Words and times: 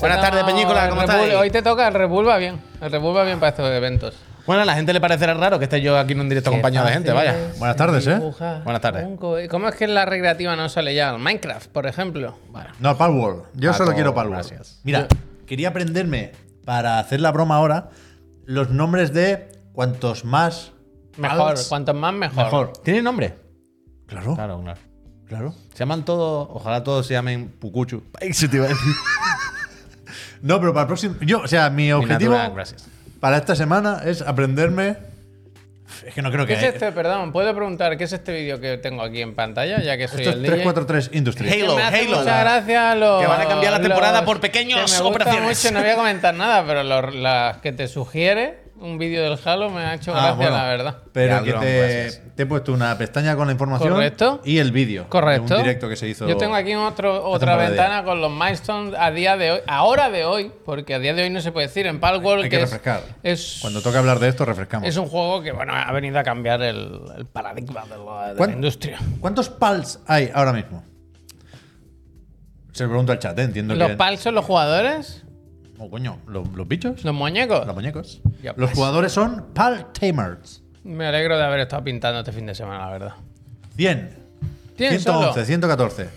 Buenas 0.00 0.20
tardes, 0.20 0.44
Peñícola, 0.44 0.88
¿cómo 0.88 1.02
Bull- 1.02 1.34
Hoy 1.38 1.50
te 1.50 1.62
toca 1.62 1.88
el 1.88 1.94
Red 1.94 2.08
Bull 2.08 2.26
va 2.26 2.38
bien. 2.38 2.60
El 2.80 2.90
Red 2.90 3.00
Bull 3.00 3.16
va 3.16 3.24
bien 3.24 3.38
para 3.38 3.50
estos 3.50 3.70
eventos. 3.70 4.14
Bueno, 4.46 4.62
a 4.62 4.64
la 4.64 4.74
gente 4.74 4.92
le 4.92 5.00
parecerá 5.00 5.34
raro 5.34 5.58
que 5.58 5.64
esté 5.64 5.80
yo 5.82 5.98
aquí 5.98 6.12
en 6.14 6.20
un 6.20 6.28
directo 6.28 6.50
acompañado 6.50 6.86
de 6.86 6.92
gente, 6.94 7.12
vaya. 7.12 7.52
Buenas 7.58 7.76
tardes, 7.76 8.06
¿eh? 8.06 8.18
Buenas 8.64 8.80
tardes. 8.80 9.06
¿Cómo 9.50 9.68
es 9.68 9.74
que 9.76 9.84
en 9.84 9.94
la 9.94 10.06
recreativa 10.06 10.56
no 10.56 10.68
sale 10.68 10.94
ya? 10.94 11.16
Minecraft, 11.18 11.68
por 11.70 11.86
ejemplo. 11.86 12.36
No, 12.80 12.96
Palworld. 12.96 13.44
Yo 13.54 13.72
solo 13.72 13.86
todo, 13.86 13.94
quiero 13.94 14.14
Palworld. 14.14 14.48
gracias. 14.48 14.80
Mira, 14.82 15.06
quería 15.46 15.68
aprenderme, 15.68 16.32
para 16.64 16.98
hacer 16.98 17.20
la 17.20 17.30
broma 17.32 17.56
ahora, 17.56 17.90
los 18.46 18.70
nombres 18.70 19.12
de 19.12 19.48
cuantos 19.72 20.24
más. 20.24 20.72
Mejor, 21.16 21.38
pals, 21.38 21.68
cuanto 21.68 21.92
más 21.94 22.14
mejor. 22.14 22.44
Mejor. 22.44 22.72
¿Tiene 22.82 23.02
nombre? 23.02 23.34
Claro, 24.06 24.34
Claro, 24.34 24.60
claro. 24.62 24.80
claro. 25.26 25.54
Se 25.72 25.78
llaman 25.80 26.04
todos, 26.04 26.48
ojalá 26.50 26.82
todos 26.82 27.06
se 27.06 27.12
llamen 27.14 27.48
Pucuchu. 27.60 28.02
Eso 28.20 28.48
te 28.48 28.56
iba 28.56 28.66
a 28.66 28.68
decir. 28.68 28.94
No, 30.42 30.58
pero 30.60 30.72
para 30.72 30.82
el 30.82 30.86
próximo. 30.88 31.16
Yo, 31.20 31.40
o 31.40 31.48
sea, 31.48 31.68
mi 31.70 31.92
objetivo 31.92 32.32
natural, 32.32 32.54
gracias. 32.54 32.86
para 33.20 33.36
esta 33.36 33.54
semana 33.56 34.00
es 34.04 34.22
aprenderme. 34.22 34.96
Es 36.06 36.14
que 36.14 36.22
no 36.22 36.30
creo 36.30 36.46
¿Qué 36.46 36.54
que. 36.56 36.66
es 36.68 36.74
este? 36.74 36.92
Perdón, 36.92 37.32
¿puedo 37.32 37.52
preguntar 37.54 37.98
qué 37.98 38.04
es 38.04 38.12
este 38.12 38.32
vídeo 38.32 38.60
que 38.60 38.78
tengo 38.78 39.02
aquí 39.02 39.20
en 39.20 39.34
pantalla? 39.34 39.80
Ya 39.82 39.98
que 39.98 40.06
soy 40.08 40.20
Esto 40.20 40.30
es 40.30 40.36
el 40.36 40.42
DJ. 40.42 40.52
343 40.62 41.10
Industries. 41.12 41.52
Halo. 41.52 41.76
me 41.76 41.82
hace 41.82 41.98
Halo. 42.06 42.18
mucha 42.18 42.40
gracia 42.40 42.94
los- 42.94 43.20
Que 43.20 43.26
van 43.26 43.40
a 43.40 43.46
cambiar 43.48 43.72
la 43.72 43.80
temporada 43.82 44.18
los- 44.20 44.26
por 44.26 44.40
pequeños 44.40 44.78
que 44.80 44.96
me 44.98 45.02
gusta 45.02 45.04
operaciones. 45.24 45.62
mucho, 45.64 45.74
no 45.74 45.80
voy 45.80 45.90
a 45.90 45.96
comentar 45.96 46.34
nada, 46.34 46.64
pero 46.66 46.82
los- 46.84 47.14
las 47.14 47.56
que 47.58 47.72
te 47.72 47.88
sugiere 47.88 48.58
un 48.80 48.98
vídeo 48.98 49.22
del 49.22 49.38
Halo 49.44 49.70
me 49.70 49.80
ha 49.82 49.94
hecho 49.94 50.12
Ah, 50.12 50.18
gracia, 50.34 50.34
bueno. 50.36 50.56
la 50.56 50.64
verdad. 50.64 50.96
Pero 51.12 51.36
Ya, 51.36 51.42
que 51.42 51.50
Drone, 51.50 51.66
te, 51.66 52.10
te 52.34 52.42
he 52.42 52.46
puesto 52.46 52.72
una 52.72 52.96
pestaña 52.96 53.36
con 53.36 53.46
la 53.46 53.52
información 53.52 53.90
Correcto. 53.92 54.40
y 54.44 54.58
el 54.58 54.72
vídeo. 54.72 55.06
Correcto. 55.08 55.56
Un 55.56 55.62
directo 55.62 55.88
que 55.88 55.96
se 55.96 56.08
hizo. 56.08 56.26
Yo 56.26 56.36
tengo 56.36 56.54
aquí 56.54 56.74
otro, 56.74 57.28
otra 57.28 57.56
ventana 57.56 58.04
con 58.04 58.20
los 58.20 58.30
milestones 58.30 58.94
a 58.98 59.10
día 59.10 59.36
de 59.36 59.50
hoy, 59.52 59.60
ahora 59.66 60.10
de 60.10 60.24
hoy, 60.24 60.50
porque 60.64 60.94
a 60.94 60.98
día 60.98 61.12
de 61.14 61.22
hoy 61.24 61.30
no 61.30 61.40
se 61.40 61.52
puede 61.52 61.66
decir 61.66 61.86
en 61.86 62.00
Palworld 62.00 62.44
Hay 62.44 62.50
que 62.50 62.56
es, 62.56 62.62
refrescar. 62.62 63.02
es, 63.22 63.58
Cuando 63.60 63.82
toca 63.82 63.98
hablar 63.98 64.18
de 64.18 64.28
esto, 64.28 64.44
refrescamos. 64.44 64.88
es 64.88 64.96
un 64.96 65.06
juego 65.08 65.42
que 65.42 65.52
bueno 65.52 65.72
ha 65.74 65.92
venido 65.92 66.18
a 66.18 66.22
cambiar 66.22 66.62
el, 66.62 67.00
el 67.18 67.26
paradigma 67.26 67.82
de 67.84 67.90
la, 67.98 68.22
de 68.28 68.32
la 68.32 68.36
¿Cuán- 68.36 68.52
industria. 68.52 68.98
¿Cuántos 69.20 69.48
PALs 69.50 70.00
hay 70.06 70.30
ahora 70.34 70.52
mismo? 70.52 70.84
Se 72.72 72.84
lo 72.84 72.88
pregunto 72.90 73.12
al 73.12 73.18
chat, 73.18 73.38
¿eh? 73.38 73.42
entiendo 73.42 73.74
¿Los 73.74 73.88
que. 73.90 73.96
PAL 73.96 74.16
son 74.16 74.34
los 74.36 74.44
jugadores? 74.44 75.24
Oh, 75.82 75.88
coño, 75.88 76.18
¿los, 76.26 76.46
los 76.52 76.68
bichos? 76.68 77.02
¿Los 77.04 77.14
muñecos? 77.14 77.66
Los 77.66 77.74
muñecos. 77.74 78.20
Ya, 78.42 78.50
Los 78.56 78.68
pues. 78.68 78.72
jugadores 78.74 79.12
son 79.12 79.46
PAL 79.54 79.86
Tamers. 79.98 80.62
Me 80.84 81.06
alegro 81.06 81.38
de 81.38 81.42
haber 81.44 81.60
estado 81.60 81.82
pintando 81.82 82.20
este 82.20 82.32
fin 82.32 82.44
de 82.44 82.54
semana, 82.54 82.84
la 82.84 82.90
verdad. 82.92 83.12
100. 83.76 84.14
¿Tienes 84.76 85.02
111, 85.02 85.32
solo? 85.32 85.44
114. 85.46 86.08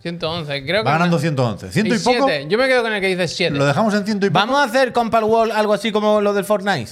111, 0.00 0.64
creo 0.64 0.82
que. 0.82 0.86
Va 0.86 0.92
ganando 0.92 1.16
me- 1.16 1.20
111. 1.22 1.72
¿Ciento 1.72 1.94
y, 1.94 1.96
y 1.96 2.00
poco? 2.00 2.26
siete. 2.28 2.46
Yo 2.48 2.56
me 2.58 2.68
quedo 2.68 2.82
con 2.82 2.92
el 2.92 3.00
que 3.00 3.08
dice 3.08 3.26
7. 3.26 3.56
Lo 3.56 3.64
dejamos 3.66 3.94
en 3.94 4.04
ciento 4.04 4.26
y 4.26 4.30
poco. 4.30 4.38
¿Vamos 4.40 4.60
a 4.60 4.64
hacer 4.64 4.92
con 4.92 5.10
Palworld 5.10 5.52
algo 5.52 5.72
así 5.74 5.90
como 5.90 6.20
lo 6.20 6.32
del 6.32 6.44
Fortnite? 6.44 6.90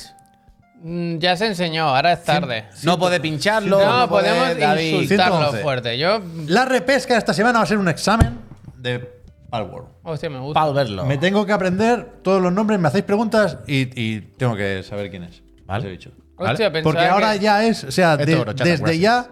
Mm, 0.82 1.18
Ya 1.18 1.36
se 1.36 1.46
enseñó, 1.46 1.88
ahora 1.94 2.14
es 2.14 2.24
tarde. 2.24 2.64
No 2.82 2.98
puede 2.98 3.20
pincharlo. 3.20 3.78
No, 3.84 4.08
podemos 4.08 4.58
David. 4.58 5.02
insultarlo 5.02 5.36
111. 5.36 5.62
fuerte. 5.62 5.98
Yo. 5.98 6.20
La 6.48 6.64
repesca 6.64 7.16
esta 7.16 7.32
semana 7.34 7.60
va 7.60 7.64
a 7.64 7.68
ser 7.68 7.78
un 7.78 7.88
examen 7.88 8.38
de 8.76 9.21
Palworld. 9.52 9.88
Hostia, 10.02 10.30
me 10.30 10.38
gusta. 10.40 10.58
Para 10.60 10.72
verlo. 10.72 11.04
Me 11.04 11.18
tengo 11.18 11.44
que 11.46 11.52
aprender 11.52 12.20
todos 12.22 12.40
los 12.42 12.52
nombres, 12.52 12.80
me 12.80 12.88
hacéis 12.88 13.04
preguntas 13.04 13.58
y, 13.66 13.82
y 14.02 14.20
tengo 14.38 14.56
que 14.56 14.82
saber 14.82 15.10
quién 15.10 15.24
es. 15.24 15.42
Vale. 15.66 15.84
ese 15.84 15.90
bicho. 15.90 16.10
Hostia, 16.36 16.72
pensaba 16.72 16.82
Porque 16.82 17.06
ahora 17.06 17.34
que- 17.34 17.38
ya 17.40 17.64
es, 17.64 17.84
o 17.84 17.90
sea, 17.92 18.14
Esto 18.14 18.24
de- 18.26 18.34
brochata, 18.36 18.64
desde 18.64 18.82
gracias. 18.82 19.00
ya 19.00 19.30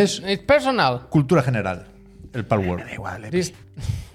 es 0.00 0.22
It's 0.26 0.42
personal. 0.42 1.02
cultura 1.10 1.42
general. 1.42 1.86
El 2.32 2.44
Palworld. 2.46 2.90
Igual, 2.92 3.30
This- 3.30 3.52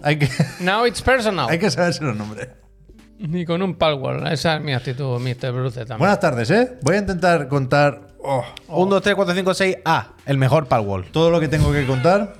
Hay 0.01 0.17
que, 0.17 0.27
Now 0.59 0.85
it's 0.87 1.01
personal. 1.03 1.47
hay 1.49 1.59
que 1.59 1.69
saberse 1.71 2.03
los 2.03 2.15
nombres. 2.17 2.49
Ni 3.19 3.45
con 3.45 3.61
un 3.61 3.75
Palworld. 3.75 4.27
Esa 4.33 4.55
es 4.57 4.61
mi 4.63 4.73
actitud, 4.73 5.19
Mr. 5.19 5.52
Bruce 5.52 5.80
también. 5.81 5.99
Buenas 5.99 6.19
tardes, 6.19 6.49
¿eh? 6.52 6.77
Voy 6.81 6.95
a 6.95 6.99
intentar 6.99 7.47
contar 7.47 8.08
oh, 8.23 8.43
1, 8.69 8.89
2, 8.95 9.02
3, 9.03 9.15
4, 9.15 9.36
5, 9.36 9.53
6, 9.53 9.77
A. 9.86 10.13
El 10.25 10.37
mejor 10.39 10.67
Palworld. 10.67 11.11
todo 11.11 11.30
lo 11.30 11.39
que 11.39 11.47
tengo 11.47 11.71
que 11.71 11.86
contar, 11.86 12.33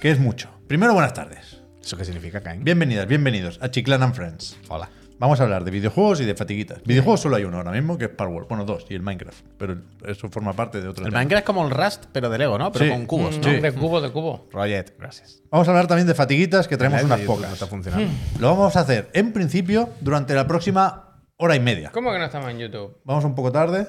que 0.00 0.10
es 0.10 0.18
mucho. 0.18 0.50
Primero, 0.66 0.92
buenas 0.94 1.14
tardes. 1.14 1.55
¿Eso 1.86 1.96
qué 1.96 2.04
significa, 2.04 2.40
Cain? 2.40 2.64
Bienvenidas, 2.64 3.06
bienvenidos 3.06 3.60
a 3.62 3.70
Chiclan 3.70 4.02
and 4.02 4.12
Friends. 4.12 4.56
Hola. 4.68 4.88
Vamos 5.20 5.38
a 5.38 5.44
hablar 5.44 5.62
de 5.62 5.70
videojuegos 5.70 6.20
y 6.20 6.24
de 6.24 6.34
fatiguitas. 6.34 6.82
Videojuegos 6.82 7.20
solo 7.20 7.36
hay 7.36 7.44
uno 7.44 7.58
ahora 7.58 7.70
mismo, 7.70 7.96
que 7.96 8.06
es 8.06 8.10
Palworld. 8.10 8.48
Bueno, 8.48 8.64
dos, 8.64 8.86
y 8.90 8.94
el 8.94 9.02
Minecraft. 9.02 9.46
Pero 9.56 9.76
eso 10.04 10.28
forma 10.28 10.52
parte 10.52 10.80
de 10.80 10.88
otro 10.88 11.04
El 11.04 11.10
tema. 11.12 11.20
Minecraft 11.20 11.42
es 11.42 11.46
como 11.46 11.64
el 11.64 11.70
Rust, 11.70 12.06
pero 12.10 12.28
de 12.28 12.38
Lego, 12.38 12.58
¿no? 12.58 12.72
Pero 12.72 12.86
Sí. 12.86 12.90
con 12.90 13.06
cubos, 13.06 13.38
Mm, 13.38 13.40
¿no? 13.40 13.44
Sí. 13.50 13.60
De 13.60 13.72
cubo, 13.72 14.00
de 14.00 14.10
cubo. 14.10 14.48
Roget, 14.50 14.98
gracias. 14.98 15.42
Vamos 15.48 15.68
a 15.68 15.70
hablar 15.70 15.86
también 15.86 16.08
de 16.08 16.14
fatiguitas, 16.14 16.66
que 16.66 16.76
traemos 16.76 17.04
unas 17.04 17.20
No 17.20 17.26
pocas. 17.26 17.52
está 17.52 17.68
funcionando. 17.68 18.10
Lo 18.40 18.48
vamos 18.48 18.74
a 18.74 18.80
hacer, 18.80 19.08
en 19.12 19.32
principio, 19.32 19.88
durante 20.00 20.34
la 20.34 20.48
próxima 20.48 21.22
hora 21.36 21.54
y 21.54 21.60
media. 21.60 21.92
¿Cómo 21.92 22.10
que 22.10 22.18
no 22.18 22.24
estamos 22.24 22.50
en 22.50 22.58
YouTube? 22.58 22.98
Vamos 23.04 23.24
un 23.24 23.36
poco 23.36 23.52
tarde. 23.52 23.86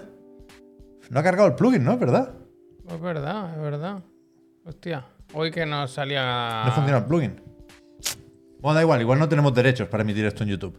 No 1.10 1.20
ha 1.20 1.24
cargado 1.24 1.48
el 1.50 1.56
plugin, 1.56 1.84
¿no? 1.84 1.98
¿Verdad? 1.98 2.32
Es 2.88 3.02
verdad, 3.02 3.54
es 3.56 3.62
verdad. 3.62 4.00
Hostia. 4.66 5.04
Hoy 5.34 5.50
que 5.52 5.66
nos 5.66 5.92
salía. 5.92 6.62
No 6.66 6.72
funciona 6.72 7.00
el 7.00 7.06
plugin. 7.06 7.47
Bueno, 8.62 8.76
da 8.76 8.82
igual, 8.82 9.02
igual 9.02 9.20
no 9.20 9.30
tenemos 9.30 9.54
derechos 9.54 9.88
para 9.88 10.04
emitir 10.04 10.26
esto 10.26 10.44
en 10.44 10.50
YouTube. 10.50 10.78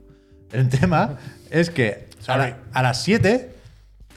El 0.53 0.69
tema 0.69 1.17
es 1.51 1.71
que 1.71 2.09
a, 2.27 2.37
la- 2.37 2.57
a 2.73 2.83
las 2.83 3.03
7 3.03 3.51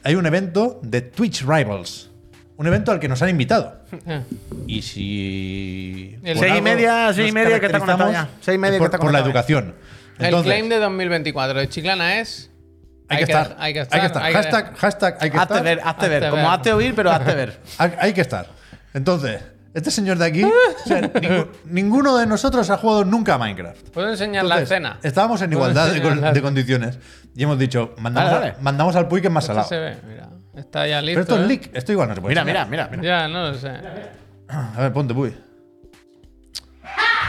hay 0.03 0.15
un 0.15 0.25
evento 0.25 0.79
de 0.83 1.01
Twitch 1.01 1.41
Rivals. 1.43 2.09
Un 2.57 2.67
evento 2.67 2.91
al 2.91 2.99
que 2.99 3.07
nos 3.07 3.21
han 3.21 3.29
invitado. 3.29 3.81
Y 4.67 4.81
si. 4.83 6.17
El- 6.23 6.35
por 6.35 6.39
Seis 6.43 6.51
y 6.53 6.57
algo 6.57 6.61
media, 6.63 7.13
seis 7.13 7.29
y 7.29 7.31
nos 7.31 7.43
media 7.43 7.59
que 7.59 7.65
está 7.65 7.79
conectado 7.79 7.97
caracterizamos, 8.11 8.33
ya. 8.39 8.43
Seis 8.45 8.55
y 8.55 8.59
media 8.59 8.71
es 8.73 8.75
que 8.75 8.79
por, 8.79 8.87
está 8.87 8.97
por 8.99 9.11
la 9.11 9.19
conectado 9.23 9.33
ya. 9.49 9.55
educación. 9.55 9.75
el 10.19 10.25
Entonces, 10.25 10.45
claim 10.53 10.69
de 10.69 10.77
2024 10.79 11.59
de 11.59 11.69
Chiclana 11.69 12.19
es. 12.19 12.49
hay, 13.09 13.17
que 13.17 13.23
estar, 13.23 13.55
Hay 13.59 13.73
que 13.73 13.79
estar. 13.81 13.99
Hay 13.99 14.01
que 14.01 14.07
estar. 14.07 14.23
hay 14.23 14.31
que- 14.33 14.37
hashtag, 14.37 14.75
hashtag, 14.77 15.17
hay 15.19 15.31
que 15.31 15.37
Hazte 15.37 15.53
estar. 15.53 15.63
ver, 15.63 15.81
hazte 15.83 16.09
ver. 16.09 16.23
Hazte 16.23 16.29
Como 16.29 16.43
ver. 16.43 16.51
hazte 16.51 16.73
oír, 16.73 16.93
pero 16.95 17.11
hazte 17.11 17.33
ver. 17.35 17.59
Hay, 17.77 17.91
hay 17.99 18.13
que 18.13 18.21
estar. 18.21 18.47
Entonces, 18.93 19.41
este 19.73 19.91
señor 19.91 20.17
de 20.17 20.25
aquí, 20.25 20.43
o 20.43 20.51
sea, 20.85 21.01
ningú- 21.13 21.47
ninguno 21.65 22.17
de 22.17 22.25
nosotros 22.27 22.69
ha 22.69 22.77
jugado 22.77 23.05
nunca 23.05 23.35
a 23.35 23.37
Minecraft. 23.37 23.89
¿Puedo 23.89 24.09
enseñar 24.09 24.45
la 24.45 24.61
escena? 24.61 24.99
Estábamos 25.03 25.41
en 25.41 25.49
¿Puedo 25.51 25.69
igualdad 25.71 25.93
de, 25.93 26.01
con- 26.01 26.41
condiciones. 26.41 26.99
Y 27.35 27.43
hemos 27.43 27.57
dicho, 27.57 27.95
mandamos, 27.97 28.33
a- 28.33 28.55
mandamos 28.61 28.95
al 28.95 29.07
Puy 29.07 29.21
que 29.21 29.27
es 29.27 29.33
más 29.33 29.45
salado. 29.45 29.67
se 29.67 29.77
ve, 29.77 29.97
mira. 30.07 30.29
Está 30.55 30.85
ya 30.85 31.01
listo. 31.01 31.13
Pero 31.13 31.21
esto 31.21 31.35
es 31.37 31.41
¿eh? 31.43 31.47
leak. 31.47 31.69
Esto 31.77 31.91
igual 31.93 32.09
no 32.09 32.15
se 32.15 32.21
puede 32.21 32.31
Mira, 32.33 32.43
mira, 32.43 32.65
mira, 32.65 32.89
mira. 32.91 33.03
Ya, 33.03 33.27
no 33.29 33.47
lo 33.49 33.53
sé. 33.53 33.69
A 34.49 34.81
ver, 34.81 34.91
ponte 34.91 35.13
Puy. 35.13 35.33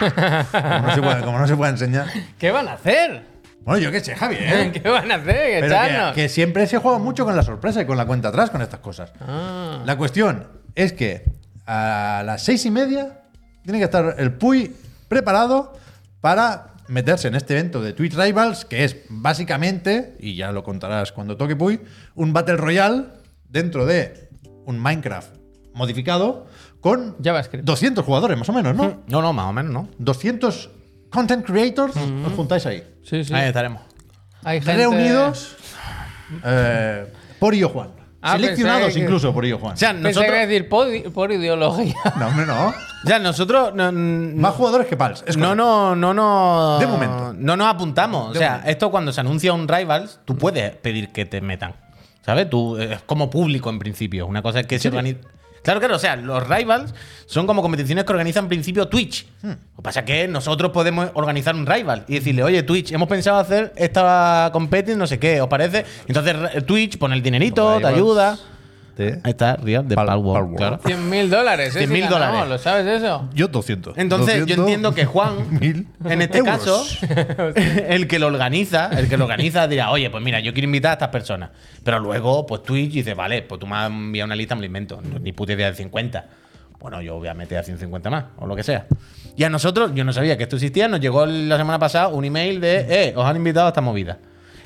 como, 0.00 0.78
no 0.80 0.94
se 0.94 1.02
puede, 1.02 1.20
como 1.22 1.38
no 1.38 1.46
se 1.46 1.56
puede 1.56 1.70
enseñar. 1.72 2.06
¿Qué 2.38 2.50
van 2.50 2.66
a 2.68 2.72
hacer? 2.72 3.22
Bueno, 3.60 3.78
yo 3.80 3.92
qué 3.92 4.00
sé, 4.00 4.16
Javier. 4.16 4.72
¿Qué 4.82 4.88
van 4.88 5.10
a 5.12 5.14
hacer? 5.16 5.60
Pero 5.60 5.66
Echarnos. 5.66 6.14
que, 6.14 6.22
que 6.22 6.28
siempre 6.28 6.66
se 6.66 6.78
juega 6.78 6.98
mucho 6.98 7.24
con 7.24 7.36
la 7.36 7.42
sorpresa 7.44 7.82
y 7.82 7.86
con 7.86 7.96
la 7.96 8.06
cuenta 8.06 8.28
atrás 8.28 8.50
con 8.50 8.60
estas 8.60 8.80
cosas. 8.80 9.12
Ah. 9.20 9.82
La 9.86 9.96
cuestión 9.96 10.48
es 10.74 10.92
que 10.92 11.24
a 11.66 12.22
las 12.24 12.42
seis 12.44 12.64
y 12.66 12.70
media 12.70 13.22
tiene 13.62 13.78
que 13.78 13.84
estar 13.84 14.16
el 14.18 14.32
Puy 14.32 14.74
preparado 15.08 15.72
para 16.20 16.74
meterse 16.88 17.28
en 17.28 17.34
este 17.34 17.54
evento 17.54 17.80
de 17.80 17.92
Twitch 17.92 18.14
Rivals, 18.14 18.64
que 18.64 18.84
es 18.84 18.96
básicamente, 19.08 20.16
y 20.20 20.34
ya 20.34 20.52
lo 20.52 20.62
contarás 20.62 21.12
cuando 21.12 21.36
toque 21.36 21.56
Puy, 21.56 21.80
un 22.14 22.32
Battle 22.32 22.56
Royale 22.56 23.04
dentro 23.48 23.86
de 23.86 24.28
un 24.66 24.78
Minecraft 24.78 25.34
modificado 25.74 26.46
con 26.80 27.16
JavaScript. 27.22 27.64
200 27.64 28.04
jugadores, 28.04 28.36
más 28.36 28.48
o 28.48 28.52
menos, 28.52 28.74
¿no? 28.74 29.02
No, 29.06 29.22
no, 29.22 29.32
más 29.32 29.46
o 29.46 29.52
menos, 29.52 29.72
¿no? 29.72 29.88
200 29.98 30.70
content 31.10 31.44
creators, 31.44 31.94
os 31.96 32.32
juntáis 32.34 32.66
ahí. 32.66 32.82
Sí, 33.04 33.24
sí. 33.24 33.32
Ahí 33.32 33.48
estaremos. 33.48 33.82
Hay 34.42 34.60
gente... 34.60 34.76
Reunidos 34.76 35.56
eh, 36.44 37.06
por 37.38 37.54
Illo 37.54 37.68
Juan. 37.68 38.01
Ah, 38.22 38.36
Seleccionados 38.36 38.84
pensé 38.84 39.00
incluso 39.00 39.34
por 39.34 39.44
Illo 39.44 39.58
Juan. 39.58 39.74
O 39.74 39.76
sea, 39.76 39.90
Pensé 39.90 40.02
que 40.02 40.08
nosotros, 40.08 40.28
iba 40.28 40.36
a 40.38 40.46
decir 40.46 40.68
por, 40.68 41.12
por 41.12 41.32
ideología. 41.32 41.94
No, 42.18 42.28
hombre, 42.28 42.46
no. 42.46 42.68
o 42.68 43.06
sea, 43.06 43.18
nosotros 43.18 43.74
no, 43.74 43.90
Más 43.92 44.54
jugadores 44.54 44.86
que 44.86 44.96
Pals. 44.96 45.24
Es 45.26 45.36
no, 45.36 45.46
correcto. 45.48 45.64
no, 45.64 45.96
no, 45.96 46.14
no. 46.14 46.78
De 46.78 46.86
momento. 46.86 47.34
No 47.36 47.56
nos 47.56 47.66
apuntamos. 47.66 48.30
o 48.30 48.32
De 48.32 48.38
sea, 48.38 48.50
momento. 48.50 48.70
esto 48.70 48.90
cuando 48.92 49.12
se 49.12 49.20
anuncia 49.20 49.52
un 49.52 49.66
Rivals, 49.66 50.20
tú 50.24 50.38
puedes 50.38 50.74
pedir 50.76 51.08
que 51.10 51.24
te 51.26 51.40
metan. 51.40 51.74
¿Sabes? 52.24 52.48
Tú, 52.48 52.76
eh, 52.78 52.92
es 52.94 53.02
como 53.02 53.28
público 53.28 53.68
en 53.70 53.80
principio. 53.80 54.26
Una 54.26 54.40
cosa 54.42 54.60
es 54.60 54.66
que 54.68 54.78
se 54.78 54.88
organiza. 54.88 55.18
Claro, 55.62 55.80
claro, 55.80 55.96
o 55.96 55.98
sea, 55.98 56.16
los 56.16 56.46
Rivals 56.48 56.94
son 57.26 57.46
como 57.46 57.62
competiciones 57.62 58.04
que 58.04 58.12
organiza 58.12 58.40
en 58.40 58.48
principio 58.48 58.88
Twitch. 58.88 59.26
Hmm. 59.42 59.50
Lo 59.50 59.76
que 59.76 59.82
pasa 59.82 60.00
es 60.00 60.06
que 60.06 60.28
nosotros 60.28 60.72
podemos 60.72 61.10
organizar 61.14 61.54
un 61.54 61.66
Rival 61.66 62.04
y 62.08 62.14
decirle, 62.14 62.42
oye, 62.42 62.62
Twitch, 62.62 62.92
hemos 62.92 63.08
pensado 63.08 63.38
hacer 63.38 63.72
esta 63.76 64.50
competición, 64.52 64.98
no 64.98 65.06
sé 65.06 65.18
qué, 65.18 65.40
¿os 65.40 65.48
parece? 65.48 65.84
Entonces 66.06 66.64
Twitch 66.66 66.98
pone 66.98 67.14
el 67.14 67.22
dinerito, 67.22 67.78
te 67.80 67.86
ayuda. 67.86 68.38
De- 68.96 69.20
Ahí 69.24 69.30
está, 69.30 69.56
Real 69.56 69.88
de 69.88 69.94
Pal- 69.96 70.06
Palworld, 70.06 70.56
claro. 70.56 70.80
100 70.84 71.08
mil 71.10 71.30
dólares, 71.30 71.74
¿eh? 71.76 71.86
100.000 71.86 71.94
Si 71.94 72.00
ganamos, 72.02 72.18
dólares. 72.20 72.48
¿Lo 72.50 72.58
sabes 72.58 72.86
eso? 72.86 73.28
Yo 73.34 73.48
200. 73.48 73.96
Entonces, 73.96 74.34
yo 74.34 74.40
200 74.42 74.58
entiendo 74.66 74.94
que 74.94 75.06
Juan, 75.06 75.36
mil 75.60 75.86
en 76.04 76.20
este 76.22 76.38
euros. 76.38 76.58
caso, 76.58 76.84
el 77.88 78.06
que 78.06 78.18
lo 78.18 78.26
organiza, 78.26 78.90
el 78.98 79.08
que 79.08 79.16
lo 79.16 79.24
organiza 79.24 79.66
dirá, 79.66 79.90
oye, 79.90 80.10
pues 80.10 80.22
mira, 80.22 80.40
yo 80.40 80.52
quiero 80.52 80.66
invitar 80.66 80.90
a 80.90 80.94
estas 80.94 81.08
personas. 81.08 81.50
Pero 81.82 81.98
luego, 82.00 82.44
pues 82.46 82.62
Twitch 82.62 82.92
dice, 82.92 83.14
vale, 83.14 83.42
pues 83.42 83.58
tú 83.58 83.66
me 83.66 83.76
has 83.76 83.86
enviado 83.86 84.26
una 84.26 84.36
lista, 84.36 84.54
me 84.54 84.60
lo 84.60 84.66
invento. 84.66 85.00
Ni 85.22 85.32
puta 85.32 85.52
idea 85.54 85.68
de 85.70 85.74
50. 85.76 86.24
bueno, 86.78 87.00
yo 87.00 87.14
voy 87.16 87.28
a 87.28 87.34
meter 87.34 87.58
a 87.58 87.62
150 87.62 88.10
más, 88.10 88.24
o 88.38 88.46
lo 88.46 88.56
que 88.56 88.62
sea. 88.64 88.86
Y 89.36 89.44
a 89.44 89.48
nosotros, 89.48 89.92
yo 89.94 90.04
no 90.04 90.12
sabía 90.12 90.36
que 90.36 90.42
esto 90.42 90.56
existía, 90.56 90.88
nos 90.88 91.00
llegó 91.00 91.24
la 91.24 91.56
semana 91.56 91.78
pasada 91.78 92.08
un 92.08 92.24
email 92.24 92.60
de, 92.60 92.86
eh, 92.88 93.12
os 93.16 93.24
han 93.24 93.36
invitado 93.36 93.66
a 93.66 93.68
esta 93.68 93.80
movida. 93.80 94.18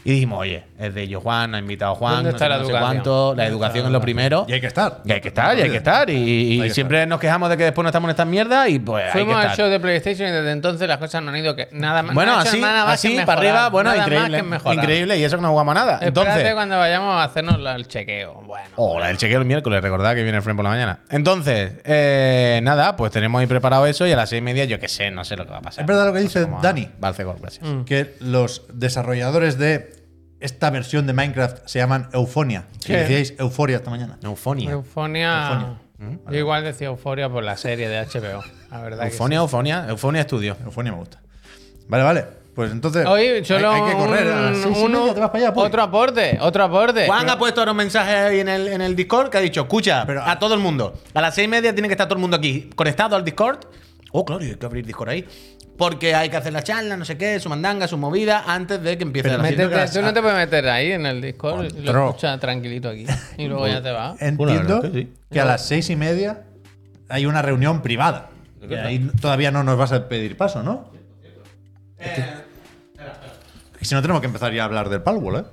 Y 0.07 0.13
dijimos, 0.13 0.39
oye, 0.39 0.63
es 0.79 0.95
de 0.95 1.03
ellos 1.03 1.23
Juan, 1.23 1.55
ha 1.55 1.59
invitado 1.59 1.93
a 1.93 1.95
Juan, 1.97 2.15
¿Dónde 2.17 2.31
no 2.31 2.37
está 2.37 2.45
sé, 2.45 2.49
la 2.49 2.57
no 2.59 2.65
sé 2.65 2.71
educación? 2.71 2.95
cuánto, 2.95 3.35
la 3.35 3.47
educación 3.47 3.87
es 3.87 3.93
lo 3.93 4.01
primero. 4.01 4.47
Y 4.49 4.53
hay 4.53 4.61
que 4.61 4.67
estar. 4.69 5.01
Y 5.05 5.11
hay 5.13 5.21
que 5.21 5.29
estar, 5.29 5.59
y 5.59 5.63
hay 5.63 5.71
que 5.71 5.77
estar. 5.79 6.09
Y, 6.09 6.15
y 6.15 6.61
Hay 6.63 6.69
que 6.69 6.75
siempre 6.75 7.05
nos 7.07 7.19
quejamos 7.19 7.49
de 7.51 7.57
que 7.57 7.65
después 7.65 7.83
no 7.83 7.89
estamos 7.89 8.07
en 8.07 8.11
estas 8.11 8.27
mierdas 8.27 8.69
y 8.69 8.79
pues 8.79 9.03
hay 9.05 9.11
que 9.11 9.19
Fuimos 9.19 9.35
al 9.37 9.43
estar. 9.51 9.57
show 9.57 9.69
de 9.69 9.81
PlayStation 9.81 10.29
y 10.29 10.33
desde 10.33 10.53
entonces 10.53 10.87
las 10.87 10.99
cosas 10.99 11.23
no 11.23 11.31
han 11.31 11.37
ido 11.39 11.57
que 11.57 11.69
nada 11.73 12.03
más. 12.05 12.15
Bueno, 12.15 12.33
no 12.35 12.39
así, 12.39 12.61
nada 12.61 12.85
más 12.85 12.95
así 12.95 13.19
para 13.27 13.41
arriba, 13.41 13.69
bueno, 13.69 13.91
nada 13.91 14.07
más 14.07 14.29
increíble. 14.29 14.75
Increíble, 14.75 15.19
y 15.19 15.25
eso 15.25 15.37
que 15.37 15.43
no 15.43 15.51
jugamos 15.51 15.73
a 15.73 15.75
nada. 15.75 15.93
Espérate 15.95 16.09
Entonces, 16.21 16.55
cuando 16.55 16.79
vayamos 16.79 17.15
a 17.17 17.25
hacernos 17.25 17.59
la- 17.59 17.75
el 17.75 17.89
chequeo. 17.89 18.43
Bueno. 18.47 18.69
Oh, 18.77 19.01
la 19.01 19.09
del 19.09 19.17
chequeo 19.17 19.41
el 19.41 19.45
miércoles, 19.45 19.83
recordad 19.83 20.15
que 20.15 20.23
viene 20.23 20.37
el 20.39 20.43
frame 20.45 20.57
por 20.57 20.65
la 20.65 20.71
mañana. 20.71 21.01
Entonces, 21.11 21.73
eh, 21.85 22.61
nada, 22.63 22.95
pues 22.97 23.11
tenemos 23.11 23.41
ahí 23.41 23.47
preparado 23.49 23.87
eso 23.87 24.07
y 24.07 24.13
a 24.13 24.17
las 24.17 24.29
seis 24.29 24.39
y 24.39 24.43
media, 24.45 24.65
yo 24.67 24.79
qué 24.79 24.87
sé, 24.89 25.11
no 25.11 25.25
sé 25.25 25.37
lo 25.37 25.47
que 25.47 25.51
va 25.51 25.59
a 25.59 25.63
pasar. 25.63 25.83
Es 25.83 25.87
verdad 25.89 26.07
lo 26.07 26.13
que 26.13 26.21
dice 26.21 26.47
Dani. 26.63 26.89
Balcegor, 27.01 27.41
gracias. 27.41 27.67
Mm. 27.69 27.83
Que 27.85 28.15
los 28.21 28.63
desarrolladores 28.73 29.59
de 29.59 29.96
esta 30.41 30.71
versión 30.71 31.07
de 31.07 31.13
Minecraft 31.13 31.67
se 31.67 31.79
llaman 31.79 32.09
Eufonia. 32.13 32.65
Si 32.81 32.89
¿Qué? 32.89 32.97
decíais 32.99 33.35
Euforia 33.39 33.77
esta 33.77 33.91
mañana. 33.91 34.19
Eufonia. 34.23 34.71
Eufonia. 34.71 35.49
Eufonia. 35.51 35.79
Mm, 35.99 36.31
Yo 36.31 36.39
igual 36.39 36.63
decía 36.65 36.89
euforia 36.89 37.29
por 37.31 37.43
la 37.43 37.57
serie 37.57 37.89
de 37.89 37.99
HBO. 38.05 38.45
La 38.71 38.83
verdad 38.83 39.05
que 39.05 39.13
Eufonia, 39.13 39.39
Eufonia, 39.39 39.87
Eufonia 39.89 40.21
Estudio. 40.21 40.57
Eufonia 40.65 40.93
me 40.93 40.99
gusta. 40.99 41.21
Vale, 41.89 42.05
vale. 42.05 42.25
Pues 42.55 42.71
entonces. 42.73 43.03
sí. 43.05 43.09
Hoy 43.09 43.21
hay- 43.23 43.45
solo 43.45 43.71
hay, 43.71 43.83
que 43.83 43.93
correr. 43.97 44.27
un- 44.27 44.55
y 44.75 44.79
uno- 44.85 45.01
media 45.01 45.15
te 45.15 45.21
vas 45.21 45.31
para 45.31 45.45
allá, 45.45 45.55
pues. 45.55 45.67
otro 45.69 45.83
aporte, 45.83 46.39
otro 46.41 46.65
aporte. 46.65 47.07
Juan 47.07 47.29
ha 47.29 47.39
puesto 47.39 47.61
ahora 47.61 47.73
un 47.73 47.77
mensaje 47.79 48.15
ahí 48.15 48.41
en 48.41 48.49
el, 48.49 48.69
en 48.69 48.81
el 48.81 48.97
Discord 48.97 49.29
que 49.31 49.37
ha 49.39 49.41
dicho, 49.43 49.61
escucha, 49.63 50.05
Pero- 50.07 50.23
a 50.23 50.39
todo 50.39 50.55
el 50.55 50.61
mundo, 50.61 50.95
a 51.13 51.21
las 51.21 51.35
seis 51.35 51.45
y 51.47 51.49
media 51.51 51.75
tiene 51.75 51.89
que 51.89 51.93
estar 51.93 52.07
todo 52.09 52.17
el 52.17 52.21
mundo 52.23 52.37
aquí 52.39 52.71
conectado 52.75 53.15
al 53.15 53.25
Discord. 53.25 53.59
Oh, 54.13 54.25
claro, 54.25 54.43
hay 54.43 54.55
que 54.55 54.65
abrir 54.67 54.87
Discord 54.87 55.11
ahí. 55.11 55.27
Porque 55.79 56.15
hay 56.15 56.29
que 56.31 56.37
hacer 56.37 56.53
la 56.53 56.63
charla, 56.63 56.97
no 56.97 57.05
sé 57.05 57.19
qué, 57.19 57.39
su 57.39 57.49
mandanga, 57.49 57.87
su 57.87 57.99
movida, 57.99 58.45
antes 58.47 58.83
de 58.83 58.97
que 58.97 59.03
empiece 59.05 59.29
Pero 59.29 59.43
la 59.43 59.49
Métete- 59.51 59.93
tú 59.93 60.01
no 60.03 60.13
te 60.15 60.21
puedes 60.23 60.37
meter 60.37 60.69
ahí 60.69 60.93
en 60.93 61.05
el 61.07 61.21
Discord 61.21 61.71
lo 61.83 62.07
escuchas 62.09 62.41
tranquilito 62.41 62.89
aquí. 62.89 63.07
Y 63.37 63.47
luego 63.47 63.69
ya 63.69 63.83
te 63.83 63.91
vas. 63.91 64.21
Entiendo 64.23 64.81
que, 64.81 64.87
es 64.87 64.93
que 64.93 65.09
sí. 65.33 65.39
a 65.39 65.45
las 65.45 65.67
seis 65.67 65.91
y 65.91 65.97
media 65.97 66.45
hay 67.09 67.27
una 67.27 67.43
reunión 67.43 67.83
privada. 67.83 68.31
Que 68.67 68.79
ahí 68.81 69.11
todavía 69.21 69.51
no 69.53 69.63
nos 69.63 69.77
vas 69.79 69.93
a 69.93 70.09
pedir 70.09 70.37
paso, 70.37 70.63
¿no? 70.63 70.91
Y 73.81 73.85
si 73.85 73.95
no, 73.95 74.03
tenemos 74.03 74.21
que 74.21 74.27
empezar 74.27 74.53
ya 74.53 74.63
a 74.63 74.65
hablar 74.65 74.89
del 74.89 75.03
Palworld, 75.03 75.41
¿eh? 75.47 75.49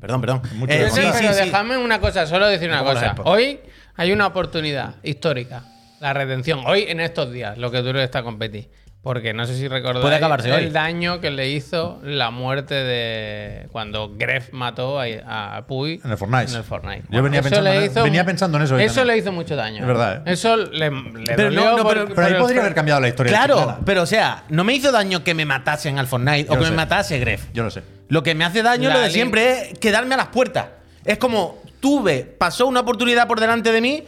Perdón, 0.00 0.20
perdón. 0.20 0.42
Mucho 0.54 0.72
Eh, 0.72 0.78
de 0.84 0.90
Pero, 0.94 1.12
sí, 1.12 1.18
sí, 1.18 1.26
sí. 1.34 1.44
déjame 1.44 1.76
una 1.76 2.00
cosa, 2.00 2.26
solo 2.26 2.46
decir 2.46 2.68
una 2.68 2.82
cosa. 2.84 3.14
Hoy 3.24 3.60
hay 3.96 4.12
una 4.12 4.26
oportunidad 4.26 4.94
histórica. 5.02 5.64
La 6.00 6.12
redención. 6.12 6.60
Hoy, 6.66 6.84
en 6.88 7.00
estos 7.00 7.32
días, 7.32 7.58
lo 7.58 7.70
que 7.70 7.82
dure 7.82 8.02
esta 8.04 8.22
competi. 8.22 8.68
Porque 9.00 9.32
no 9.32 9.46
sé 9.46 9.56
si 9.56 9.68
recordáis 9.68 10.44
el 10.44 10.52
hoy. 10.52 10.70
daño 10.70 11.20
que 11.20 11.30
le 11.30 11.48
hizo 11.50 12.00
la 12.02 12.30
muerte 12.30 12.74
de 12.74 13.68
cuando 13.70 14.12
Gref 14.16 14.52
mató 14.52 15.00
a, 15.00 15.56
a 15.56 15.66
Puy 15.66 16.00
En 16.04 16.10
el 16.10 16.16
Fortnite. 16.18 16.50
En 16.50 16.56
el 16.58 16.64
Fortnite. 16.64 17.02
Yo 17.08 17.22
venía 17.22 17.38
Eso 17.40 17.48
pensando 17.48 17.70
le 17.70 17.88
venía 18.02 18.24
pensando 18.24 18.58
en 18.58 18.64
eso 18.64 18.76
Eso 18.78 18.94
también. 18.96 19.06
le 19.16 19.22
hizo 19.22 19.32
mucho 19.32 19.54
daño. 19.56 19.80
Es 19.82 19.86
verdad, 19.86 20.16
¿eh? 20.26 20.32
Eso 20.32 20.56
le, 20.56 20.90
le 20.90 21.22
Pero 21.26 21.44
dolió 21.44 21.60
no, 21.64 21.76
no, 21.78 21.82
por- 21.84 21.92
pero- 21.94 22.06
por 22.06 22.14
Pero 22.16 22.26
ahí 22.26 22.34
podría 22.42 22.60
haber 22.60 22.74
cambiado 22.74 23.00
la 23.00 23.08
historia. 23.08 23.30
Claro, 23.32 23.54
chiclana. 23.56 23.78
pero 23.86 24.02
o 24.02 24.06
sea, 24.06 24.42
no 24.48 24.64
me 24.64 24.74
hizo 24.74 24.90
daño 24.90 25.22
que 25.22 25.32
me 25.32 25.44
matasen 25.46 25.98
al 25.98 26.08
Fortnite 26.08 26.48
Yo 26.48 26.54
o 26.54 26.58
que 26.58 26.64
me 26.64 26.72
matase 26.72 27.18
Gref. 27.20 27.46
Yo 27.54 27.62
lo 27.62 27.70
sé. 27.70 27.82
Lo 28.08 28.22
que 28.24 28.34
me 28.34 28.44
hace 28.44 28.62
daño 28.64 28.88
La 28.88 28.96
lo 28.96 29.00
de 29.02 29.10
siempre 29.10 29.70
es 29.72 29.78
quedarme 29.78 30.14
a 30.14 30.18
las 30.18 30.28
puertas. 30.28 30.66
Es 31.04 31.18
como 31.18 31.62
tuve, 31.80 32.24
pasó 32.24 32.66
una 32.66 32.80
oportunidad 32.80 33.28
por 33.28 33.38
delante 33.38 33.70
de 33.70 33.80
mí, 33.80 34.02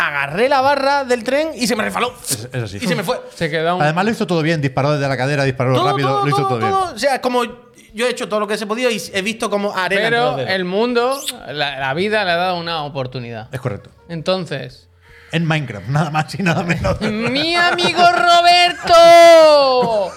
agarré 0.00 0.48
la 0.48 0.60
barra 0.60 1.04
del 1.04 1.22
tren 1.24 1.50
y 1.54 1.66
se 1.66 1.76
me 1.76 1.84
refaló. 1.84 2.12
Es- 2.28 2.48
es 2.52 2.62
así. 2.62 2.78
Y 2.80 2.86
se 2.86 2.94
me 2.94 3.02
fue. 3.04 3.20
Se 3.34 3.50
quedó 3.50 3.76
un- 3.76 3.82
Además 3.82 4.04
lo 4.06 4.10
hizo 4.12 4.26
todo 4.26 4.42
bien, 4.42 4.60
disparó 4.60 4.92
desde 4.92 5.08
la 5.08 5.16
cadera, 5.16 5.44
disparó 5.44 5.74
Todo, 5.74 5.90
rápido, 5.90 6.08
todo, 6.08 6.20
lo 6.22 6.28
hizo 6.28 6.36
todo, 6.38 6.48
todo, 6.48 6.58
bien. 6.58 6.70
todo. 6.70 6.94
O 6.94 6.98
sea, 6.98 7.20
como 7.20 7.44
yo 7.92 8.06
he 8.06 8.10
hecho 8.10 8.28
todo 8.28 8.40
lo 8.40 8.46
que 8.46 8.56
se 8.56 8.66
podido 8.66 8.90
y 8.90 9.02
he 9.12 9.22
visto 9.22 9.50
como 9.50 9.76
arena. 9.76 10.02
Pero 10.02 10.38
el 10.38 10.64
mundo, 10.64 11.20
la, 11.48 11.78
la 11.78 11.94
vida 11.94 12.24
le 12.24 12.30
ha 12.30 12.36
dado 12.36 12.58
una 12.58 12.82
oportunidad. 12.84 13.48
Es 13.52 13.60
correcto. 13.60 13.90
Entonces, 14.08 14.88
En 15.32 15.44
Minecraft, 15.46 15.86
nada 15.88 16.10
más 16.10 16.34
y 16.34 16.42
nada 16.42 16.62
menos. 16.64 17.00
¡Mi 17.02 17.54
amigo 17.56 18.02
Roberto! 18.12 20.12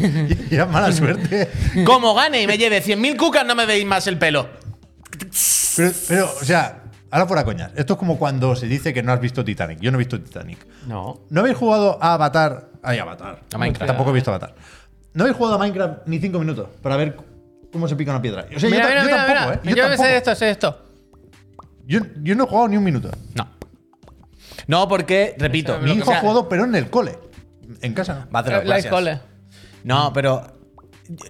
y 0.50 0.54
era 0.54 0.66
mala 0.66 0.92
suerte. 0.92 1.50
Como 1.84 2.14
gane 2.14 2.42
y 2.42 2.46
me 2.46 2.58
lleve 2.58 2.82
100.000 2.82 3.16
cucas, 3.16 3.44
no 3.46 3.54
me 3.54 3.66
veis 3.66 3.84
más 3.86 4.06
el 4.06 4.18
pelo. 4.18 4.48
Pero, 5.76 5.92
pero, 6.08 6.34
o 6.40 6.44
sea, 6.44 6.82
ahora 7.14 7.26
fuera 7.26 7.44
coñas. 7.44 7.70
Esto 7.76 7.94
es 7.94 7.98
como 7.98 8.18
cuando 8.18 8.54
se 8.56 8.66
dice 8.66 8.92
que 8.92 9.02
no 9.02 9.12
has 9.12 9.20
visto 9.20 9.44
Titanic. 9.44 9.78
Yo 9.80 9.90
no 9.90 9.96
he 9.96 10.00
visto 10.00 10.20
Titanic. 10.20 10.58
No. 10.86 11.20
¿No 11.30 11.40
habéis 11.40 11.56
jugado 11.56 11.98
a 12.02 12.14
Avatar? 12.14 12.68
Ay, 12.82 12.98
Avatar. 12.98 13.40
A 13.52 13.58
Minecraft. 13.58 13.86
Tampoco 13.86 14.10
he 14.10 14.14
visto 14.14 14.30
Avatar. 14.30 14.54
¿No 15.14 15.24
habéis 15.24 15.36
jugado 15.36 15.54
a 15.56 15.58
Minecraft 15.58 16.06
ni 16.06 16.18
cinco 16.18 16.38
minutos 16.38 16.68
para 16.82 16.96
ver 16.96 17.16
cómo 17.72 17.86
se 17.88 17.96
pica 17.96 18.10
una 18.10 18.20
piedra? 18.22 18.46
O 18.54 18.58
sea, 18.58 18.68
mira, 18.68 18.82
yo, 18.84 18.88
mira, 18.88 19.00
yo 19.00 19.06
mira, 19.06 19.16
tampoco, 19.26 19.40
mira. 19.40 19.54
¿eh? 19.54 19.60
Yo, 19.64 19.76
Yo, 19.76 19.82
sé 19.82 19.88
tampoco. 19.96 20.08
esto, 20.08 20.34
sé 20.34 20.50
esto. 20.50 20.78
Yo, 21.86 22.00
yo 22.22 22.34
no 22.34 22.44
he 22.44 22.46
jugado 22.46 22.68
ni 22.68 22.76
un 22.76 22.84
minuto. 22.84 23.10
No. 23.34 23.48
No, 24.66 24.88
porque, 24.88 25.34
repito, 25.38 25.78
Mi 25.80 25.92
hijo 25.92 26.10
ha 26.12 26.16
jugado, 26.20 26.48
pero 26.48 26.64
en 26.64 26.74
el 26.74 26.90
cole. 26.90 27.18
En 27.82 27.92
casa. 27.94 28.26
Va 28.34 28.40
a 28.40 28.62
Eh, 28.62 28.78
escuela. 28.78 29.22
No, 29.84 30.12
pero 30.12 30.46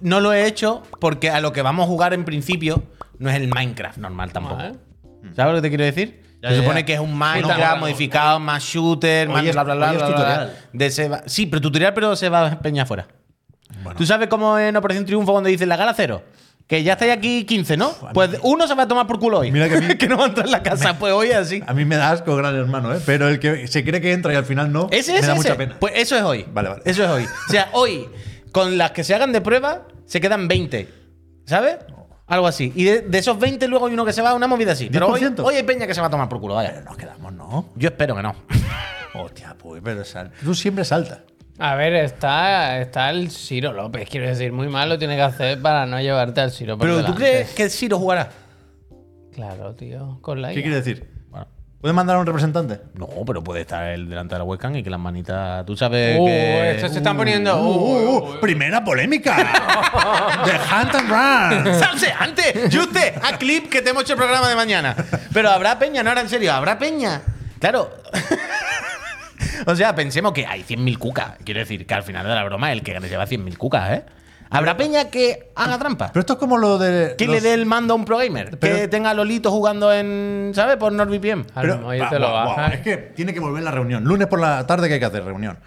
no 0.01 0.21
lo 0.21 0.31
he 0.33 0.45
hecho 0.47 0.83
porque 1.01 1.29
a 1.29 1.41
lo 1.41 1.51
que 1.51 1.61
vamos 1.61 1.83
a 1.85 1.87
jugar 1.87 2.13
en 2.13 2.23
principio 2.23 2.83
no 3.19 3.29
es 3.29 3.35
el 3.35 3.49
Minecraft 3.49 3.97
normal 3.97 4.31
tampoco. 4.31 4.55
Vale. 4.57 4.75
¿Sabes 5.35 5.53
lo 5.53 5.61
que 5.61 5.61
te 5.63 5.69
quiero 5.69 5.83
decir? 5.83 6.23
Ya, 6.41 6.49
Se 6.49 6.55
ya, 6.55 6.61
supone 6.61 6.81
ya. 6.81 6.85
que 6.85 6.93
es 6.93 6.99
un 6.99 7.17
Minecraft 7.17 7.79
modificado, 7.79 8.39
más 8.39 8.63
shooter, 8.63 9.27
más 9.29 9.43
bla 9.51 9.63
bla 9.63 9.75
bla. 9.75 10.49
De 10.73 10.89
Seba- 10.91 11.23
Sí, 11.25 11.45
pero 11.47 11.61
tutorial, 11.61 11.93
pero 11.93 12.15
se 12.15 12.29
va 12.29 12.47
a 12.47 12.59
peña 12.59 12.85
fuera. 12.85 13.07
¿Tú 13.97 14.05
sabes 14.05 14.27
cómo 14.27 14.57
en 14.57 14.75
Operación 14.75 15.05
Triunfo 15.05 15.31
cuando 15.31 15.49
dice 15.49 15.65
la 15.65 15.75
gala 15.77 15.93
cero? 15.95 16.23
Que 16.67 16.81
ya 16.81 16.93
estáis 16.93 17.11
aquí 17.13 17.43
15, 17.45 17.77
¿no? 17.77 17.91
Pues 18.13 18.31
uno 18.41 18.67
se 18.67 18.73
va 18.73 18.83
a 18.83 18.87
tomar 18.87 19.05
por 19.05 19.19
culo 19.19 19.39
hoy. 19.39 19.51
Mira 19.51 19.69
que 19.69 19.75
a 19.75 19.81
mí- 19.81 19.95
no 20.09 20.17
va 20.17 20.23
a 20.25 20.27
entrar 20.27 20.45
en 20.47 20.51
la 20.51 20.63
casa. 20.63 20.97
Pues 20.97 21.13
hoy 21.13 21.31
así. 21.31 21.61
A 21.67 21.73
mí 21.75 21.85
me 21.85 21.95
da 21.95 22.09
asco, 22.11 22.35
gran 22.35 22.55
hermano, 22.55 22.93
¿eh? 22.93 22.99
Pero 23.05 23.27
el 23.27 23.37
que 23.39 23.67
se 23.67 23.83
cree 23.83 24.01
que 24.01 24.13
entra 24.13 24.33
y 24.33 24.35
al 24.35 24.45
final 24.45 24.71
no, 24.71 24.87
Ese, 24.91 25.11
me 25.11 25.19
ese, 25.19 25.27
da 25.27 25.33
ese. 25.33 25.41
mucha 25.43 25.57
pena. 25.57 25.77
Pues 25.79 25.93
eso 25.95 26.15
es 26.15 26.23
hoy. 26.23 26.45
Vale, 26.51 26.69
vale. 26.69 26.81
Eso 26.85 27.03
es 27.03 27.09
hoy. 27.09 27.23
O 27.25 27.51
sea, 27.51 27.69
hoy, 27.73 28.07
con 28.51 28.77
las 28.79 28.91
que 28.91 29.03
se 29.03 29.13
hagan 29.13 29.31
de 29.31 29.41
prueba, 29.41 29.83
se 30.05 30.19
quedan 30.19 30.47
20. 30.47 30.89
¿Sabes? 31.45 31.77
Algo 32.27 32.47
así. 32.47 32.71
Y 32.75 32.83
de, 32.85 33.01
de 33.01 33.17
esos 33.19 33.37
20 33.37 33.67
luego 33.67 33.85
hay 33.87 33.93
uno 33.93 34.03
que 34.05 34.13
se 34.13 34.21
va 34.21 34.31
a 34.31 34.33
una 34.33 34.47
movida 34.47 34.71
así. 34.71 34.89
Pero 34.91 35.09
hoy, 35.09 35.21
10%. 35.21 35.43
hoy 35.43 35.55
hay 35.55 35.63
peña 35.63 35.85
que 35.85 35.93
se 35.93 36.01
va 36.01 36.07
a 36.07 36.09
tomar 36.09 36.27
por 36.27 36.39
culo, 36.39 36.55
vaya. 36.55 36.71
Pero 36.73 36.85
nos 36.85 36.97
quedamos, 36.97 37.33
¿no? 37.33 37.69
Yo 37.75 37.89
espero 37.89 38.15
que 38.15 38.23
no. 38.23 38.35
Hostia, 39.13 39.55
pues, 39.57 39.81
pero 39.83 40.03
sal. 40.03 40.31
Tú 40.43 40.53
siempre 40.55 40.83
saltas. 40.85 41.19
A 41.57 41.75
ver, 41.75 41.93
está, 41.93 42.79
está 42.81 43.09
el 43.11 43.31
Ciro 43.31 43.71
López. 43.71 44.09
Quiero 44.09 44.27
decir, 44.27 44.51
muy 44.51 44.67
mal 44.67 44.89
lo 44.89 44.97
tiene 44.99 45.15
que 45.15 45.21
hacer 45.21 45.61
para 45.61 45.85
no 45.85 46.01
llevarte 46.01 46.41
al 46.41 46.51
Ciro. 46.51 46.77
por 46.77 46.87
Pero 46.87 47.05
¿tú 47.05 47.15
crees 47.15 47.51
que 47.53 47.69
Siro 47.69 47.97
jugará? 47.97 48.29
Claro, 49.33 49.73
tío. 49.75 50.17
Con 50.21 50.41
la 50.41 50.49
¿Qué 50.49 50.61
quiere 50.61 50.77
decir? 50.77 51.09
Bueno, 51.29 51.47
¿Puedes 51.79 51.95
mandar 51.95 52.15
a 52.15 52.19
un 52.19 52.25
representante? 52.25 52.79
no, 52.95 53.07
pero 53.25 53.41
puede 53.43 53.61
estar 53.61 53.89
él 53.91 54.09
delante 54.09 54.35
de 54.35 54.39
la 54.39 54.45
webcam 54.45 54.75
y 54.75 54.83
que 54.83 54.89
las 54.89 54.99
manitas. 54.99 55.65
Tú 55.65 55.77
sabes 55.77 56.17
Uh, 56.19 56.25
que. 56.25 56.71
estos 56.71 56.91
se 56.91 56.97
están 56.97 57.15
poniendo. 57.15 57.57
Uh, 57.57 57.69
uh, 57.69 58.09
uh, 58.09 58.35
uh, 58.35 58.39
primera 58.41 58.83
polémica. 58.83 59.35
Hunt 60.81 60.95
and 60.95 61.09
Run. 61.65 61.73
¡Salse 61.79 62.13
antes! 62.17 62.73
¡Juste! 62.75 63.15
A 63.21 63.37
clip 63.37 63.69
que 63.69 63.81
te 63.81 63.89
hemos 63.91 64.03
hecho 64.03 64.13
el 64.13 64.19
programa 64.19 64.49
de 64.49 64.55
mañana. 64.55 64.95
Pero 65.33 65.49
habrá 65.49 65.77
peña, 65.79 66.03
no, 66.03 66.09
ahora 66.09 66.21
en 66.21 66.29
serio, 66.29 66.53
habrá 66.53 66.77
peña. 66.77 67.21
Claro. 67.59 67.91
o 69.65 69.75
sea, 69.75 69.95
pensemos 69.95 70.33
que 70.33 70.45
hay 70.45 70.63
100.000 70.63 70.97
cucas. 70.97 71.31
Quiero 71.43 71.59
decir 71.59 71.85
que 71.85 71.93
al 71.93 72.03
final 72.03 72.25
de 72.27 72.33
la 72.35 72.43
broma 72.43 72.71
el 72.71 72.83
que 72.83 72.93
gane 72.93 73.07
lleva 73.09 73.25
100.000 73.25 73.57
cucas, 73.57 73.91
¿eh? 73.91 74.05
Habrá 74.51 74.77
peña 74.77 75.09
que 75.09 75.51
haga 75.55 75.77
trampa. 75.79 76.09
Pero 76.13 76.19
esto 76.21 76.33
es 76.33 76.39
como 76.39 76.57
lo 76.57 76.77
de. 76.77 77.15
Que 77.17 77.25
los- 77.25 77.35
le 77.35 77.41
dé 77.41 77.53
el 77.55 77.65
mando 77.65 77.93
a 77.93 77.97
un 77.97 78.05
pro 78.05 78.17
gamer. 78.17 78.51
que 78.51 78.57
Pero- 78.57 78.89
tenga 78.89 79.09
a 79.09 79.13
Lolito 79.13 79.49
jugando 79.51 79.91
en. 79.91 80.51
¿Sabes? 80.53 80.77
Por 80.77 80.93
NordVPN. 80.93 81.47
Pero, 81.55 81.77
Moy 81.79 81.99
va, 81.99 82.09
te 82.09 82.19
lo 82.19 82.55
es 82.71 82.81
que 82.81 82.97
tiene 82.97 83.33
que 83.33 83.39
volver 83.39 83.63
la 83.63 83.71
reunión. 83.71 84.03
Lunes 84.03 84.27
por 84.27 84.39
la 84.39 84.65
tarde 84.67 84.87
que 84.87 84.93
hay 84.95 84.99
que 84.99 85.05
hacer 85.07 85.25
reunión. 85.25 85.57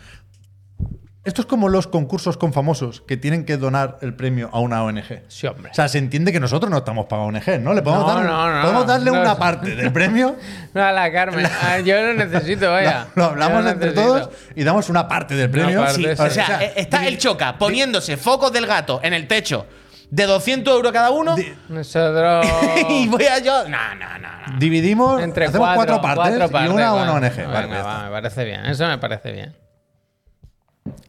Esto 1.28 1.42
es 1.42 1.46
como 1.46 1.68
los 1.68 1.86
concursos 1.86 2.38
con 2.38 2.54
famosos 2.54 3.02
que 3.02 3.18
tienen 3.18 3.44
que 3.44 3.58
donar 3.58 3.98
el 4.00 4.14
premio 4.14 4.48
a 4.50 4.60
una 4.60 4.82
ONG. 4.82 5.24
Sí, 5.28 5.46
hombre. 5.46 5.70
O 5.70 5.74
sea, 5.74 5.86
se 5.86 5.98
entiende 5.98 6.32
que 6.32 6.40
nosotros 6.40 6.70
no 6.70 6.78
estamos 6.78 7.04
para 7.04 7.20
ONG, 7.20 7.60
¿no? 7.60 7.74
Le 7.74 7.82
podemos, 7.82 8.06
No, 8.06 8.14
dar, 8.14 8.24
no, 8.24 8.54
no, 8.54 8.62
podemos 8.62 8.86
darle 8.86 9.10
no, 9.10 9.20
una 9.20 9.28
no. 9.32 9.38
parte 9.38 9.74
del 9.74 9.92
premio. 9.92 10.36
No, 10.72 10.82
a 10.82 10.90
la 10.90 11.12
Carmen. 11.12 11.46
Ah, 11.62 11.80
yo 11.80 12.00
lo 12.00 12.14
necesito, 12.14 12.70
vaya. 12.70 13.08
Lo, 13.14 13.24
lo 13.24 13.44
hablamos 13.44 13.70
entre 13.70 13.90
todos 13.92 14.30
y 14.56 14.64
damos 14.64 14.88
una 14.88 15.06
parte 15.06 15.34
del 15.34 15.50
premio. 15.50 15.80
parte, 15.82 15.96
Sí, 15.96 16.16
sí. 16.16 16.22
o 16.22 16.30
sea, 16.30 16.62
eh, 16.64 16.72
está 16.76 17.06
el 17.06 17.18
choca 17.18 17.58
poniéndose 17.58 18.16
focos 18.16 18.50
del 18.50 18.64
gato 18.66 18.98
en 19.02 19.12
el 19.12 19.28
techo 19.28 19.66
de 20.10 20.24
200 20.24 20.74
euros 20.76 20.92
cada 20.92 21.10
uno. 21.10 21.36
Nosotros. 21.68 22.46
y 22.88 23.06
voy 23.06 23.26
a 23.26 23.38
yo. 23.40 23.68
No, 23.68 23.94
no, 23.96 24.18
no. 24.18 24.52
no. 24.52 24.58
dividimos, 24.58 25.20
Entre 25.20 25.44
hacemos 25.44 25.74
cuatro, 25.74 25.98
cuatro, 26.00 26.22
partes, 26.22 26.38
cuatro 26.38 26.50
partes, 26.52 26.70
y 26.70 26.74
una 26.74 26.86
a 26.88 26.94
una 26.94 27.12
ONG. 27.12 27.36
Venga, 27.36 27.52
Vale, 27.52 27.68
ya 27.68 27.82
va, 27.82 28.04
me 28.04 28.10
parece 28.12 28.44
bien. 28.46 28.64
Eso 28.64 28.86
me 28.86 28.96
parece 28.96 29.32
bien. 29.32 29.67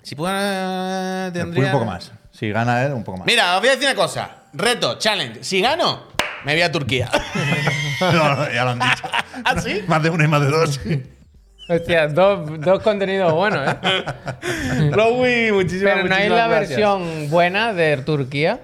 Si 0.04 0.16
pudiera. 0.16 1.30
Fui 1.32 1.42
Tendría. 1.42 1.66
un 1.68 1.72
poco 1.72 1.86
más. 1.86 2.12
Si 2.32 2.50
gana 2.52 2.84
él, 2.86 2.94
un 2.94 3.04
poco 3.04 3.18
más. 3.20 3.28
Mira, 3.28 3.56
os 3.56 3.60
voy 3.62 3.70
a 3.70 3.72
decir 3.74 3.88
una 3.88 3.96
cosa. 3.96 4.30
Reto, 4.54 4.98
challenge. 4.98 5.44
Si 5.44 5.62
gano, 5.62 6.04
me 6.46 6.54
voy 6.54 6.62
a 6.62 6.72
Turquía. 6.72 7.10
No, 8.02 8.14
no, 8.36 8.50
ya 8.50 8.64
lo 8.64 8.70
han 8.72 8.80
dicho. 8.80 9.04
¿Ah, 9.44 9.60
sí? 9.60 9.84
Más 9.88 10.02
de 10.02 10.10
una 10.10 10.24
y 10.24 10.28
más 10.30 10.40
de 10.42 10.48
dos. 10.48 10.80
sí. 10.82 11.04
Hostia, 11.68 12.08
dos, 12.08 12.50
dos 12.62 12.82
contenidos 12.82 13.34
buenos, 13.34 13.68
¿eh? 13.84 14.06
Rowi, 14.92 15.52
muchísimas 15.52 15.96
Pero 15.96 16.08
no 16.08 16.16
hay 16.16 16.30
la 16.30 16.48
gracias. 16.48 16.70
versión 16.70 17.30
buena 17.30 17.74
de 17.74 17.98
Turquía. 17.98 18.62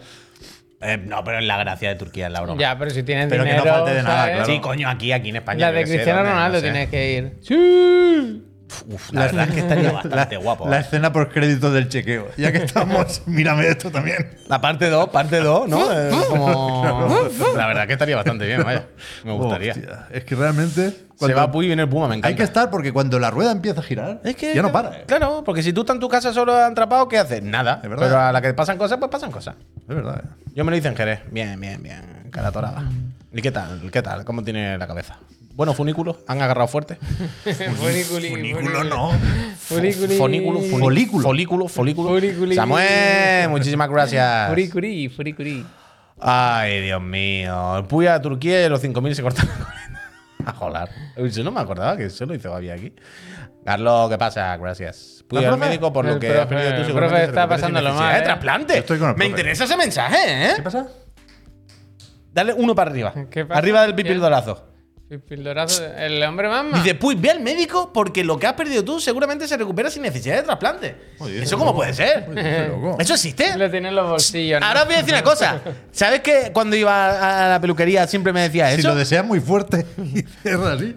Eh, 0.81 0.97
no, 0.97 1.21
pero 1.25 1.39
es 1.39 1.45
la 1.45 1.57
gracia 1.57 1.89
de 1.89 1.95
Turquía, 1.95 2.27
es 2.27 2.31
la 2.31 2.41
broma. 2.41 2.59
Ya, 2.61 2.77
pero 2.79 2.91
si 2.91 3.03
tienes 3.03 3.27
Pero 3.27 3.43
que 3.43 3.49
no 3.51 3.55
dinero. 3.57 3.75
falte 3.75 3.93
de 3.93 4.03
nada, 4.03 4.15
¿sabes? 4.21 4.35
claro. 4.37 4.53
Sí, 4.53 4.59
coño, 4.61 4.89
aquí, 4.89 5.11
aquí 5.11 5.29
en 5.29 5.35
España. 5.35 5.59
La 5.59 5.71
de 5.73 5.79
qué 5.81 5.87
sé, 5.87 5.93
Cristiano 5.95 6.19
dónde, 6.19 6.29
no 6.31 6.35
Ronaldo 6.37 6.57
sé. 6.59 6.63
tienes 6.63 6.89
que 6.89 7.11
ir. 7.13 7.37
Sí. 7.41 8.43
Uf, 8.87 9.11
la 9.13 9.21
verdad 9.21 9.47
es 9.47 9.53
que 9.53 9.59
estaría 9.59 9.91
bastante 9.91 10.37
guapo. 10.37 10.67
La 10.67 10.77
¿eh? 10.77 10.81
escena 10.81 11.11
por 11.11 11.29
crédito 11.29 11.71
del 11.71 11.89
chequeo. 11.89 12.29
Ya 12.37 12.51
que 12.51 12.59
estamos, 12.59 13.21
mírame 13.25 13.67
esto 13.67 13.91
también. 13.91 14.37
La 14.47 14.59
parte 14.61 14.89
2, 14.89 15.09
parte 15.09 15.39
2, 15.39 15.67
¿no? 15.67 15.91
Eh, 15.91 16.11
como... 16.29 17.29
La 17.55 17.67
verdad 17.67 17.87
que 17.87 17.93
estaría 17.93 18.15
bastante 18.15 18.45
bien, 18.45 18.63
vaya. 18.63 18.87
Me 19.23 19.33
gustaría. 19.33 19.73
Hostia, 19.73 20.07
es 20.11 20.23
que 20.23 20.35
realmente. 20.35 21.05
Se 21.15 21.33
va 21.33 21.49
Puy 21.49 21.65
y 21.65 21.67
viene 21.69 21.83
el 21.83 21.89
Puma, 21.89 22.07
me 22.07 22.15
encanta. 22.15 22.27
Hay 22.27 22.35
que 22.35 22.43
estar 22.43 22.69
porque 22.69 22.91
cuando 22.91 23.19
la 23.19 23.31
rueda 23.31 23.51
empieza 23.51 23.79
a 23.79 23.83
girar, 23.83 24.19
Es 24.23 24.35
que, 24.35 24.53
ya 24.53 24.61
no 24.61 24.71
para. 24.71 24.97
¿eh? 24.97 25.03
Claro, 25.07 25.43
porque 25.45 25.63
si 25.63 25.71
tú 25.71 25.81
estás 25.81 25.95
en 25.95 26.01
tu 26.01 26.09
casa 26.09 26.33
solo 26.33 26.53
atrapado, 26.53 27.07
¿qué 27.07 27.17
haces? 27.17 27.41
Nada. 27.41 27.79
Es 27.81 27.89
verdad. 27.89 28.07
Pero 28.07 28.19
a 28.19 28.31
la 28.31 28.41
que 28.41 28.53
pasan 28.53 28.77
cosas, 28.77 28.97
pues 28.97 29.09
pasan 29.09 29.31
cosas. 29.31 29.55
Es 29.87 29.95
verdad. 29.95 30.23
¿eh? 30.25 30.27
Yo 30.53 30.65
me 30.65 30.71
lo 30.71 30.77
hice 30.77 30.89
en 30.89 30.95
Jerez. 30.95 31.21
Bien, 31.31 31.59
bien, 31.59 31.81
bien. 31.81 32.27
Cara 32.31 32.51
torada. 32.51 32.83
¿Y 33.31 33.41
qué 33.41 33.51
tal? 33.51 33.89
¿Qué 33.91 34.01
tal? 34.01 34.25
¿Cómo 34.25 34.43
tiene 34.43 34.77
la 34.77 34.87
cabeza? 34.87 35.17
Bueno, 35.55 35.73
funículo. 35.73 36.17
¿Han 36.27 36.41
agarrado 36.41 36.67
fuerte? 36.67 36.95
Funiculi, 37.45 38.29
Funículo 38.29 38.83
no. 38.83 39.11
Funiculi. 39.57 40.17
Fonículo, 40.17 40.59
Folículo. 41.29 41.69
Folículo. 41.69 42.53
Samuel, 42.53 43.47
muchísimas 43.49 43.89
gracias. 43.89 44.49
Furicuri, 44.49 45.07
furicuri. 45.07 45.65
Ay, 46.19 46.81
Dios 46.81 47.01
mío. 47.01 47.77
El 47.77 47.85
Puy 47.85 48.07
a 48.07 48.21
Turquía 48.21 48.65
y 48.65 48.69
los 48.69 48.83
5.000 48.83 49.13
se 49.13 49.21
cortan 49.21 49.47
la 49.47 49.53
coleta. 49.55 50.01
A 50.45 50.51
jolar. 50.53 50.89
Yo 51.31 51.43
no 51.43 51.51
me 51.51 51.61
acordaba 51.61 51.95
que 51.97 52.05
eso 52.05 52.25
lo 52.25 52.35
hizo 52.35 52.51
Gaby 52.51 52.69
aquí. 52.69 52.93
Carlos, 53.63 54.09
¿qué 54.11 54.17
pasa? 54.17 54.55
Gracias. 54.57 55.23
Puy 55.27 55.41
¿La 55.41 55.49
al 55.49 55.57
médico 55.57 55.91
por 55.91 56.05
lo 56.05 56.13
El 56.13 56.19
que 56.19 56.37
has 56.37 56.45
perdido 56.45 56.83
tú. 56.83 56.89
el 56.89 56.93
profe 56.93 57.23
está 57.23 57.47
pasándolo 57.47 57.87
necesidad 57.87 58.11
mal, 58.11 58.21
¿eh? 58.21 58.23
trasplante. 58.25 58.77
Estoy 58.77 58.99
con 58.99 59.09
el 59.09 59.15
Me 59.15 59.25
interesa 59.25 59.63
ese 59.63 59.77
mensaje, 59.77 60.17
¿eh? 60.49 60.53
¿Qué 60.57 60.61
pasa? 60.61 60.85
Dale 62.31 62.53
uno 62.53 62.75
para 62.75 62.91
arriba. 62.91 63.13
¿Qué 63.31 63.45
pasa? 63.45 63.57
Arriba 63.57 63.81
del 63.87 63.95
¿Quién? 63.95 64.21
Pildorazo, 65.29 65.83
el 65.97 66.21
hombre 66.23 66.49
mamá. 66.49 66.79
Dice, 66.79 66.95
pues 66.95 67.19
ve 67.21 67.29
al 67.29 67.39
médico 67.39 67.93
porque 67.93 68.23
lo 68.23 68.39
que 68.39 68.47
has 68.47 68.53
perdido 68.53 68.83
tú 68.83 68.99
seguramente 68.99 69.47
se 69.47 69.55
recupera 69.55 69.91
sin 69.91 70.01
necesidad 70.01 70.37
de 70.37 70.41
trasplante. 70.43 70.95
¿Eso 71.41 71.59
cómo 71.59 71.75
puede 71.75 71.93
ser? 71.93 72.27
Loco. 72.69 72.97
¿Eso 72.99 73.13
existe? 73.13 73.55
Lo 73.55 73.69
tiene 73.69 73.89
en 73.89 73.95
los 73.95 74.09
bolsillos. 74.09 74.59
¿no? 74.59 74.65
Ahora 74.65 74.81
os 74.81 74.85
voy 74.87 74.95
a 74.95 74.97
decir 74.99 75.13
una 75.13 75.23
cosa. 75.23 75.61
¿Sabes 75.91 76.21
que 76.21 76.49
cuando 76.51 76.75
iba 76.75 77.45
a 77.45 77.49
la 77.49 77.61
peluquería 77.61 78.07
siempre 78.07 78.33
me 78.33 78.41
decía 78.41 78.71
Si 78.71 78.79
eso? 78.79 78.89
lo 78.89 78.95
deseas 78.95 79.23
muy 79.23 79.39
fuerte 79.39 79.85
y 79.97 80.23
cierra 80.41 80.73
así. 80.73 80.95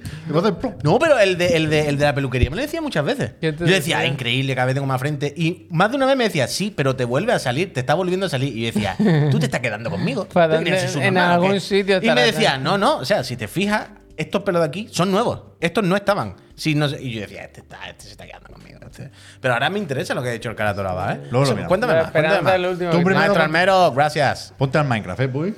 No, 0.82 0.98
pero 0.98 1.18
el 1.18 1.36
de, 1.36 1.48
el, 1.56 1.68
de, 1.68 1.88
el 1.88 1.98
de 1.98 2.04
la 2.06 2.14
peluquería 2.14 2.48
me 2.48 2.56
lo 2.56 2.62
decía 2.62 2.80
muchas 2.80 3.04
veces. 3.04 3.32
¿Qué 3.40 3.52
Yo 3.52 3.66
decía, 3.66 3.98
decía? 3.98 4.06
increíble, 4.06 4.54
cada 4.54 4.66
vez 4.66 4.74
tengo 4.74 4.86
más 4.86 4.98
frente. 5.00 5.34
Y 5.36 5.66
más 5.70 5.90
de 5.90 5.96
una 5.98 6.06
vez 6.06 6.16
me 6.16 6.24
decía, 6.24 6.48
sí, 6.48 6.72
pero 6.74 6.96
te 6.96 7.04
vuelve 7.04 7.32
a 7.34 7.38
salir, 7.38 7.74
te 7.74 7.80
está 7.80 7.92
volviendo 7.92 8.24
a 8.24 8.28
salir. 8.30 8.56
Y 8.56 8.60
yo 8.62 8.66
decía, 8.72 8.96
tú 9.30 9.38
te 9.38 9.44
estás 9.44 9.60
quedando 9.60 9.90
conmigo. 9.90 10.26
¿Para 10.32 10.56
¿Tú 10.58 10.64
crees 10.64 10.80
que 10.80 10.86
dónde? 10.86 10.92
soy 11.00 11.08
En 11.08 11.18
algún 11.18 11.52
qué?". 11.52 11.60
sitio 11.60 12.00
Y 12.02 12.10
me 12.10 12.22
decía, 12.22 12.56
no, 12.56 12.78
no, 12.78 12.96
o 12.98 13.04
sea, 13.04 13.22
si 13.22 13.36
te 13.36 13.46
fijas, 13.48 13.88
estos 14.18 14.42
pelos 14.42 14.60
de 14.60 14.66
aquí 14.68 14.88
son 14.90 15.10
nuevos. 15.10 15.42
Estos 15.60 15.84
no 15.84 15.96
estaban. 15.96 16.36
Si 16.54 16.74
no 16.74 16.88
sé- 16.88 17.00
y 17.02 17.12
yo 17.14 17.20
decía, 17.22 17.44
este, 17.44 17.60
está, 17.60 17.88
este 17.88 18.04
se 18.04 18.10
está 18.10 18.26
quedando 18.26 18.48
conmigo. 18.52 18.78
este". 18.84 19.10
Pero 19.40 19.54
ahora 19.54 19.70
me 19.70 19.78
interesa 19.78 20.14
lo 20.14 20.22
que 20.22 20.28
ha 20.30 20.32
dicho 20.32 20.50
el 20.50 20.56
cara 20.56 20.74
toraba, 20.74 21.12
¿eh? 21.14 21.20
Luego 21.30 21.46
lo 21.46 21.50
miramos. 21.52 21.68
cuéntame 21.68 21.92
La 21.94 22.02
más. 22.02 22.10
cuéntame 22.10 22.26
esperanza 22.34 22.42
más. 22.42 22.52
del 22.52 22.66
último 22.66 22.90
Tú 22.90 22.96
primero- 22.98 23.18
Maestro 23.20 23.42
Almero, 23.42 23.92
gracias. 23.92 24.52
Ponte 24.58 24.76
al 24.78 24.86
Minecraft, 24.86 25.20
¿eh, 25.20 25.28
Puy? 25.28 25.54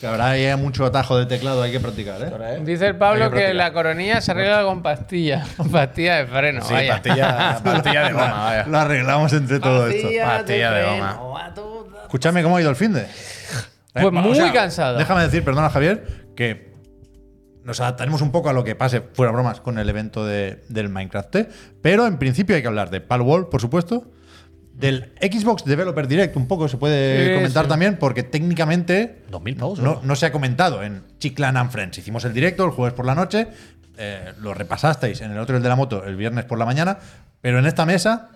Que 0.00 0.06
habrá 0.08 0.30
ahí 0.30 0.56
mucho 0.56 0.84
atajo 0.84 1.16
de 1.16 1.26
teclado, 1.26 1.62
hay 1.62 1.70
que 1.70 1.78
practicar, 1.78 2.20
¿eh? 2.20 2.60
Dice 2.64 2.88
el 2.88 2.96
Pablo 2.96 3.30
que 3.30 3.54
la 3.54 3.72
coronilla 3.72 4.20
se 4.20 4.32
arregla 4.32 4.64
con 4.64 4.82
pastilla. 4.82 5.46
Con 5.56 5.70
pastilla 5.70 6.16
de 6.16 6.26
freno. 6.26 6.60
Sí, 6.64 6.72
vaya. 6.74 6.92
pastilla, 6.94 7.60
pastilla 7.64 8.04
de 8.08 8.12
goma, 8.12 8.44
vaya. 8.44 8.66
Lo 8.66 8.78
arreglamos 8.78 9.32
entre 9.32 9.60
todo 9.60 9.86
esto. 9.86 10.08
Pastilla 10.24 10.70
de 10.72 10.84
goma. 10.86 11.20
Escúchame 12.02 12.42
cómo 12.42 12.56
ha 12.56 12.60
ido 12.60 12.70
el 12.70 12.76
fin 12.76 12.92
de. 12.92 13.06
Pues 13.92 14.12
muy 14.12 14.50
cansado. 14.52 14.98
Déjame 14.98 15.22
decir, 15.22 15.44
perdona 15.44 15.70
Javier, 15.70 16.04
que 16.34 16.71
nos 17.64 17.80
adaptaremos 17.80 18.22
un 18.22 18.32
poco 18.32 18.48
a 18.48 18.52
lo 18.52 18.64
que 18.64 18.74
pase, 18.74 19.00
fuera 19.12 19.30
bromas, 19.32 19.60
con 19.60 19.78
el 19.78 19.88
evento 19.88 20.24
de- 20.26 20.62
del 20.68 20.88
Minecraft. 20.88 21.30
T, 21.30 21.48
Pero 21.80 22.06
en 22.06 22.18
principio 22.18 22.56
hay 22.56 22.62
que 22.62 22.68
hablar 22.68 22.90
de 22.90 23.00
Palworld, 23.00 23.48
por 23.48 23.60
supuesto. 23.60 24.10
Del 24.74 25.12
Xbox 25.20 25.64
Developer 25.64 26.08
Direct, 26.08 26.34
un 26.36 26.48
poco 26.48 26.66
se 26.66 26.76
puede 26.78 27.26
Sí, 27.28 27.34
comentar 27.34 27.64
sí. 27.64 27.68
también, 27.68 27.98
porque 27.98 28.22
técnicamente 28.22 29.22
2.000 29.30 29.56
pavos. 29.56 29.78
no, 29.80 30.00
no 30.02 30.16
se 30.16 30.26
ha 30.26 30.32
comentado 30.32 30.82
en 30.82 31.02
Chiclan 31.18 31.56
and 31.56 31.70
Friends. 31.70 31.98
Hicimos 31.98 32.24
el 32.24 32.32
directo 32.32 32.64
el 32.64 32.70
jueves 32.70 32.94
por 32.94 33.04
la 33.04 33.14
noche, 33.14 33.48
eh, 33.98 34.32
lo 34.40 34.54
repasasteis 34.54 35.20
en 35.20 35.30
el 35.30 35.38
otro, 35.38 35.56
el 35.56 35.62
de 35.62 35.68
la 35.68 35.76
moto, 35.76 36.04
el 36.04 36.16
viernes 36.16 36.46
por 36.46 36.58
la 36.58 36.64
mañana, 36.64 36.98
pero 37.42 37.58
en 37.58 37.66
esta 37.66 37.84
mesa 37.84 38.30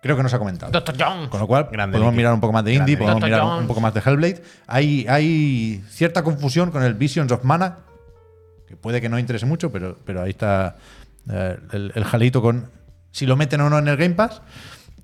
creo 0.00 0.16
que 0.16 0.22
no 0.22 0.28
se 0.28 0.36
ha 0.36 0.38
comentado. 0.38 0.70
Doctor 0.70 0.94
John. 0.98 1.28
Con 1.28 1.40
lo 1.40 1.46
cual, 1.48 1.68
Grande, 1.72 1.94
podemos 1.98 2.14
mirar 2.14 2.32
un 2.32 2.40
poco 2.40 2.52
más 2.52 2.64
de 2.64 2.72
indie, 2.74 2.94
Grande, 2.94 3.12
podemos 3.20 3.24
mirar 3.24 3.60
un 3.60 3.66
poco 3.66 3.80
más 3.80 3.92
de 3.92 4.00
Hellblade. 4.00 4.42
Hay, 4.68 5.04
hay 5.08 5.82
cierta 5.90 6.22
confusión 6.22 6.70
con 6.70 6.84
el 6.84 6.94
Visions 6.94 7.32
of 7.32 7.42
Mana, 7.42 7.78
que 8.66 8.76
puede 8.76 9.00
que 9.00 9.08
no 9.08 9.18
interese 9.18 9.46
mucho, 9.46 9.70
pero, 9.72 9.98
pero 10.04 10.22
ahí 10.22 10.30
está 10.30 10.76
eh, 11.30 11.58
el, 11.72 11.92
el 11.94 12.04
jalito 12.04 12.40
con 12.42 12.70
si 13.10 13.26
lo 13.26 13.36
meten 13.36 13.60
o 13.62 13.70
no 13.70 13.78
en 13.78 13.88
el 13.88 13.96
Game 13.96 14.14
Pass. 14.14 14.42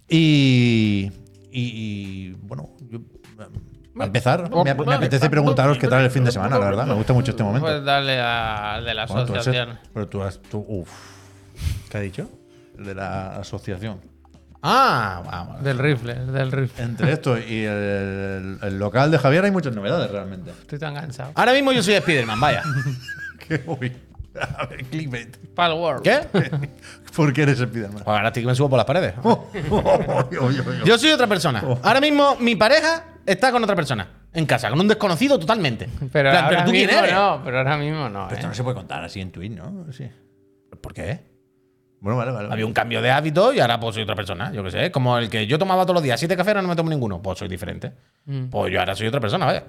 Y, 0.09 1.11
y, 1.50 1.62
y, 1.62 2.37
bueno, 2.42 2.71
yo, 2.90 2.99
eh, 2.99 4.00
a 4.00 4.04
empezar, 4.04 4.50
me, 4.50 4.75
me 4.75 4.95
apetece 4.95 5.31
preguntaros 5.31 5.78
qué 5.78 5.88
tal 5.88 6.04
el 6.04 6.11
fin 6.11 6.25
de 6.25 6.33
semana, 6.33 6.59
la 6.59 6.64
verdad. 6.66 6.87
Me 6.87 6.95
gusta 6.95 7.12
mucho 7.12 7.31
este 7.31 7.42
momento. 7.42 7.66
Pues 7.66 7.85
dale 7.85 8.21
al 8.21 8.85
de 8.85 8.95
la 8.95 9.07
Bueno, 9.07 9.25
tú 9.26 9.33
has- 9.35 9.40
asociación. 9.47 9.78
pero 9.95 10.09
tú 10.09 10.23
has. 10.23 10.40
tú- 10.42 10.64
uf. 10.69 10.90
¿Qué 11.90 11.99
ha 11.99 12.00
dicho? 12.00 12.28
El 12.78 12.85
de 12.87 12.95
la 12.95 13.37
asociación. 13.37 14.00
Ah, 14.62 15.23
vamos. 15.26 15.62
Del 15.62 15.78
rifle, 15.78 16.14
del 16.14 16.52
rifle. 16.52 16.85
Entre 16.85 17.12
esto 17.12 17.37
y 17.38 17.64
el, 17.64 18.59
el 18.62 18.78
local 18.78 19.11
de 19.11 19.19
Javier 19.19 19.45
hay 19.45 19.50
muchas 19.50 19.75
novedades 19.75 20.11
realmente. 20.11 20.50
Estoy 20.50 20.78
tan 20.78 20.95
cansado. 20.95 21.33
Ahora 21.35 21.52
mismo 21.52 21.73
yo 21.73 21.83
soy 21.83 21.95
Spiderman, 21.97 22.38
vaya. 22.40 22.62
¿Qué? 23.47 23.63
Uy. 23.67 23.93
A 24.59 24.67
ver, 24.67 24.85
clickbait. 24.85 25.37
Pal 25.55 25.73
World. 25.75 26.03
¿Qué? 26.03 26.21
¿Por 27.17 27.33
qué 27.33 27.43
eres 27.43 27.59
Spiderman? 27.59 28.03
Pues 28.03 28.07
ahora 28.07 28.29
estoy 28.29 28.43
que 28.43 28.47
me 28.47 28.55
subo 28.55 28.71
por 28.71 28.79
las 28.79 28.87
paredes. 28.87 29.15
Yo 29.23 30.85
Yo 30.85 30.99
soy 30.99 31.11
otra 31.11 31.27
persona. 31.27 31.63
Ahora 31.83 32.01
mismo 32.01 32.37
mi 32.37 32.57
pareja 32.57 33.05
está 33.27 33.53
con 33.53 33.63
otra 33.63 33.77
persona. 33.77 34.09
En 34.33 34.47
casa, 34.47 34.71
con 34.71 34.81
un 34.81 34.89
desconocido 34.89 35.39
totalmente. 35.39 35.89
Pero, 36.11 36.31
plan, 36.31 36.45
ahora 36.47 36.65
tú 36.65 36.71
quién 36.71 36.87
mismo 36.87 37.03
eres. 37.03 37.15
no, 37.15 37.43
pero 37.45 37.59
ahora 37.59 37.77
mismo 37.77 38.09
no. 38.09 38.31
Esto 38.31 38.47
¿eh? 38.47 38.49
no 38.49 38.55
se 38.55 38.63
puede 38.63 38.77
contar 38.77 39.05
así 39.05 39.21
en 39.21 39.31
Twitch, 39.31 39.53
¿no? 39.53 39.93
Sí. 39.93 40.09
¿Por 40.81 40.95
qué? 40.95 41.21
Bueno, 42.01 42.17
vale, 42.17 42.33
vale. 42.33 42.49
Había 42.51 42.65
un 42.65 42.73
cambio 42.73 43.03
de 43.03 43.11
hábito 43.11 43.53
y 43.53 43.61
ahora 43.61 43.79
pues 43.79 43.95
soy 43.95 44.05
otra 44.05 44.17
persona. 44.17 44.51
Yo 44.53 44.65
qué 44.65 44.71
sé. 44.71 44.91
Como 44.91 45.19
el 45.19 45.29
que 45.29 45.47
yo 45.47 45.59
tomaba 45.59 45.83
todos 45.83 45.97
los 45.97 46.03
días 46.03 46.19
siete 46.19 46.37
cafés, 46.37 46.49
ahora 46.53 46.63
no 46.63 46.69
me 46.69 46.77
tomo 46.77 46.89
ninguno. 46.89 47.21
Pues 47.21 47.39
soy 47.39 47.49
diferente. 47.49 47.93
Mm. 48.25 48.47
Pues 48.47 48.73
yo 48.73 48.81
ahora 48.81 48.97
soy 48.97 49.07
otra 49.09 49.21
persona, 49.21 49.45
vaya. 49.45 49.65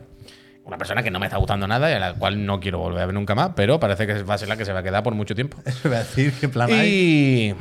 Una 0.66 0.78
persona 0.78 1.04
que 1.04 1.12
no 1.12 1.20
me 1.20 1.26
está 1.26 1.38
gustando 1.38 1.68
nada 1.68 1.90
y 1.92 1.94
a 1.94 2.00
la 2.00 2.14
cual 2.14 2.46
no 2.46 2.60
quiero 2.60 2.80
volver 2.80 3.02
a 3.04 3.06
ver 3.06 3.14
nunca 3.14 3.36
más, 3.36 3.52
pero 3.56 3.80
parece 3.80 4.08
que 4.08 4.24
va 4.24 4.36
a 4.36 4.38
ser 4.38 4.48
la 4.48 4.56
que 4.56 4.64
se 4.64 4.72
va 4.72 4.80
a 4.80 4.84
quedar 4.84 5.04
por 5.04 5.14
mucho 5.14 5.36
tiempo. 5.36 5.58
Eso 5.66 5.88
iba 5.90 5.98
a 5.98 6.00
decir 6.00 6.34
qué 6.40 6.48
plan 6.48 6.72
hay. 6.72 6.88
Y. 6.90 7.56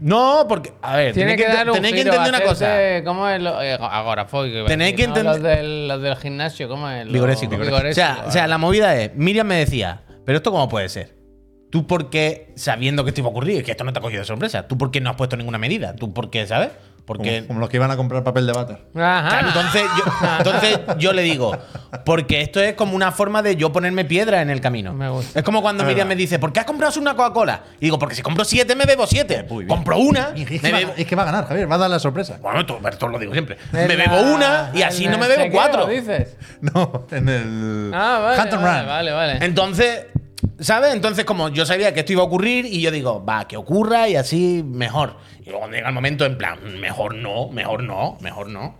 No, 0.00 0.46
porque. 0.48 0.72
A 0.80 0.96
ver, 0.96 1.12
Tiene 1.12 1.32
tenéis 1.32 1.46
que, 1.46 1.50
que, 1.52 1.56
dar 1.58 1.68
un 1.68 1.74
tenéis 1.74 1.94
que 1.94 2.00
entender 2.02 2.28
una 2.30 2.40
cosa. 2.40 2.76
¿Cómo 3.04 3.28
es 3.28 3.42
lo, 3.42 3.60
eh, 3.60 3.74
agorafóbico? 3.74 4.64
Tenéis 4.66 4.92
decir, 4.96 5.12
que 5.12 5.22
¿no? 5.22 5.30
entender- 5.30 5.34
Los 5.34 5.42
del, 5.42 5.88
los 5.88 6.02
del 6.02 6.16
gimnasio, 6.16 6.68
¿cómo 6.68 6.88
es? 6.88 7.06
Vigorésico, 7.10 7.56
O 7.56 7.92
sea, 7.92 8.24
o 8.26 8.30
sea, 8.30 8.46
la 8.46 8.58
movida 8.58 8.96
es, 8.96 9.14
Miriam 9.16 9.46
me 9.46 9.56
decía, 9.56 10.02
pero 10.24 10.38
esto 10.38 10.52
cómo 10.52 10.68
puede 10.68 10.88
ser. 10.88 11.18
Tú 11.70 11.86
por 11.86 12.10
qué, 12.10 12.52
sabiendo 12.56 13.04
que 13.04 13.10
esto 13.10 13.20
iba 13.20 13.28
a 13.28 13.30
ocurrir, 13.32 13.62
que 13.64 13.72
esto 13.72 13.84
no 13.84 13.92
te 13.92 13.98
ha 13.98 14.02
cogido 14.02 14.20
de 14.20 14.26
sorpresa, 14.26 14.66
tú 14.66 14.78
por 14.78 14.90
qué 14.90 15.00
no 15.00 15.10
has 15.10 15.16
puesto 15.16 15.36
ninguna 15.36 15.58
medida, 15.58 15.94
tú 15.94 16.12
por 16.14 16.30
qué, 16.30 16.46
¿sabes? 16.46 16.70
Porque 17.10 17.38
Como, 17.38 17.48
como 17.48 17.60
los 17.60 17.68
que 17.68 17.76
iban 17.76 17.90
a 17.90 17.96
comprar 17.96 18.22
papel 18.22 18.46
de 18.46 18.52
váter. 18.52 18.76
Ajá. 18.94 19.28
Claro, 19.28 19.48
entonces, 19.48 19.82
yo, 19.98 20.28
entonces 20.38 20.80
yo 20.98 21.12
le 21.12 21.22
digo, 21.22 21.58
porque 22.04 22.40
esto 22.40 22.60
es 22.60 22.74
como 22.74 22.94
una 22.94 23.10
forma 23.10 23.42
de 23.42 23.56
yo 23.56 23.72
ponerme 23.72 24.04
piedra 24.04 24.42
en 24.42 24.48
el 24.50 24.60
camino. 24.60 24.92
Me 24.92 25.08
gusta. 25.08 25.40
Es 25.40 25.44
como 25.44 25.60
cuando 25.60 25.82
Miriam 25.82 26.06
me 26.06 26.14
dice, 26.14 26.38
¿por 26.38 26.52
qué 26.52 26.60
has 26.60 26.66
comprado 26.66 27.00
una 27.00 27.16
Coca-Cola? 27.16 27.62
Y 27.80 27.86
digo, 27.86 27.98
porque 27.98 28.14
si 28.14 28.22
compro 28.22 28.44
siete, 28.44 28.76
me 28.76 28.84
bebo 28.84 29.08
siete. 29.08 29.44
Compro 29.66 29.98
una, 29.98 30.30
Y 30.36 30.42
es, 30.42 30.50
me 30.50 30.60
que 30.60 30.72
va, 30.72 30.78
bebo. 30.78 30.92
es 30.96 31.06
que 31.06 31.16
va 31.16 31.22
a 31.22 31.26
ganar, 31.26 31.48
Javier. 31.48 31.68
Va 31.68 31.74
a 31.74 31.78
dar 31.78 31.90
la 31.90 31.98
sorpresa. 31.98 32.38
Bueno, 32.40 32.60
esto, 32.60 32.78
esto 32.88 33.08
lo 33.08 33.18
digo 33.18 33.32
siempre. 33.32 33.56
En 33.72 33.88
Me 33.88 33.96
la- 33.96 34.04
bebo 34.04 34.32
una 34.34 34.70
y 34.72 34.82
así 34.82 35.08
no 35.08 35.18
me 35.18 35.26
bebo 35.26 35.42
chequeo, 35.42 35.52
cuatro. 35.52 35.86
dices? 35.86 36.36
No, 36.60 37.06
en 37.10 37.28
el. 37.28 37.90
Ah, 37.92 38.18
vale, 38.22 38.40
Hunt 38.42 38.52
and 38.52 38.62
vale, 38.62 38.78
Run. 38.80 38.86
vale, 38.88 39.12
vale. 39.12 39.44
Entonces, 39.44 40.06
¿sabes? 40.60 40.92
Entonces, 40.92 41.24
como 41.24 41.48
yo 41.48 41.66
sabía 41.66 41.92
que 41.92 42.00
esto 42.00 42.12
iba 42.12 42.22
a 42.22 42.26
ocurrir, 42.26 42.66
y 42.66 42.80
yo 42.80 42.90
digo, 42.90 43.24
va, 43.24 43.48
que 43.48 43.56
ocurra 43.56 44.08
y 44.08 44.16
así 44.16 44.62
mejor. 44.64 45.16
Y 45.44 45.50
luego 45.50 45.68
llega 45.68 45.88
el 45.88 45.94
momento, 45.94 46.24
en 46.24 46.38
plan, 46.38 46.58
mejor 46.80 47.14
no, 47.14 47.48
mejor 47.48 47.82
no, 47.82 48.18
mejor 48.20 48.48
no. 48.48 48.76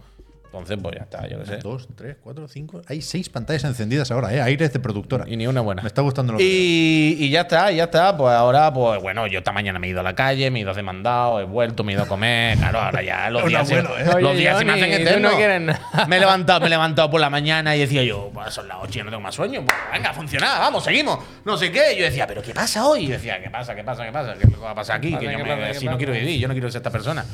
Entonces, 0.52 0.78
pues 0.83 0.97
ya 0.97 1.02
está, 1.04 1.28
yo 1.28 1.38
qué 1.38 1.47
sé. 1.47 1.57
Dos, 1.59 1.88
tres, 1.97 2.16
cuatro, 2.21 2.49
cinco. 2.49 2.83
Hay 2.88 3.02
seis 3.02 3.28
pantallas 3.28 3.62
encendidas 3.62 4.11
ahora, 4.11 4.35
¿eh? 4.35 4.42
Aires 4.42 4.73
de 4.73 4.80
productora. 4.80 5.25
Y 5.28 5.37
ni 5.37 5.47
una 5.47 5.61
buena. 5.61 5.80
Me 5.83 5.87
está 5.87 6.02
gustando 6.02 6.33
lo 6.33 6.38
que. 6.38 6.45
Y, 6.45 7.16
y 7.21 7.30
ya 7.30 7.42
está, 7.42 7.71
ya 7.71 7.85
está. 7.85 8.16
Pues 8.16 8.35
ahora, 8.35 8.73
pues 8.75 9.00
bueno, 9.00 9.28
yo 9.28 9.38
esta 9.38 9.52
mañana 9.52 9.78
me 9.78 9.87
he 9.87 9.90
ido 9.90 10.00
a 10.00 10.02
la 10.02 10.16
calle, 10.16 10.50
me 10.50 10.59
he 10.59 10.62
ido 10.62 10.71
a 10.71 10.73
hacer 10.73 10.83
mandado, 10.83 11.38
he 11.40 11.45
vuelto, 11.45 11.85
me 11.85 11.92
he 11.92 11.95
ido 11.95 12.02
a 12.02 12.09
comer. 12.09 12.59
Claro, 12.59 12.80
ahora 12.80 13.00
ya 13.00 13.30
los 13.30 13.45
días, 13.49 13.69
se, 13.69 13.78
¿eh? 13.78 13.83
los 13.83 14.14
Oye, 14.16 14.35
días 14.40 14.59
se 14.59 14.64
me 14.64 14.73
hacen 14.73 14.92
eternos. 14.92 15.33
no. 15.33 16.07
Me 16.09 16.16
he 16.16 16.21
levantado, 16.21 16.59
me 16.59 16.66
he 16.66 16.71
levantado 16.71 17.09
por 17.11 17.21
la 17.21 17.30
mañana 17.30 17.76
y 17.76 17.78
decía 17.78 18.02
yo, 18.02 18.30
pues 18.35 18.52
son 18.52 18.66
las 18.66 18.78
8 18.80 18.90
y 18.92 18.99
yo 18.99 19.04
no 19.04 19.11
tengo 19.11 19.23
más 19.23 19.35
sueño. 19.37 19.64
Pues 19.64 19.76
venga, 19.92 20.11
a 20.11 20.14
funcionar, 20.14 20.59
vamos, 20.59 20.83
seguimos. 20.83 21.21
No 21.45 21.57
sé 21.57 21.71
qué. 21.71 21.95
Yo 21.97 22.02
decía, 22.04 22.26
¿pero 22.26 22.42
qué 22.42 22.52
pasa 22.52 22.88
hoy? 22.88 23.04
Y 23.04 23.07
yo 23.07 23.12
decía, 23.12 23.40
¿qué 23.40 23.50
pasa, 23.50 23.76
qué 23.76 23.85
pasa, 23.85 24.04
qué 24.04 24.11
pasa? 24.11 24.35
¿Qué 24.35 24.49
va 24.57 24.73
a 24.73 24.75
pasar 24.75 24.97
aquí? 24.97 25.11
Pasa, 25.12 25.21
Que 25.21 25.26
yo 25.30 25.38
¿qué 25.38 25.45
me- 25.45 25.57
pasa, 25.57 25.75
si 25.78 25.85
no 25.87 25.92
pasa? 25.92 25.99
quiero 25.99 26.12
vivir, 26.12 26.40
yo 26.40 26.49
no 26.49 26.54
quiero 26.54 26.69
ser 26.73 26.80
esta 26.80 26.90
persona. 26.90 27.25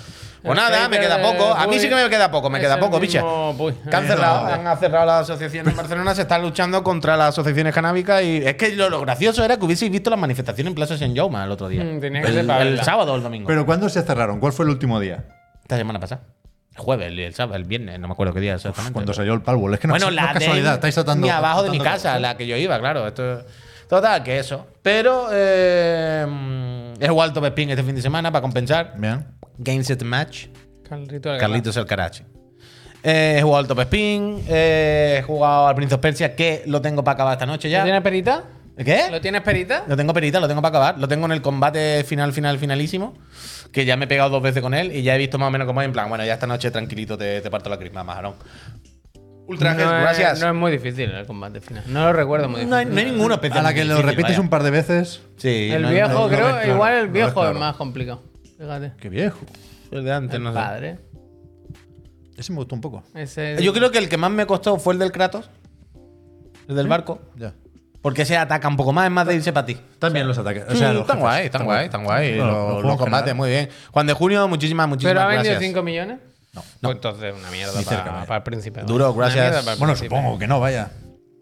Pues 0.46 0.58
El 0.58 0.64
nada, 0.64 0.88
me 0.88 0.98
queda 1.00 1.20
poco. 1.20 1.52
A 1.54 1.66
mí 1.66 1.78
sí 1.78 1.88
que 1.88 1.94
me 1.94 2.08
queda 2.08 2.30
poco, 2.30 2.48
me 2.48 2.60
queda 2.60 2.78
poco, 2.78 2.98
Puy. 3.00 3.72
Que 3.88 3.96
han 3.96 4.06
cerrado, 4.06 4.46
han 4.46 4.78
cerrado 4.78 5.06
la 5.06 5.18
asociación 5.20 5.68
en 5.68 5.76
Barcelona, 5.76 6.14
se 6.14 6.22
están 6.22 6.42
luchando 6.42 6.82
contra 6.82 7.16
las 7.16 7.30
asociaciones 7.30 7.74
canábicas 7.74 8.22
y 8.22 8.38
es 8.38 8.54
que 8.54 8.74
lo, 8.76 8.88
lo 8.88 9.00
gracioso 9.00 9.44
era 9.44 9.56
que 9.58 9.64
hubieseis 9.64 9.90
visto 9.90 10.08
las 10.10 10.18
manifestaciones 10.18 10.70
en 10.70 10.74
Plaza 10.74 10.96
San 10.96 11.14
Jaume 11.14 11.42
el 11.42 11.50
otro 11.50 11.68
día. 11.68 11.82
Mm, 11.84 12.00
tenía 12.00 12.22
que 12.22 12.28
el, 12.28 12.34
ser 12.34 12.46
para 12.46 12.62
el 12.62 12.68
verla. 12.70 12.84
sábado 12.84 13.12
o 13.12 13.16
el 13.16 13.22
domingo. 13.22 13.46
Pero 13.48 13.66
¿cuándo 13.66 13.88
se 13.88 14.02
cerraron? 14.02 14.40
¿Cuál 14.40 14.52
fue 14.52 14.64
el 14.64 14.70
último 14.70 15.00
día? 15.00 15.24
Esta 15.62 15.76
semana 15.76 15.98
pasada. 15.98 16.22
El 16.72 16.78
jueves, 16.82 17.08
el, 17.08 17.18
el 17.18 17.34
sábado, 17.34 17.56
el 17.56 17.64
viernes, 17.64 17.98
no 17.98 18.06
me 18.06 18.12
acuerdo 18.12 18.34
qué 18.34 18.40
día 18.40 18.54
exactamente. 18.54 18.92
Cuando 18.92 19.14
salió 19.14 19.32
el 19.34 19.42
Palwall. 19.42 19.74
Es 19.74 19.80
que 19.80 19.88
no, 19.88 19.94
bueno, 19.94 20.06
no 20.06 20.12
la 20.12 20.26
es 20.26 20.32
casualidad. 20.34 20.70
de 20.70 20.74
Estáis 20.76 20.94
tratando. 20.94 21.24
ni 21.26 21.30
abajo 21.30 21.62
de 21.62 21.70
mi 21.70 21.78
casa, 21.80 22.18
la 22.20 22.36
que 22.36 22.46
yo 22.46 22.56
iba, 22.56 22.78
claro. 22.78 23.06
Esto, 23.06 23.42
total, 23.88 24.22
que 24.22 24.38
eso. 24.38 24.66
Pero 24.82 25.28
eh, 25.32 26.26
he 27.00 27.08
jugado 27.08 27.22
al 27.22 27.32
Top 27.32 27.44
Spin 27.46 27.70
este 27.70 27.82
fin 27.82 27.94
de 27.94 28.02
semana 28.02 28.30
para 28.30 28.42
compensar. 28.42 28.94
Bien. 28.98 29.26
Game 29.58 29.82
Set 29.84 30.02
Match. 30.02 30.46
Carlito 30.88 31.30
del 31.30 31.40
Carlitos 31.40 31.76
el 31.76 31.86
Karachi. 31.86 32.22
Eh, 33.02 33.36
he 33.38 33.42
jugado 33.42 33.58
al 33.58 33.66
Top 33.68 33.80
Spin, 33.80 34.42
eh, 34.48 35.16
he 35.18 35.22
jugado 35.22 35.68
al 35.68 35.74
Prince 35.74 35.94
of 35.94 36.00
Persia, 36.00 36.34
que 36.34 36.62
lo 36.66 36.80
tengo 36.80 37.04
para 37.04 37.14
acabar 37.14 37.32
esta 37.34 37.46
noche 37.46 37.68
¿Lo 37.68 37.72
ya. 37.72 37.82
tienes 37.84 38.02
perita? 38.02 38.44
¿Qué? 38.76 39.04
¿Lo 39.10 39.20
tienes 39.20 39.40
perita? 39.42 39.84
Lo 39.88 39.96
tengo 39.96 40.12
perita, 40.12 40.38
lo 40.38 40.48
tengo 40.48 40.60
para 40.60 40.70
acabar. 40.70 40.98
Lo 40.98 41.08
tengo 41.08 41.24
en 41.26 41.32
el 41.32 41.40
combate 41.40 42.04
final, 42.04 42.32
final, 42.32 42.58
finalísimo. 42.58 43.14
Que 43.72 43.84
ya 43.86 43.96
me 43.96 44.04
he 44.04 44.08
pegado 44.08 44.28
dos 44.30 44.42
veces 44.42 44.60
con 44.62 44.74
él 44.74 44.94
y 44.94 45.02
ya 45.02 45.14
he 45.14 45.18
visto 45.18 45.38
más 45.38 45.48
o 45.48 45.50
menos 45.50 45.66
cómo 45.66 45.80
es. 45.80 45.86
En 45.86 45.92
plan, 45.92 46.08
bueno, 46.08 46.24
ya 46.26 46.34
esta 46.34 46.46
noche 46.46 46.70
tranquilito 46.70 47.16
te, 47.16 47.40
te 47.40 47.50
parto 47.50 47.70
la 47.70 47.78
crisma, 47.78 48.04
Majarón. 48.04 48.34
Ultra 49.48 49.74
no, 49.74 49.82
es, 49.82 49.88
gracias. 50.02 50.40
no 50.40 50.48
es 50.48 50.54
muy 50.54 50.72
difícil 50.72 51.10
el 51.10 51.24
combate 51.26 51.60
final. 51.60 51.84
No 51.86 52.04
lo 52.06 52.12
recuerdo 52.12 52.48
muy 52.48 52.64
No 52.66 52.76
hay, 52.76 52.84
difícil. 52.84 52.94
no 52.94 53.00
hay 53.08 53.14
ninguno 53.16 53.34
A 53.34 53.36
especial. 53.36 53.62
la 53.64 53.74
que 53.74 53.84
lo 53.84 54.02
repites 54.02 54.38
un 54.38 54.48
par 54.48 54.62
de 54.64 54.70
veces. 54.70 55.22
Sí, 55.36 55.70
el 55.72 55.86
viejo, 55.86 56.08
no- 56.08 56.20
no 56.22 56.28
creo, 56.28 56.48
claro, 56.48 56.72
igual 56.72 56.94
el 56.94 57.08
viejo 57.08 57.32
claro. 57.34 57.50
es 57.52 57.58
más 57.58 57.76
complicado. 57.76 58.22
Fíjate. 58.58 58.92
Qué 58.98 59.08
viejo. 59.08 59.38
El 59.92 60.04
de 60.04 60.12
antes, 60.12 60.34
El 60.36 60.42
no 60.42 60.50
sé. 60.50 60.58
padre. 60.58 60.98
Ese 62.36 62.52
me 62.52 62.58
gustó 62.58 62.74
un 62.74 62.80
poco. 62.80 63.02
Ese- 63.14 63.56
Yo 63.62 63.72
creo 63.72 63.90
que 63.90 63.98
el 63.98 64.08
que 64.08 64.16
más 64.16 64.30
me 64.30 64.46
costó 64.46 64.78
fue 64.78 64.92
el 64.94 64.98
del 64.98 65.12
Kratos. 65.12 65.48
El 66.68 66.74
del 66.76 66.88
barco. 66.88 67.20
Ya. 67.36 67.52
Porque 68.02 68.22
ese 68.22 68.36
ataca 68.36 68.68
un 68.68 68.76
poco 68.76 68.92
más, 68.92 69.06
es 69.06 69.10
más 69.12 69.26
de 69.26 69.34
irse 69.36 69.52
para 69.52 69.66
ti. 69.66 69.76
También 69.98 70.26
los 70.28 70.36
ataques. 70.38 70.64
O 70.68 70.72
Sí, 70.72 70.78
sea, 70.78 70.92
los 70.92 71.02
están 71.02 71.16
jefes. 71.16 71.22
guay, 71.22 71.44
están 71.46 71.64
guay, 71.64 71.84
están 71.86 72.04
guay. 72.04 72.34
Los- 72.36 72.82
los 72.82 72.96
combates, 72.96 73.34
muy 73.34 73.48
bien. 73.50 73.68
Juan 73.90 74.06
de 74.06 74.12
Junio, 74.12 74.46
muchísimas, 74.48 74.88
muchísimas 74.88 75.12
¿Pero 75.14 75.20
ha 75.22 75.26
vendido 75.28 75.52
gracias. 75.52 75.68
5 75.70 75.82
millones? 75.82 76.18
No. 76.56 76.62
Pues 76.80 76.94
entonces 76.96 77.34
una 77.38 77.50
mierda 77.50 77.80
para, 78.26 78.36
el 78.36 78.42
príncipe. 78.42 78.82
Duro, 78.82 79.12
gracias. 79.14 79.64
Bueno, 79.64 79.94
príncipe. 79.94 80.08
supongo 80.08 80.38
que 80.38 80.46
no, 80.46 80.60
vaya. 80.60 80.90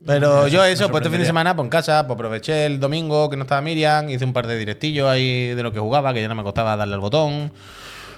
Pero 0.07 0.49
yo 0.49 0.65
eso, 0.65 0.91
pues 0.91 1.01
este 1.01 1.11
fin 1.11 1.21
de 1.21 1.27
semana, 1.27 1.57
pues 1.57 1.65
en 1.65 1.71
casa, 1.71 2.07
pues 2.07 2.15
aproveché 2.15 2.67
el 2.67 2.79
domingo 2.79 3.31
que 3.31 3.37
no 3.37 3.45
estaba 3.45 3.63
Miriam, 3.63 4.11
hice 4.11 4.25
un 4.25 4.35
par 4.35 4.47
de 4.47 4.59
directillos 4.59 5.09
ahí 5.09 5.55
de 5.55 5.63
lo 5.63 5.73
que 5.73 5.81
jugaba, 5.81 6.13
que 6.13 6.21
ya 6.21 6.29
no 6.29 6.35
me 6.35 6.43
costaba 6.43 6.77
darle 6.77 6.95
al 6.95 7.01
botón. 7.01 7.53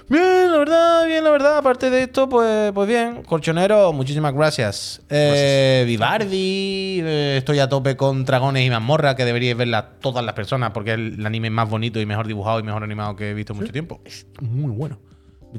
Bien, 0.08 0.52
la 0.52 0.58
verdad, 0.58 1.06
bien, 1.06 1.24
la 1.24 1.30
verdad. 1.30 1.58
Aparte 1.58 1.90
de 1.90 2.04
esto, 2.04 2.28
pues, 2.28 2.70
pues 2.72 2.88
bien. 2.88 3.22
Colchonero, 3.24 3.92
muchísimas 3.92 4.32
gracias. 4.34 5.02
Eh, 5.10 5.82
Vivardi, 5.84 7.00
eh, 7.02 7.34
estoy 7.38 7.58
a 7.58 7.68
tope 7.68 7.96
con 7.96 8.24
Dragones 8.24 8.64
y 8.64 8.70
Mazmorra, 8.70 9.16
que 9.16 9.24
deberíais 9.24 9.56
verla 9.56 9.94
todas 10.00 10.24
las 10.24 10.34
personas, 10.34 10.70
porque 10.70 10.92
es 10.92 10.98
el 10.98 11.26
anime 11.26 11.50
más 11.50 11.68
bonito 11.68 12.00
y 12.00 12.06
mejor 12.06 12.28
dibujado 12.28 12.60
y 12.60 12.62
mejor 12.62 12.84
animado 12.84 13.16
que 13.16 13.30
he 13.30 13.34
visto 13.34 13.52
en 13.52 13.58
mucho 13.58 13.72
tiempo. 13.72 14.00
Es 14.04 14.26
muy 14.40 14.70
bueno. 14.70 14.98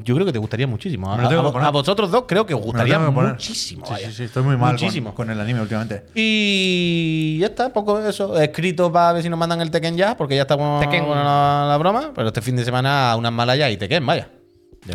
Yo 0.04 0.16
creo 0.16 0.25
que 0.25 0.34
te 0.34 0.39
gustaría 0.39 0.68
muchísimo. 0.68 1.12
A, 1.12 1.70
vosotros 1.72 2.12
dos 2.12 2.24
creo 2.27 2.46
que 2.46 2.54
os 2.54 2.62
gustaría 2.62 3.00
muchísimo. 3.00 3.86
Sí, 3.86 3.94
sí, 4.06 4.12
sí, 4.12 4.24
estoy 4.24 4.44
muy 4.44 4.58
mal 4.58 4.75
con, 4.75 4.86
Muchísimo. 4.86 5.13
con 5.13 5.30
el 5.30 5.39
anime 5.39 5.62
últimamente. 5.62 6.06
Y 6.16 7.38
ya 7.39 7.48
está, 7.48 7.72
poco 7.72 8.00
de 8.00 8.10
eso. 8.10 8.39
Escrito 8.39 8.92
para 8.92 9.13
ver 9.13 9.24
si 9.24 9.30
nos 9.30 9.39
mandan 9.39 9.62
el 9.62 9.72
Tekken 9.72 9.98
ya, 9.98 10.18
porque 10.18 10.36
ya 10.36 10.44
está 10.44 10.58
con 10.58 10.80
Tekken. 10.80 11.06
con 11.06 11.18
la, 11.18 11.66
la 11.70 11.77
broma. 11.77 12.12
Pero 12.16 12.27
este 12.27 12.42
fin 12.42 12.56
de 12.56 12.66
semana 12.66 13.16
unas 13.18 13.32
malas 13.32 13.58
ya 13.58 13.70
y 13.70 13.77
Tekken, 13.77 14.06
vaya. 14.06 14.30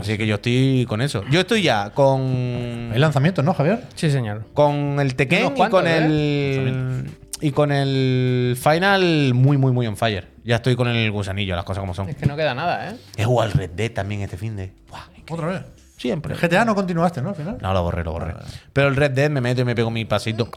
Así 0.00 0.16
que 0.16 0.26
yo 0.26 0.36
estoy 0.36 0.86
con 0.88 1.02
eso. 1.02 1.22
Yo 1.30 1.40
estoy 1.40 1.62
ya 1.62 1.90
con. 1.90 2.90
Hay 2.92 2.98
lanzamientos, 2.98 3.44
¿no, 3.44 3.52
Javier? 3.54 3.84
Sí, 3.94 4.10
señor. 4.10 4.46
Con 4.54 4.98
el 5.00 5.14
Tekken 5.14 5.56
y 5.56 5.68
con 5.68 5.86
¿eh? 5.86 5.96
el. 5.96 7.21
Y 7.42 7.50
con 7.50 7.72
el 7.72 8.56
Final 8.56 9.34
muy, 9.34 9.58
muy, 9.58 9.72
muy 9.72 9.84
on 9.88 9.96
fire. 9.96 10.28
Ya 10.44 10.56
estoy 10.56 10.76
con 10.76 10.86
el 10.86 11.10
gusanillo, 11.10 11.56
las 11.56 11.64
cosas 11.64 11.80
como 11.80 11.92
son. 11.92 12.08
Es 12.08 12.14
que 12.14 12.24
no 12.26 12.36
queda 12.36 12.54
nada, 12.54 12.90
¿eh? 12.90 12.96
He 13.16 13.24
jugado 13.24 13.50
al 13.50 13.58
Red 13.58 13.70
Dead 13.70 13.90
también 13.90 14.22
este 14.22 14.36
fin 14.36 14.54
de. 14.54 14.72
Buah, 14.88 15.08
Otra 15.28 15.46
vez. 15.48 15.62
Siempre. 15.96 16.34
El 16.34 16.40
GTA 16.40 16.64
no 16.64 16.76
continuaste, 16.76 17.20
¿no? 17.20 17.30
Al 17.30 17.34
final. 17.34 17.58
No, 17.60 17.72
lo 17.72 17.82
borré, 17.82 18.04
lo 18.04 18.12
borré. 18.12 18.34
Pero 18.72 18.86
el 18.86 18.94
Red 18.94 19.10
Dead 19.10 19.28
me 19.28 19.40
meto 19.40 19.60
y 19.60 19.64
me 19.64 19.74
pego 19.74 19.90
mi 19.90 20.04
pasito. 20.04 20.48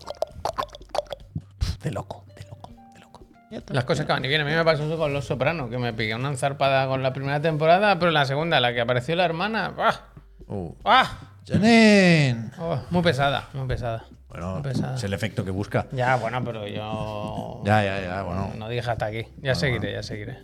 De 1.82 1.90
loco, 1.92 2.26
de 2.36 2.44
loco, 2.44 2.70
de 2.94 3.00
loco. 3.00 3.26
Las 3.70 3.84
cosas 3.86 4.06
que 4.06 4.14
van 4.14 4.24
y 4.24 4.28
vienen. 4.28 4.46
A 4.46 4.50
mí 4.52 4.56
me 4.56 4.64
pasó 4.64 4.86
eso 4.86 4.98
con 4.98 5.12
Los 5.12 5.26
Sopranos, 5.26 5.72
que 5.72 5.80
me 5.80 5.92
piqué 5.92 6.14
una 6.14 6.30
enzarpada 6.30 6.86
con 6.88 7.02
la 7.02 7.14
primera 7.14 7.42
temporada, 7.42 7.98
pero 7.98 8.12
la 8.12 8.26
segunda, 8.26 8.60
la 8.60 8.74
que 8.74 8.82
apareció 8.82 9.16
la 9.16 9.26
hermana, 9.26 9.74
¡ah! 9.80 10.02
Uh. 10.48 10.72
¡ah! 10.86 11.32
Janine. 11.48 12.52
Oh, 12.60 12.80
muy 12.92 13.02
pesada, 13.02 13.50
muy 13.54 13.68
pesada. 13.68 14.06
Bueno, 14.36 14.62
pesada. 14.62 14.96
es 14.96 15.04
el 15.04 15.14
efecto 15.14 15.46
que 15.46 15.52
busca. 15.52 15.88
Ya, 15.92 16.18
bueno, 16.18 16.44
pero 16.44 16.68
yo. 16.68 17.62
Ya, 17.66 17.84
ya, 17.84 18.02
ya, 18.02 18.24
bueno. 18.24 18.52
No 18.58 18.68
dije 18.68 18.90
hasta 18.90 19.06
aquí. 19.06 19.26
Ya 19.42 19.56
seguiré, 19.56 19.94
ya 19.94 20.04
seguiré. 20.04 20.40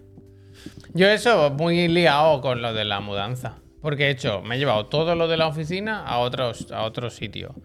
Yo 0.94 1.08
eso, 1.08 1.50
muy 1.52 1.88
liado 1.88 2.42
con 2.42 2.62
lo 2.62 2.74
de 2.74 2.86
la 2.86 3.00
mudanza. 3.02 3.56
Porque 3.82 4.08
he 4.08 4.10
hecho, 4.12 4.42
me 4.42 4.56
he 4.56 4.60
llevado 4.60 4.86
todo 4.86 5.16
lo 5.16 5.28
de 5.28 5.38
la 5.38 5.48
oficina 5.48 6.06
a 6.06 6.20
otros, 6.20 6.72
a 6.72 6.84
otro 6.84 7.10
sitio. 7.10 7.56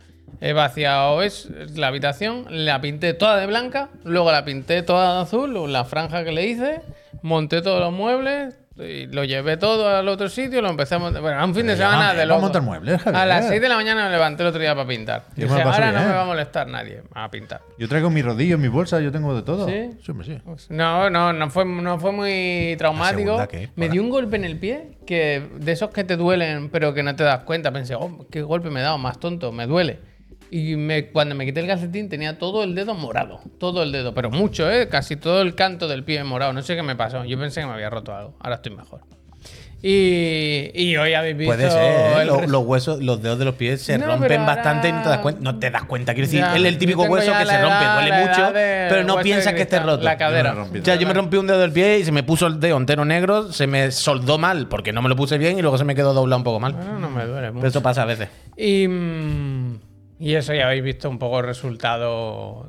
He 0.40 0.52
vaciado 0.52 1.22
es, 1.22 1.48
la 1.76 1.88
habitación, 1.88 2.46
la 2.48 2.80
pinté 2.80 3.14
toda 3.14 3.36
de 3.36 3.46
blanca, 3.46 3.90
luego 4.04 4.32
la 4.32 4.44
pinté 4.44 4.82
toda 4.82 5.14
de 5.14 5.20
azul, 5.22 5.72
la 5.72 5.84
franja 5.84 6.24
que 6.24 6.32
le 6.32 6.46
hice, 6.46 6.80
monté 7.22 7.62
todos 7.62 7.80
los 7.80 7.92
muebles, 7.92 8.58
y 8.78 9.06
lo 9.06 9.24
llevé 9.24 9.56
todo 9.56 9.88
al 9.88 10.06
otro 10.08 10.28
sitio, 10.28 10.60
lo 10.60 10.68
empecé 10.68 10.96
a 10.96 10.98
montar. 10.98 11.22
Bueno, 11.22 11.40
a 11.40 11.44
un 11.44 11.54
fin 11.54 11.66
de 11.66 11.72
Eh, 11.72 11.76
semana 11.76 12.12
de 12.14 12.26
loco. 12.26 12.42
montar 12.42 12.62
muebles, 12.62 13.00
Javier. 13.00 13.22
A 13.22 13.26
las 13.26 13.48
6 13.48 13.60
de 13.60 13.68
la 13.68 13.76
mañana 13.76 14.04
me 14.04 14.10
levanté 14.10 14.42
el 14.42 14.48
otro 14.48 14.60
día 14.60 14.74
para 14.74 14.86
pintar. 14.86 15.24
Yo 15.36 15.48
ahora 15.50 15.92
no 15.92 16.00
me 16.00 16.12
va 16.12 16.22
a 16.22 16.26
molestar 16.26 16.66
nadie 16.68 17.02
a 17.14 17.30
pintar. 17.30 17.62
Yo 17.78 17.88
traigo 17.88 18.10
mi 18.10 18.20
rodillo, 18.22 18.58
mi 18.58 18.68
bolsa, 18.68 19.00
yo 19.00 19.10
tengo 19.10 19.34
de 19.34 19.42
todo. 19.42 19.66
¿Sí? 19.66 19.90
Sí. 20.04 20.38
No, 20.68 21.08
no, 21.10 21.32
no 21.32 21.50
fue, 21.50 21.64
no 21.64 21.98
fue 21.98 22.12
muy 22.12 22.74
traumático. 22.78 23.46
Me 23.76 23.88
dio 23.88 24.02
un 24.02 24.10
golpe 24.10 24.36
en 24.36 24.44
el 24.44 24.58
pie, 24.58 24.98
que 25.06 25.42
de 25.58 25.72
esos 25.72 25.90
que 25.90 26.04
te 26.04 26.16
duelen, 26.16 26.68
pero 26.70 26.92
que 26.92 27.02
no 27.02 27.16
te 27.16 27.24
das 27.24 27.44
cuenta. 27.44 27.72
Pensé, 27.72 27.94
oh, 27.94 28.26
qué 28.30 28.42
golpe 28.42 28.70
me 28.70 28.80
he 28.80 28.82
dado, 28.82 28.98
más 28.98 29.18
tonto, 29.18 29.52
me 29.52 29.66
duele. 29.66 30.00
Y 30.50 30.76
me, 30.76 31.06
cuando 31.08 31.34
me 31.34 31.44
quité 31.44 31.60
el 31.60 31.66
calcetín 31.66 32.08
tenía 32.08 32.38
todo 32.38 32.62
el 32.62 32.74
dedo 32.74 32.94
morado, 32.94 33.40
todo 33.58 33.82
el 33.82 33.90
dedo, 33.92 34.14
pero 34.14 34.30
mucho, 34.30 34.70
¿eh? 34.70 34.88
Casi 34.88 35.16
todo 35.16 35.42
el 35.42 35.54
canto 35.54 35.88
del 35.88 36.04
pie 36.04 36.22
morado. 36.24 36.52
No 36.52 36.62
sé 36.62 36.76
qué 36.76 36.82
me 36.82 36.94
pasó. 36.96 37.24
Yo 37.24 37.38
pensé 37.38 37.60
que 37.60 37.66
me 37.66 37.72
había 37.72 37.90
roto 37.90 38.14
algo. 38.14 38.34
Ahora 38.40 38.56
estoy 38.56 38.74
mejor. 38.76 39.00
Y, 39.82 40.70
y 40.74 40.96
hoy 40.96 41.12
habéis 41.14 41.36
visto. 41.36 41.54
Puede 41.54 41.70
ser, 41.70 41.80
¿eh? 41.82 42.24
res- 42.40 42.48
los 42.50 42.64
huesos, 42.64 43.02
los 43.02 43.22
dedos 43.22 43.38
de 43.38 43.44
los 43.44 43.54
pies 43.54 43.82
se 43.82 43.98
No, 43.98 44.06
rompen 44.06 44.40
ahora- 44.40 44.54
bastante 44.56 44.88
y 44.88 44.92
no 44.92 45.02
te 45.02 45.08
das 45.10 45.18
cuenta. 45.18 45.40
No 45.42 45.58
te 45.58 45.70
das 45.70 45.84
cuenta, 45.84 46.14
quiero 46.14 46.26
decir, 46.26 46.40
Ya, 46.40 46.56
es 46.56 46.64
el 46.64 46.78
típico 46.78 47.02
hueso 47.02 47.30
que 47.38 47.46
se 47.46 47.60
rompe, 47.62 47.84
edad- 47.84 48.00
duele 48.00 48.26
mucho, 48.26 48.50
pero 48.52 49.04
no 49.04 49.20
piensas 49.20 49.52
que 49.52 49.62
esté 49.62 49.78
roto. 49.78 50.02
La 50.02 50.16
cadera. 50.16 50.54
Rompí 50.54 50.78
O 50.80 50.84
sea, 50.84 50.96
yo 50.96 51.06
me 51.06 51.12
rompí 51.12 51.36
un 51.36 51.46
dedo 51.46 51.58
del 51.58 51.72
pie 51.72 51.98
y 51.98 52.04
se 52.04 52.10
me 52.10 52.22
puso 52.22 52.46
el 52.46 52.58
dedo 52.58 52.78
entero 52.78 53.04
negro, 53.04 53.52
se 53.52 53.66
me 53.66 53.90
soldó 53.92 54.38
mal 54.38 54.66
porque 54.66 54.92
no 54.92 55.02
me 55.02 55.08
lo 55.10 55.14
puse 55.14 55.36
bien 55.38 55.58
y 55.58 55.62
luego 55.62 55.76
se 55.78 55.84
me 55.84 55.94
quedó 55.94 56.14
doblado 56.14 56.38
un 56.38 56.44
poco 56.44 56.58
mal. 56.58 56.72
Bueno, 56.72 56.98
no 56.98 57.10
me 57.10 57.24
duele 57.26 57.48
mucho. 57.50 57.60
Pero 57.60 57.68
eso 57.68 57.82
pasa 57.82 58.02
a 58.02 58.06
veces. 58.06 58.28
Y, 58.56 58.88
mm, 58.88 59.55
y 60.18 60.34
eso 60.34 60.54
ya 60.54 60.66
habéis 60.66 60.82
visto 60.82 61.10
un 61.10 61.18
poco 61.18 61.40
el 61.40 61.46
resultado 61.46 62.66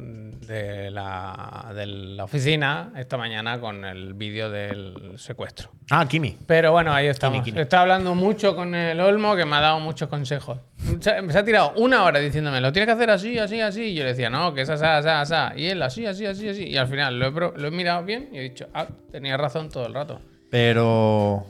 de 0.48 0.92
la, 0.92 1.72
de 1.76 1.86
la 1.86 2.24
oficina 2.24 2.92
esta 2.96 3.18
mañana 3.18 3.60
con 3.60 3.86
el 3.86 4.14
vídeo 4.14 4.50
del 4.50 5.14
secuestro. 5.18 5.70
Ah, 5.90 6.06
Kimi. 6.08 6.38
Pero 6.46 6.72
bueno, 6.72 6.94
ahí 6.94 7.08
estamos. 7.08 7.40
Kini, 7.40 7.52
kini. 7.52 7.62
Está 7.62 7.82
hablando 7.82 8.16
mucho 8.16 8.56
con 8.56 8.74
el 8.74 9.00
Olmo 9.00 9.36
que 9.36 9.46
me 9.46 9.58
ha 9.58 9.62
dado 9.62 9.80
muchos 9.80 10.10
consejos. 10.10 10.60
Se, 11.00 11.32
se 11.32 11.38
ha 11.38 11.44
tirado 11.44 11.74
una 11.76 12.04
hora 12.04 12.20
diciéndome, 12.20 12.62
lo 12.62 12.72
tienes 12.72 12.88
que 12.88 12.94
hacer 12.94 13.10
así, 13.10 13.38
así, 13.38 13.62
así. 13.62 13.84
Y 13.84 13.96
yo 13.96 14.04
le 14.04 14.10
decía, 14.10 14.30
no, 14.30 14.54
que 14.54 14.62
es 14.62 14.70
así, 14.70 14.86
así, 14.86 15.10
así. 15.10 15.62
Y 15.62 15.68
él, 15.68 15.82
así, 15.82 16.06
así, 16.06 16.26
así, 16.26 16.50
así. 16.50 16.64
Y 16.66 16.78
al 16.78 16.88
final 16.88 17.20
lo 17.20 17.28
he, 17.28 17.60
lo 17.60 17.68
he 17.68 17.72
mirado 17.72 18.04
bien 18.04 18.30
y 18.32 18.40
he 18.40 18.42
dicho, 18.42 18.68
ah, 18.74 18.88
tenía 19.12 19.38
razón 19.38 19.70
todo 19.70 19.86
el 19.86 19.94
rato. 19.94 20.22
Pero. 20.50 21.46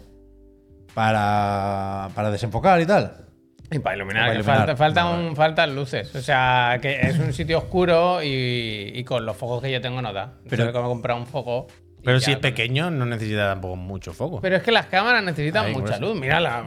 Para, 0.94 2.10
para 2.16 2.32
desenfocar 2.32 2.82
y 2.82 2.88
tal. 2.88 3.27
Y 3.70 3.80
para 3.80 3.96
iluminar, 3.98 4.24
Para 4.24 4.32
que 4.34 4.40
iluminar. 4.40 4.58
falta- 4.60 4.76
falta 4.78 5.04
Vale, 5.04 5.28
un- 5.30 5.36
faltan 5.36 5.76
luces. 5.76 6.16
O 6.16 6.22
sea, 6.22 6.78
que 6.82 7.02
es 7.02 7.18
un 7.20 7.34
sitio 7.34 7.58
oscuro 7.58 8.24
y, 8.24 8.92
y 8.96 9.04
con 9.04 9.26
los 9.26 9.36
focos 9.36 9.62
que 9.62 9.72
yo 9.72 9.82
tengo 9.82 10.02
no 10.02 10.14
da. 10.14 10.34
Pero- 10.50 10.64
me 10.66 10.70
he 10.70 10.74
comprado 10.74 11.20
un 11.20 11.28
foco 11.28 11.68
Pero 12.04 12.20
ya, 12.20 12.26
si 12.26 12.32
es 12.32 12.38
pequeño, 12.38 12.90
no 12.92 13.06
necesita 13.06 13.50
tampoco 13.50 13.76
mucho 13.76 14.14
foco. 14.14 14.40
Pero 14.40 14.56
es 14.56 14.64
que 14.64 14.72
las 14.72 14.86
cámaras 14.86 15.22
necesitan 15.24 15.66
Ahí, 15.66 15.74
mucha 15.74 15.98
luz. 16.00 16.18
Mira 16.18 16.40
la. 16.40 16.64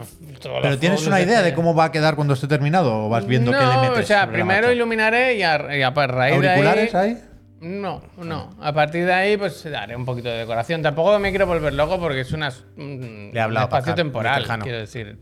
¿Pero 0.62 0.78
tienes 0.78 1.06
una 1.06 1.16
de 1.16 1.22
idea 1.22 1.40
de 1.40 1.54
cómo 1.54 1.74
va 1.74 1.84
a 1.86 1.92
quedar 1.92 2.16
cuando 2.16 2.34
esté 2.34 2.46
terminado 2.48 3.06
o 3.06 3.08
vas 3.08 3.26
viendo 3.26 3.50
no, 3.50 3.58
qué 3.58 3.64
le 3.64 3.88
metes? 3.88 4.04
O 4.04 4.06
sea, 4.06 4.30
primero 4.30 4.70
iluminaré 4.70 5.36
y 5.36 5.42
a, 5.42 5.74
y 5.78 5.82
a 5.82 5.90
raíz 5.90 6.38
de 6.40 6.48
ahí. 6.48 6.58
¿Auriculares 6.58 6.94
ahí? 6.94 7.16
No, 7.62 8.02
no. 8.18 8.50
A 8.60 8.72
partir 8.74 9.06
de 9.06 9.12
ahí, 9.14 9.36
pues 9.38 9.64
daré 9.70 9.94
un 9.96 10.04
poquito 10.04 10.28
de 10.28 10.38
decoración. 10.38 10.82
Tampoco 10.82 11.18
me 11.18 11.30
quiero 11.30 11.46
volver 11.46 11.72
loco 11.74 11.98
porque 11.98 12.20
es 12.20 12.32
una, 12.32 12.52
un, 12.76 13.30
Le 13.32 13.38
he 13.38 13.42
hablado 13.42 13.66
un 13.66 13.68
espacio 13.70 13.92
Pajar, 13.92 13.96
temporal, 13.96 14.40
Mr. 14.42 14.46
Jano. 14.48 14.62
quiero 14.64 14.78
decir. 14.78 15.18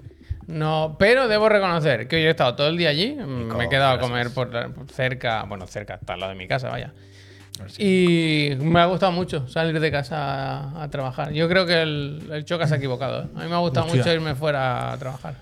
No, 0.49 0.97
pero 0.99 1.29
debo 1.29 1.49
reconocer 1.49 2.09
que 2.09 2.17
hoy 2.17 2.23
he 2.23 2.31
estado 2.31 2.55
todo 2.57 2.69
el 2.69 2.77
día 2.77 2.89
allí. 2.89 3.15
me 3.15 3.65
he 3.67 3.69
quedado 3.69 3.93
a 3.93 4.01
comer 4.01 4.31
por, 4.33 4.51
por 4.73 4.89
cerca, 4.91 5.45
bueno, 5.45 5.67
cerca, 5.67 5.95
hasta 5.95 6.15
al 6.15 6.21
lado 6.21 6.33
de 6.33 6.39
mi 6.39 6.49
casa, 6.49 6.69
vaya. 6.71 6.93
Y 7.77 8.51
me 8.61 8.81
ha 8.81 8.87
gustado 8.87 9.13
mucho 9.13 9.47
salir 9.49 9.79
de 9.79 9.91
casa 9.91 10.17
a, 10.17 10.83
a 10.85 10.91
trabajar. 10.91 11.33
Yo 11.33 11.49
creo 11.49 11.67
que 11.67 11.83
el, 11.83 12.29
el 12.33 12.45
Choca 12.45 12.67
se 12.67 12.75
ha 12.75 12.77
equivocado. 12.79 13.23
¿eh? 13.23 13.27
A 13.37 13.41
mí 13.43 13.49
me 13.49 13.55
ha 13.55 13.59
gustado 13.59 13.87
Hostia. 13.87 14.01
mucho 14.01 14.13
irme 14.13 14.35
fuera 14.35 14.93
a 14.93 14.97
trabajar. 14.99 15.35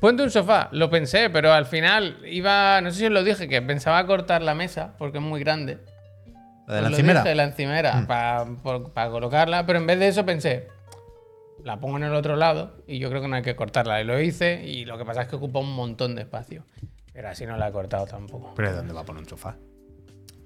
Ponte 0.00 0.22
un 0.22 0.30
sofá, 0.30 0.68
lo 0.72 0.90
pensé, 0.90 1.30
pero 1.30 1.52
al 1.52 1.64
final 1.64 2.18
iba, 2.26 2.80
no 2.82 2.90
sé 2.90 2.98
si 2.98 3.06
os 3.06 3.12
lo 3.12 3.24
dije, 3.24 3.48
que 3.48 3.62
pensaba 3.62 4.04
cortar 4.06 4.42
la 4.42 4.54
mesa 4.54 4.92
porque 4.98 5.18
es 5.18 5.24
muy 5.24 5.40
grande. 5.40 5.78
¿La 6.66 6.74
de 6.74 6.82
la 6.82 6.88
encimera? 6.88 7.34
la 7.34 7.44
encimera, 7.44 8.04
para 8.06 9.10
colocarla, 9.10 9.64
pero 9.64 9.78
en 9.78 9.86
vez 9.86 9.98
de 9.98 10.08
eso 10.08 10.26
pensé, 10.26 10.68
la 11.66 11.80
pongo 11.80 11.96
en 11.96 12.04
el 12.04 12.14
otro 12.14 12.36
lado 12.36 12.76
y 12.86 13.00
yo 13.00 13.08
creo 13.10 13.20
que 13.20 13.26
no 13.26 13.34
hay 13.34 13.42
que 13.42 13.56
cortarla. 13.56 14.00
Y 14.00 14.04
lo 14.04 14.20
hice 14.20 14.62
y 14.64 14.84
lo 14.84 14.96
que 14.96 15.04
pasa 15.04 15.22
es 15.22 15.28
que 15.28 15.34
ocupa 15.34 15.58
un 15.58 15.74
montón 15.74 16.14
de 16.14 16.22
espacio. 16.22 16.64
Pero 17.12 17.28
así 17.28 17.44
no 17.44 17.56
la 17.56 17.68
he 17.68 17.72
cortado 17.72 18.06
tampoco. 18.06 18.52
¿Pero 18.54 18.70
¿de 18.70 18.76
dónde 18.76 18.92
va 18.94 19.00
a 19.00 19.04
poner 19.04 19.22
un 19.24 19.28
sofá? 19.28 19.56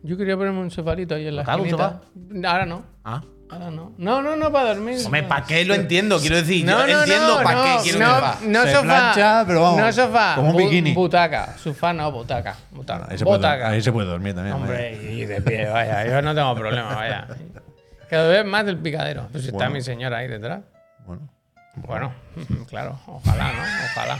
Yo 0.02 0.16
quería 0.16 0.34
ponerme 0.34 0.60
un 0.60 0.70
sofarito 0.70 1.14
ahí 1.14 1.26
en 1.26 1.36
la 1.36 1.42
¿Local, 1.42 1.60
un 1.60 1.66
esquinita. 1.66 2.50
Ahora 2.50 2.64
no. 2.64 2.84
Ah. 3.04 3.22
Ahora 3.50 3.70
no. 3.70 3.92
No, 3.98 4.22
no, 4.22 4.34
no, 4.34 4.50
para 4.50 4.72
dormir. 4.74 4.96
Hombre, 5.04 5.24
¿para 5.24 5.44
qué 5.44 5.62
lo 5.66 5.74
entiendo? 5.74 6.18
Quiero 6.20 6.36
decir, 6.36 6.64
No, 6.64 6.86
yo 6.86 6.94
no, 6.94 7.00
entiendo 7.02 7.36
no, 7.38 7.44
para 7.44 7.64
qué 7.64 7.82
quiero 7.82 7.98
un 7.98 8.04
no, 8.04 8.14
sofá. 8.14 8.38
No 8.46 8.62
Se 8.62 8.70
sofá. 8.70 8.82
plancha, 8.84 9.44
pero 9.46 9.60
vamos, 9.60 9.80
No 9.80 9.92
sofá. 9.92 10.32
como 10.36 10.50
un 10.52 10.56
bikini. 10.56 10.94
Butaca. 10.94 11.58
Sofá 11.58 11.92
no, 11.92 12.10
butaca. 12.10 12.56
Butaca. 12.70 13.08
Ahí 13.10 13.18
se, 13.18 13.24
puede, 13.24 13.36
butaca. 13.36 13.68
ahí 13.68 13.82
se 13.82 13.92
puede 13.92 14.08
dormir 14.08 14.34
también. 14.34 14.56
Hombre, 14.56 14.94
y 15.02 15.26
de 15.26 15.42
pie, 15.42 15.68
vaya. 15.68 16.06
Yo 16.06 16.22
no 16.22 16.34
tengo 16.34 16.54
problema, 16.54 16.94
vaya. 16.94 17.26
Cada 18.08 18.26
vez 18.28 18.46
más 18.46 18.64
del 18.64 18.78
picadero. 18.78 19.28
Pues 19.30 19.42
si 19.44 19.48
está 19.50 19.58
Bueno. 19.58 19.74
mi 19.74 19.82
señora 19.82 20.16
ahí 20.18 20.28
detrás. 20.28 20.62
Bueno. 21.10 21.28
Bueno, 21.76 22.12
claro. 22.68 22.98
Ojalá, 23.06 23.52
¿no? 23.52 23.62
Ojalá. 23.92 24.18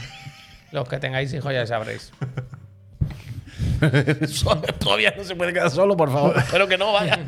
Los 0.71 0.87
que 0.87 0.97
tengáis 0.99 1.33
hijos 1.33 1.53
ya 1.53 1.65
sabréis. 1.65 2.11
Todavía 4.79 5.13
no 5.17 5.23
se 5.23 5.35
puede 5.35 5.53
quedar 5.53 5.69
solo, 5.71 5.95
por 5.97 6.11
favor. 6.11 6.37
Espero 6.37 6.67
que 6.67 6.77
no 6.77 6.93
vaya. 6.93 7.19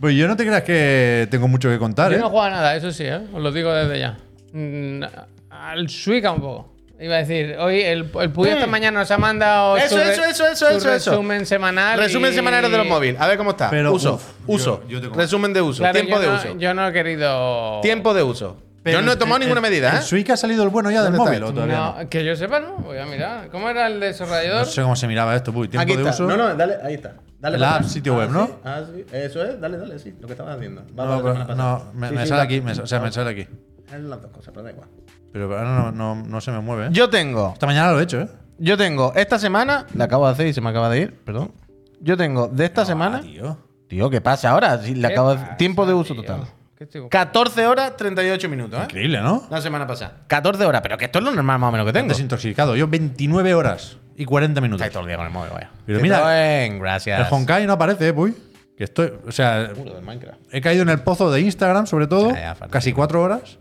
Pues 0.00 0.14
yo 0.16 0.28
no 0.28 0.36
te 0.36 0.44
creas 0.44 0.62
que 0.62 1.26
tengo 1.30 1.48
mucho 1.48 1.68
que 1.70 1.78
contar, 1.78 2.10
Yo 2.12 2.18
¿eh? 2.18 2.20
no 2.20 2.28
juego 2.30 2.44
a 2.44 2.50
nada, 2.50 2.76
eso 2.76 2.92
sí, 2.92 3.04
¿eh? 3.04 3.20
Os 3.32 3.42
lo 3.42 3.50
digo 3.50 3.72
desde 3.72 3.98
ya. 3.98 4.16
Mm, 4.52 5.02
Al 5.50 5.88
Suica 5.88 6.32
un 6.32 6.40
poco. 6.40 6.75
Iba 6.98 7.16
a 7.16 7.18
decir, 7.18 7.56
hoy 7.58 7.82
el, 7.82 8.10
el 8.20 8.30
Puy 8.30 8.48
esta 8.48 8.66
mañana 8.66 9.00
nos 9.00 9.10
ha 9.10 9.18
mandado 9.18 9.74
Mm. 9.76 9.78
Eso, 9.78 9.88
su 9.90 9.96
re- 9.96 10.12
eso, 10.12 10.24
eso, 10.24 10.46
eso, 10.46 10.56
su 10.56 10.66
eso, 10.76 10.92
eso. 10.94 11.10
resumen 11.10 11.44
semanal. 11.44 11.98
Resumen 11.98 12.32
y- 12.32 12.34
semanal 12.34 12.70
de 12.70 12.78
los 12.78 12.86
móviles. 12.86 13.20
A 13.20 13.26
ver 13.26 13.36
cómo 13.36 13.50
está. 13.50 13.68
Pero, 13.68 13.92
uso. 13.92 14.14
uf, 14.14 14.22
uso. 14.46 14.82
yo- 14.84 14.88
yo 14.88 15.00
tengo- 15.02 15.14
Resumen 15.16 15.52
de 15.52 15.60
uso. 15.60 15.78
Claro, 15.82 15.92
Tiempo 15.94 16.12
yo 16.16 16.20
de 16.20 16.26
no, 16.28 16.34
uso. 16.34 16.58
Yo 16.58 16.74
no 16.74 16.88
he 16.88 16.92
querido. 16.92 17.80
Tiempo 17.82 18.14
de 18.14 18.22
uso. 18.22 18.56
Pero 18.82 19.00
yo 19.00 19.04
no 19.04 19.12
he 19.12 19.16
tomado 19.16 19.36
el- 19.36 19.40
ninguna 19.42 19.60
medida, 19.60 19.90
¿El 19.90 19.98
¿eh? 19.98 20.02
Switch 20.02 20.30
ha 20.30 20.36
salido 20.36 20.62
el 20.62 20.70
bueno 20.70 20.90
ya 20.90 21.02
del 21.02 21.12
¿Dónde 21.12 21.18
está 21.18 21.30
móvil 21.30 21.42
o 21.42 21.46
esto? 21.48 21.54
todavía 21.54 21.76
no? 21.96 22.02
No, 22.04 22.08
que 22.08 22.24
yo 22.24 22.36
sepa, 22.36 22.60
no. 22.60 22.76
Voy 22.78 22.96
a 22.98 23.04
mirar. 23.04 23.48
¿Cómo 23.50 23.68
era 23.68 23.88
el 23.88 23.98
de 24.00 24.14
subrayador? 24.14 24.60
No 24.60 24.64
sé 24.72 24.80
cómo 24.82 24.96
se 24.96 25.06
miraba 25.08 25.34
esto, 25.36 25.52
Puy. 25.52 25.68
Tiempo 25.68 25.82
Aquí 25.82 25.96
de 25.96 26.08
está. 26.08 26.14
uso. 26.14 26.24
No, 26.24 26.36
no, 26.36 26.54
dale, 26.54 26.76
ahí 26.82 26.94
está. 26.94 27.14
Dale 27.40 27.56
El 27.56 27.60
para 27.60 27.72
app, 27.72 27.76
atrás. 27.80 27.92
sitio 27.92 28.16
web, 28.16 28.28
Ah, 28.30 28.32
¿no? 28.32 28.46
sí, 28.46 28.52
ah, 28.64 28.82
sí. 28.94 29.04
Eso 29.12 29.44
es, 29.44 29.60
dale, 29.60 29.76
dale, 29.76 29.98
sí. 29.98 30.14
Lo 30.20 30.26
que 30.26 30.32
estabas 30.32 30.56
haciendo. 30.56 30.82
Va 30.98 31.04
No, 31.04 31.20
la 31.34 31.54
no, 31.54 31.90
me, 31.94 32.08
Sí, 32.08 32.14
me 32.14 32.22
sí, 32.22 32.28
sale 32.28 32.38
va- 32.38 32.44
aquí, 32.44 32.60
me- 32.62 32.72
o 32.72 32.86
sea, 32.86 33.00
me 33.00 33.12
sale 33.12 33.30
aquí. 33.30 33.46
Es 33.92 34.00
las 34.00 34.22
dos 34.22 34.30
cosas, 34.30 34.52
pero 34.54 34.62
da 34.62 34.70
igual. 34.70 34.88
Pero 35.36 35.54
ahora 35.58 35.70
no, 35.74 35.92
no, 35.92 36.14
no 36.14 36.40
se 36.40 36.50
me 36.50 36.60
mueve, 36.60 36.86
¿eh? 36.86 36.88
Yo 36.92 37.10
tengo. 37.10 37.50
Esta 37.52 37.66
mañana 37.66 37.92
lo 37.92 38.00
he 38.00 38.04
hecho, 38.04 38.22
¿eh? 38.22 38.28
Yo 38.58 38.78
tengo 38.78 39.12
esta 39.14 39.38
semana. 39.38 39.84
La 39.94 40.04
acabo 40.04 40.24
de 40.26 40.32
hacer 40.32 40.46
y 40.46 40.54
se 40.54 40.62
me 40.62 40.70
acaba 40.70 40.88
de 40.88 41.00
ir, 41.00 41.14
perdón. 41.24 41.52
Yo 42.00 42.16
tengo 42.16 42.48
de 42.48 42.64
esta 42.64 42.86
semana. 42.86 43.18
Ah, 43.18 43.26
tío. 43.26 43.58
Tío, 43.86 44.08
¿qué 44.08 44.22
pasa 44.22 44.50
ahora? 44.50 44.78
Sí, 44.82 44.94
le 44.94 45.08
¿Qué 45.08 45.12
acabo 45.12 45.30
de- 45.34 45.36
pasa, 45.42 45.56
Tiempo 45.58 45.84
de 45.84 45.92
uso 45.92 46.14
tío? 46.14 46.22
total. 46.22 46.44
¿Qué 46.78 46.84
estoy 46.84 47.02
buscando? 47.02 47.32
14 47.32 47.66
horas 47.66 47.96
38 47.98 48.48
minutos, 48.48 48.80
¿eh? 48.80 48.84
Increíble, 48.84 49.20
¿no? 49.20 49.46
La 49.50 49.60
semana 49.60 49.86
pasada. 49.86 50.22
14 50.26 50.64
horas, 50.64 50.80
pero 50.82 50.96
que 50.96 51.04
esto 51.04 51.18
es 51.18 51.24
lo 51.26 51.32
normal 51.32 51.58
más 51.58 51.68
o 51.68 51.72
menos 51.72 51.86
que 51.86 51.92
tengo. 51.92 52.08
Desintoxicado. 52.08 52.74
Yo 52.76 52.88
29 52.88 53.52
horas 53.52 53.98
y 54.16 54.24
40 54.24 54.60
minutos. 54.62 54.80
Estáis 54.80 54.92
todo 54.94 55.02
el 55.02 55.08
día 55.08 55.16
con 55.18 55.26
el 55.26 55.32
móvil, 55.32 55.50
vaya. 55.52 55.70
Pero 55.84 56.00
mira, 56.00 56.18
Bien, 56.32 56.78
gracias. 56.78 57.20
El 57.20 57.26
Honkai 57.30 57.66
no 57.66 57.74
aparece, 57.74 58.08
¿eh, 58.08 58.12
Puy? 58.14 58.34
Que 58.76 58.84
estoy, 58.84 59.12
o 59.26 59.32
sea, 59.32 59.70
Puro 59.74 59.94
del 59.94 60.02
Minecraft. 60.04 60.38
he 60.50 60.60
caído 60.62 60.82
en 60.82 60.88
el 60.90 61.00
pozo 61.00 61.30
de 61.30 61.40
Instagram, 61.42 61.86
sobre 61.86 62.06
todo. 62.06 62.28
Ya, 62.30 62.34
ya, 62.40 62.40
fantástico. 62.54 62.70
casi 62.70 62.92
cuatro 62.94 63.22
horas. 63.22 63.58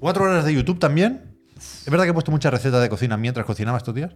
Cuatro 0.00 0.24
horas 0.24 0.44
de 0.44 0.54
YouTube 0.54 0.78
también. 0.78 1.22
Es 1.56 1.90
verdad 1.90 2.04
que 2.04 2.10
he 2.10 2.14
puesto 2.14 2.30
muchas 2.30 2.52
recetas 2.52 2.80
de 2.80 2.88
cocina 2.88 3.16
mientras 3.16 3.44
cocinaba 3.44 3.78
estos 3.78 3.94
días. 3.94 4.10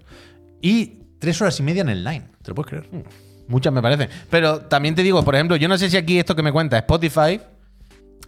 Y 0.60 0.98
tres 1.18 1.40
horas 1.42 1.58
y 1.58 1.62
media 1.62 1.82
en 1.82 1.88
el 1.88 2.04
line. 2.04 2.24
¿Te 2.42 2.50
lo 2.50 2.54
puedes 2.54 2.70
creer? 2.70 2.86
Mm. 2.90 3.02
Muchas 3.48 3.72
me 3.72 3.82
parecen. 3.82 4.08
Pero 4.30 4.60
también 4.60 4.94
te 4.94 5.02
digo, 5.02 5.22
por 5.24 5.34
ejemplo, 5.34 5.56
yo 5.56 5.68
no 5.68 5.76
sé 5.76 5.90
si 5.90 5.96
aquí 5.96 6.18
esto 6.18 6.36
que 6.36 6.42
me 6.42 6.52
cuenta 6.52 6.78
Spotify. 6.78 7.40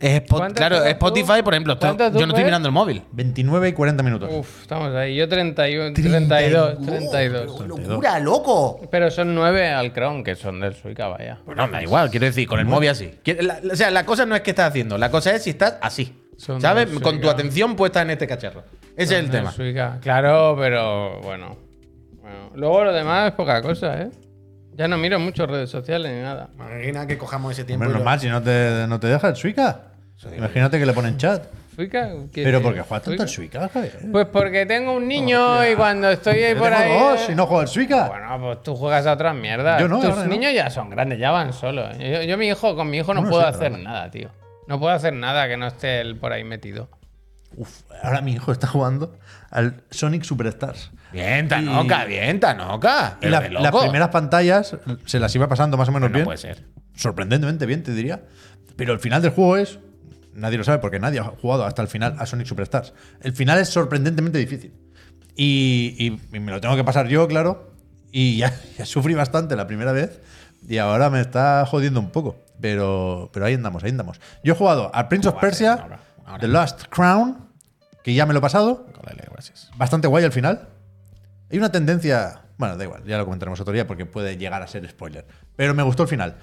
Es 0.01 0.23
Spot- 0.23 0.39
¿Cuánto 0.39 0.57
claro, 0.57 0.79
tú- 0.83 0.85
Spotify, 0.89 1.43
por 1.45 1.55
ejemplo, 1.55 1.75
esto- 1.75 1.97
yo 1.97 2.27
no 2.27 2.33
estoy 2.33 2.45
mirando 2.45 2.67
el 2.69 2.75
móvil. 2.75 3.03
29 3.13 3.69
y 3.69 3.73
40 3.73 4.03
minutos. 4.03 4.29
Uf, 4.33 4.63
estamos 4.63 4.93
ahí. 4.93 5.15
Yo 5.15 5.29
31, 5.29 5.95
32, 5.95 6.85
32. 6.85 7.69
¡Locura, 7.69 8.19
loco! 8.19 8.81
Pero 8.91 9.09
son 9.13 9.33
9 9.37 9.69
al 9.71 9.93
Chrome, 9.93 10.25
que 10.25 10.35
son 10.35 10.59
del 10.61 10.75
Suica, 10.75 11.07
vaya. 11.07 11.39
Bueno, 11.47 11.69
da 11.69 11.81
igual, 11.81 12.11
quiero 12.11 12.27
decir, 12.27 12.49
con 12.49 12.59
el 12.59 12.67
móvil 12.67 12.89
así. 12.91 13.13
La- 13.41 13.61
o 13.73 13.77
sea, 13.77 13.93
la 13.93 14.05
cosa 14.05 14.27
no 14.27 14.35
es 14.35 14.43
que 14.43 14.51
estás 14.51 14.69
haciendo, 14.71 14.99
la 14.99 15.11
cosa 15.13 15.33
es 15.33 15.45
si 15.45 15.51
estás 15.51 15.77
así. 15.81 16.13
Son 16.39 16.61
¿Sabes? 16.61 16.89
Con 17.01 17.21
tu 17.21 17.29
atención 17.31 17.77
puesta 17.77 18.03
en 18.03 18.11
este 18.11 18.27
cacharro. 18.27 18.63
Ese 18.97 19.15
es 19.19 19.25
el 19.25 19.31
tema. 19.31 19.51
Suica. 19.53 19.99
Claro, 20.01 20.57
pero 20.59 21.21
bueno. 21.21 21.57
Bueno, 22.21 22.51
Luego 22.55 22.85
lo 22.85 22.93
demás 22.93 23.29
es 23.29 23.33
poca 23.35 23.61
cosa, 23.63 24.01
¿eh? 24.03 24.11
Ya 24.73 24.89
no 24.89 24.97
miro 24.99 25.19
mucho 25.21 25.47
redes 25.47 25.71
sociales 25.71 26.11
ni 26.13 26.21
nada. 26.23 26.49
Imagina 26.55 27.07
que 27.07 27.17
cojamos 27.19 27.53
ese 27.53 27.65
tiempo. 27.65 27.85
Hombre, 27.85 27.91
y 27.91 27.93
lo- 27.93 27.99
normal, 28.05 28.21
si 28.21 28.29
no 28.29 28.43
te, 28.43 28.87
no 28.89 28.99
te 28.99 29.07
deja 29.09 29.29
el 29.29 29.37
Suica. 29.37 29.81
Imagínate 30.37 30.79
que 30.79 30.87
le 30.87 30.93
ponen 30.93 31.17
chat. 31.17 31.45
¿Suica? 31.75 32.09
¿Qué 32.33 32.45
Pero 32.45 32.59
decir? 32.59 32.63
porque 32.63 32.81
juegas 32.83 33.03
tanto 33.05 33.23
al 33.23 33.29
¿Suica? 33.29 33.69
Javier. 33.69 33.99
Pues 34.11 34.27
porque 34.27 34.65
tengo 34.65 34.93
un 34.93 35.07
niño 35.09 35.69
y 35.69 35.75
cuando 35.75 36.09
estoy 36.11 36.39
ahí 36.43 36.55
por 36.55 36.73
ahí. 36.73 36.91
dos 36.99 37.29
y 37.29 37.35
no 37.35 37.47
juego 37.47 37.61
al 37.63 37.69
Suica. 37.69 38.09
Bueno, 38.09 38.39
pues 38.41 38.63
tú 38.63 38.75
juegas 38.77 39.07
a 39.07 39.13
otras 39.13 39.35
mierdas. 39.35 39.81
Yo 39.81 39.89
no, 39.89 40.01
Tus 40.01 40.17
no. 40.17 40.25
niños 40.27 40.53
ya 40.55 40.71
son 40.71 40.89
grandes, 40.91 41.19
ya 41.19 41.31
van 41.33 41.53
solos. 41.53 41.97
Yo, 41.99 42.23
yo 42.23 42.39
mi 42.39 42.47
hijo, 42.49 42.75
con 42.77 42.89
mi 42.91 42.99
hijo 42.99 43.13
no 43.13 43.29
puedo 43.29 43.45
hacer 43.47 43.77
nada, 43.79 44.11
tío. 44.11 44.29
No 44.69 44.79
puedo 44.81 44.93
hacer 44.95 45.13
nada 45.13 45.47
que 45.49 45.57
no 45.57 45.67
esté 45.67 46.01
él 46.01 46.17
por 46.17 46.33
ahí 46.33 46.45
metido. 46.45 46.89
Uf, 47.57 47.83
ahora 48.03 48.21
mi 48.21 48.33
hijo 48.33 48.51
está 48.51 48.67
jugando 48.67 49.17
al 49.51 49.83
Sonic 49.91 50.25
Superstars. 50.25 50.91
Bien, 51.13 51.47
Tanoca, 51.47 52.05
bien, 52.05 52.41
Tanoca. 52.41 53.19
Y 53.23 53.27
la- 53.27 53.49
las 53.49 53.73
primeras 53.77 54.09
pantallas 54.09 54.77
se 55.07 55.21
las 55.21 55.35
iba 55.37 55.49
pasando 55.49 55.77
más 55.77 55.89
o 55.89 55.93
menos 55.93 56.11
No 56.11 56.15
bien. 56.15 56.25
puede 56.25 56.39
ser. 56.39 56.65
Sorprendentemente 56.97 57.67
bien, 57.67 57.83
te 57.85 57.93
diría. 57.93 58.23
Pero 58.77 58.93
el 58.93 58.99
final 58.99 59.23
del 59.23 59.31
juego 59.31 59.57
es. 59.57 59.79
Nadie 60.33 60.59
lo 60.59 60.65
sabe 60.65 60.79
porque 60.79 60.99
nadie 60.99 61.21
ha 61.21 61.25
jugado 61.25 61.65
hasta 61.65 61.81
el 61.83 61.87
final 61.87 62.17
a 62.19 62.27
Sonic 62.27 62.47
Superstars. 62.49 62.93
El 63.21 63.33
final 63.35 63.59
es 63.61 63.69
sorprendentemente 63.69 64.39
difícil. 64.39 64.75
Y, 65.37 65.95
y- 65.99 66.37
y 66.37 66.41
me 66.41 66.51
lo 66.51 66.61
tengo 66.61 66.75
que 66.75 66.83
pasar 66.85 67.07
yo, 67.07 67.29
claro. 67.29 67.71
Y 68.11 68.39
ya, 68.39 68.53
ya 68.79 68.85
sufrí 68.87 69.15
bastante 69.15 69.55
la 69.55 69.69
primera 69.69 69.93
vez. 69.93 70.21
Y 70.69 70.79
ahora 70.79 71.09
me 71.11 71.21
está 71.21 71.65
jodiendo 71.67 72.01
un 72.01 72.11
poco. 72.11 72.44
Pero, 72.61 73.31
pero 73.33 73.47
ahí 73.47 73.55
andamos, 73.55 73.83
ahí 73.85 73.91
andamos. 73.91 74.21
Yo 74.43 74.55
he 74.55 74.57
jugado 74.57 74.95
al 74.95 75.09
Prince 75.09 75.29
of 75.29 75.41
Persia, 75.41 75.73
ahora, 75.73 76.01
ahora. 76.25 76.41
The 76.41 76.49
Last 76.49 76.85
Crown, 76.89 77.49
que 78.03 78.15
ya 78.15 78.27
me 78.27 78.33
lo 78.33 78.39
he 78.39 78.43
pasado. 78.43 78.87
Gracias. 79.31 79.71
Bastante 79.77 80.09
guay 80.09 80.25
al 80.25 80.33
final. 80.33 80.69
Hay 81.51 81.59
una 81.59 81.71
tendencia. 81.71 82.43
Bueno, 82.57 82.77
da 82.77 82.85
igual, 82.85 83.05
ya 83.05 83.19
lo 83.19 83.25
comentaremos 83.25 83.61
otro 83.61 83.73
día 83.73 83.87
porque 83.87 84.07
puede 84.07 84.37
llegar 84.37 84.63
a 84.63 84.67
ser 84.67 84.89
spoiler. 84.89 85.27
Pero 85.57 85.75
me 85.75 85.83
gustó 85.83 86.05
el 86.05 86.09
final. 86.09 86.37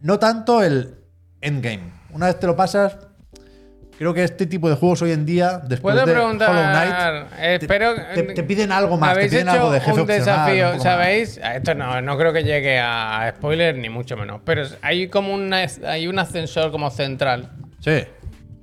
No 0.00 0.18
tanto 0.18 0.62
el 0.62 0.98
endgame. 1.40 1.92
Una 2.10 2.26
vez 2.26 2.38
te 2.38 2.46
lo 2.46 2.54
pasas, 2.54 2.98
creo 3.98 4.14
que 4.14 4.24
este 4.24 4.46
tipo 4.46 4.68
de 4.68 4.76
juegos 4.76 5.02
hoy 5.02 5.12
en 5.12 5.24
día, 5.26 5.58
después 5.66 5.94
Puedo 5.94 6.06
de 6.06 6.12
preguntar. 6.12 6.50
Hollow 6.50 6.62
Knight, 6.62 7.32
eh, 7.38 7.58
te, 7.58 7.64
espero. 7.66 7.94
te- 8.14 8.22
te 8.22 8.42
piden 8.42 8.72
algo 8.72 8.96
más, 8.96 9.10
te 9.10 9.14
¿Habéis 9.20 9.30
piden 9.32 9.48
hecho 9.48 9.56
algo 9.56 9.70
de 9.72 9.80
jefe 9.80 10.00
un 10.00 10.06
desafío, 10.06 10.72
un. 10.74 10.80
¿sabéis? 10.80 11.40
Ah, 11.42 11.56
Esto 11.56 11.74
no, 11.74 12.00
no 12.02 12.16
creo 12.18 12.32
que 12.32 12.42
llegue 12.44 12.78
a, 12.78 13.32
spoiler 13.36 13.76
ni 13.76 13.88
mucho 13.88 14.16
menos. 14.16 14.40
Pero 14.44 14.64
hay 14.82 15.08
como 15.08 15.32
una, 15.34 15.64
hay 15.86 16.06
un 16.06 16.18
ascensor 16.18 16.70
como 16.70 16.90
central. 16.90 17.50
Sí, 17.80 18.02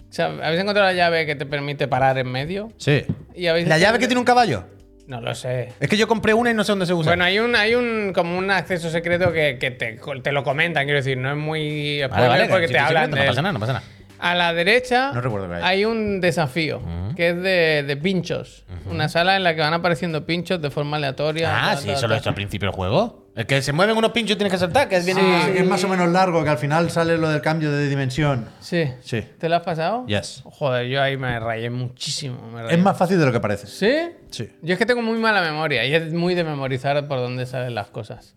O 0.09 0.13
sea, 0.13 0.25
¿Habéis 0.43 0.61
encontrado 0.61 0.87
la 0.89 0.93
llave 0.93 1.25
que 1.25 1.35
te 1.35 1.45
permite 1.45 1.87
parar 1.87 2.17
en 2.17 2.27
medio? 2.31 2.69
sí. 2.77 3.05
¿Y 3.33 3.45
¿La 3.65 3.77
llave 3.77 3.97
que 3.97 4.07
tiene 4.07 4.19
un 4.19 4.25
caballo? 4.25 4.65
No 5.07 5.19
lo 5.21 5.33
sé. 5.35 5.69
Es 5.79 5.89
que 5.89 5.97
yo 5.97 6.07
compré 6.07 6.33
una 6.33 6.51
y 6.51 6.53
no 6.53 6.63
sé 6.63 6.71
dónde 6.73 6.85
se 6.85 6.93
usa. 6.93 7.09
Bueno, 7.11 7.23
hay 7.23 7.39
un, 7.39 7.55
hay 7.55 7.75
un 7.75 8.11
como 8.13 8.37
un 8.37 8.49
acceso 8.51 8.89
secreto 8.89 9.31
que, 9.33 9.57
que 9.59 9.71
te, 9.71 9.99
te 10.21 10.31
lo 10.31 10.43
comentan, 10.43 10.83
quiero 10.85 10.97
decir, 10.99 11.17
no 11.17 11.31
es 11.31 11.37
muy 11.37 12.01
spoiler 12.05 12.09
Vale, 12.09 12.27
vale, 12.27 12.47
porque 12.49 12.67
si 12.67 12.73
te 12.73 12.79
hablan 12.79 13.05
secreto, 13.05 13.15
de 13.15 13.21
No 13.25 13.29
pasa 13.31 13.41
nada, 13.41 13.53
no 13.53 13.59
pasa 13.59 13.73
nada. 13.73 13.85
A 14.21 14.35
la 14.35 14.53
derecha 14.53 15.11
No 15.13 15.19
recuerdo 15.21 15.47
qué 15.49 15.55
hay. 15.55 15.61
hay 15.63 15.85
un 15.85 16.21
desafío 16.21 16.81
que 17.15 17.29
es 17.29 17.35
de, 17.35 17.83
de 17.87 17.97
pinchos. 17.97 18.65
Una 18.89 19.09
sala 19.09 19.35
en 19.35 19.43
la 19.43 19.55
que 19.55 19.61
van 19.61 19.73
apareciendo 19.73 20.25
pinchos 20.25 20.61
de 20.61 20.69
forma 20.69 20.97
aleatoria. 20.97 21.49
Ah, 21.53 21.69
tal, 21.73 21.77
sí, 21.79 21.85
tal, 21.87 21.95
eso 21.95 22.07
lo 22.07 22.15
he 22.15 22.17
hecho 22.19 22.29
al 22.29 22.35
principio 22.35 22.69
del 22.69 22.75
juego. 22.75 23.21
El 23.35 23.45
que 23.45 23.61
se 23.61 23.71
mueven 23.73 23.95
unos 23.97 24.11
pinchos 24.11 24.37
tienes 24.37 24.51
que 24.51 24.59
saltar, 24.59 24.89
que 24.89 24.97
es 24.97 25.05
bien. 25.05 25.17
Que 25.17 25.59
es 25.59 25.65
más 25.65 25.83
o 25.83 25.87
menos 25.87 26.09
largo, 26.09 26.43
que 26.43 26.49
al 26.49 26.57
final 26.57 26.89
sale 26.91 27.17
lo 27.17 27.29
del 27.29 27.41
cambio 27.41 27.71
de 27.71 27.87
dimensión. 27.87 28.49
Sí. 28.59 28.91
Sí. 29.01 29.21
¿Te 29.39 29.47
lo 29.49 29.55
has 29.55 29.63
pasado? 29.63 30.05
Yes. 30.05 30.41
Joder, 30.43 30.87
yo 30.87 31.01
ahí 31.01 31.15
me 31.17 31.39
rayé 31.39 31.69
muchísimo. 31.69 32.49
me 32.53 32.61
rayé. 32.63 32.75
Es 32.75 32.81
más 32.81 32.97
fácil 32.97 33.17
de 33.19 33.25
lo 33.25 33.31
que 33.31 33.39
parece. 33.39 33.67
¿Sí? 33.67 34.11
Sí. 34.29 34.49
Yo 34.61 34.73
es 34.73 34.79
que 34.79 34.85
tengo 34.85 35.01
muy 35.01 35.17
mala 35.17 35.41
memoria 35.41 35.85
y 35.85 35.93
es 35.95 36.11
muy 36.13 36.35
de 36.35 36.43
memorizar 36.43 37.07
por 37.07 37.19
dónde 37.19 37.45
salen 37.45 37.73
las 37.73 37.87
cosas. 37.87 38.35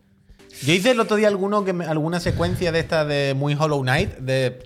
Yo 0.62 0.73
hice 0.73 0.93
el 0.93 1.01
otro 1.01 1.17
día 1.17 1.29
alguno 1.29 1.64
que 1.64 1.73
alguna 1.87 2.21
secuencia 2.21 2.73
de 2.73 2.79
esta 2.79 3.05
de 3.05 3.35
muy 3.35 3.55
Hollow 3.55 3.83
Knight, 3.83 4.17
de 4.19 4.62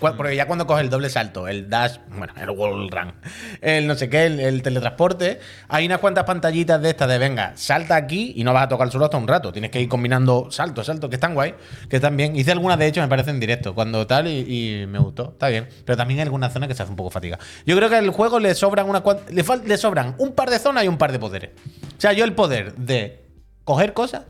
porque 0.00 0.36
ya 0.36 0.46
cuando 0.46 0.66
coge 0.66 0.82
el 0.82 0.90
doble 0.90 1.08
salto, 1.08 1.48
el 1.48 1.70
dash, 1.70 1.96
bueno, 2.16 2.34
el 2.38 2.50
wall 2.50 2.90
run, 2.90 3.14
el 3.62 3.86
no 3.86 3.94
sé 3.94 4.10
qué, 4.10 4.26
el, 4.26 4.38
el 4.38 4.62
teletransporte, 4.62 5.40
hay 5.68 5.86
unas 5.86 5.98
cuantas 5.98 6.24
pantallitas 6.24 6.80
de 6.82 6.90
estas 6.90 7.08
de 7.08 7.18
venga, 7.18 7.52
salta 7.56 7.96
aquí 7.96 8.34
y 8.36 8.44
no 8.44 8.52
vas 8.52 8.64
a 8.64 8.68
tocar 8.68 8.86
el 8.86 8.90
suelo 8.90 9.06
hasta 9.06 9.16
un 9.16 9.26
rato. 9.26 9.52
Tienes 9.52 9.70
que 9.70 9.80
ir 9.80 9.88
combinando 9.88 10.50
saltos, 10.50 10.86
saltos, 10.86 11.08
que 11.08 11.16
están 11.16 11.34
guay, 11.34 11.54
que 11.88 11.96
están 11.96 12.16
bien. 12.16 12.36
Hice 12.36 12.52
algunas 12.52 12.78
de 12.78 12.86
hecho, 12.86 13.00
me 13.00 13.08
parece 13.08 13.30
en 13.30 13.40
directo, 13.40 13.74
cuando 13.74 14.06
tal, 14.06 14.28
y, 14.28 14.84
me 14.86 14.98
gustó. 14.98 15.30
Está 15.32 15.48
bien. 15.48 15.68
Pero 15.84 15.96
también 15.96 16.20
hay 16.20 16.24
algunas 16.24 16.52
zonas 16.52 16.68
que 16.68 16.74
se 16.74 16.82
hace 16.82 16.90
un 16.90 16.96
poco 16.96 17.10
fatiga. 17.10 17.38
Yo 17.64 17.74
creo 17.76 17.88
que 17.88 17.96
al 17.96 18.10
juego 18.10 18.38
le 18.38 18.54
sobran 18.54 18.88
una 18.88 19.02
le, 19.30 19.44
le 19.64 19.76
sobran 19.78 20.14
un 20.18 20.32
par 20.32 20.50
de 20.50 20.58
zonas 20.58 20.84
y 20.84 20.88
un 20.88 20.98
par 20.98 21.12
de 21.12 21.18
poderes. 21.18 21.50
O 21.96 22.00
sea, 22.00 22.12
yo 22.12 22.24
el 22.24 22.34
poder 22.34 22.74
de 22.74 23.24
coger 23.64 23.94
cosas 23.94 24.22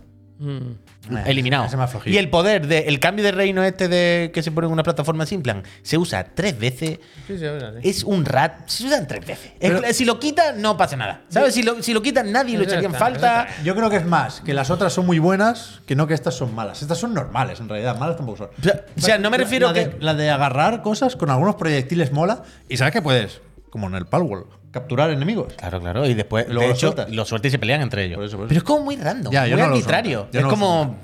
Mm. 0.43 0.75
Eh, 1.11 1.23
eliminado. 1.27 1.67
y 2.07 2.17
el 2.17 2.31
poder 2.31 2.69
de 2.69 2.81
el 2.87 3.01
cambio 3.01 3.25
de 3.25 3.33
reino 3.33 3.65
este 3.65 3.88
de 3.88 4.31
que 4.33 4.41
se 4.41 4.53
pone 4.53 4.69
en 4.69 4.73
una 4.73 4.85
plataforma 4.85 5.27
sin 5.27 5.43
plan 5.43 5.65
se 5.83 5.99
usa 5.99 6.25
tres 6.33 6.57
veces. 6.57 7.01
Sí, 7.27 7.38
sí, 7.38 7.45
ahora 7.45 7.73
sí. 7.73 7.88
Es 7.88 8.05
un 8.05 8.25
rat. 8.25 8.69
Se 8.69 8.87
usan 8.87 9.09
tres 9.09 9.27
veces. 9.27 9.51
Pero- 9.59 9.83
si 9.93 10.05
lo 10.05 10.21
quitas, 10.21 10.57
no 10.57 10.77
pasa 10.77 10.97
nada. 10.97 11.23
¿Sabes? 11.29 11.55
Si 11.55 11.65
lo, 11.65 11.83
si 11.83 11.93
lo 11.93 12.03
quitas, 12.03 12.25
nadie 12.25 12.57
lo 12.57 12.62
echaría 12.65 12.87
en 12.87 12.95
falta. 12.95 13.49
Yo 13.65 13.75
creo 13.75 13.91
que 13.91 13.97
es 13.97 14.07
más, 14.07 14.41
que 14.43 14.55
las 14.55 14.71
otras 14.71 14.93
son 14.93 15.05
muy 15.07 15.19
buenas 15.19 15.81
que 15.87 15.97
no 15.97 16.07
que 16.07 16.15
estas 16.15 16.35
son 16.35 16.55
malas. 16.55 16.83
Estas 16.83 16.99
son 16.99 17.15
normales, 17.15 17.59
en 17.59 17.69
realidad. 17.69 17.99
Malas 17.99 18.17
tampoco 18.17 18.38
son. 18.38 18.51
O 18.59 18.62
sea, 18.62 18.85
o 18.97 19.01
sea, 19.01 19.19
no 19.19 19.29
me 19.31 19.38
La- 19.38 19.45
refiero 19.45 19.67
la, 19.69 19.75
que. 19.75 19.87
de, 19.88 19.97
la 19.99 20.15
de 20.15 20.31
agarrar 20.31 20.83
cosas 20.83 21.17
con 21.17 21.31
algunos 21.31 21.57
proyectiles 21.57 22.12
mola. 22.12 22.45
Y 22.69 22.77
sabes 22.77 22.93
que 22.93 23.03
puedes, 23.03 23.41
como 23.71 23.88
en 23.88 23.97
el 23.97 24.07
Palworld, 24.07 24.47
capturar 24.73 25.11
enemigos. 25.11 25.53
Claro, 25.55 25.81
claro. 25.81 26.07
Y 26.07 26.15
después, 26.15 26.47
Luego 26.49 26.63
de 26.63 26.67
lo 26.69 26.75
hecho, 26.75 26.95
lo 27.11 27.25
sueltas 27.25 27.51
y 27.51 27.53
se 27.53 27.59
pelean 27.59 27.83
entre 27.83 28.05
ellos. 28.05 28.17
Por 28.17 28.25
eso, 28.25 28.37
por 28.37 28.45
eso. 28.47 28.49
Pero 28.49 28.59
es 28.59 28.65
como 28.65 28.85
muy 28.85 28.97
random. 28.97 29.33
Ya, 29.33 29.43
muy 29.43 29.53
no 29.53 29.65
arbitrario. 29.65 30.29
es 30.33 30.43
no 30.43 30.49
como. 30.49 30.97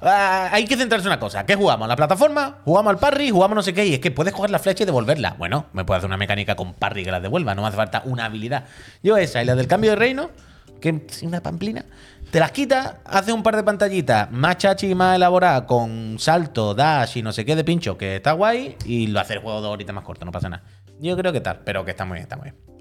ah, 0.00 0.48
hay 0.50 0.64
que 0.64 0.76
centrarse 0.76 1.06
en 1.06 1.12
una 1.12 1.20
cosa. 1.20 1.46
¿Qué 1.46 1.54
jugamos? 1.54 1.86
¿La 1.86 1.94
plataforma? 1.94 2.58
¿Jugamos 2.64 2.90
al 2.90 2.98
parry? 2.98 3.30
¿Jugamos 3.30 3.54
no 3.54 3.62
sé 3.62 3.72
qué? 3.72 3.86
Y 3.86 3.94
es 3.94 4.00
que 4.00 4.10
puedes 4.10 4.32
coger 4.32 4.50
la 4.50 4.58
flecha 4.58 4.82
y 4.82 4.86
devolverla. 4.86 5.36
Bueno, 5.38 5.66
me 5.72 5.84
puedo 5.84 5.98
hacer 5.98 6.08
una 6.08 6.16
mecánica 6.16 6.56
con 6.56 6.74
parry 6.74 7.04
que 7.04 7.12
la 7.12 7.20
devuelva. 7.20 7.54
No 7.54 7.62
me 7.62 7.68
hace 7.68 7.76
falta 7.76 8.02
una 8.06 8.24
habilidad. 8.24 8.64
Yo 9.02 9.16
esa 9.16 9.42
y 9.42 9.44
la 9.44 9.54
del 9.54 9.68
cambio 9.68 9.90
de 9.90 9.96
reino, 9.96 10.30
que 10.80 11.04
es 11.08 11.22
una 11.22 11.40
pamplina, 11.40 11.84
te 12.30 12.40
las 12.40 12.50
quitas, 12.50 12.94
haces 13.04 13.34
un 13.34 13.42
par 13.42 13.56
de 13.56 13.62
pantallitas 13.62 14.30
más 14.30 14.56
chachi 14.56 14.90
y 14.90 14.94
más 14.94 15.16
elaboradas 15.16 15.62
con 15.62 16.16
salto, 16.18 16.72
dash 16.74 17.18
y 17.18 17.22
no 17.22 17.30
sé 17.30 17.44
qué 17.44 17.54
de 17.54 17.62
pincho, 17.62 17.98
que 17.98 18.16
está 18.16 18.32
guay, 18.32 18.76
y 18.86 19.08
lo 19.08 19.20
hace 19.20 19.34
el 19.34 19.40
juego 19.40 19.60
dos 19.60 19.70
horitas 19.70 19.94
más 19.94 20.02
corto, 20.02 20.24
no 20.24 20.32
pasa 20.32 20.48
nada. 20.48 20.62
Yo 20.98 21.14
creo 21.14 21.30
que 21.30 21.42
tal, 21.42 21.60
pero 21.62 21.84
que 21.84 21.90
está 21.90 22.06
muy 22.06 22.14
bien, 22.14 22.22
está 22.22 22.36
muy 22.36 22.44
bien. 22.44 22.71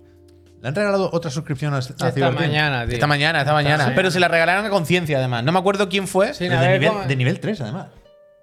Le 0.61 0.67
han 0.67 0.75
regalado 0.75 1.09
otra 1.11 1.31
suscripción 1.31 1.73
a, 1.73 1.77
a 1.77 1.79
Esta 1.79 2.11
Cyberpunk. 2.11 2.39
mañana, 2.39 2.85
tío. 2.85 2.93
Esta 2.93 3.07
mañana, 3.07 3.39
esta 3.39 3.53
mañana. 3.53 3.85
sí. 3.87 3.91
Pero 3.95 4.11
se 4.11 4.19
la 4.19 4.27
regalaron 4.27 4.65
a 4.65 4.69
conciencia, 4.69 5.17
además. 5.17 5.43
No 5.43 5.51
me 5.51 5.59
acuerdo 5.59 5.89
quién 5.89 6.07
fue. 6.07 6.33
Sí, 6.35 6.47
De, 6.47 6.57
nivel, 6.57 6.87
cómo- 6.91 7.05
de 7.05 7.15
nivel 7.15 7.39
3, 7.39 7.61
además. 7.61 7.87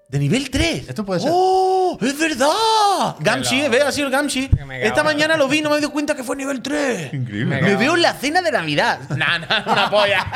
De 0.09 0.18
nivel 0.18 0.50
3. 0.50 0.88
Esto 0.88 1.04
puede 1.04 1.20
ser. 1.20 1.31
¡Oh! 1.33 1.96
¡Es 2.00 2.18
verdad! 2.18 3.14
Gamshi, 3.20 3.68
ve, 3.68 3.83
ha 3.83 3.92
sido 3.92 4.07
el 4.07 4.12
Gamshi. 4.12 4.50
Esta 4.81 5.04
mañana 5.04 5.37
lo 5.37 5.46
vi 5.48 5.59
y 5.59 5.62
no 5.62 5.68
me 5.70 5.78
di 5.81 5.87
cuenta 5.87 6.14
que 6.16 6.24
fue 6.24 6.35
nivel 6.35 6.61
3. 6.62 7.12
Increíble. 7.12 7.57
Me 7.57 7.62
Me 7.62 7.76
veo 7.76 7.94
en 7.94 8.02
la 8.02 8.14
cena 8.14 8.40
de 8.42 8.50
Navidad. 8.50 8.98
No, 9.11 9.38
no, 9.38 9.46
una 9.72 9.90
polla. 9.90 10.26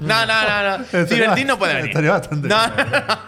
No, 0.00 0.24
no, 0.26 0.42
no, 0.48 0.78
no. 0.78 0.84
Cibertín 1.06 1.46
no 1.46 1.58
puede 1.58 1.74
venir. 1.74 1.90
estaría 1.90 2.10
bastante 2.12 2.48
No, 2.48 2.56
bien, 2.74 2.86
no, 2.90 3.18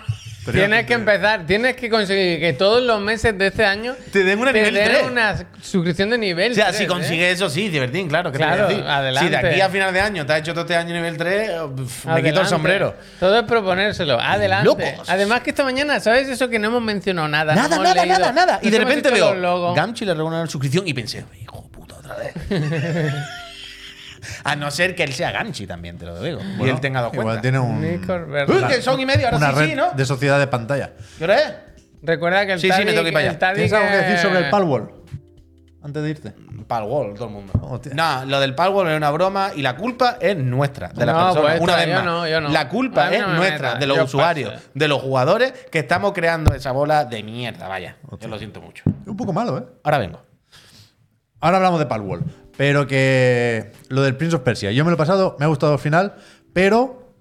Tienes 0.51 0.87
que 0.87 0.95
empezar, 0.95 1.47
tienes 1.47 1.77
que 1.77 1.89
conseguir 1.89 2.41
que 2.41 2.53
todos 2.53 2.83
los 2.83 3.01
meses 3.01 3.39
de 3.39 3.47
este 3.47 3.65
año 3.65 3.95
Te 4.11 4.25
den 4.25 4.41
una 4.41 4.51
nivel 4.51 4.75
den 4.75 4.89
3. 4.89 5.03
una 5.11 5.37
suscripción 5.61 6.11
de 6.11 6.19
nivel. 6.19 6.51
O 6.51 6.55
sea, 6.57 6.67
3, 6.67 6.77
si 6.79 6.85
¿eh? 6.85 6.87
consigues 6.89 7.35
eso, 7.35 7.49
sí, 7.49 7.71
Cibertín, 7.71 8.09
claro. 8.09 8.33
¿qué 8.33 8.39
te 8.39 8.45
Claro, 8.45 8.67
decir? 8.67 8.83
adelante. 8.85 9.29
Si 9.37 9.43
de 9.43 9.49
aquí 9.51 9.61
a 9.61 9.69
final 9.69 9.93
de 9.95 10.01
año 10.01 10.27
te 10.27 10.33
has 10.33 10.41
hecho 10.41 10.53
todo 10.53 10.63
este 10.63 10.75
año 10.75 10.95
nivel 10.95 11.17
3, 11.17 11.51
uf, 11.79 12.07
me 12.07 12.23
quito 12.25 12.41
el 12.41 12.47
sombrero. 12.49 12.95
Todo 13.21 13.39
es 13.39 13.45
proponérselo. 13.45 14.19
Adelante. 14.21 14.65
Locos. 14.67 15.09
Además 15.09 15.43
que 15.43 15.51
esta 15.51 15.63
mañana, 15.63 16.01
¿sabes 16.01 16.29
eso 16.29 16.49
que 16.49 16.59
no 16.59 16.69
hemos 16.69 16.83
mencionado 16.83 17.29
nada? 17.29 17.55
Nada, 17.55 17.79
nada, 17.79 18.05
leído. 18.05 18.19
nada, 18.19 18.33
nada. 18.33 18.59
Y 18.63 18.71
de 18.71 18.79
repente 18.79 19.11
veo. 19.11 19.75
Gamchi 19.75 20.05
le 20.05 20.13
regaló 20.13 20.27
una 20.29 20.47
suscripción 20.49 20.89
y 20.89 20.93
pensé, 20.95 21.25
hijo 21.41 21.69
puta, 21.71 21.95
otra 21.97 22.17
vez. 22.17 22.33
A 24.45 24.57
no 24.57 24.71
ser 24.71 24.95
que 24.95 25.03
él 25.05 25.13
sea 25.13 25.31
Gamchi 25.33 25.67
también, 25.67 25.99
te 25.99 26.07
lo 26.07 26.21
digo. 26.23 26.41
y 26.61 26.69
él 26.69 26.81
tenga 26.81 27.01
dos 27.03 27.13
Igual 27.13 27.27
cuentas. 27.27 27.43
tiene 27.43 27.59
un, 27.59 27.85
Uy, 27.85 28.65
que 28.69 28.83
son 28.83 28.99
y 29.01 29.07
medio, 29.07 29.27
ahora 29.27 29.37
una 29.39 29.51
sí, 29.53 29.59
red 29.59 29.69
sí, 29.71 29.75
¿no? 29.75 29.91
de 29.93 30.05
sociedad 30.05 30.39
de 30.39 30.47
pantalla. 30.47 30.93
¿Qué 31.19 31.25
hora 31.25 31.39
es? 31.41 31.55
Recuerda 32.03 32.45
que 32.47 32.53
el 32.55 32.61
Sí, 32.61 32.71
sí, 32.71 32.85
me 32.85 32.93
tengo 32.93 33.03
que 33.03 33.09
ir 33.09 33.15
para 33.15 33.31
allá. 33.31 33.55
¿Tienes 33.55 33.73
algo 33.73 33.89
que 33.91 33.97
decir 33.97 34.19
sobre 34.19 34.39
el 34.45 34.51
Palworld? 34.51 34.91
Antes 35.85 36.03
de 36.03 36.11
irte. 36.11 36.33
Palwall, 36.69 37.15
todo 37.15 37.27
el 37.27 37.33
mundo. 37.33 37.53
Hostia. 37.61 37.93
No, 37.93 38.25
lo 38.25 38.39
del 38.39 38.55
Palwall 38.55 38.89
es 38.89 38.97
una 38.97 39.11
broma 39.11 39.51
y 39.57 39.63
la 39.63 39.75
culpa 39.77 40.17
es 40.21 40.37
nuestra, 40.37 40.89
de 40.91 41.05
las 41.05 41.15
No, 41.17 41.23
personas. 41.35 41.51
pues 41.59 41.61
una 41.61 41.77
vez 41.77 41.89
yo 41.89 41.95
más. 41.97 42.05
no, 42.05 42.29
yo 42.29 42.41
no. 42.41 42.49
La 42.51 42.69
culpa 42.69 43.13
es 43.13 43.21
no 43.21 43.29
me 43.29 43.35
nuestra, 43.35 43.75
de 43.75 43.87
los 43.89 43.97
yo 43.97 44.05
usuarios, 44.05 44.53
paso. 44.53 44.65
de 44.73 44.89
los 44.89 45.03
jugadores 45.03 45.53
que 45.73 45.81
estamos 45.81 46.13
creando 46.13 46.55
esa 46.55 46.71
bola 46.71 47.05
de 47.05 47.23
mierda, 47.25 47.67
vaya. 47.67 47.97
Yo 48.21 48.29
lo 48.29 48.39
siento 48.39 48.61
mucho. 48.61 48.85
Un 49.07 49.17
poco 49.17 49.33
malo, 49.33 49.59
¿eh? 49.59 49.65
Ahora 49.83 49.99
vengo. 49.99 50.23
Ahora 51.41 51.57
hablamos 51.57 51.81
de 51.81 51.87
Palworld. 51.87 52.27
Pero 52.57 52.87
que 52.87 53.73
lo 53.89 54.03
del 54.03 54.17
Prince 54.17 54.37
of 54.37 54.43
Persia. 54.43 54.71
Yo 54.73 54.85
me 54.85 54.91
lo 54.91 54.95
he 54.95 54.99
pasado, 54.99 55.37
me 55.39 55.45
ha 55.45 55.49
gustado 55.49 55.73
al 55.73 55.79
final, 55.79 56.15
pero 56.53 57.15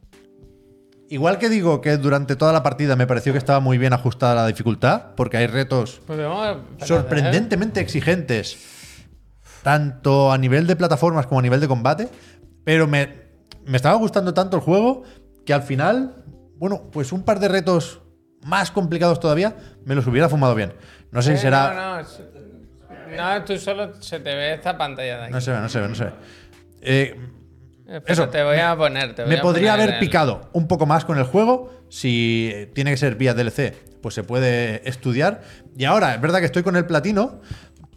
igual 1.09 1.37
que 1.39 1.49
digo 1.49 1.81
que 1.81 1.97
durante 1.97 2.35
toda 2.35 2.53
la 2.53 2.63
partida 2.63 2.95
me 2.95 3.07
pareció 3.07 3.31
que 3.33 3.37
estaba 3.37 3.59
muy 3.59 3.77
bien 3.77 3.93
ajustada 3.93 4.35
la 4.35 4.47
dificultad, 4.47 5.13
porque 5.15 5.37
hay 5.37 5.47
retos 5.47 6.01
Pues 6.05 6.19
¿eh? 6.19 6.55
sorprendentemente 6.85 7.79
exigentes, 7.79 8.57
tanto 9.63 10.31
a 10.31 10.37
nivel 10.37 10.67
de 10.67 10.75
plataformas 10.75 11.27
como 11.27 11.39
a 11.39 11.43
nivel 11.43 11.59
de 11.59 11.67
combate, 11.67 12.09
pero 12.63 12.87
me, 12.87 13.21
me 13.65 13.77
estaba 13.77 13.95
gustando 13.95 14.33
tanto 14.33 14.57
el 14.57 14.63
juego 14.63 15.03
que 15.45 15.53
al 15.53 15.63
final, 15.63 16.23
bueno, 16.57 16.89
pues 16.91 17.11
un 17.11 17.23
par 17.23 17.39
de 17.39 17.47
retos 17.47 18.01
más 18.45 18.71
complicados 18.71 19.19
todavía 19.19 19.55
me 19.85 19.95
los 19.95 20.05
hubiera 20.07 20.29
fumado 20.29 20.55
bien. 20.55 20.73
No 21.11 21.21
sé 21.21 21.33
Eh, 21.33 21.35
si 21.35 21.41
será... 21.43 21.73
No, 21.73 21.95
no, 21.95 21.99
es- 21.99 22.21
no, 23.17 23.43
tú 23.43 23.57
solo 23.57 24.01
se 24.01 24.19
te 24.19 24.35
ve 24.35 24.53
esta 24.53 24.77
pantalla 24.77 25.17
de 25.17 25.23
aquí. 25.25 25.33
No 25.33 25.41
se 25.41 25.51
ve, 25.51 25.59
no 25.59 25.69
se 25.69 25.79
ve, 25.81 25.87
no 25.87 25.95
se 25.95 26.03
ve. 26.05 26.11
Eh, 26.81 27.19
eso. 28.07 28.29
Te 28.29 28.43
voy 28.43 28.57
a 28.57 28.75
poner. 28.75 29.13
te 29.15 29.23
voy 29.23 29.33
me 29.33 29.39
a 29.39 29.41
podría 29.41 29.71
poner 29.73 29.83
haber 29.83 29.93
el- 29.95 29.99
picado 29.99 30.49
un 30.53 30.67
poco 30.67 30.85
más 30.85 31.03
con 31.05 31.17
el 31.17 31.25
juego. 31.25 31.71
Si 31.89 32.69
tiene 32.73 32.91
que 32.91 32.97
ser 32.97 33.15
vía 33.15 33.33
DLC, 33.33 33.73
pues 34.01 34.15
se 34.15 34.23
puede 34.23 34.87
estudiar. 34.87 35.41
Y 35.77 35.83
ahora, 35.85 36.15
es 36.15 36.21
verdad 36.21 36.39
que 36.39 36.45
estoy 36.45 36.63
con 36.63 36.75
el 36.77 36.85
platino, 36.85 37.41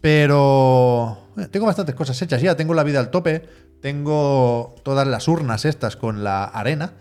pero 0.01 1.29
eh, 1.37 1.47
tengo 1.49 1.65
bastantes 1.65 1.95
cosas 1.95 2.21
hechas 2.21 2.41
ya. 2.41 2.55
Tengo 2.55 2.73
la 2.73 2.83
vida 2.83 2.99
al 2.99 3.09
tope, 3.09 3.47
tengo 3.81 4.75
todas 4.83 5.07
las 5.07 5.27
urnas 5.27 5.65
estas 5.65 5.95
con 5.95 6.23
la 6.23 6.43
arena, 6.45 6.93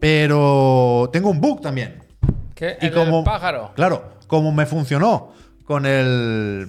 pero 0.00 1.10
tengo 1.12 1.30
un 1.30 1.40
bug 1.40 1.60
también. 1.60 2.02
¿Qué? 2.54 2.76
Y 2.80 2.86
¿El 2.86 2.92
como, 2.92 3.16
del 3.16 3.24
pájaro. 3.24 3.72
Claro, 3.76 4.14
como 4.26 4.52
me 4.52 4.66
funcionó 4.66 5.32
con 5.64 5.86
el 5.86 6.66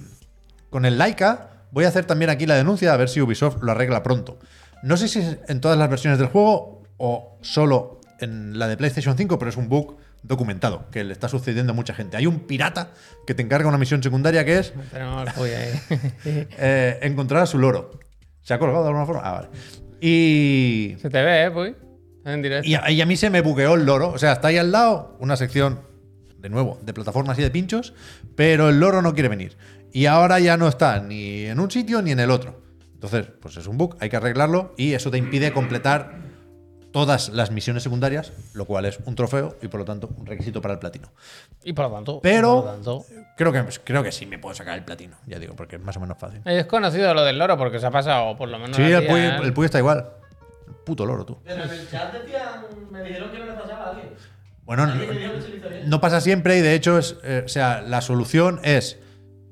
con 0.70 0.84
el 0.84 0.98
Laika, 0.98 1.66
voy 1.72 1.84
a 1.84 1.88
hacer 1.88 2.04
también 2.04 2.30
aquí 2.30 2.46
la 2.46 2.54
denuncia 2.54 2.92
a 2.92 2.96
ver 2.96 3.08
si 3.08 3.20
Ubisoft 3.20 3.62
lo 3.62 3.72
arregla 3.72 4.02
pronto. 4.02 4.38
No 4.82 4.96
sé 4.96 5.08
si 5.08 5.18
es 5.18 5.38
en 5.48 5.60
todas 5.60 5.76
las 5.76 5.90
versiones 5.90 6.18
del 6.18 6.28
juego 6.28 6.82
o 6.96 7.38
solo 7.42 8.00
en 8.20 8.58
la 8.58 8.68
de 8.68 8.76
PlayStation 8.76 9.16
5, 9.16 9.38
pero 9.38 9.50
es 9.50 9.56
un 9.56 9.68
bug 9.68 9.96
documentado 10.22 10.86
que 10.90 11.04
le 11.04 11.12
está 11.12 11.28
sucediendo 11.28 11.72
a 11.72 11.74
mucha 11.74 11.94
gente. 11.94 12.16
Hay 12.16 12.26
un 12.26 12.40
pirata 12.40 12.90
que 13.26 13.34
te 13.34 13.42
encarga 13.42 13.68
una 13.68 13.78
misión 13.78 14.02
secundaria 14.02 14.44
que 14.44 14.58
es 14.58 14.72
eh, 16.24 16.98
encontrar 17.02 17.42
a 17.42 17.46
su 17.46 17.58
loro. 17.58 17.98
¿Se 18.42 18.54
ha 18.54 18.58
colgado 18.58 18.82
de 18.82 18.88
alguna 18.88 19.06
forma? 19.06 19.22
Ah, 19.24 19.32
vale. 19.32 19.48
Y 20.00 20.96
se 21.00 21.10
te 21.10 21.22
ve, 21.22 21.44
¿eh, 21.44 21.50
Puy? 21.50 21.76
En 22.24 22.42
directo. 22.42 22.68
y 22.68 22.74
a, 22.74 22.90
y 22.90 23.00
a 23.00 23.06
mí 23.06 23.16
se 23.16 23.30
me 23.30 23.40
bugueó 23.40 23.74
el 23.74 23.84
loro. 23.84 24.10
O 24.10 24.18
sea, 24.18 24.32
está 24.32 24.48
ahí 24.48 24.58
al 24.58 24.72
lado 24.72 25.16
una 25.20 25.36
sección, 25.36 25.80
de 26.38 26.48
nuevo, 26.48 26.78
de 26.82 26.92
plataformas 26.92 27.38
y 27.38 27.42
de 27.42 27.50
pinchos, 27.50 27.94
pero 28.36 28.68
el 28.68 28.80
loro 28.80 29.02
no 29.02 29.14
quiere 29.14 29.28
venir. 29.28 29.56
Y 29.92 30.06
ahora 30.06 30.38
ya 30.40 30.56
no 30.56 30.68
está 30.68 31.00
ni 31.00 31.46
en 31.46 31.58
un 31.60 31.70
sitio 31.70 32.02
ni 32.02 32.12
en 32.12 32.20
el 32.20 32.30
otro. 32.30 32.60
Entonces, 32.94 33.26
pues 33.40 33.56
es 33.56 33.66
un 33.66 33.78
bug, 33.78 33.96
hay 34.00 34.08
que 34.10 34.16
arreglarlo 34.16 34.74
y 34.76 34.92
eso 34.94 35.10
te 35.10 35.18
impide 35.18 35.52
completar 35.52 36.18
todas 36.92 37.28
las 37.28 37.50
misiones 37.52 37.82
secundarias, 37.84 38.32
lo 38.52 38.64
cual 38.64 38.84
es 38.84 38.98
un 39.04 39.14
trofeo 39.14 39.56
y 39.62 39.68
por 39.68 39.78
lo 39.80 39.86
tanto 39.86 40.10
un 40.16 40.26
requisito 40.26 40.60
para 40.60 40.74
el 40.74 40.80
platino. 40.80 41.12
Y 41.64 41.72
por 41.72 41.88
lo 41.88 41.94
tanto. 41.94 42.20
Pero- 42.22 42.56
por 42.56 42.64
lo 42.64 42.70
tanto, 42.72 43.04
Creo 43.36 43.52
que, 43.52 43.64
creo 43.84 44.02
que 44.02 44.12
sí 44.12 44.26
me 44.26 44.38
puedo 44.38 44.54
sacar 44.54 44.76
el 44.76 44.84
platino, 44.84 45.16
ya 45.26 45.38
digo, 45.38 45.54
porque 45.56 45.76
es 45.76 45.82
más 45.82 45.96
o 45.96 46.00
menos 46.00 46.18
fácil. 46.18 46.42
es 46.44 46.66
conocido 46.66 47.14
lo 47.14 47.22
del 47.24 47.38
loro 47.38 47.56
porque 47.56 47.78
se 47.78 47.86
ha 47.86 47.90
pasado, 47.90 48.36
por 48.36 48.48
lo 48.50 48.58
menos. 48.58 48.76
Sí, 48.76 48.82
el 48.82 49.06
Puy, 49.06 49.20
¿eh? 49.20 49.36
el 49.42 49.52
Puy 49.54 49.64
está 49.64 49.78
igual. 49.78 50.10
El 50.68 50.74
puto 50.74 51.06
loro, 51.06 51.24
tú. 51.24 51.38
Pero 51.44 51.64
en 51.64 51.70
el 51.70 51.88
chat 51.88 52.12
decían, 52.12 52.66
me 52.90 53.02
dijeron 53.02 53.30
que 53.30 53.38
no 53.38 53.46
le 53.46 53.52
pasaba 53.52 53.84
a 53.86 53.90
alguien. 53.90 54.10
Bueno, 54.64 54.86
no, 54.86 54.94
no 55.86 56.00
pasa 56.02 56.20
siempre 56.20 56.58
y 56.58 56.60
de 56.60 56.74
hecho 56.74 56.98
es, 56.98 57.16
eh, 57.24 57.42
o 57.46 57.48
sea, 57.48 57.80
la 57.80 58.02
solución 58.02 58.60
es 58.62 58.98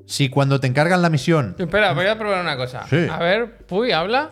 si 0.09 0.31
cuando 0.31 0.59
te 0.59 0.67
encargan 0.67 1.03
la 1.03 1.11
misión 1.11 1.55
Espera, 1.59 1.93
voy 1.93 2.07
a 2.07 2.17
probar 2.19 2.41
una 2.41 2.57
cosa. 2.57 2.87
Sí. 2.89 3.07
A 3.11 3.19
ver, 3.19 3.59
Puy, 3.67 3.93
habla. 3.93 4.31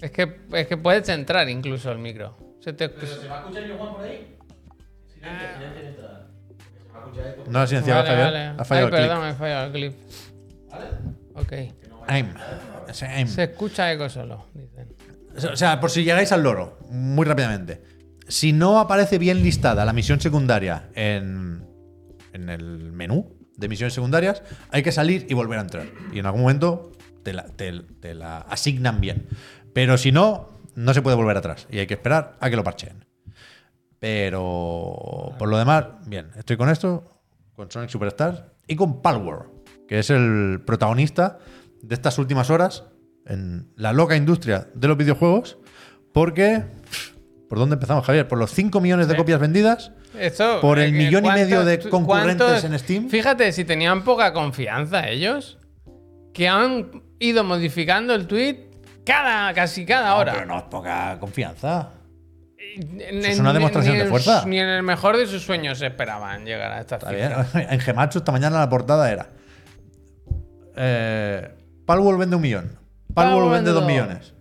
Es 0.00 0.10
que, 0.10 0.36
es 0.52 0.66
que 0.66 0.76
puedes 0.76 1.08
entrar 1.08 1.48
incluso 1.48 1.90
el 1.90 1.98
micro. 1.98 2.36
Se 2.60 2.72
te- 2.72 2.88
¿Se 2.88 3.28
va 3.28 3.36
a 3.36 3.40
escuchar 3.40 3.64
yo, 3.66 3.76
Juan, 3.78 3.94
por 3.94 4.02
ahí? 4.04 4.36
No 7.48 7.58
ha 7.60 7.66
silenciado, 7.66 8.02
Vale, 8.02 8.10
Javier. 8.10 8.26
vale. 8.26 8.60
Ha 8.60 8.64
fallado 8.64 8.86
Ay, 8.88 8.92
el 8.92 8.98
clip. 8.98 9.08
perdón, 9.08 9.20
me 9.24 9.28
ha 9.30 9.34
fallado 9.34 9.66
el 9.66 9.72
clip. 9.72 9.94
Ok. 11.34 11.52
Aim. 12.08 12.26
Ese 12.88 13.06
aim. 13.06 13.26
Se 13.28 13.42
escucha 13.44 13.92
eco 13.92 14.08
solo, 14.08 14.46
dicen. 14.54 14.88
O 15.52 15.56
sea, 15.56 15.80
por 15.80 15.90
si 15.90 16.04
llegáis 16.04 16.32
al 16.32 16.42
loro, 16.42 16.78
muy 16.90 17.24
rápidamente. 17.26 17.82
Si 18.28 18.52
no 18.52 18.78
aparece 18.78 19.18
bien 19.18 19.42
listada 19.42 19.84
la 19.84 19.92
misión 19.92 20.20
secundaria 20.20 20.88
en, 20.94 21.66
en 22.38 22.48
el 22.48 22.92
menú 22.92 23.36
de 23.56 23.68
misiones 23.68 23.94
secundarias, 23.94 24.42
hay 24.70 24.82
que 24.82 24.92
salir 24.92 25.26
y 25.28 25.34
volver 25.34 25.58
a 25.58 25.62
entrar. 25.62 25.86
Y 26.12 26.20
en 26.20 26.26
algún 26.26 26.42
momento 26.42 26.92
te 27.22 28.14
la, 28.14 28.38
asignan 28.48 29.00
bien. 29.00 29.26
Pero 29.72 29.98
si 29.98 30.12
no, 30.12 30.48
no 30.74 30.94
se 30.94 31.02
puede 31.02 31.16
volver 31.16 31.36
atrás. 31.36 31.66
Y 31.70 31.78
hay 31.78 31.86
que 31.86 31.94
esperar 31.94 32.36
a 32.40 32.50
que 32.50 32.56
lo 32.56 32.64
parcheen. 32.64 33.04
Pero 33.98 35.34
por 35.38 35.48
lo 35.48 35.58
demás, 35.58 35.86
bien. 36.06 36.30
Estoy 36.36 36.56
con 36.56 36.68
esto, 36.68 37.22
con 37.54 37.70
Sonic 37.70 37.90
Superstars 37.90 38.42
y 38.66 38.76
con 38.76 39.02
Palworld, 39.02 39.50
que 39.88 39.98
es 39.98 40.10
el 40.10 40.62
protagonista 40.64 41.38
de 41.82 41.94
estas 41.94 42.18
últimas 42.18 42.50
horas 42.50 42.84
en 43.26 43.72
la 43.76 43.92
loca 43.92 44.16
industria 44.16 44.68
de 44.74 44.88
los 44.88 44.96
videojuegos. 44.96 45.58
Porque, 46.12 46.64
¿por 47.48 47.58
dónde 47.58 47.74
empezamos, 47.74 48.04
Javier? 48.04 48.28
Por 48.28 48.38
los 48.38 48.50
5 48.52 48.80
millones 48.80 49.08
de 49.08 49.16
copias 49.16 49.40
vendidas. 49.40 49.92
Esto, 50.18 50.60
Por 50.60 50.78
el 50.78 50.90
eh, 50.94 50.98
millón 50.98 51.24
y 51.26 51.30
medio 51.30 51.64
de 51.64 51.78
¿cuántos- 51.78 51.90
concurrentes 51.90 52.46
cuántos- 52.46 52.64
en 52.64 52.78
Steam? 52.78 53.08
Fíjate, 53.08 53.52
si 53.52 53.64
tenían 53.64 54.04
poca 54.04 54.32
confianza 54.32 55.08
ellos, 55.08 55.58
que 56.34 56.48
han 56.48 57.02
ido 57.18 57.44
modificando 57.44 58.14
el 58.14 58.26
tweet 58.26 58.68
cada, 59.04 59.52
casi 59.54 59.84
cada 59.86 60.10
No, 60.10 60.16
hora. 60.18 60.32
pero 60.34 60.46
no 60.46 60.58
es 60.58 60.64
poca 60.64 61.16
confianza. 61.18 61.90
Eso 62.58 63.28
es 63.28 63.38
una 63.40 63.50
ni- 63.50 63.54
demostración 63.58 63.94
ni 63.96 64.02
de 64.02 64.08
fuerza. 64.08 64.44
Ni 64.46 64.58
en 64.60 64.68
el 64.68 64.82
mejor 64.82 65.16
de 65.16 65.26
sus 65.26 65.42
sueños 65.42 65.80
esperaban 65.82 66.44
llegar 66.44 66.70
a 66.72 66.80
esta. 66.80 66.98
En 67.70 67.80
Gematsu 67.80 68.18
esta 68.18 68.30
mañana 68.32 68.58
la 68.60 68.68
portada 68.68 69.10
era. 69.10 69.30
Eh, 70.76 71.48
Palworld 71.86 72.20
vende 72.20 72.36
un 72.36 72.42
millón. 72.42 72.78
Palworld 73.14 73.50
vende 73.52 73.70
dos 73.72 73.84
millones. 73.86 74.34